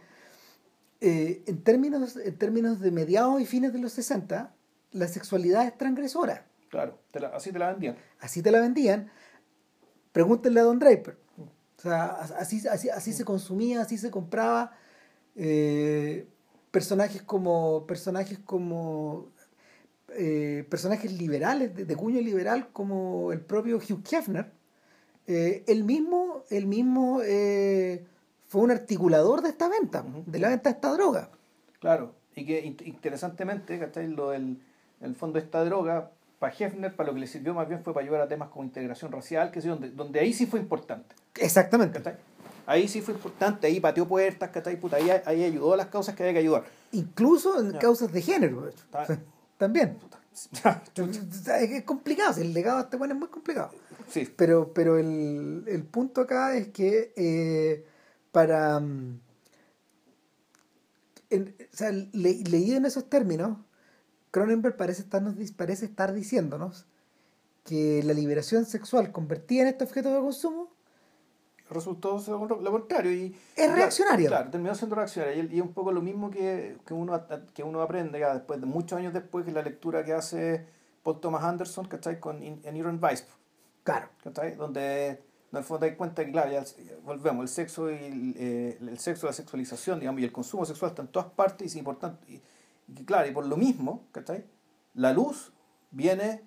eh, 0.99 1.43
en, 1.45 1.63
términos, 1.63 2.17
en 2.17 2.37
términos 2.37 2.81
de 2.81 2.91
mediados 2.91 3.39
y 3.39 3.45
fines 3.45 3.71
de 3.71 3.79
los 3.79 3.93
60, 3.93 4.53
la 4.91 5.07
sexualidad 5.07 5.65
es 5.65 5.77
transgresora. 5.77 6.45
Claro, 6.69 6.99
te 7.11 7.21
la, 7.21 7.29
así 7.29 7.53
te 7.53 7.59
la 7.59 7.71
vendían. 7.71 7.95
Así 8.19 8.41
te 8.41 8.51
la 8.51 8.59
vendían. 8.59 9.09
Pregúntenle 10.11 10.59
a 10.59 10.63
Don 10.63 10.79
Draper. 10.79 11.17
O 11.37 11.81
sea, 11.81 12.05
así, 12.05 12.67
así, 12.67 12.89
así 12.89 13.13
se 13.13 13.23
consumía, 13.23 13.81
así 13.81 13.97
se 13.97 14.11
compraba. 14.11 14.75
Eh, 15.37 16.27
personajes 16.71 17.21
como. 17.21 17.87
Personajes 17.87 18.39
como. 18.39 19.31
Eh, 20.19 20.65
personajes 20.67 21.11
liberales, 21.11 21.75
de, 21.75 21.85
de, 21.85 21.95
cuño 21.95 22.19
liberal, 22.19 22.69
como 22.73 23.31
el 23.31 23.39
propio 23.39 23.77
Hugh 23.77 24.01
Hefner, 24.11 24.51
eh, 25.27 25.63
él 25.67 25.83
mismo, 25.83 26.43
él 26.49 26.65
mismo 26.65 27.21
eh, 27.23 28.03
fue 28.47 28.61
un 28.61 28.71
articulador 28.71 29.43
de 29.43 29.49
esta 29.49 29.69
venta, 29.69 30.01
uh 30.01 30.09
-huh. 30.09 30.25
de 30.25 30.39
la 30.39 30.49
venta 30.49 30.69
de 30.71 30.75
esta 30.75 30.91
droga. 30.93 31.29
Claro, 31.79 32.15
y 32.35 32.45
que 32.45 32.65
interesantemente, 32.85 33.77
¿cachai? 33.77 34.07
Lo 34.07 34.31
del 34.31 34.57
el 35.01 35.15
fondo 35.15 35.37
de 35.39 35.45
esta 35.45 35.63
droga, 35.63 36.09
para 36.39 36.51
Hefner, 36.57 36.95
para 36.95 37.07
lo 37.07 37.13
que 37.13 37.19
le 37.19 37.27
sirvió 37.27 37.53
más 37.53 37.67
bien 37.67 37.83
fue 37.83 37.93
para 37.93 38.03
ayudar 38.03 38.21
a 38.21 38.27
temas 38.27 38.49
como 38.49 38.63
integración 38.63 39.11
racial, 39.11 39.51
que 39.51 39.59
es 39.59 39.65
donde, 39.65 39.91
donde 39.91 40.19
ahí 40.19 40.33
sí 40.33 40.47
fue 40.47 40.59
importante. 40.59 41.13
Exactamente. 41.35 42.01
ahí 42.65 42.87
sí 42.87 43.01
fue 43.01 43.13
importante, 43.13 43.67
ahí 43.67 43.79
pateó 43.79 44.07
puertas, 44.07 44.49
¿cachai? 44.49 44.79
Puta, 44.79 44.97
ahí, 44.97 45.09
ahí 45.25 45.43
ayudó 45.43 45.73
a 45.73 45.77
las 45.77 45.87
causas 45.87 46.15
que 46.15 46.23
había 46.23 46.33
que 46.33 46.39
ayudar. 46.39 46.63
Incluso 46.91 47.59
en 47.59 47.73
causas 47.73 48.11
de 48.11 48.21
género, 48.21 48.61
de 48.61 48.71
hecho. 48.71 48.85
También. 49.57 49.97
Es 51.59 51.83
complicado, 51.83 52.39
el 52.41 52.53
legado 52.53 52.77
de 52.77 52.83
este 52.83 52.97
bueno 52.97 53.15
es 53.15 53.19
muy 53.19 53.29
complicado. 53.29 53.71
Sí, 54.07 54.31
Pero, 54.35 54.71
pero 54.73 54.97
el, 54.99 55.63
el 55.67 55.83
punto 55.83 56.21
acá 56.21 56.55
es 56.55 56.67
que 56.69 57.11
eh, 57.15 57.83
para... 58.31 58.79
mm, 58.79 59.19
en- 61.31 61.55
o 61.59 61.75
sea, 61.75 61.91
le- 61.91 62.43
leído 62.43 62.77
en 62.77 62.85
esos 62.85 63.09
términos, 63.09 63.57
Cronenberg 64.31 64.77
parece, 64.77 65.01
estarnos, 65.01 65.35
parece 65.57 65.85
estar 65.85 66.13
diciéndonos 66.13 66.85
que 67.63 68.01
la 68.03 68.13
liberación 68.13 68.65
sexual 68.65 69.11
convertida 69.11 69.63
en 69.63 69.67
este 69.69 69.83
objeto 69.83 70.13
de 70.13 70.19
consumo 70.21 70.69
resultó 71.69 72.21
lo 72.27 72.71
contrario. 72.71 73.11
Y, 73.11 73.35
Es 73.55 73.71
reaccionaria. 73.73 74.27
Claro, 74.29 74.49
terminó 74.49 74.73
siendo 74.75 74.95
reaccionaria. 74.95 75.43
Y, 75.43 75.53
y 75.53 75.57
es 75.57 75.61
un 75.61 75.73
poco 75.73 75.91
lo 75.91 76.01
mismo 76.01 76.29
que, 76.31 76.77
que, 76.85 76.93
uno, 76.93 77.21
que 77.53 77.63
uno 77.63 77.81
aprende 77.81 78.19
ya 78.19 78.33
después, 78.33 78.59
de 78.59 78.65
muchos 78.67 78.97
años 78.97 79.13
después, 79.13 79.45
que 79.45 79.51
la 79.51 79.61
lectura 79.61 80.03
que 80.03 80.13
hace 80.13 80.65
Paul 81.03 81.19
Thomas 81.19 81.43
Anderson, 81.43 81.87
¿cachai? 81.87 82.19
Con 82.19 82.41
In- 82.43 82.61
Inherent 82.65 83.01
Vice, 83.01 83.25
Claro. 83.83 84.09
¿cachai? 84.23 84.55
Donde 84.55 85.07
en 85.51 85.57
el 85.57 85.63
fondo 85.63 85.79
te 85.81 85.87
das 85.89 85.97
cuenta 85.97 86.25
que, 86.25 86.31
claro, 86.31 86.51
ya 86.51 86.63
volvemos, 87.05 87.43
el 87.43 87.47
sexo 87.47 87.89
y 87.89 87.95
el, 87.95 88.35
eh, 88.37 88.77
el 88.81 88.99
sexo, 88.99 89.27
la 89.27 89.33
sexualización, 89.33 89.99
digamos, 89.99 90.19
y 90.19 90.25
el 90.25 90.31
consumo 90.33 90.65
sexual 90.65 90.91
está 90.91 91.01
en 91.03 91.07
todas 91.07 91.29
partes 91.29 91.65
y 91.65 91.69
es 91.69 91.75
importante. 91.77 92.25
Y, 92.31 92.41
y 92.99 93.05
claro, 93.05 93.27
y 93.27 93.31
por 93.31 93.45
lo 93.45 93.55
mismo, 93.55 94.05
¿cachai? 94.11 94.43
La 94.93 95.13
luz 95.13 95.53
viene 95.91 96.43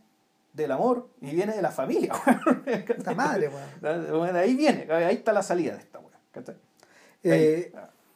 del 0.52 0.72
amor 0.72 1.08
y 1.20 1.34
viene 1.34 1.54
de 1.54 1.62
la 1.62 1.70
familia. 1.70 2.12
Puta 2.96 3.14
madre, 3.14 3.48
weón. 3.48 4.18
Bueno, 4.18 4.38
ahí 4.38 4.54
viene, 4.54 4.90
ahí 4.92 5.16
está 5.16 5.32
la 5.32 5.42
salida 5.42 5.74
de 5.74 5.80
esta 5.80 5.98
weá. 5.98 6.18
¿cachai? 6.32 6.56
Ahí. 7.24 7.30
Eh, 7.32 7.72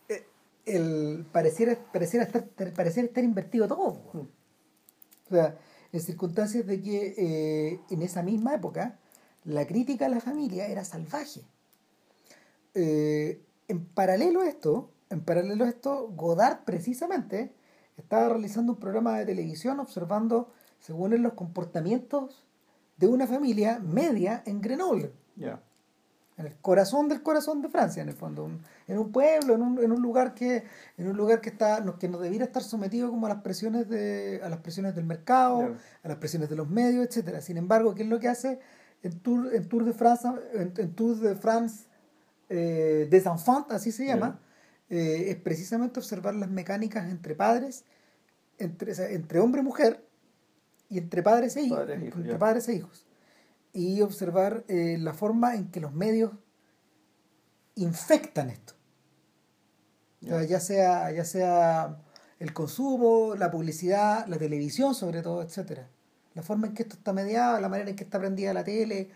eh, 0.08 0.26
el 0.66 1.26
pareciera, 1.32 1.76
pareciera, 1.92 2.24
estar, 2.24 2.44
pareciera 2.74 3.08
estar 3.08 3.24
invertido 3.24 3.68
todo. 3.68 4.00
Mm. 4.12 4.18
O 4.18 5.30
sea, 5.30 5.56
en 5.92 6.00
circunstancias 6.00 6.66
de 6.66 6.82
que 6.82 7.14
eh, 7.16 7.80
en 7.90 8.02
esa 8.02 8.22
misma 8.22 8.54
época 8.54 8.98
la 9.44 9.66
crítica 9.66 10.06
a 10.06 10.08
la 10.08 10.20
familia 10.20 10.66
era 10.66 10.84
salvaje. 10.84 11.42
Eh, 12.74 13.40
en 13.68 13.86
paralelo 13.86 14.40
a 14.40 14.48
esto, 14.48 14.90
en 15.10 15.20
paralelo 15.20 15.64
a 15.64 15.68
esto, 15.68 16.08
Godard 16.16 16.64
precisamente 16.64 17.52
estaba 17.96 18.30
realizando 18.30 18.72
un 18.72 18.80
programa 18.80 19.18
de 19.18 19.26
televisión 19.26 19.78
observando, 19.78 20.52
según 20.84 21.22
los 21.22 21.32
comportamientos 21.32 22.44
de 22.98 23.06
una 23.06 23.26
familia 23.26 23.78
media 23.80 24.42
en 24.46 24.60
Grenoble. 24.60 25.12
En 26.36 26.46
el 26.46 26.56
corazón 26.56 27.08
del 27.08 27.22
corazón 27.22 27.62
de 27.62 27.68
Francia 27.68 28.02
en 28.02 28.08
el 28.08 28.14
fondo 28.16 28.44
un- 28.44 28.60
en 28.88 28.98
un 28.98 29.12
pueblo 29.12 29.54
en 29.54 29.62
un, 29.62 29.78
en 29.84 29.92
un 29.92 30.02
lugar 30.02 30.34
que 30.34 30.64
en 30.98 31.08
un 31.08 31.16
lugar 31.16 31.40
que 31.40 31.50
está 31.50 31.82
que 32.00 32.08
no 32.08 32.18
debiera 32.18 32.44
estar 32.44 32.62
sometido 32.62 33.08
como 33.08 33.26
a 33.26 33.28
las 33.28 33.42
presiones 33.42 33.88
de 33.88 34.40
a 34.42 34.48
las 34.48 34.58
presiones 34.58 34.96
del 34.96 35.04
mercado 35.04 35.58
a 36.02 36.08
las 36.08 36.16
presiones 36.18 36.48
de 36.50 36.56
los 36.56 36.68
medios 36.68 37.06
etcétera. 37.06 37.40
Sin 37.40 37.56
embargo 37.56 37.94
qué 37.94 38.02
es 38.02 38.08
lo 38.08 38.18
que 38.18 38.26
hace 38.28 38.58
en 39.04 39.20
Tour 39.20 39.54
en 39.54 39.68
Tour 39.68 39.84
de 39.84 39.92
France 39.92 40.28
en, 40.54 40.72
en 40.76 40.92
Tour 40.94 41.16
de 41.20 41.34
France 41.36 41.86
eh, 42.48 43.06
des 43.10 43.26
enfants 43.26 43.70
así 43.70 43.92
se 43.92 44.04
llama 44.06 44.40
eh, 44.90 45.26
es 45.30 45.36
precisamente 45.36 46.00
observar 46.00 46.34
las 46.34 46.50
mecánicas 46.50 47.08
entre 47.10 47.34
padres 47.36 47.84
entre 48.58 48.90
o 48.90 48.94
sea, 48.94 49.08
entre 49.08 49.38
hombre 49.38 49.60
y 49.60 49.64
mujer 49.64 50.04
y 50.94 50.98
entre 50.98 51.22
padres 51.22 51.56
e 51.56 51.62
hijos 51.62 51.78
Padres 51.78 52.02
e 52.02 52.06
hijos, 52.06 52.16
entre 52.20 52.32
ya. 52.32 52.38
padres 52.38 52.68
e 52.68 52.74
hijos 52.74 53.06
y 53.72 54.00
observar 54.02 54.64
eh, 54.68 54.96
la 55.00 55.14
forma 55.14 55.54
en 55.56 55.70
que 55.70 55.80
los 55.80 55.92
medios 55.92 56.32
infectan 57.76 58.50
esto. 58.50 58.74
O 60.22 60.26
sea, 60.28 60.44
Ya. 60.44 60.60
sea, 60.60 61.10
ya 61.12 61.24
sea 61.24 61.98
el 62.38 62.52
consumo, 62.52 63.34
la 63.36 63.50
publicidad, 63.50 64.26
la 64.26 64.38
televisión 64.38 64.94
sobre 64.94 65.22
todo, 65.22 65.42
etcétera. 65.42 65.88
La 66.34 66.42
forma 66.42 66.66
en 66.68 66.74
que 66.74 66.82
esto 66.84 66.96
está 66.96 67.12
mediado, 67.12 67.60
la 67.60 67.68
manera 67.68 67.90
en 67.90 67.96
que 67.96 68.04
está 68.04 68.18
prendida 68.18 68.52
la 68.54 68.64
tele, 68.64 69.10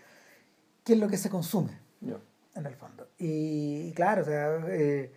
qué 0.83 0.93
es 0.93 0.99
lo 0.99 1.07
que 1.09 1.17
se 1.17 1.29
consume 1.29 1.79
en 2.55 2.65
el 2.65 2.75
fondo. 2.75 3.07
Y, 3.17 3.89
y 3.89 3.93
claro, 3.93 4.21
o 4.23 4.25
sea, 4.25 4.59
eh, 4.69 5.13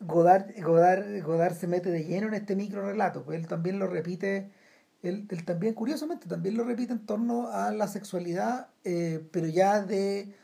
Godard, 0.00 0.50
Godard, 0.62 1.22
Godard 1.22 1.54
se 1.54 1.66
mete 1.66 1.90
de 1.90 2.04
lleno 2.04 2.28
en 2.28 2.34
este 2.34 2.56
micro 2.56 2.82
relato, 2.86 3.24
pues 3.24 3.38
él 3.40 3.46
también 3.48 3.78
lo 3.78 3.86
repite, 3.86 4.50
él, 5.04 5.26
él 5.30 5.44
también, 5.44 5.74
curiosamente, 5.74 6.28
también 6.28 6.56
lo 6.56 6.64
repite 6.64 6.92
en 6.92 7.06
torno 7.06 7.48
a 7.48 7.70
la 7.72 7.86
sexualidad, 7.88 8.68
eh, 8.84 9.26
pero 9.32 9.46
ya 9.46 9.82
de, 9.82 10.34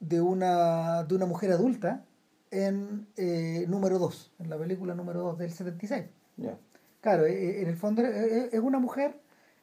de, 0.00 0.20
una, 0.20 1.04
de 1.04 1.14
una 1.14 1.26
mujer 1.26 1.52
adulta 1.52 2.04
en 2.50 3.06
eh, 3.16 3.64
número 3.68 3.98
2, 3.98 4.32
en 4.38 4.50
la 4.50 4.58
película 4.58 4.94
número 4.94 5.22
2 5.22 5.38
del 5.38 5.52
76. 5.52 6.04
Ya. 6.36 6.58
Claro, 7.00 7.26
eh, 7.26 7.62
en 7.62 7.68
el 7.68 7.76
fondo 7.76 8.02
es 8.02 8.60
una 8.60 8.78
mujer, 8.78 9.18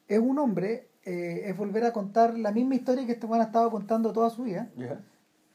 es 0.08 0.20
un 0.20 0.39
hombre, 0.39 0.89
eh, 1.06 1.50
es 1.50 1.58
volver 1.58 1.86
a 1.86 1.93
contar 1.93 2.38
la 2.38 2.52
misma 2.52 2.76
historia 2.76 3.06
que 3.06 3.14
este 3.14 3.26
Juan 3.26 3.41
ha 3.41 3.45
estado 3.45 3.72
contando 3.72 4.12
toda 4.12 4.30
su 4.30 4.43
vida. 4.43 4.70
Ya. 4.76 5.02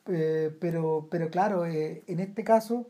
Eh, 0.07 0.57
pero, 0.61 1.09
pero 1.11 1.31
claro, 1.31 1.67
eh, 1.67 2.03
en 2.07 2.21
este 2.21 2.45
caso, 2.45 2.89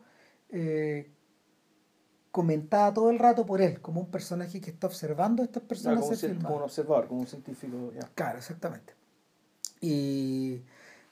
comentada 2.34 2.92
todo 2.92 3.10
el 3.10 3.20
rato 3.20 3.46
por 3.46 3.62
él, 3.62 3.80
como 3.80 4.00
un 4.00 4.10
personaje 4.10 4.60
que 4.60 4.70
está 4.70 4.88
observando 4.88 5.40
a 5.40 5.46
estas 5.46 5.62
personas 5.62 6.00
como, 6.00 6.10
un, 6.10 6.42
como 6.42 6.64
observador, 6.64 7.06
como 7.06 7.20
un 7.20 7.28
científico. 7.28 7.92
Ya. 7.94 8.10
Claro, 8.16 8.38
exactamente. 8.38 8.92
Y 9.80 10.60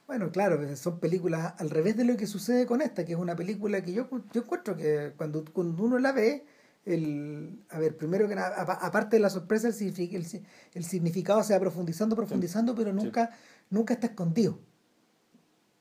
bueno, 0.09 0.33
claro, 0.33 0.59
son 0.77 0.99
películas 0.99 1.55
al 1.59 1.71
revés 1.71 1.97
de 1.97 2.03
lo 2.05 2.17
que 2.17 2.27
sucede 2.27 2.67
con 2.67 2.83
esta, 2.83 3.05
que 3.05 3.13
es 3.13 3.19
una 3.19 3.37
película 3.37 3.85
que 3.85 3.93
yo, 3.93 4.09
yo 4.33 4.43
encuentro 4.43 4.77
que 4.77 5.13
cuando, 5.17 5.45
cuando 5.53 5.85
uno 5.85 6.01
la 6.01 6.11
ve, 6.11 6.45
el, 6.85 7.63
a 7.71 7.79
ver, 7.79 7.97
primero 7.97 8.27
que 8.27 8.35
nada, 8.35 8.61
apa- 8.61 8.81
aparte 8.85 9.15
de 9.15 9.21
la 9.21 9.31
sorpresa, 9.31 9.69
el, 9.69 9.75
el, 9.97 10.27
el 10.75 10.85
significado 10.85 11.41
se 11.45 11.55
va 11.55 11.61
profundizando, 11.61 12.17
profundizando, 12.17 12.75
pero 12.75 12.93
nunca, 12.93 13.31
nunca 13.71 13.95
está 13.95 14.09
escondido. 14.09 14.59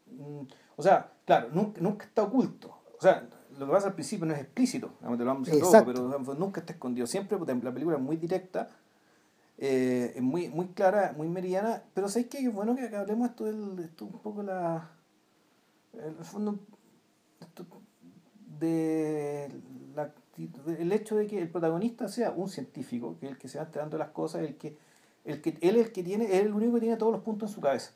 Mm, 0.05 0.41
O 0.75 0.83
sea, 0.83 1.11
claro, 1.25 1.49
nunca, 1.51 1.81
nunca 1.81 2.05
está 2.05 2.21
oculto. 2.21 2.77
O 2.95 3.01
sea, 3.01 3.27
lo 3.57 3.65
que 3.65 3.71
pasa 3.71 3.87
al 3.87 3.93
principio 3.93 4.25
no 4.25 4.33
es 4.33 4.39
explícito, 4.39 4.93
digamos, 4.99 5.17
te 5.17 5.25
lo 5.25 5.31
vamos 5.31 5.47
a 5.47 5.51
decir 5.51 5.63
todo, 5.63 5.85
pero 5.85 6.05
digamos, 6.07 6.37
nunca 6.37 6.61
está 6.61 6.73
escondido. 6.73 7.07
Siempre 7.07 7.37
la 7.39 7.71
película 7.71 7.97
es 7.97 8.01
muy 8.01 8.17
directa, 8.17 8.69
eh, 9.57 10.13
es 10.15 10.21
muy, 10.21 10.49
muy 10.49 10.67
clara, 10.67 11.13
muy 11.15 11.27
meridiana, 11.27 11.83
pero 11.93 12.09
¿sabes 12.09 12.27
qué? 12.27 12.39
Es 12.39 12.53
bueno 12.53 12.75
que 12.75 12.89
que 12.89 12.95
hablemos 12.95 13.29
esto 13.29 13.45
del 13.45 13.79
esto 13.79 14.05
un 14.05 14.19
poco 14.19 14.43
la. 14.43 14.89
El 15.93 16.25
fondo, 16.25 16.57
esto 17.39 17.65
de 18.59 19.51
la 19.95 20.13
el 20.79 20.91
hecho 20.91 21.15
de 21.15 21.27
que 21.27 21.39
el 21.39 21.49
protagonista 21.49 22.07
sea 22.07 22.31
un 22.31 22.49
científico, 22.49 23.17
que 23.19 23.27
es 23.27 23.31
el 23.33 23.37
que 23.37 23.47
se 23.47 23.57
va 23.57 23.65
enterando 23.65 23.97
de 23.97 24.03
las 24.03 24.11
cosas, 24.11 24.41
el 24.41 24.55
que, 24.55 24.77
el 25.25 25.41
que, 25.41 25.57
él 25.61 25.75
es 25.75 25.87
el 25.87 25.91
que 25.91 26.03
tiene, 26.03 26.25
él 26.25 26.31
es 26.31 26.45
el 26.45 26.53
único 26.53 26.73
que 26.75 26.81
tiene 26.81 26.97
todos 26.97 27.11
los 27.11 27.21
puntos 27.21 27.49
en 27.49 27.55
su 27.55 27.61
cabeza. 27.61 27.91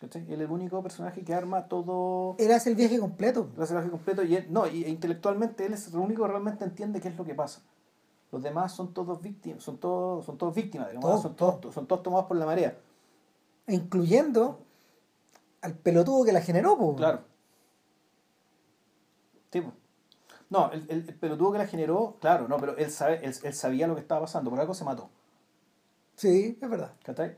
¿Cachai? 0.00 0.22
Él 0.32 0.40
es 0.40 0.46
el 0.46 0.50
único 0.50 0.82
personaje 0.82 1.22
que 1.24 1.34
arma 1.34 1.68
todo 1.68 2.36
Él 2.38 2.50
hace 2.52 2.70
el 2.70 2.76
viaje 2.76 2.98
completo. 2.98 3.40
el 3.42 3.46
personaje 3.56 3.90
completo 3.90 4.22
y 4.22 4.36
él- 4.36 4.46
no, 4.50 4.66
y, 4.66 4.84
e 4.84 4.88
intelectualmente 4.88 5.66
él 5.66 5.72
es 5.74 5.88
el 5.88 5.96
único 5.96 6.22
que 6.22 6.28
realmente 6.28 6.64
entiende 6.64 7.00
qué 7.00 7.08
es 7.08 7.16
lo 7.16 7.24
que 7.24 7.34
pasa. 7.34 7.62
Los 8.30 8.42
demás 8.42 8.72
son 8.72 8.92
todos 8.92 9.20
víctimas, 9.22 9.62
son 9.62 9.78
todos, 9.78 10.24
son 10.26 10.36
todos 10.36 10.54
víctimas, 10.54 10.88
digamos, 10.88 11.08
Todos, 11.10 11.22
son, 11.22 11.36
todos. 11.36 11.60
todos, 11.60 11.74
son 11.74 11.86
todos 11.86 12.02
tomados 12.02 12.26
por 12.26 12.36
la 12.36 12.46
marea. 12.46 12.76
incluyendo 13.66 14.60
al 15.62 15.74
pelotudo 15.74 16.24
que 16.24 16.32
la 16.32 16.40
generó, 16.40 16.76
po. 16.78 16.94
Claro. 16.96 17.20
Sí, 19.52 19.60
po. 19.60 19.72
No, 20.50 20.70
el, 20.72 20.84
el, 20.88 21.08
el 21.08 21.14
pelotudo 21.14 21.52
que 21.52 21.58
la 21.58 21.66
generó, 21.66 22.16
claro, 22.20 22.48
no, 22.48 22.56
pero 22.58 22.76
él, 22.76 22.90
sabe, 22.90 23.24
él, 23.24 23.34
él 23.42 23.54
sabía 23.54 23.86
lo 23.86 23.94
que 23.94 24.00
estaba 24.00 24.22
pasando, 24.22 24.50
por 24.50 24.60
algo 24.60 24.72
se 24.74 24.84
mató. 24.84 25.10
Sí, 26.16 26.58
es 26.60 26.68
verdad. 26.70 26.92
¿cachai? 27.02 27.36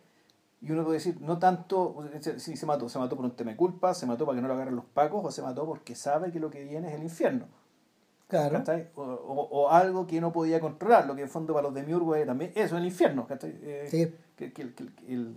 Y 0.62 0.70
uno 0.72 0.84
puede 0.84 0.98
decir, 0.98 1.18
no 1.20 1.38
tanto, 1.38 1.96
si 2.36 2.56
se 2.56 2.66
mató, 2.66 2.88
se 2.88 2.98
mató 2.98 3.16
por 3.16 3.24
un 3.24 3.30
tema 3.30 3.52
de 3.52 3.56
culpa, 3.56 3.94
se 3.94 4.04
mató 4.06 4.26
para 4.26 4.36
que 4.36 4.42
no 4.42 4.48
lo 4.48 4.54
agarren 4.54 4.76
los 4.76 4.84
pacos, 4.84 5.24
o 5.24 5.30
se 5.30 5.40
mató 5.42 5.64
porque 5.64 5.94
sabe 5.94 6.30
que 6.30 6.38
lo 6.38 6.50
que 6.50 6.64
viene 6.64 6.88
es 6.88 6.94
el 6.94 7.02
infierno. 7.02 7.46
Claro. 8.28 8.62
O, 8.94 9.02
o, 9.02 9.48
o 9.62 9.70
algo 9.70 10.06
que 10.06 10.20
no 10.20 10.30
podía 10.32 10.60
controlar, 10.60 11.04
lo 11.06 11.16
que 11.16 11.22
en 11.22 11.28
fondo 11.28 11.52
para 11.52 11.64
los 11.64 11.74
de 11.74 11.82
Miurgo 11.82 12.14
es 12.14 12.24
también 12.26 12.52
eso, 12.54 12.76
el 12.76 12.84
infierno. 12.84 13.26
Eh, 13.42 13.86
Sí. 13.90 14.14
que, 14.36 14.52
que, 14.52 14.72
que- 14.72 14.84
el, 15.08 15.34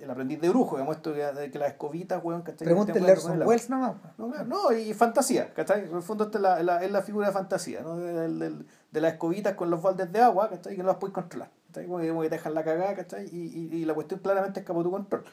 el 0.00 0.10
aprendiz 0.10 0.40
de 0.40 0.48
brujo, 0.50 0.76
digamos 0.76 0.96
esto 0.96 1.12
que, 1.12 1.24
de 1.24 1.50
que 1.50 1.58
las 1.58 1.70
escobitas, 1.72 2.22
weón, 2.22 2.42
¿cachai? 2.42 2.66
Pregúntenle 2.66 3.14
Te 3.14 3.20
a 3.42 3.46
Welles 3.46 3.68
nomás. 3.68 3.94
No, 4.16 4.28
no, 4.44 4.72
y 4.72 4.94
fantasía, 4.94 5.52
¿cachai? 5.54 5.86
En 5.86 5.96
el 5.96 6.02
fondo 6.02 6.24
esta 6.24 6.38
es 6.38 6.42
la, 6.42 6.62
la- 6.62 6.84
es 6.84 6.90
la 6.92 7.02
figura 7.02 7.26
de 7.26 7.32
fantasía, 7.32 7.80
¿no? 7.80 7.96
Del- 7.96 8.38
del- 8.38 8.66
de, 8.92 9.00
las 9.00 9.14
escobitas 9.14 9.54
con 9.54 9.68
los 9.68 9.82
baldes 9.82 10.12
de 10.12 10.20
agua, 10.20 10.48
¿cachai? 10.48 10.76
Que 10.76 10.82
no 10.82 10.88
las 10.88 10.98
puedes 10.98 11.14
controlar, 11.14 11.50
¿cachai? 11.76 11.86
Como 11.86 11.98
que, 12.00 12.08
como 12.08 12.22
que 12.22 12.28
te 12.30 12.36
dejan 12.36 12.54
la 12.54 12.64
cagada, 12.64 12.94
¿cachai? 12.94 13.26
Y, 13.32 13.46
y, 13.58 13.76
y 13.76 13.84
la 13.84 13.94
cuestión 13.94 14.20
claramente 14.20 14.60
escapó 14.60 14.80
de 14.80 14.84
tu 14.84 14.90
control. 14.90 15.24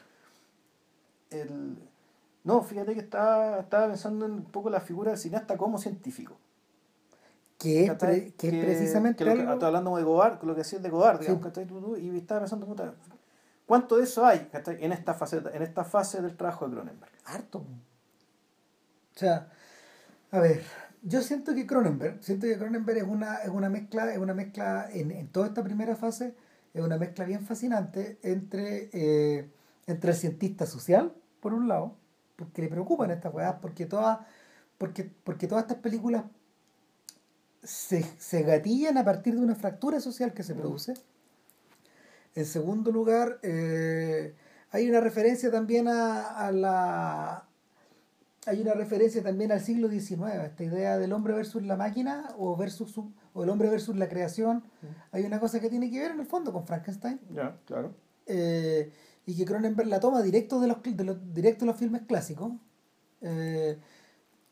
El... 1.30 1.78
No, 2.44 2.62
fíjate 2.62 2.92
que 2.94 3.00
estaba, 3.00 3.60
estaba 3.60 3.86
pensando 3.88 4.26
en 4.26 4.32
un 4.32 4.44
poco 4.44 4.68
la 4.70 4.80
figura 4.80 5.10
del 5.12 5.18
cineasta 5.18 5.56
como 5.56 5.78
científico. 5.78 6.36
Que 7.58 7.84
es, 7.84 7.90
¿cachai? 7.90 8.20
pre- 8.20 8.34
que 8.34 8.48
es 8.48 8.64
precisamente 8.64 9.24
que 9.24 9.30
lo 9.30 9.36
que- 9.36 9.42
algo- 9.48 9.64
hablando 9.66 9.96
de 9.96 10.02
Godard, 10.02 10.42
lo 10.42 10.54
que 10.54 10.58
decías 10.60 10.82
de 10.82 10.90
Godard, 10.90 11.20
digamos, 11.20 11.40
Sí. 11.42 11.48
¿cachai? 11.48 11.66
Tú- 11.66 11.80
tú- 11.80 11.96
y 11.96 12.16
estaba 12.18 12.40
pensando, 12.40 12.66
puta, 12.66 12.92
¿cuánto 13.66 13.96
de 13.96 14.04
eso 14.04 14.26
hay 14.26 14.40
¿cachai? 14.52 14.84
en 14.84 14.92
esta 14.92 15.14
fase 15.14 15.42
en 15.52 15.62
esta 15.62 15.84
fase 15.84 16.20
del 16.20 16.36
trabajo 16.36 16.68
de 16.68 16.74
Cronenberg? 16.74 17.12
harto. 17.24 17.58
O 17.60 19.18
sea, 19.18 19.48
a 20.32 20.38
ver, 20.40 20.62
yo 21.04 21.20
siento 21.20 21.54
que 21.54 21.66
Cronenberg, 21.66 22.24
siento 22.24 22.46
que 22.46 22.56
Cronenberg 22.56 22.98
es 22.98 23.04
una, 23.04 23.36
es 23.36 23.50
una 23.50 23.68
mezcla, 23.68 24.10
es 24.10 24.18
una 24.18 24.32
mezcla 24.32 24.88
en, 24.90 25.10
en 25.10 25.28
toda 25.28 25.46
esta 25.46 25.62
primera 25.62 25.96
fase, 25.96 26.34
es 26.72 26.82
una 26.82 26.96
mezcla 26.96 27.26
bien 27.26 27.44
fascinante 27.44 28.18
entre, 28.22 28.88
eh, 28.92 29.50
entre 29.86 30.10
el 30.12 30.16
cientista 30.16 30.64
social, 30.66 31.14
por 31.40 31.52
un 31.52 31.68
lado, 31.68 31.94
porque 32.36 32.62
le 32.62 32.68
preocupan 32.68 33.10
estas 33.10 33.34
weas, 33.34 33.56
porque 33.60 33.84
todas, 33.84 34.20
porque, 34.78 35.04
porque 35.24 35.46
todas 35.46 35.64
estas 35.64 35.78
películas 35.78 36.24
se, 37.62 38.02
se 38.18 38.42
gatillan 38.42 38.96
a 38.96 39.04
partir 39.04 39.34
de 39.34 39.40
una 39.42 39.54
fractura 39.54 40.00
social 40.00 40.32
que 40.32 40.42
se 40.42 40.54
produce. 40.54 40.94
En 42.34 42.46
segundo 42.46 42.90
lugar, 42.90 43.38
eh, 43.42 44.34
hay 44.70 44.88
una 44.88 45.00
referencia 45.00 45.50
también 45.50 45.86
a, 45.86 46.30
a 46.30 46.50
la 46.50 47.44
hay 48.46 48.60
una 48.60 48.74
referencia 48.74 49.22
también 49.22 49.52
al 49.52 49.60
siglo 49.60 49.88
XIX, 49.88 50.44
esta 50.44 50.64
idea 50.64 50.98
del 50.98 51.12
hombre 51.12 51.32
versus 51.34 51.62
la 51.62 51.76
máquina 51.76 52.28
o 52.38 52.56
versus 52.56 52.90
su- 52.90 53.12
o 53.32 53.44
el 53.44 53.50
hombre 53.50 53.68
versus 53.70 53.96
la 53.96 54.08
creación. 54.08 54.64
Hay 55.12 55.24
una 55.24 55.40
cosa 55.40 55.60
que 55.60 55.70
tiene 55.70 55.90
que 55.90 55.98
ver 56.00 56.10
en 56.12 56.20
el 56.20 56.26
fondo 56.26 56.52
con 56.52 56.66
Frankenstein 56.66 57.20
Ya, 57.34 57.56
claro. 57.66 57.94
eh, 58.26 58.92
y 59.26 59.36
que 59.36 59.44
Cronenberg 59.44 59.88
la 59.88 60.00
toma 60.00 60.22
directo 60.22 60.60
de 60.60 60.68
los, 60.68 60.78
cl- 60.78 60.96
de 60.96 61.04
los, 61.04 61.32
directo 61.34 61.64
de 61.64 61.70
los 61.70 61.76
filmes 61.78 62.02
clásicos 62.02 62.52
eh, 63.22 63.78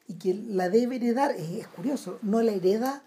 y 0.06 0.14
que 0.14 0.34
la 0.34 0.68
debe 0.70 0.96
heredar, 0.96 1.32
es, 1.32 1.50
es 1.50 1.66
curioso, 1.68 2.18
no 2.22 2.42
la 2.42 2.52
hereda 2.52 3.04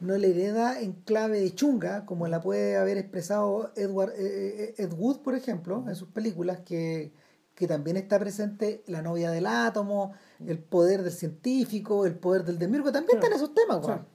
no 0.00 0.18
la 0.18 0.26
hereda 0.26 0.80
en 0.80 0.94
clave 0.94 1.38
de 1.40 1.54
chunga 1.54 2.06
como 2.06 2.26
la 2.26 2.40
puede 2.40 2.76
haber 2.76 2.98
expresado 2.98 3.70
Edward, 3.76 4.10
eh, 4.18 4.74
eh, 4.78 4.82
Ed 4.82 4.92
Wood, 4.94 5.20
por 5.20 5.36
ejemplo, 5.36 5.84
en 5.86 5.94
sus 5.94 6.08
películas 6.08 6.58
que, 6.64 7.12
que 7.54 7.66
también 7.66 7.96
está 7.96 8.18
presente 8.18 8.82
la 8.86 9.02
novia 9.02 9.30
del 9.30 9.46
átomo, 9.46 10.12
el 10.46 10.58
poder 10.58 11.02
del 11.02 11.12
científico, 11.12 12.06
el 12.06 12.14
poder 12.14 12.44
del 12.44 12.58
demiurgo, 12.58 12.90
también 12.92 13.18
Sí. 13.20 13.24
están 13.26 13.32
esos 13.36 13.54
temas, 13.54 13.80
Sí. 13.84 13.86
weón. 13.90 14.06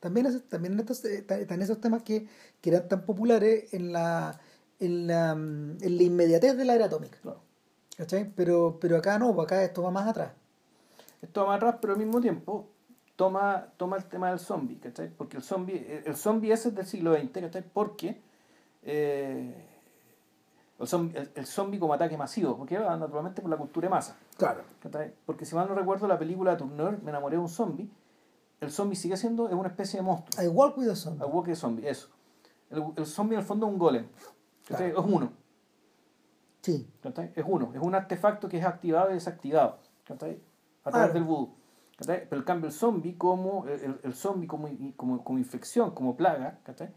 También, 0.00 0.42
también 0.48 0.80
estos, 0.80 1.04
eh, 1.04 1.26
están 1.28 1.60
esos 1.60 1.78
temas 1.80 2.02
que, 2.02 2.26
que 2.62 2.70
eran 2.70 2.88
tan 2.88 3.04
populares 3.04 3.72
en 3.74 3.92
la, 3.92 4.40
en 4.78 5.06
la, 5.06 5.34
mm, 5.34 5.76
en 5.82 5.96
la 5.98 6.02
inmediatez 6.02 6.56
de 6.56 6.64
la 6.64 6.74
era 6.74 6.86
atómica. 6.86 7.18
claro. 7.20 7.40
¿cachai? 7.98 8.32
Pero, 8.34 8.78
pero 8.80 8.96
acá 8.96 9.18
no, 9.18 9.34
pues 9.34 9.44
acá 9.44 9.62
esto 9.62 9.82
va 9.82 9.90
más 9.90 10.08
atrás. 10.08 10.32
Esto 11.20 11.42
va 11.42 11.48
más 11.48 11.56
atrás, 11.58 11.76
pero 11.82 11.92
al 11.92 11.98
mismo 11.98 12.18
tiempo 12.22 12.70
toma, 13.14 13.74
toma 13.76 13.98
el 13.98 14.04
tema 14.06 14.30
del 14.30 14.38
zombie, 14.38 14.78
¿cachai? 14.78 15.10
Porque 15.10 15.36
el 15.36 15.42
zombie, 15.42 16.02
el 16.06 16.16
zombie 16.16 16.50
ese 16.50 16.70
es 16.70 16.74
del 16.74 16.86
siglo 16.86 17.14
XX, 17.14 17.30
¿cachai? 17.42 17.62
Porque 17.74 18.22
eh, 18.82 19.66
el, 20.80 20.88
zombie, 20.88 21.16
el, 21.18 21.30
el 21.34 21.46
zombie 21.46 21.78
como 21.78 21.94
ataque 21.94 22.16
masivo, 22.16 22.56
porque 22.56 22.78
va 22.78 22.96
naturalmente 22.96 23.40
por 23.42 23.50
la 23.50 23.56
cultura 23.56 23.86
de 23.86 23.90
masa, 23.90 24.16
Claro. 24.36 24.62
Porque 25.26 25.44
si 25.44 25.54
mal 25.54 25.68
no 25.68 25.74
recuerdo 25.74 26.06
la 26.08 26.18
película 26.18 26.56
Turner, 26.56 27.00
Me 27.02 27.10
enamoré 27.10 27.36
de 27.36 27.42
un 27.42 27.48
zombie, 27.48 27.90
el 28.60 28.70
zombie 28.70 28.96
sigue 28.96 29.16
siendo 29.16 29.48
es 29.48 29.54
una 29.54 29.68
especie 29.68 30.00
de 30.00 30.04
monstruo. 30.06 30.42
I 30.44 30.48
walk 30.48 30.76
with 30.78 30.94
sun. 30.94 31.20
A 31.22 31.26
walk 31.26 31.46
de 31.46 31.56
zombie, 31.56 31.88
eso. 31.88 32.08
El, 32.70 32.84
el 32.96 33.06
zombie 33.06 33.34
en 33.34 33.40
el 33.40 33.46
fondo 33.46 33.66
es 33.66 33.72
un 33.72 33.78
golem. 33.78 34.06
Es 34.68 34.94
uno. 34.96 35.32
Sí. 36.62 36.88
Es 37.34 37.44
uno, 37.46 37.72
es 37.74 37.80
un 37.80 37.94
artefacto 37.94 38.48
que 38.48 38.58
es 38.58 38.64
activado 38.64 39.10
y 39.10 39.14
desactivado 39.14 39.78
a 40.08 40.14
través 40.16 40.38
Claro. 40.84 41.12
del 41.12 41.24
vudú. 41.24 41.54
Pero 42.06 42.36
en 42.36 42.42
cambio 42.42 42.66
el 42.68 42.72
zombie 42.72 43.16
como, 43.16 43.66
el, 43.66 43.98
el 44.02 44.14
zombie 44.14 44.46
como, 44.46 44.68
como, 44.96 45.22
como 45.24 45.38
infección, 45.38 45.90
como 45.92 46.16
plaga, 46.16 46.58
¿cachai? 46.64 46.90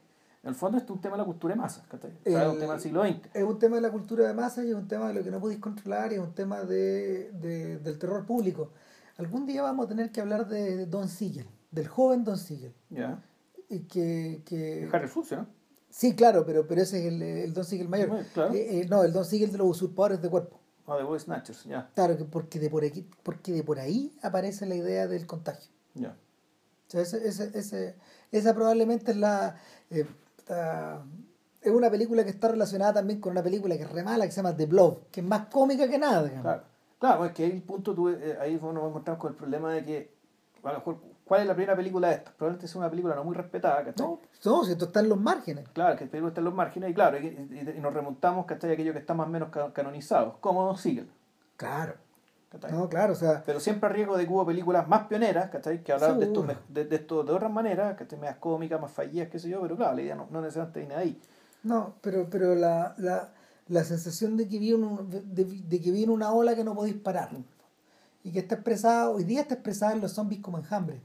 En 0.44 0.50
el 0.50 0.56
fondo 0.56 0.78
esto 0.78 0.94
es 0.94 0.98
un 0.98 1.02
tema 1.02 1.16
de 1.16 1.22
la 1.22 1.26
cultura 1.26 1.56
de 1.56 1.60
masas, 1.62 1.86
¿cachai? 1.88 2.12
O 2.12 2.30
sea, 2.30 2.44
es 2.44 2.54
un 2.54 2.60
tema 2.60 2.74
del 2.74 2.82
siglo 2.82 3.04
XX. 3.04 3.20
Es 3.34 3.44
un 3.44 3.60
tema 3.60 3.76
de 3.78 3.82
la 3.82 3.92
cultura 3.92 4.28
de 4.28 4.34
masa 4.34 4.64
y 4.64 4.70
es 4.70 4.76
un 4.76 4.88
tema 4.88 5.08
de 5.08 5.14
lo 5.14 5.24
que 5.24 5.32
no 5.32 5.40
podéis 5.40 5.60
controlar 5.60 6.12
y 6.12 6.16
es 6.16 6.22
un 6.22 6.34
tema 6.34 6.62
de, 6.64 7.32
de- 7.32 7.78
del 7.80 7.98
terror 7.98 8.26
público. 8.26 8.72
Algún 9.18 9.46
día 9.46 9.62
vamos 9.62 9.86
a 9.86 9.90
tener 9.90 10.12
que 10.12 10.20
hablar 10.22 10.48
de 10.48 10.86
Don 10.86 11.08
Siegel, 11.08 11.48
del 11.72 11.88
joven 11.88 12.24
Don 12.24 12.38
Siegel. 12.38 12.74
¿Ya? 12.90 13.24
Y 13.70 13.80
que, 13.82 14.42
que... 14.46 14.90
Harry 14.92 15.08
Fuchs, 15.08 15.32
¿no? 15.32 15.48
Sí, 15.90 16.16
claro, 16.16 16.44
pero, 16.46 16.68
pero 16.68 16.82
ese 16.82 17.00
es 17.00 17.14
el, 17.14 17.22
el 17.22 17.54
Don 17.54 17.64
Siegel 17.64 17.88
mayor. 17.88 18.10
Sí, 18.24 18.30
claro. 18.34 18.54
Eh, 18.54 18.82
eh, 18.82 18.88
no, 18.90 19.04
el 19.04 19.14
Don 19.14 19.24
Siegel 19.26 19.52
de 19.52 19.60
los 19.60 19.68
usurpadores 19.68 20.22
de 20.22 20.30
cuerpo. 20.30 20.60
Ah, 20.88 20.98
de 20.98 21.04
Boy 21.04 21.20
Snatchers, 21.20 21.64
ya, 21.64 21.90
Claro, 21.96 22.18
que 22.18 22.26
porque 22.26 22.60
de 22.60 22.70
por 22.70 22.84
aquí, 22.84 23.08
porque 23.24 23.54
de 23.54 23.64
por 23.64 23.80
ahí 23.80 24.12
aparece 24.22 24.66
la 24.66 24.76
idea 24.76 25.08
del 25.08 25.26
contagio. 25.26 25.72
ya. 25.94 26.18
O 26.88 26.92
sea, 26.94 27.02
ese, 27.02 27.26
ese, 27.28 27.52
ese- 27.58 27.96
esa 28.32 28.54
probablemente 28.54 29.12
es 29.12 29.18
la 29.18 29.56
eh, 29.90 30.06
está- 30.44 31.02
es 31.62 31.72
una 31.72 31.90
película 31.90 32.24
que 32.24 32.30
está 32.30 32.50
relacionada 32.50 32.94
también 32.94 33.20
con 33.22 33.32
una 33.32 33.42
película 33.44 33.76
que 33.78 33.84
es 33.84 33.92
re 33.92 34.04
mala 34.04 34.26
que 34.26 34.32
se 34.32 34.38
llama 34.42 34.56
The 34.56 34.66
Blob, 34.66 35.10
que 35.12 35.22
es 35.22 35.26
más 35.26 35.46
cómica 35.48 35.88
que 35.88 35.98
nada. 35.98 36.24
digamos. 36.24 36.44
Claro, 36.44 36.64
claro, 37.00 37.26
es 37.26 37.32
que 37.32 37.46
ahí 37.46 37.52
el 37.52 37.62
punto, 37.64 37.94
tú, 37.96 38.10
eh, 38.10 38.38
ahí 38.40 38.56
nos 38.62 38.76
encontramos 38.90 39.20
con 39.22 39.32
el 39.32 39.38
problema 39.38 39.72
de 39.74 39.84
que, 39.86 40.14
a 40.64 40.72
lo 40.74 40.78
mejor, 40.80 40.98
¿cuál 41.26 41.42
es 41.42 41.48
la 41.48 41.54
primera 41.56 41.76
película 41.76 42.10
de 42.10 42.16
estas? 42.16 42.34
Probablemente 42.34 42.68
sea 42.68 42.80
una 42.80 42.90
película 42.90 43.16
no 43.16 43.24
muy 43.24 43.36
respetada, 43.36 43.84
¿cachai? 43.84 44.06
No, 44.06 44.20
no, 44.46 44.64
si 44.66 44.72
esto 44.74 44.86
está 44.86 45.00
en 45.00 45.10
los 45.10 45.20
márgenes. 45.20 45.68
Claro, 45.70 45.96
que 45.98 46.04
el 46.04 46.10
película 46.10 46.30
está 46.30 46.42
en 46.42 46.46
los 46.46 46.54
márgenes 46.54 46.90
y 46.92 46.94
claro, 46.94 47.18
y, 47.18 47.28
y- 47.28 47.74
y 47.78 47.80
nos 47.80 47.94
remontamos 47.94 48.46
¿cachai? 48.46 48.74
aquello 48.74 48.92
que 48.94 49.00
está 49.00 49.14
más 49.14 49.28
o 49.28 49.30
menos 49.30 49.50
ca- 49.50 49.72
canonizado, 49.72 50.38
como 50.42 50.66
Don 50.66 50.78
Siegel. 50.78 51.10
Claro. 51.56 51.94
¿Cachai? 52.54 52.72
No, 52.72 52.88
claro, 52.88 53.12
o 53.12 53.16
sea, 53.16 53.44
Pero 53.46 53.60
siempre 53.60 53.90
a 53.90 53.92
riesgo 53.92 54.16
de 54.18 54.26
que 54.26 54.32
hubo 54.32 54.46
películas 54.46 54.88
más 54.88 55.08
pioneras, 55.08 55.50
¿cachai? 55.50 55.84
Que 55.84 55.92
hablaban 55.92 56.20
de 56.20 56.26
esto, 56.28 56.46
de, 56.70 56.86
de 56.86 56.96
esto 56.96 57.24
de 57.24 57.34
otras 57.34 57.52
maneras, 57.52 57.98
¿cachai? 57.98 58.18
Más 58.20 58.38
cómicas, 58.38 58.80
más 58.80 58.92
fallidas, 58.92 59.28
qué 59.30 59.40
sé 59.40 59.50
yo, 59.50 59.60
pero 59.62 59.76
claro, 59.76 59.96
la 59.96 60.02
idea 60.02 60.16
no, 60.16 60.28
no 60.32 60.40
necesariamente 60.40 60.80
viene 60.80 60.96
ahí. 60.96 61.20
no, 61.64 61.96
pero, 62.02 62.30
pero 62.30 62.56
la, 62.56 62.96
la, 62.98 63.30
la 63.68 63.84
sensación 63.84 64.38
de 64.38 64.48
que 64.48 64.58
viene 64.60 64.86
un- 64.86 65.10
de, 65.10 65.44
de 65.46 65.82
que 65.82 65.92
viene 65.92 66.12
una 66.14 66.32
ola 66.32 66.56
que 66.56 66.64
no 66.64 66.74
podéis 66.76 66.96
parar. 66.96 67.30
Y 68.24 68.32
que 68.32 68.40
está 68.40 68.56
expresada, 68.56 69.10
hoy 69.10 69.26
día 69.26 69.42
está 69.42 69.56
expresada 69.56 69.92
en 69.92 70.00
los 70.02 70.14
zombies 70.14 70.42
como 70.42 70.58
enjambre. 70.58 71.02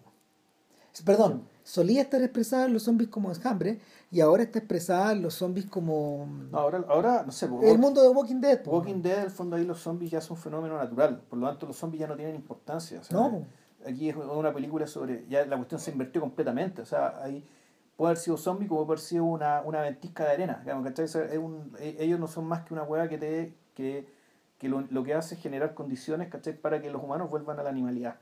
Perdón, 1.04 1.44
solía 1.62 2.02
estar 2.02 2.20
expresada 2.22 2.66
en 2.66 2.72
los 2.72 2.82
zombies 2.82 3.08
como 3.10 3.30
enjambre 3.30 3.80
y 4.10 4.20
ahora 4.20 4.42
está 4.42 4.58
expresada 4.58 5.12
en 5.12 5.22
los 5.22 5.34
zombies 5.34 5.66
como 5.66 6.26
No, 6.50 6.58
ahora, 6.58 6.84
ahora, 6.88 7.22
no 7.26 7.32
sé, 7.32 7.46
po, 7.48 7.60
el 7.62 7.78
mundo 7.78 8.02
de 8.02 8.08
Walking 8.08 8.40
Dead. 8.40 8.62
po. 8.62 8.70
Walking 8.72 9.02
Dead, 9.02 9.18
en 9.18 9.24
el 9.24 9.30
fondo 9.30 9.56
ahí 9.56 9.64
los 9.64 9.80
zombies 9.80 10.10
ya 10.10 10.20
son 10.20 10.36
un 10.36 10.42
fenómeno 10.42 10.76
natural, 10.78 11.20
por 11.28 11.38
lo 11.38 11.46
tanto 11.48 11.66
los 11.66 11.76
zombies 11.76 12.00
ya 12.00 12.06
no 12.06 12.16
tienen 12.16 12.34
importancia. 12.34 13.00
o 13.00 13.04
sea, 13.04 13.16
No. 13.16 13.44
Aquí 13.86 14.08
es 14.08 14.16
una 14.16 14.52
película 14.52 14.86
sobre, 14.88 15.24
ya 15.28 15.46
la 15.46 15.56
cuestión 15.56 15.80
se 15.80 15.92
invirtió 15.92 16.20
completamente, 16.20 16.82
o 16.82 16.84
sea, 16.86 17.22
ahí 17.22 17.46
puede 17.96 18.10
haber 18.10 18.18
sido 18.18 18.36
zombie 18.36 18.66
como 18.66 18.80
puede 18.84 18.96
haber 18.96 19.04
sido 19.04 19.24
una, 19.24 19.62
una 19.64 19.80
ventisca 19.82 20.24
de 20.24 20.30
arena, 20.32 20.60
digamos, 20.64 20.98
es 20.98 21.14
un- 21.38 21.72
e- 21.78 21.96
ellos 22.00 22.18
no 22.18 22.26
son 22.26 22.44
más 22.46 22.62
que 22.64 22.74
una 22.74 22.82
hueá 22.82 23.08
que 23.08 23.18
te 23.18 23.54
que, 23.74 24.08
que 24.58 24.68
lo, 24.68 24.80
lo 24.90 25.04
que 25.04 25.14
hace 25.14 25.36
es 25.36 25.40
generar 25.40 25.74
condiciones, 25.74 26.28
¿cachai? 26.28 26.54
Para 26.54 26.82
que 26.82 26.90
los 26.90 27.02
humanos 27.02 27.30
vuelvan 27.30 27.60
a 27.60 27.62
la 27.62 27.70
animalidad, 27.70 28.16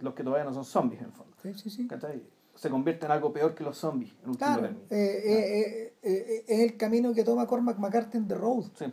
los 0.00 0.14
que 0.14 0.22
todavía 0.22 0.44
no 0.44 0.54
son 0.54 0.64
zombies 0.64 1.00
en 1.00 1.08
el 1.08 1.12
fondo, 1.12 1.34
sí, 1.42 1.54
sí, 1.54 1.68
sí. 1.70 1.88
¿cachai? 1.88 2.22
Se 2.54 2.70
convierten 2.70 3.06
en 3.06 3.12
algo 3.12 3.32
peor 3.32 3.54
que 3.54 3.64
los 3.64 3.78
zombies, 3.78 4.12
en 4.24 4.34
Claro, 4.34 4.66
eh, 4.66 4.74
eh, 4.90 5.94
eh, 6.02 6.44
es 6.46 6.60
el 6.60 6.76
camino 6.76 7.12
que 7.14 7.24
toma 7.24 7.46
Cormac 7.46 7.78
McCarthy 7.78 8.18
en 8.18 8.28
The 8.28 8.34
Road. 8.34 8.64
Sí, 8.78 8.84
es 8.84 8.92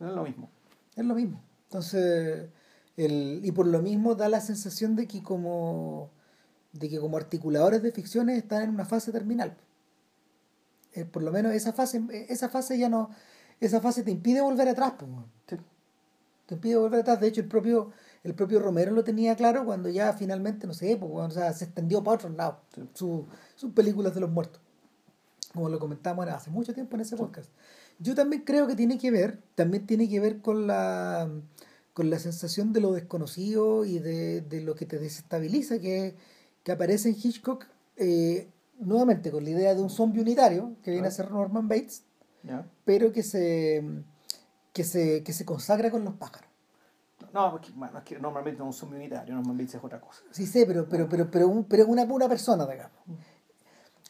lo 0.00 0.22
mismo. 0.22 0.50
Es 0.94 1.04
lo 1.04 1.14
mismo. 1.14 1.42
Entonces, 1.64 2.50
el, 2.96 3.40
y 3.42 3.50
por 3.52 3.66
lo 3.66 3.80
mismo 3.80 4.14
da 4.14 4.28
la 4.28 4.40
sensación 4.40 4.94
de 4.94 5.08
que 5.08 5.22
como 5.22 6.10
de 6.72 6.88
que 6.88 7.00
como 7.00 7.16
articuladores 7.16 7.82
de 7.82 7.92
ficciones 7.92 8.38
están 8.38 8.62
en 8.62 8.70
una 8.70 8.84
fase 8.84 9.12
terminal. 9.12 9.56
Por 11.10 11.22
lo 11.22 11.32
menos 11.32 11.52
esa 11.52 11.72
fase, 11.72 12.02
esa 12.28 12.50
fase 12.50 12.78
ya 12.78 12.88
no, 12.88 13.10
esa 13.62 13.80
fase 13.80 14.02
te 14.02 14.10
impide 14.10 14.40
volver 14.40 14.68
atrás, 14.68 14.94
pues. 14.98 15.10
Sí. 15.46 15.56
te 16.46 16.54
impide 16.54 16.76
volver 16.76 17.00
atrás. 17.00 17.20
De 17.20 17.28
hecho, 17.28 17.40
el 17.40 17.48
propio, 17.48 17.92
el 18.24 18.34
propio 18.34 18.60
Romero 18.60 18.92
lo 18.92 19.02
tenía 19.04 19.34
claro 19.36 19.64
cuando 19.64 19.88
ya 19.88 20.12
finalmente, 20.12 20.66
no 20.66 20.74
sé, 20.74 20.96
pues, 20.96 21.10
o 21.12 21.30
sea, 21.30 21.52
se 21.52 21.64
extendió 21.64 22.02
para 22.04 22.14
otros 22.16 22.32
lados 22.34 22.56
Sí. 22.74 22.82
su- 22.94 23.26
sus 23.56 23.72
películas 23.72 24.14
de 24.14 24.20
los 24.20 24.30
muertos. 24.30 24.60
Como 25.52 25.68
lo 25.68 25.78
comentamos 25.78 26.26
hace 26.28 26.50
mucho 26.50 26.72
tiempo 26.72 26.96
en 26.96 27.02
ese 27.02 27.16
podcast. 27.16 27.50
Yo 27.98 28.14
también 28.14 28.42
creo 28.42 28.66
que 28.66 28.74
tiene 28.74 28.96
que 28.98 29.10
ver, 29.10 29.40
también 29.54 29.86
tiene 29.86 30.08
que 30.08 30.18
ver 30.20 30.40
con 30.40 30.66
la 30.66 31.30
con 31.94 32.08
la 32.08 32.18
sensación 32.18 32.72
de 32.72 32.80
lo 32.80 32.92
desconocido 32.92 33.84
y 33.84 33.98
de, 33.98 34.40
de 34.40 34.62
lo 34.62 34.74
que 34.74 34.86
te 34.86 34.98
desestabiliza 34.98 35.78
que, 35.78 36.16
que 36.62 36.72
aparece 36.72 37.10
en 37.10 37.16
Hitchcock 37.22 37.66
eh, 37.96 38.48
nuevamente 38.78 39.30
con 39.30 39.44
la 39.44 39.50
idea 39.50 39.74
de 39.74 39.82
un 39.82 39.90
zombie 39.90 40.22
unitario 40.22 40.74
que 40.82 40.90
viene 40.90 41.08
a 41.08 41.10
ser 41.10 41.30
Norman 41.30 41.68
Bates 41.68 42.04
pero 42.86 43.12
que 43.12 43.22
se 43.22 43.84
que 44.72 44.84
se, 44.84 45.22
que 45.22 45.34
se 45.34 45.44
consagra 45.44 45.90
con 45.90 46.02
los 46.02 46.14
pájaros 46.14 46.48
No, 47.32 47.50
porque, 47.50 47.70
bueno, 47.74 47.98
es 47.98 48.04
que 48.04 48.18
normalmente 48.18 48.58
no 48.58 48.68
es 48.68 48.74
un 48.74 48.80
zombie 48.80 48.98
unitario, 48.98 49.34
normalmente 49.34 49.76
es 49.76 49.82
otra 49.82 50.00
cosa. 50.00 50.22
sí 50.30 50.46
sé 50.46 50.66
pero 50.66 50.86
pero 50.88 51.08
pero 51.08 51.30
pero, 51.30 51.64
pero 51.68 51.86
una 51.86 52.04
una 52.04 52.28
persona 52.28 52.66
digamos 52.66 52.92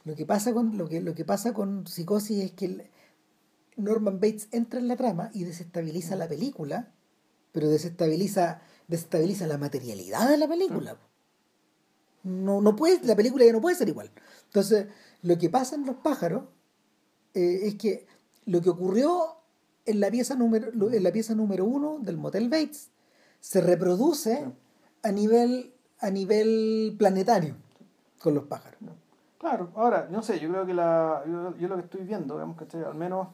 lo 0.04 0.16
que 0.16 0.26
pasa 0.26 0.52
con 0.52 0.76
lo 0.76 0.88
que 0.88 1.00
lo 1.00 1.14
que 1.14 1.24
pasa 1.24 1.52
con 1.52 1.86
psicosis 1.86 2.42
es 2.44 2.52
que 2.52 2.90
Norman 3.76 4.18
Bates 4.20 4.48
entra 4.50 4.80
en 4.80 4.88
la 4.88 4.96
trama 4.96 5.30
y 5.32 5.44
desestabiliza 5.44 6.16
la 6.16 6.28
película 6.28 6.88
pero 7.52 7.68
desestabiliza 7.68 8.60
desestabiliza 8.88 9.46
la 9.46 9.58
materialidad 9.58 10.28
de 10.28 10.38
la 10.38 10.48
película. 10.48 10.96
No 12.24 12.60
no 12.60 12.74
puede 12.74 13.04
la 13.06 13.14
película 13.14 13.44
ya 13.44 13.52
no 13.52 13.60
puede 13.60 13.76
ser 13.76 13.88
igual. 13.88 14.10
Entonces 14.46 14.88
lo 15.22 15.38
que 15.38 15.48
pasa 15.48 15.76
en 15.76 15.86
los 15.86 15.96
pájaros 15.96 16.44
eh, 17.34 17.60
es 17.62 17.76
que 17.76 18.06
lo 18.46 18.60
que 18.60 18.70
ocurrió 18.70 19.36
en 19.86 20.00
la 20.00 20.10
pieza 20.10 20.34
número 20.34 20.72
en 20.92 21.02
la 21.02 21.12
pieza 21.12 21.34
número 21.34 21.64
uno 21.64 21.98
del 22.00 22.16
motel 22.16 22.48
Bates 22.48 22.90
se 23.42 23.60
reproduce 23.60 24.46
a 25.02 25.10
nivel, 25.10 25.74
a 25.98 26.10
nivel 26.10 26.94
planetario 26.96 27.56
con 28.20 28.34
los 28.34 28.44
pájaros. 28.44 28.78
Claro, 29.36 29.72
ahora, 29.74 30.06
no 30.08 30.22
sé, 30.22 30.38
yo 30.38 30.48
creo 30.48 30.64
que 30.64 30.72
la, 30.72 31.24
yo, 31.26 31.56
yo 31.56 31.66
lo 31.66 31.74
que 31.74 31.82
estoy 31.82 32.02
viendo, 32.04 32.34
digamos, 32.34 32.56
que 32.56 32.76
al 32.78 32.94
menos 32.94 33.26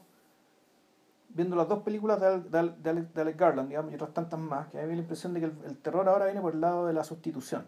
viendo 1.29 1.55
las 1.55 1.67
dos 1.67 1.83
películas 1.83 2.19
de, 2.19 2.25
Al- 2.25 2.49
de, 2.49 2.57
Al- 2.57 2.81
de 2.83 2.89
Alex, 2.89 3.13
de 3.13 3.33
Garland, 3.33 3.69
digamos, 3.69 3.91
y 3.91 3.95
otras 3.95 4.11
tantas 4.15 4.39
más, 4.39 4.67
que 4.69 4.79
a 4.79 4.81
mí 4.81 4.87
me 4.87 4.93
da 4.93 4.95
la 4.95 5.01
impresión 5.03 5.33
de 5.35 5.41
que 5.41 5.45
el, 5.45 5.53
el 5.65 5.77
terror 5.77 6.09
ahora 6.09 6.25
viene 6.25 6.41
por 6.41 6.55
el 6.55 6.61
lado 6.61 6.87
de 6.87 6.93
la 6.93 7.03
sustitución. 7.03 7.67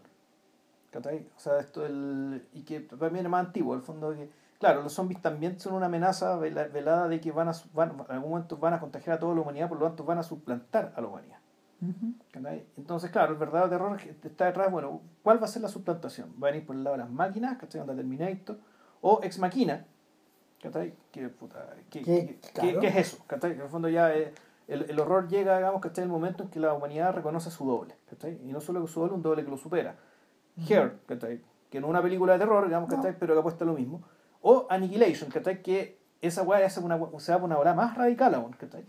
¿Cachai? 0.90 1.28
O 1.36 1.40
sea, 1.40 1.60
esto 1.60 1.82
del, 1.82 2.44
y 2.52 2.62
que 2.62 2.80
también 2.80 3.24
es 3.24 3.30
más 3.30 3.46
antiguo, 3.46 3.76
el 3.76 3.82
fondo 3.82 4.10
de 4.10 4.16
que, 4.16 4.30
claro, 4.58 4.82
los 4.82 4.92
zombies 4.92 5.22
también 5.22 5.60
son 5.60 5.74
una 5.74 5.86
amenaza 5.86 6.36
vela- 6.40 6.66
velada 6.72 7.06
de 7.06 7.20
que 7.20 7.30
van 7.30 7.48
a, 7.48 7.52
van, 7.72 7.90
en 8.08 8.16
algún 8.16 8.30
momento 8.32 8.56
van 8.56 8.74
a 8.74 8.80
contagiar 8.80 9.16
a 9.16 9.20
toda 9.20 9.32
la 9.36 9.42
humanidad, 9.42 9.68
por 9.68 9.78
lo 9.78 9.86
tanto 9.86 10.02
van 10.04 10.18
a 10.18 10.24
suplantar 10.24 10.92
a 10.96 11.00
la 11.00 11.06
humanidad. 11.06 11.38
Ujú. 11.82 12.14
¿cachai? 12.30 12.64
Entonces, 12.76 13.10
claro, 13.10 13.32
el 13.32 13.38
verdadero 13.38 13.68
terror 13.68 13.96
que 13.98 14.10
está 14.28 14.46
detrás, 14.46 14.70
bueno, 14.70 15.00
¿cuál 15.22 15.40
va 15.42 15.46
a 15.46 15.48
ser 15.48 15.62
la 15.62 15.68
suplantación? 15.68 16.32
¿Va 16.42 16.48
a 16.48 16.50
venir 16.52 16.64
por 16.66 16.76
el 16.76 16.84
lado 16.84 16.96
de 16.96 17.02
las 17.02 17.10
máquinas, 17.10 17.58
¿cachai? 17.58 17.80
Onda 17.80 17.94
Terminator, 17.94 18.56
o 19.00 19.20
Ex 19.22 19.38
Machina, 19.40 19.84
¿cachai? 20.62 20.94
Que, 21.10 21.28
puta, 21.28 21.66
que, 21.90 22.02
Que, 22.02 22.26
que- 22.40 22.50
claro. 22.54 22.80
que 22.80 22.86
es 22.86 22.96
eso? 22.96 23.24
¿cachai? 23.26 23.52
En 23.52 23.60
el 23.62 23.68
fondo 23.68 23.88
ya 23.88 24.14
eh, 24.14 24.32
el, 24.68 24.88
el 24.88 25.00
horror 25.00 25.26
llega, 25.28 25.56
digamos, 25.56 25.80
¿cachai? 25.80 26.04
El 26.04 26.10
momento 26.10 26.44
en 26.44 26.50
que 26.50 26.60
la 26.60 26.72
humanidad 26.72 27.12
reconoce 27.14 27.50
su 27.50 27.66
doble, 27.66 27.96
¿cachai? 28.08 28.38
Y 28.44 28.52
no 28.52 28.60
solo 28.60 28.86
su 28.86 29.00
doble, 29.00 29.14
un 29.14 29.22
doble 29.22 29.44
que 29.44 29.50
lo 29.50 29.56
supera. 29.56 29.96
Hair, 30.68 30.98
¿cachai? 31.06 31.40
Que 31.70 31.80
no 31.80 31.86
es 31.88 31.90
una 31.90 32.02
película 32.02 32.34
de 32.34 32.38
terror, 32.38 32.64
digamos, 32.64 32.88
No. 32.90 32.96
¿cachai? 32.96 33.16
Pero 33.18 33.34
que 33.34 33.40
apuesta 33.40 33.64
a 33.64 33.66
lo 33.66 33.74
mismo. 33.74 34.02
O 34.40 34.66
Annihilation, 34.70 35.30
¿cachai? 35.30 35.62
Que 35.62 35.98
esa 36.20 36.42
weá 36.42 36.68
se 36.70 36.80
va 36.80 37.38
por 37.38 37.44
una 37.44 37.58
hora 37.58 37.74
más 37.74 37.96
radical 37.96 38.34
aún, 38.36 38.52
¿cachai? 38.52 38.84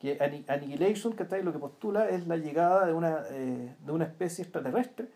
Que 0.00 0.18
Anni- 0.20 0.44
Annihilation, 0.48 1.12
¿cachai? 1.12 1.42
Lo 1.44 1.52
que 1.52 1.58
postula 1.60 2.08
es 2.08 2.26
la 2.26 2.36
llegada 2.36 2.86
de 2.86 2.92
una, 2.94 3.18
eh, 3.30 3.76
de 3.84 3.92
una 3.92 4.06
especie 4.06 4.42
extraterrestre, 4.42 5.08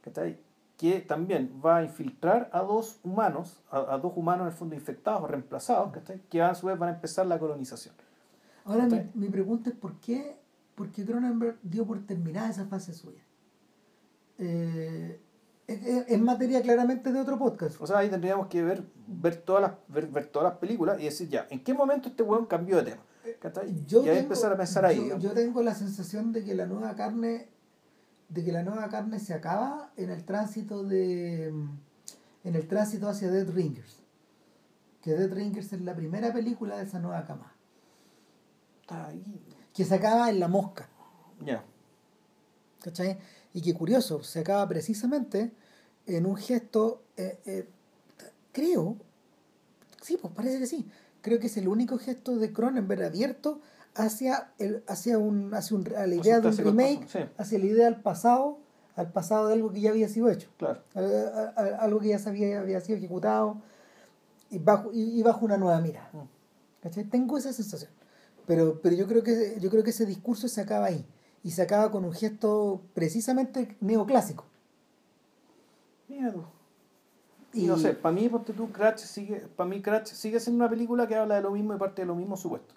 ¿cachai? 0.00 0.38
Que 0.78 1.00
también 1.00 1.60
va 1.64 1.76
a 1.76 1.82
infiltrar 1.84 2.48
a 2.52 2.62
dos 2.62 2.98
humanos, 3.04 3.62
a, 3.70 3.94
a 3.94 3.98
dos 3.98 4.12
humanos 4.16 4.46
en 4.46 4.52
el 4.52 4.54
fondo 4.54 4.74
infectados 4.74 5.22
o 5.22 5.26
reemplazados, 5.28 5.92
¿cachai? 5.92 6.20
Que 6.30 6.42
a 6.42 6.54
su 6.54 6.66
vez 6.66 6.78
van 6.78 6.88
a 6.88 6.92
empezar 6.94 7.26
la 7.26 7.38
colonización. 7.38 7.94
Ahora 8.64 8.86
mi, 9.14 9.26
mi 9.26 9.28
pregunta 9.28 9.68
es 9.70 9.76
por 9.76 10.00
qué, 10.00 10.36
por 10.74 10.90
qué 10.90 11.04
Cronenberg 11.04 11.58
dio 11.62 11.84
por 11.86 12.00
terminada 12.06 12.48
esa 12.48 12.64
fase 12.64 12.94
suya. 12.94 13.20
Eh, 14.38 15.20
es- 15.66 16.06
es 16.08 16.20
materia 16.20 16.62
claramente 16.62 17.12
de 17.12 17.20
otro 17.20 17.38
podcast. 17.38 17.80
O 17.80 17.86
sea, 17.86 17.98
ahí 17.98 18.08
tendríamos 18.08 18.46
que 18.48 18.62
ver, 18.62 18.82
ver, 19.06 19.36
todas, 19.36 19.62
las, 19.62 19.72
ver, 19.88 20.06
ver 20.08 20.26
todas 20.26 20.50
las 20.50 20.58
películas 20.58 20.98
y 21.00 21.04
decir 21.04 21.28
ya, 21.28 21.46
¿en 21.50 21.62
qué 21.62 21.74
momento 21.74 22.08
este 22.08 22.22
weón 22.22 22.46
cambió 22.46 22.76
de 22.78 22.92
tema? 22.92 23.02
Yo 23.86 24.02
y 24.04 24.08
ahí 24.08 24.14
tengo- 24.16 24.20
empezar 24.20 24.52
a 24.52 24.56
pensar 24.56 24.84
ahí. 24.84 25.10
yo- 25.18 25.32
tengo 25.32 25.62
la 25.62 25.74
sensación 25.74 26.32
de 26.32 26.44
que 26.44 26.54
la 26.54 26.66
nueva 26.66 26.94
carne, 26.96 27.48
de 28.28 28.44
que 28.44 28.52
la 28.52 28.62
nueva 28.62 28.88
carne 28.88 29.18
se 29.20 29.34
acaba 29.34 29.92
en 29.96 30.10
el 30.10 30.24
tránsito 30.24 30.82
de, 30.84 31.48
en 31.48 32.54
el 32.54 32.66
tránsito 32.68 33.08
hacia 33.08 33.30
Dead 33.30 33.48
Ringers. 33.50 34.00
Que 35.02 35.12
Dead 35.14 35.32
Ringers 35.32 35.72
es 35.72 35.80
la 35.82 35.94
primera 35.94 36.32
película 36.32 36.76
de 36.76 36.84
esa 36.84 36.98
nueva 36.98 37.24
cama. 37.26 37.52
Está 38.82 39.06
ahí. 39.08 39.24
Que 39.74 39.84
se 39.84 39.94
acaba 39.94 40.30
en 40.30 40.38
la 40.40 40.48
mosca. 40.48 40.88
Ya. 41.44 41.64
¿cachai? 42.80 43.18
Y 43.54 43.62
que 43.62 43.74
curioso, 43.74 44.22
se 44.24 44.40
acaba 44.40 44.66
precisamente 44.68 45.52
en 46.06 46.26
un 46.26 46.36
gesto, 46.36 47.04
eh, 47.16 47.38
eh, 47.46 47.68
creo, 48.50 48.96
sí, 50.00 50.16
pues 50.20 50.34
parece 50.34 50.58
que 50.58 50.66
sí, 50.66 50.88
creo 51.22 51.38
que 51.40 51.46
es 51.46 51.56
el 51.56 51.68
único 51.68 51.98
gesto 51.98 52.36
de 52.36 52.52
Cronenberg 52.52 53.04
abierto 53.04 53.60
hacia, 53.94 54.52
el, 54.58 54.82
hacia, 54.86 55.18
un, 55.18 55.52
hacia 55.54 55.76
un, 55.76 55.86
a 55.96 56.06
la 56.06 56.14
idea 56.14 56.40
de 56.40 56.48
un 56.48 56.56
remake, 56.56 57.08
sí. 57.08 57.18
hacia 57.38 57.58
la 57.58 57.64
idea 57.66 57.84
del 57.86 58.00
pasado, 58.02 58.58
al 58.96 59.10
pasado 59.12 59.48
de 59.48 59.54
algo 59.54 59.72
que 59.72 59.80
ya 59.80 59.90
había 59.90 60.08
sido 60.08 60.28
hecho, 60.30 60.48
Claro. 60.58 60.82
a- 60.94 61.00
a- 61.00 61.60
a- 61.62 61.76
algo 61.82 62.00
que 62.00 62.08
ya 62.08 62.18
se 62.18 62.28
había, 62.28 62.60
había 62.60 62.80
sido 62.80 62.98
ejecutado 62.98 63.62
y 64.50 64.58
bajo, 64.58 64.90
y, 64.92 65.18
y 65.18 65.22
bajo 65.22 65.44
una 65.44 65.56
nueva 65.56 65.80
mirada. 65.80 66.10
Mm. 66.12 66.82
¿Cachai? 66.82 67.04
Tengo 67.04 67.38
esa 67.38 67.52
sensación. 67.52 67.90
Pero, 68.46 68.80
pero 68.82 68.96
yo 68.96 69.06
creo 69.06 69.22
que 69.22 69.56
yo 69.60 69.70
creo 69.70 69.84
que 69.84 69.90
ese 69.90 70.04
discurso 70.04 70.48
se 70.48 70.60
acaba 70.60 70.86
ahí. 70.86 71.06
Y 71.44 71.52
se 71.52 71.62
acaba 71.62 71.90
con 71.90 72.04
un 72.04 72.12
gesto 72.12 72.82
precisamente 72.94 73.76
neoclásico. 73.80 74.44
Mira 76.08 76.32
tú. 76.32 76.44
Y 77.54 77.66
no 77.66 77.76
sé, 77.76 77.92
para 77.94 78.14
mí, 78.14 78.28
ponte 78.28 78.52
tú, 78.52 78.70
Crash 78.72 78.98
sigue, 79.00 79.46
para 79.56 79.68
mí 79.68 79.82
Crash 79.82 80.06
sigue 80.06 80.40
siendo 80.40 80.64
una 80.64 80.70
película 80.70 81.06
que 81.06 81.16
habla 81.16 81.36
de 81.36 81.42
lo 81.42 81.50
mismo 81.50 81.74
y 81.74 81.78
parte 81.78 82.02
de 82.02 82.06
lo 82.06 82.14
mismo 82.14 82.36
supuesto. 82.36 82.74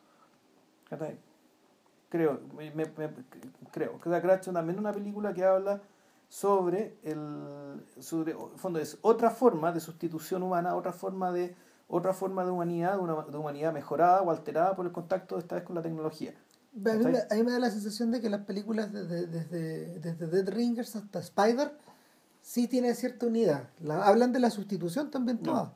Creo, 2.10 2.40
me, 2.56 2.72
me- 2.72 2.90
creo 3.72 4.00
que 4.00 4.10
Crash 4.22 4.46
también 4.46 4.72
es 4.76 4.78
una 4.80 4.94
película 4.94 5.34
que 5.34 5.44
habla 5.44 5.82
sobre 6.30 6.98
el 7.04 7.84
sobre 8.00 8.32
en 8.34 8.58
fondo 8.58 8.80
es 8.80 8.98
otra 9.02 9.30
forma 9.32 9.72
de 9.72 9.80
sustitución 9.80 10.44
humana, 10.44 10.76
otra 10.76 10.92
forma 10.94 11.32
de 11.32 11.56
otra 11.88 12.14
forma 12.14 12.44
de 12.46 12.52
humanidad, 12.52 13.00
una 13.00 13.24
de 13.24 13.38
humanidad 13.38 13.74
mejorada 13.74 14.22
o 14.22 14.32
alterada 14.32 14.76
por 14.76 14.86
el 14.86 14.92
contacto 14.92 15.38
esta 15.38 15.56
vez 15.56 15.64
con 15.64 15.76
la 15.76 15.82
tecnología. 15.82 16.34
A 16.92 16.94
mí, 16.94 17.04
me, 17.06 17.12
a 17.32 17.36
mí 17.36 17.44
me 17.44 17.52
da 17.52 17.60
la 17.60 17.70
sensación 17.72 18.12
de 18.12 18.22
que 18.22 18.30
las 18.30 18.42
películas 18.42 18.92
desde, 18.92 19.28
desde, 19.28 20.00
desde 20.00 20.28
Dead 20.28 20.50
Ringers 20.54 20.96
hasta 20.96 21.20
Spider 21.20 21.72
sí 22.46 22.68
tienen 22.68 22.94
cierta 22.96 23.26
unidad. 23.26 23.64
La- 23.82 24.06
hablan 24.06 24.32
de 24.32 24.40
la 24.40 24.52
sustitución 24.52 25.10
también 25.10 25.40
No. 25.42 25.52
todas. 25.52 25.70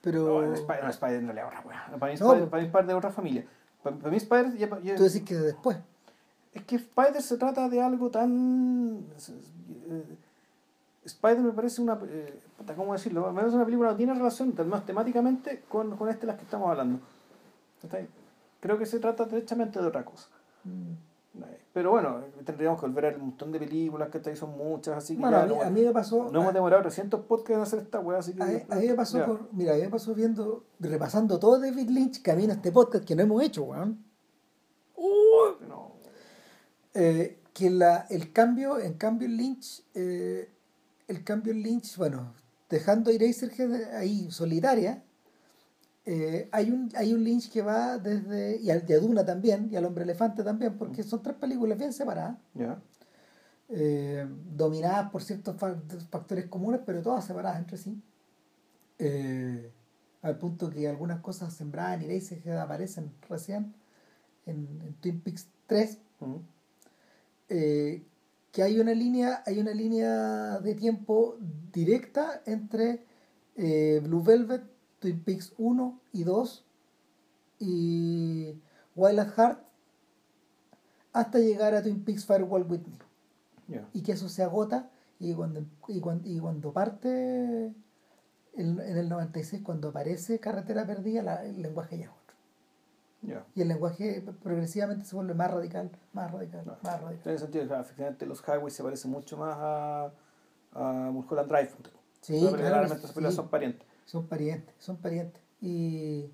Pero 0.00 0.42
No, 0.42 0.52
Spider, 0.54 0.82
no, 0.84 0.90
Spider 0.90 1.22
es 1.22 1.30
otra 1.46 1.62
wea. 1.64 1.86
Para 1.98 2.12
mí, 2.12 2.18
No. 2.18 2.26
Spider, 2.32 2.48
para 2.50 2.60
mí 2.62 2.66
Spider 2.66 2.86
de 2.86 2.94
otra 2.94 3.10
familia. 3.12 3.46
Para, 3.84 3.96
para 3.96 4.10
mí 4.10 4.16
Spider 4.16 4.56
ya- 4.56 4.80
ya- 4.80 4.96
tú 4.96 5.04
decís 5.04 5.22
que 5.22 5.36
después. 5.36 5.78
Es 6.52 6.64
que 6.64 6.74
Spider 6.76 7.22
se 7.22 7.36
trata 7.38 7.68
de 7.68 7.80
algo 7.80 8.10
tan. 8.10 9.04
eh, 9.88 10.04
Spider 11.04 11.38
me 11.38 11.52
parece 11.52 11.80
una. 11.80 11.98
eh, 12.04 12.40
¿Cómo 12.76 12.92
decirlo? 12.94 13.28
Me 13.32 13.40
parece 13.40 13.54
una 13.56 13.64
película 13.64 13.88
que 13.90 13.92
no 13.92 13.96
tiene 13.98 14.14
relación, 14.14 14.52
al 14.58 14.64
menos 14.66 14.84
temáticamente, 14.84 15.62
con, 15.68 15.96
con 15.96 16.08
este 16.08 16.22
de 16.22 16.26
las 16.28 16.36
que 16.36 16.44
estamos 16.44 16.68
hablando. 16.68 16.98
Creo 18.60 18.76
que 18.78 18.86
se 18.86 18.98
trata 18.98 19.24
derechamente 19.24 19.80
de 19.80 19.86
otra 19.86 20.04
cosa. 20.04 20.26
Mm. 20.64 20.92
Pero 21.72 21.90
bueno, 21.92 22.20
tendríamos 22.44 22.78
que 22.78 22.86
volver 22.86 23.06
a 23.06 23.08
ver 23.10 23.18
un 23.18 23.28
montón 23.28 23.50
de 23.50 23.58
películas 23.58 24.10
que 24.10 24.36
son 24.36 24.56
muchas, 24.58 24.96
así 24.98 25.14
que 25.14 25.20
Bueno, 25.22 25.38
ya 25.38 25.42
a 25.44 25.46
mí, 25.46 25.54
no, 25.54 25.62
a 25.62 25.70
mí 25.70 25.80
me 25.82 25.92
pasó. 25.92 26.30
no 26.30 26.40
hemos 26.42 26.52
demorado 26.52 26.82
300 26.82 27.20
podcasts 27.24 27.54
en 27.56 27.60
hacer 27.62 27.78
esta 27.80 28.00
weá, 28.00 28.18
así 28.18 28.34
que. 28.34 28.42
A, 28.42 28.74
a 28.76 28.78
mí 28.78 28.88
me 28.88 28.94
pasó 28.94 29.18
ya. 29.18 29.24
con- 29.26 29.48
mira, 29.52 29.72
a 29.72 29.76
mí 29.76 29.82
me 29.82 29.88
pasó 29.88 30.14
viendo, 30.14 30.64
repasando 30.80 31.38
todo 31.38 31.58
David 31.58 31.88
Lynch, 31.88 32.20
camino 32.20 32.52
a 32.52 32.56
este 32.56 32.72
podcast 32.72 33.04
que 33.06 33.16
no 33.16 33.22
hemos 33.22 33.42
hecho, 33.42 33.64
weón. 33.64 34.04
No. 35.66 35.92
Eh, 36.94 37.38
que 37.54 37.70
la, 37.70 38.06
el 38.10 38.32
cambio, 38.32 38.78
en 38.78 38.94
cambio 38.94 39.26
en 39.28 39.36
Lynch, 39.36 39.82
eh, 39.94 40.50
el 41.08 41.24
cambio 41.24 41.52
en 41.52 41.62
Lynch, 41.62 41.96
bueno, 41.96 42.34
dejando 42.68 43.10
a 43.10 43.14
Eraserhead 43.14 43.94
ahí 43.96 44.30
solitaria, 44.30 45.02
eh, 46.04 46.48
hay 46.52 46.70
un 46.70 46.90
hay 46.96 47.12
un 47.14 47.22
Lynch 47.24 47.50
que 47.50 47.62
va 47.62 47.98
desde, 47.98 48.58
y 48.60 48.70
a, 48.70 48.82
y 48.86 48.92
a 48.92 48.98
Duna 48.98 49.24
también, 49.24 49.68
y 49.70 49.76
al 49.76 49.84
Hombre 49.84 50.04
Elefante 50.04 50.42
también, 50.42 50.76
porque 50.78 51.02
son 51.02 51.22
tres 51.22 51.36
películas 51.36 51.78
bien 51.78 51.92
separadas, 51.92 52.36
eh, 53.68 54.26
dominadas 54.56 55.10
por 55.10 55.22
ciertos 55.22 55.56
fa- 55.56 55.80
factores 56.10 56.46
comunes, 56.46 56.80
pero 56.84 57.02
todas 57.02 57.24
separadas 57.24 57.58
entre 57.58 57.76
sí. 57.78 58.00
Eh, 58.98 59.70
al 60.22 60.38
punto 60.38 60.70
que 60.70 60.86
algunas 60.88 61.20
cosas 61.20 61.52
sembradas 61.54 62.00
en 62.02 62.10
Eraserhead 62.10 62.58
aparecen 62.60 63.10
recién 63.28 63.74
en, 64.46 64.66
en 64.86 64.94
Twin 65.00 65.20
Peaks 65.20 65.46
3 65.66 65.98
Mm. 66.20 66.36
eh, 67.48 68.02
que 68.52 68.62
hay 68.62 68.78
una 68.78 68.92
línea 68.94 69.42
hay 69.46 69.58
una 69.58 69.72
línea 69.72 70.60
de 70.60 70.74
tiempo 70.76 71.36
directa 71.72 72.42
entre 72.46 73.04
eh, 73.56 74.00
Blue 74.04 74.22
Velvet, 74.22 74.62
Twin 75.02 75.20
Peaks 75.22 75.52
1 75.58 76.00
y 76.12 76.24
2 76.24 76.64
y 77.58 78.54
Wild 78.96 79.20
at 79.20 79.28
Heart 79.36 79.58
hasta 81.12 81.38
llegar 81.38 81.74
a 81.74 81.82
Twin 81.82 82.02
Peaks 82.04 82.24
Firewall 82.24 82.62
with 82.62 82.80
Me 82.86 82.98
y 83.92 84.02
que 84.02 84.12
eso 84.12 84.28
se 84.28 84.42
agota 84.42 84.90
y 85.20 85.34
cuando 85.34 85.64
y 85.88 86.00
cuando, 86.00 86.28
y 86.28 86.38
cuando 86.38 86.72
parte 86.72 87.66
el- 88.56 88.80
en 88.80 88.96
el 88.96 89.08
96 89.08 89.62
cuando 89.62 89.88
aparece 89.88 90.38
Carretera 90.40 90.86
Perdida 90.86 91.22
la- 91.22 91.44
el 91.44 91.60
lenguaje 91.62 91.98
ya 91.98 92.04
es 92.06 92.10
otro 92.10 92.36
y 93.54 93.62
el 93.62 93.68
lenguaje 93.68 94.22
progresivamente 94.42 95.04
se 95.04 95.14
vuelve 95.16 95.34
más 95.34 95.50
radical 95.50 95.90
más 96.12 96.30
radical 96.32 96.64
más 96.82 97.00
radical 97.00 97.28
En 97.28 97.34
ese 97.34 97.44
sentido, 97.44 97.64
efectivamente, 97.80 98.26
los 98.26 98.42
highways 98.46 98.74
se 98.74 98.82
parecen 98.82 99.10
mucho 99.10 99.36
más 99.36 99.56
a, 99.58 100.12
a 100.74 101.10
Mulholland 101.12 101.48
Drive. 101.48 101.70
Sí, 102.20 102.38
claro, 102.56 102.84
esas 102.86 103.00
sí. 103.12 103.32
son 103.32 103.48
parientes. 103.48 103.86
Son 104.04 104.26
parientes, 104.26 104.74
son 104.78 104.96
parientes. 104.98 105.40
Y, 105.60 106.30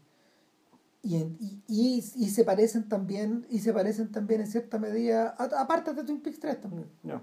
y, 1.02 1.16
y, 1.16 1.62
y- 1.68 2.12
y 2.16 2.28
se 2.30 2.44
parecen 2.44 2.88
también, 2.88 3.46
y 3.50 3.60
se 3.60 3.72
parecen 3.72 4.10
también 4.10 4.40
en 4.40 4.46
cierta 4.46 4.78
medida, 4.78 5.30
aparte 5.38 5.94
de 5.94 6.02
Twin 6.04 6.20
Peaks 6.20 6.40
3 6.40 6.60
también. 6.60 6.88
No. 7.02 7.22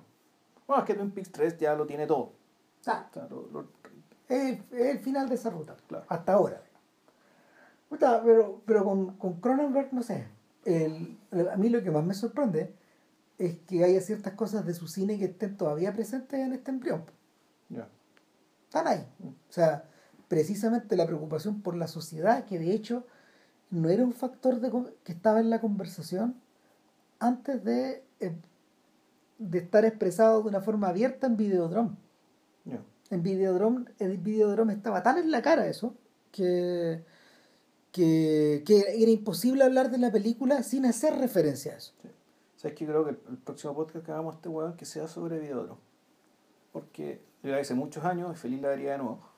Bueno, 0.67 0.83
es 0.83 0.87
que 0.87 0.93
Twin 0.95 1.11
Peaks 1.11 1.31
3 1.31 1.57
ya 1.57 1.75
lo 1.75 1.85
tiene 1.85 2.07
todo. 2.07 2.33
Ah, 2.85 3.07
O 3.09 3.13
sea, 3.13 3.27
lo- 3.29 3.47
lo- 3.51 3.67
es, 4.29 4.59
es 4.71 4.85
el 4.95 4.99
final 4.99 5.27
de 5.29 5.35
esa 5.35 5.49
ruta, 5.49 5.75
Claro. 5.87 6.05
hasta 6.07 6.33
ahora. 6.33 6.61
Pero, 7.89 8.61
pero 8.65 8.83
con, 8.83 9.17
con 9.17 9.39
Cronenberg, 9.39 9.93
no 9.93 10.03
sé. 10.03 10.27
El, 10.65 11.17
el- 11.31 11.49
a 11.49 11.55
mí 11.55 11.69
lo 11.69 11.81
que 11.83 11.91
más 11.91 12.03
me 12.03 12.13
sorprende 12.13 12.73
es 13.37 13.57
que 13.59 13.83
haya 13.83 14.01
ciertas 14.01 14.33
cosas 14.33 14.65
de 14.65 14.73
su 14.73 14.87
cine 14.87 15.17
que 15.19 15.25
estén 15.25 15.55
todavía 15.57 15.93
presentes 15.93 16.39
en 16.39 16.53
este 16.53 16.71
embrión. 16.71 17.03
Ya. 17.69 17.87
Están 18.63 18.87
ahí. 18.87 19.05
O 19.23 19.51
sea, 19.53 19.85
precisamente 20.27 20.95
la 20.95 21.05
preocupación 21.05 21.61
por 21.61 21.75
la 21.75 21.87
sociedad, 21.87 22.45
que 22.45 22.59
de 22.59 22.73
hecho 22.73 23.05
no 23.71 23.89
era 23.89 24.03
un 24.03 24.13
factor 24.13 24.59
de, 24.59 24.71
que 25.03 25.11
estaba 25.11 25.39
en 25.39 25.49
la 25.49 25.59
conversación 25.59 26.35
antes 27.19 27.63
de, 27.63 28.03
eh, 28.19 28.35
de 29.37 29.59
estar 29.59 29.85
expresado 29.85 30.41
de 30.41 30.49
una 30.49 30.61
forma 30.61 30.89
abierta 30.89 31.27
en 31.27 31.37
Videodrome. 31.37 31.91
En 33.11 33.21
Videodrome, 33.21 33.85
el 33.99 34.17
Videodrome 34.17 34.73
estaba 34.73 35.03
tan 35.03 35.19
en 35.19 35.29
la 35.29 35.43
cara 35.43 35.67
eso 35.67 35.93
que, 36.31 37.03
que, 37.91 38.63
que 38.65 38.79
era 38.97 39.11
imposible 39.11 39.63
hablar 39.63 39.91
de 39.91 39.99
la 39.99 40.11
película 40.11 40.63
sin 40.63 40.87
hacer 40.87 41.15
referencia 41.15 41.73
a 41.73 41.77
eso. 41.77 41.93
¿Sabes 42.55 42.75
qué? 42.75 42.87
Creo 42.87 43.03
que 43.03 43.11
el, 43.11 43.37
próximo 43.37 43.75
podcast 43.75 44.03
que 44.03 44.11
hagamos 44.11 44.35
este 44.35 44.49
weón 44.49 44.75
que 44.75 44.85
sea 44.85 45.07
sobre 45.07 45.39
Videodrome. 45.39 45.79
Porque 46.71 47.21
yo 47.43 47.51
la 47.51 47.57
vi 47.57 47.61
hace 47.61 47.75
muchos 47.75 48.03
años 48.03 48.35
y 48.35 48.39
feliz 48.39 48.59
la 48.59 48.69
vería 48.69 48.93
de 48.93 48.97
nuevo. 48.97 49.34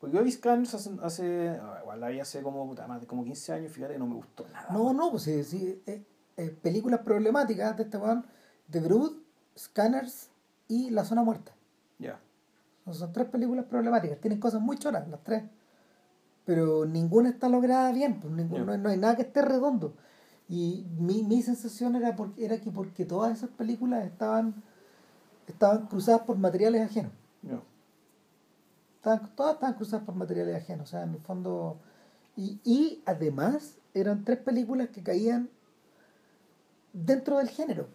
Porque 0.00 0.16
yo 0.16 0.22
vi 0.22 0.30
Scanners 0.30 0.74
hace, 0.74 0.90
hace 1.02 1.58
igual 1.82 2.00
la 2.00 2.08
vi 2.08 2.20
hace 2.20 2.42
como, 2.42 2.66
más 2.74 3.00
de 3.00 3.06
como 3.06 3.24
15 3.24 3.52
años, 3.54 3.72
fíjate, 3.72 3.94
y 3.94 3.98
no 3.98 4.06
me 4.06 4.14
gustó 4.16 4.46
nada. 4.52 4.68
No, 4.70 4.92
no, 4.92 5.10
pues 5.10 5.22
sí, 5.22 5.42
sí, 5.44 5.82
eh, 5.86 6.04
eh, 6.36 6.50
películas 6.62 7.00
problemáticas 7.00 7.76
de 7.76 7.84
este 7.84 7.96
weón, 7.96 8.26
The 8.70 8.80
Brood, 8.80 9.12
Scanners 9.56 10.28
y 10.68 10.90
La 10.90 11.04
Zona 11.04 11.22
Muerta. 11.22 11.52
Ya. 11.98 12.20
Son- 12.84 12.94
Son 12.94 13.12
tres 13.12 13.26
películas 13.28 13.64
problemáticas, 13.64 14.20
tienen 14.20 14.38
cosas 14.38 14.60
muy 14.60 14.76
choras 14.76 15.08
las 15.08 15.22
tres, 15.24 15.44
pero 16.44 16.84
ninguna 16.84 17.30
está 17.30 17.48
lograda 17.48 17.90
bien, 17.92 18.20
pues, 18.20 18.32
Ya. 18.36 18.64
no, 18.64 18.72
hay- 18.72 18.78
no 18.78 18.88
hay 18.90 18.98
nada 18.98 19.16
que 19.16 19.22
esté 19.22 19.40
redondo. 19.42 19.94
Y 20.48 20.86
mi, 20.98 21.22
mi 21.24 21.42
sensación 21.42 21.96
era, 21.96 22.14
porque, 22.14 22.44
era 22.44 22.60
que 22.60 22.70
porque 22.70 23.04
todas 23.06 23.36
esas 23.36 23.48
películas 23.50 24.04
estaban, 24.04 24.62
estaban 25.48 25.86
cruzadas 25.86 26.20
por 26.22 26.36
materiales 26.36 26.82
ajenos. 26.82 27.12
Ya. 27.42 27.60
Estaban, 29.06 29.36
todas 29.36 29.54
estaban 29.54 29.74
cruzadas 29.76 30.04
por 30.04 30.14
materiales 30.16 30.56
ajenos, 30.56 30.88
o 30.88 30.90
sea, 30.90 31.02
en 31.04 31.14
el 31.14 31.20
fondo... 31.20 31.78
Y, 32.36 32.58
y 32.64 33.02
además 33.06 33.78
eran 33.94 34.24
tres 34.24 34.38
películas 34.38 34.88
que 34.88 35.02
caían 35.02 35.48
dentro 36.92 37.38
del 37.38 37.48
género. 37.48 37.86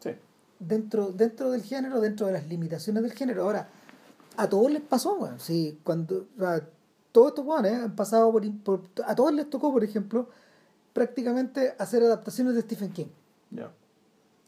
Sí. 0.00 0.10
dentro, 0.58 1.12
dentro 1.12 1.50
del 1.50 1.62
género, 1.62 2.00
dentro 2.00 2.26
de 2.26 2.32
las 2.32 2.46
limitaciones 2.48 3.02
del 3.02 3.12
género. 3.12 3.42
Ahora, 3.44 3.68
a 4.36 4.48
todos 4.48 4.70
les 4.72 4.80
pasó, 4.82 5.14
weón. 5.16 5.38
Sí, 5.38 5.78
cuando, 5.84 6.26
o 6.36 6.40
sea, 6.40 6.66
todos 7.12 7.28
estos 7.28 7.44
weones 7.46 7.74
han 7.74 7.94
pasado 7.94 8.32
por, 8.32 8.50
por- 8.62 8.82
A 9.04 9.14
todos 9.14 9.32
les 9.34 9.48
tocó, 9.50 9.70
por 9.72 9.84
ejemplo, 9.84 10.30
prácticamente 10.94 11.74
hacer 11.78 12.02
adaptaciones 12.02 12.54
de 12.54 12.62
Stephen 12.62 12.92
King. 12.92 13.08
Ya. 13.50 13.70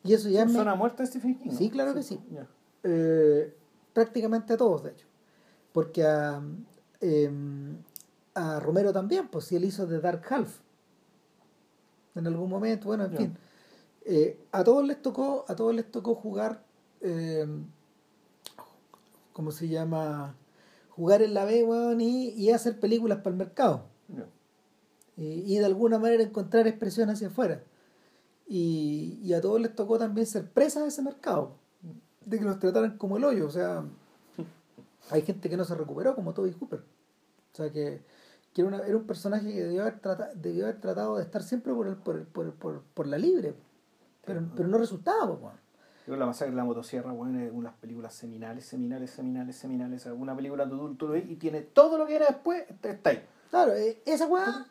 Y 0.04 0.14
eso 0.14 0.28
ya 0.30 0.44
me- 0.46 0.52
¿Zona 0.54 0.74
muerta 0.74 1.02
de 1.02 1.06
Stephen 1.08 1.38
King? 1.38 1.50
Sí, 1.52 1.68
claro 1.70 1.94
que 1.94 2.02
sí. 2.02 2.18
Ya. 2.30 2.46
eh, 2.82 3.54
prácticamente 3.92 4.54
a 4.54 4.56
todos, 4.56 4.82
de 4.84 4.90
hecho. 4.92 5.06
Porque 5.72 6.04
a, 6.04 6.42
em, 7.00 7.76
a 8.34 8.60
Romero 8.60 8.92
también, 8.92 9.28
pues 9.28 9.46
si 9.46 9.56
él 9.56 9.64
hizo 9.64 9.86
The 9.86 10.00
Dark 10.00 10.22
Half. 10.28 10.60
En 12.14 12.26
algún 12.26 12.50
momento, 12.50 12.86
bueno, 12.86 13.04
en 13.04 13.16
fin. 13.16 13.38
Eh, 14.04 14.38
a 14.52 14.64
todos 14.64 14.86
les 14.86 15.00
tocó, 15.00 15.44
a 15.48 15.56
todos 15.56 15.74
les 15.74 15.90
tocó 15.90 16.14
jugar, 16.14 16.62
em, 17.00 17.66
¿cómo 19.32 19.50
se 19.50 19.68
llama? 19.68 20.34
Jugar 20.90 21.22
en 21.22 21.34
la 21.34 21.44
B, 21.44 21.64
weón, 21.64 22.00
y, 22.00 22.30
y 22.30 22.50
hacer 22.50 22.78
películas 22.80 23.18
para 23.18 23.30
el 23.30 23.36
mercado. 23.36 23.84
Y 25.16 25.58
de 25.58 25.64
alguna 25.64 25.98
manera 25.98 26.22
encontrar 26.22 26.66
expresión 26.66 27.10
hacia 27.10 27.28
afuera. 27.28 27.62
Y, 28.48 29.20
y 29.22 29.34
a 29.34 29.40
todos 29.40 29.60
les 29.60 29.74
tocó 29.74 29.98
también 29.98 30.26
ser 30.26 30.50
presas 30.50 30.82
de 30.82 30.88
ese 30.88 31.02
mercado, 31.02 31.56
de 32.24 32.38
que 32.38 32.44
los 32.44 32.58
trataran 32.58 32.96
como 32.98 33.16
el 33.16 33.24
hoyo. 33.24 33.46
O 33.46 33.50
sea, 33.50 33.84
hay 35.12 35.22
gente 35.22 35.48
que 35.50 35.56
no 35.56 35.64
se 35.64 35.74
recuperó, 35.74 36.14
como 36.14 36.32
Toby 36.34 36.52
Hooper. 36.58 36.80
O 36.80 37.56
sea, 37.56 37.70
que, 37.70 38.02
que 38.52 38.60
era, 38.62 38.68
una- 38.68 38.86
era 38.86 38.96
un 38.96 39.06
personaje 39.06 39.52
que 39.52 39.62
debió 39.64 39.82
haber, 39.82 40.00
trata- 40.00 40.32
debió 40.34 40.64
haber 40.64 40.80
tratado 40.80 41.16
de 41.16 41.22
estar 41.22 41.42
siempre 41.42 41.72
por, 41.74 41.86
el, 41.88 41.96
por, 41.96 42.16
el- 42.16 42.26
por, 42.26 42.46
el- 42.46 42.52
por, 42.52 42.82
por 42.94 43.06
la 43.06 43.18
libre. 43.18 43.54
Pero, 44.24 44.42
pero 44.56 44.68
no 44.68 44.78
resultaba, 44.78 45.26
pues, 45.28 45.40
weón. 45.42 45.62
Yo 46.06 46.16
la 46.16 46.26
masacre 46.26 46.50
de 46.50 46.56
la 46.56 46.64
motosierra, 46.64 47.12
weón, 47.12 47.38
es 47.40 47.52
unas 47.52 47.74
películas 47.74 48.12
seminales, 48.14 48.64
seminales, 48.66 49.10
seminales, 49.10 49.56
seminales. 49.56 50.06
Una 50.06 50.34
película 50.34 50.64
donde 50.66 50.82
tú, 50.84 50.94
tú 50.96 51.06
lo 51.08 51.12
ves 51.14 51.24
y 51.28 51.36
tiene 51.36 51.60
todo 51.62 51.96
lo 51.98 52.06
que 52.06 52.16
era 52.16 52.26
después, 52.26 52.64
está- 52.68 53.10
ahí. 53.10 53.22
Claro, 53.50 53.72
eh, 53.74 54.02
esa 54.06 54.26
weá, 54.26 54.66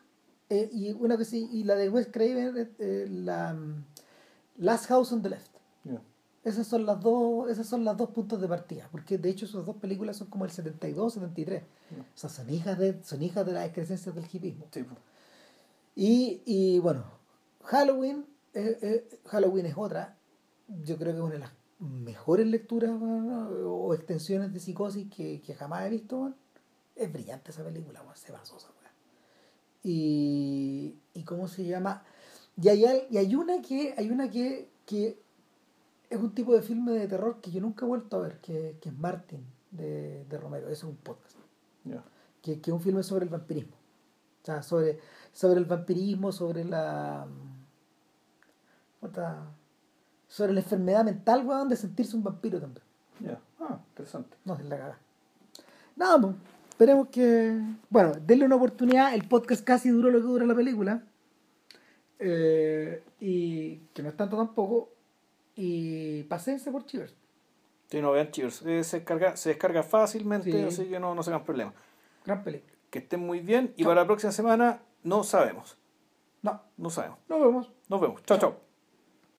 eh, 0.50 0.68
y 0.72 0.92
una 0.92 1.16
que 1.16 1.24
sí, 1.24 1.48
y 1.52 1.64
la 1.64 1.74
de 1.76 1.88
Wes 1.88 2.08
Craven, 2.12 2.74
eh, 2.78 3.06
la 3.10 3.54
mm, 3.54 3.84
Last 4.58 4.86
House 4.86 5.12
on 5.12 5.22
the 5.22 5.30
Left. 5.30 5.50
Esas 6.44 6.66
son 6.66 6.86
las 6.86 7.00
dos, 7.00 7.48
esas 7.50 7.66
son 7.66 7.84
las 7.84 7.96
dos 7.96 8.10
puntos 8.10 8.40
de 8.40 8.48
partida, 8.48 8.88
porque 8.90 9.16
de 9.16 9.30
hecho 9.30 9.46
esas 9.46 9.64
dos 9.64 9.76
películas 9.76 10.16
son 10.16 10.28
como 10.28 10.44
el 10.44 10.50
72, 10.50 11.14
73. 11.14 11.62
Ya. 11.62 11.98
O 12.00 12.04
sea, 12.14 12.30
son 12.30 12.50
hijas 12.50 12.78
de, 12.78 13.02
son 13.04 13.22
hijas 13.22 13.46
de 13.46 13.52
las 13.52 13.64
excrescencias 13.64 14.14
del 14.14 14.26
hipismo. 14.30 14.66
Sí. 14.72 14.84
Y, 15.94 16.42
y 16.44 16.78
bueno, 16.80 17.04
Halloween, 17.62 18.26
eh, 18.54 18.78
eh, 18.82 19.20
Halloween 19.26 19.66
es 19.66 19.74
otra, 19.76 20.16
yo 20.66 20.96
creo 20.98 21.12
que 21.12 21.18
es 21.18 21.24
una 21.24 21.34
de 21.34 21.38
las 21.38 21.52
mejores 21.78 22.46
lecturas 22.46 22.90
¿no? 22.90 23.48
o 23.48 23.94
extensiones 23.94 24.52
de 24.52 24.58
psicosis 24.60 25.08
que, 25.14 25.40
que 25.42 25.54
jamás 25.54 25.86
he 25.86 25.90
visto. 25.90 26.18
weón. 26.18 26.36
Es 26.96 27.10
brillante 27.12 27.52
esa 27.52 27.64
película, 27.64 28.02
weón, 28.02 28.16
se 28.16 28.32
basó 28.32 28.56
esa. 28.56 28.68
Y, 29.84 30.96
y 31.14 31.24
cómo 31.24 31.48
se 31.48 31.64
llama. 31.64 32.04
Y 32.60 32.68
hay, 32.68 33.06
y 33.10 33.16
hay 33.16 33.34
una 33.34 33.60
que, 33.62 33.94
hay 33.96 34.10
una 34.10 34.30
que, 34.30 34.70
que 34.86 35.21
es 36.12 36.20
un 36.20 36.34
tipo 36.34 36.54
de 36.54 36.62
filme 36.62 36.92
de 36.92 37.08
terror 37.08 37.40
que 37.40 37.50
yo 37.50 37.60
nunca 37.60 37.84
he 37.84 37.88
vuelto 37.88 38.16
a 38.16 38.20
ver, 38.20 38.38
que, 38.40 38.76
que 38.80 38.90
es 38.90 38.98
Martin 38.98 39.44
de, 39.70 40.24
de 40.24 40.38
Romero. 40.38 40.68
Eso 40.68 40.86
es 40.86 40.92
un 40.92 40.96
podcast 40.96 41.36
que, 42.42 42.60
que 42.60 42.70
es 42.70 42.74
un 42.74 42.80
filme 42.80 43.02
sobre 43.02 43.24
el 43.24 43.30
vampirismo. 43.30 43.76
O 44.42 44.44
sea, 44.44 44.62
sobre, 44.62 44.98
sobre 45.32 45.60
el 45.60 45.64
vampirismo, 45.64 46.32
sobre 46.32 46.64
la. 46.64 47.26
puta, 49.00 49.46
sobre 50.28 50.52
la 50.52 50.60
enfermedad 50.60 51.04
mental, 51.04 51.46
weón, 51.46 51.68
de 51.68 51.76
sentirse 51.76 52.16
un 52.16 52.24
vampiro 52.24 52.60
también. 52.60 52.84
Ya. 53.20 53.40
Ah, 53.60 53.78
interesante. 53.90 54.36
No, 54.44 54.54
es 54.54 54.64
la 54.64 54.76
cagada. 54.76 54.98
Nada, 55.94 56.20
pues, 56.20 56.34
esperemos 56.70 57.08
que. 57.08 57.60
Bueno, 57.88 58.12
denle 58.26 58.44
una 58.46 58.56
oportunidad. 58.56 59.14
El 59.14 59.28
podcast 59.28 59.64
casi 59.64 59.90
duró 59.90 60.10
lo 60.10 60.18
que 60.18 60.26
dura 60.26 60.46
la 60.46 60.54
película. 60.54 61.02
Eh, 62.18 63.02
y 63.20 63.76
que 63.94 64.02
no 64.02 64.08
es 64.08 64.16
tanto 64.16 64.36
tampoco. 64.36 64.90
Y 65.54 66.22
paséense 66.24 66.70
por 66.70 66.86
Chivers. 66.86 67.14
Sí, 67.88 68.00
no 68.00 68.12
vean 68.12 68.30
Cheers. 68.30 68.62
Eh, 68.62 68.84
se, 68.84 68.98
descarga, 68.98 69.36
se 69.36 69.50
descarga 69.50 69.82
fácilmente, 69.82 70.50
Sí. 70.50 70.62
así 70.62 70.84
que 70.88 70.98
no, 70.98 71.14
no 71.14 71.22
se 71.22 71.30
hagan 71.30 71.44
problemas. 71.44 71.74
Gran 72.24 72.42
película. 72.42 72.72
Que 72.90 73.00
estén 73.00 73.20
muy 73.20 73.40
bien 73.40 73.72
y 73.76 73.84
para 73.84 74.00
la 74.02 74.06
próxima 74.06 74.32
semana 74.32 74.80
no 75.02 75.24
sabemos. 75.24 75.76
No, 76.42 76.60
No 76.76 76.90
sabemos. 76.90 77.18
nos 77.28 77.40
vemos. 77.40 77.70
Nos 77.88 78.00
vemos. 78.00 78.22
Chao, 78.24 78.38
chao. 78.38 78.71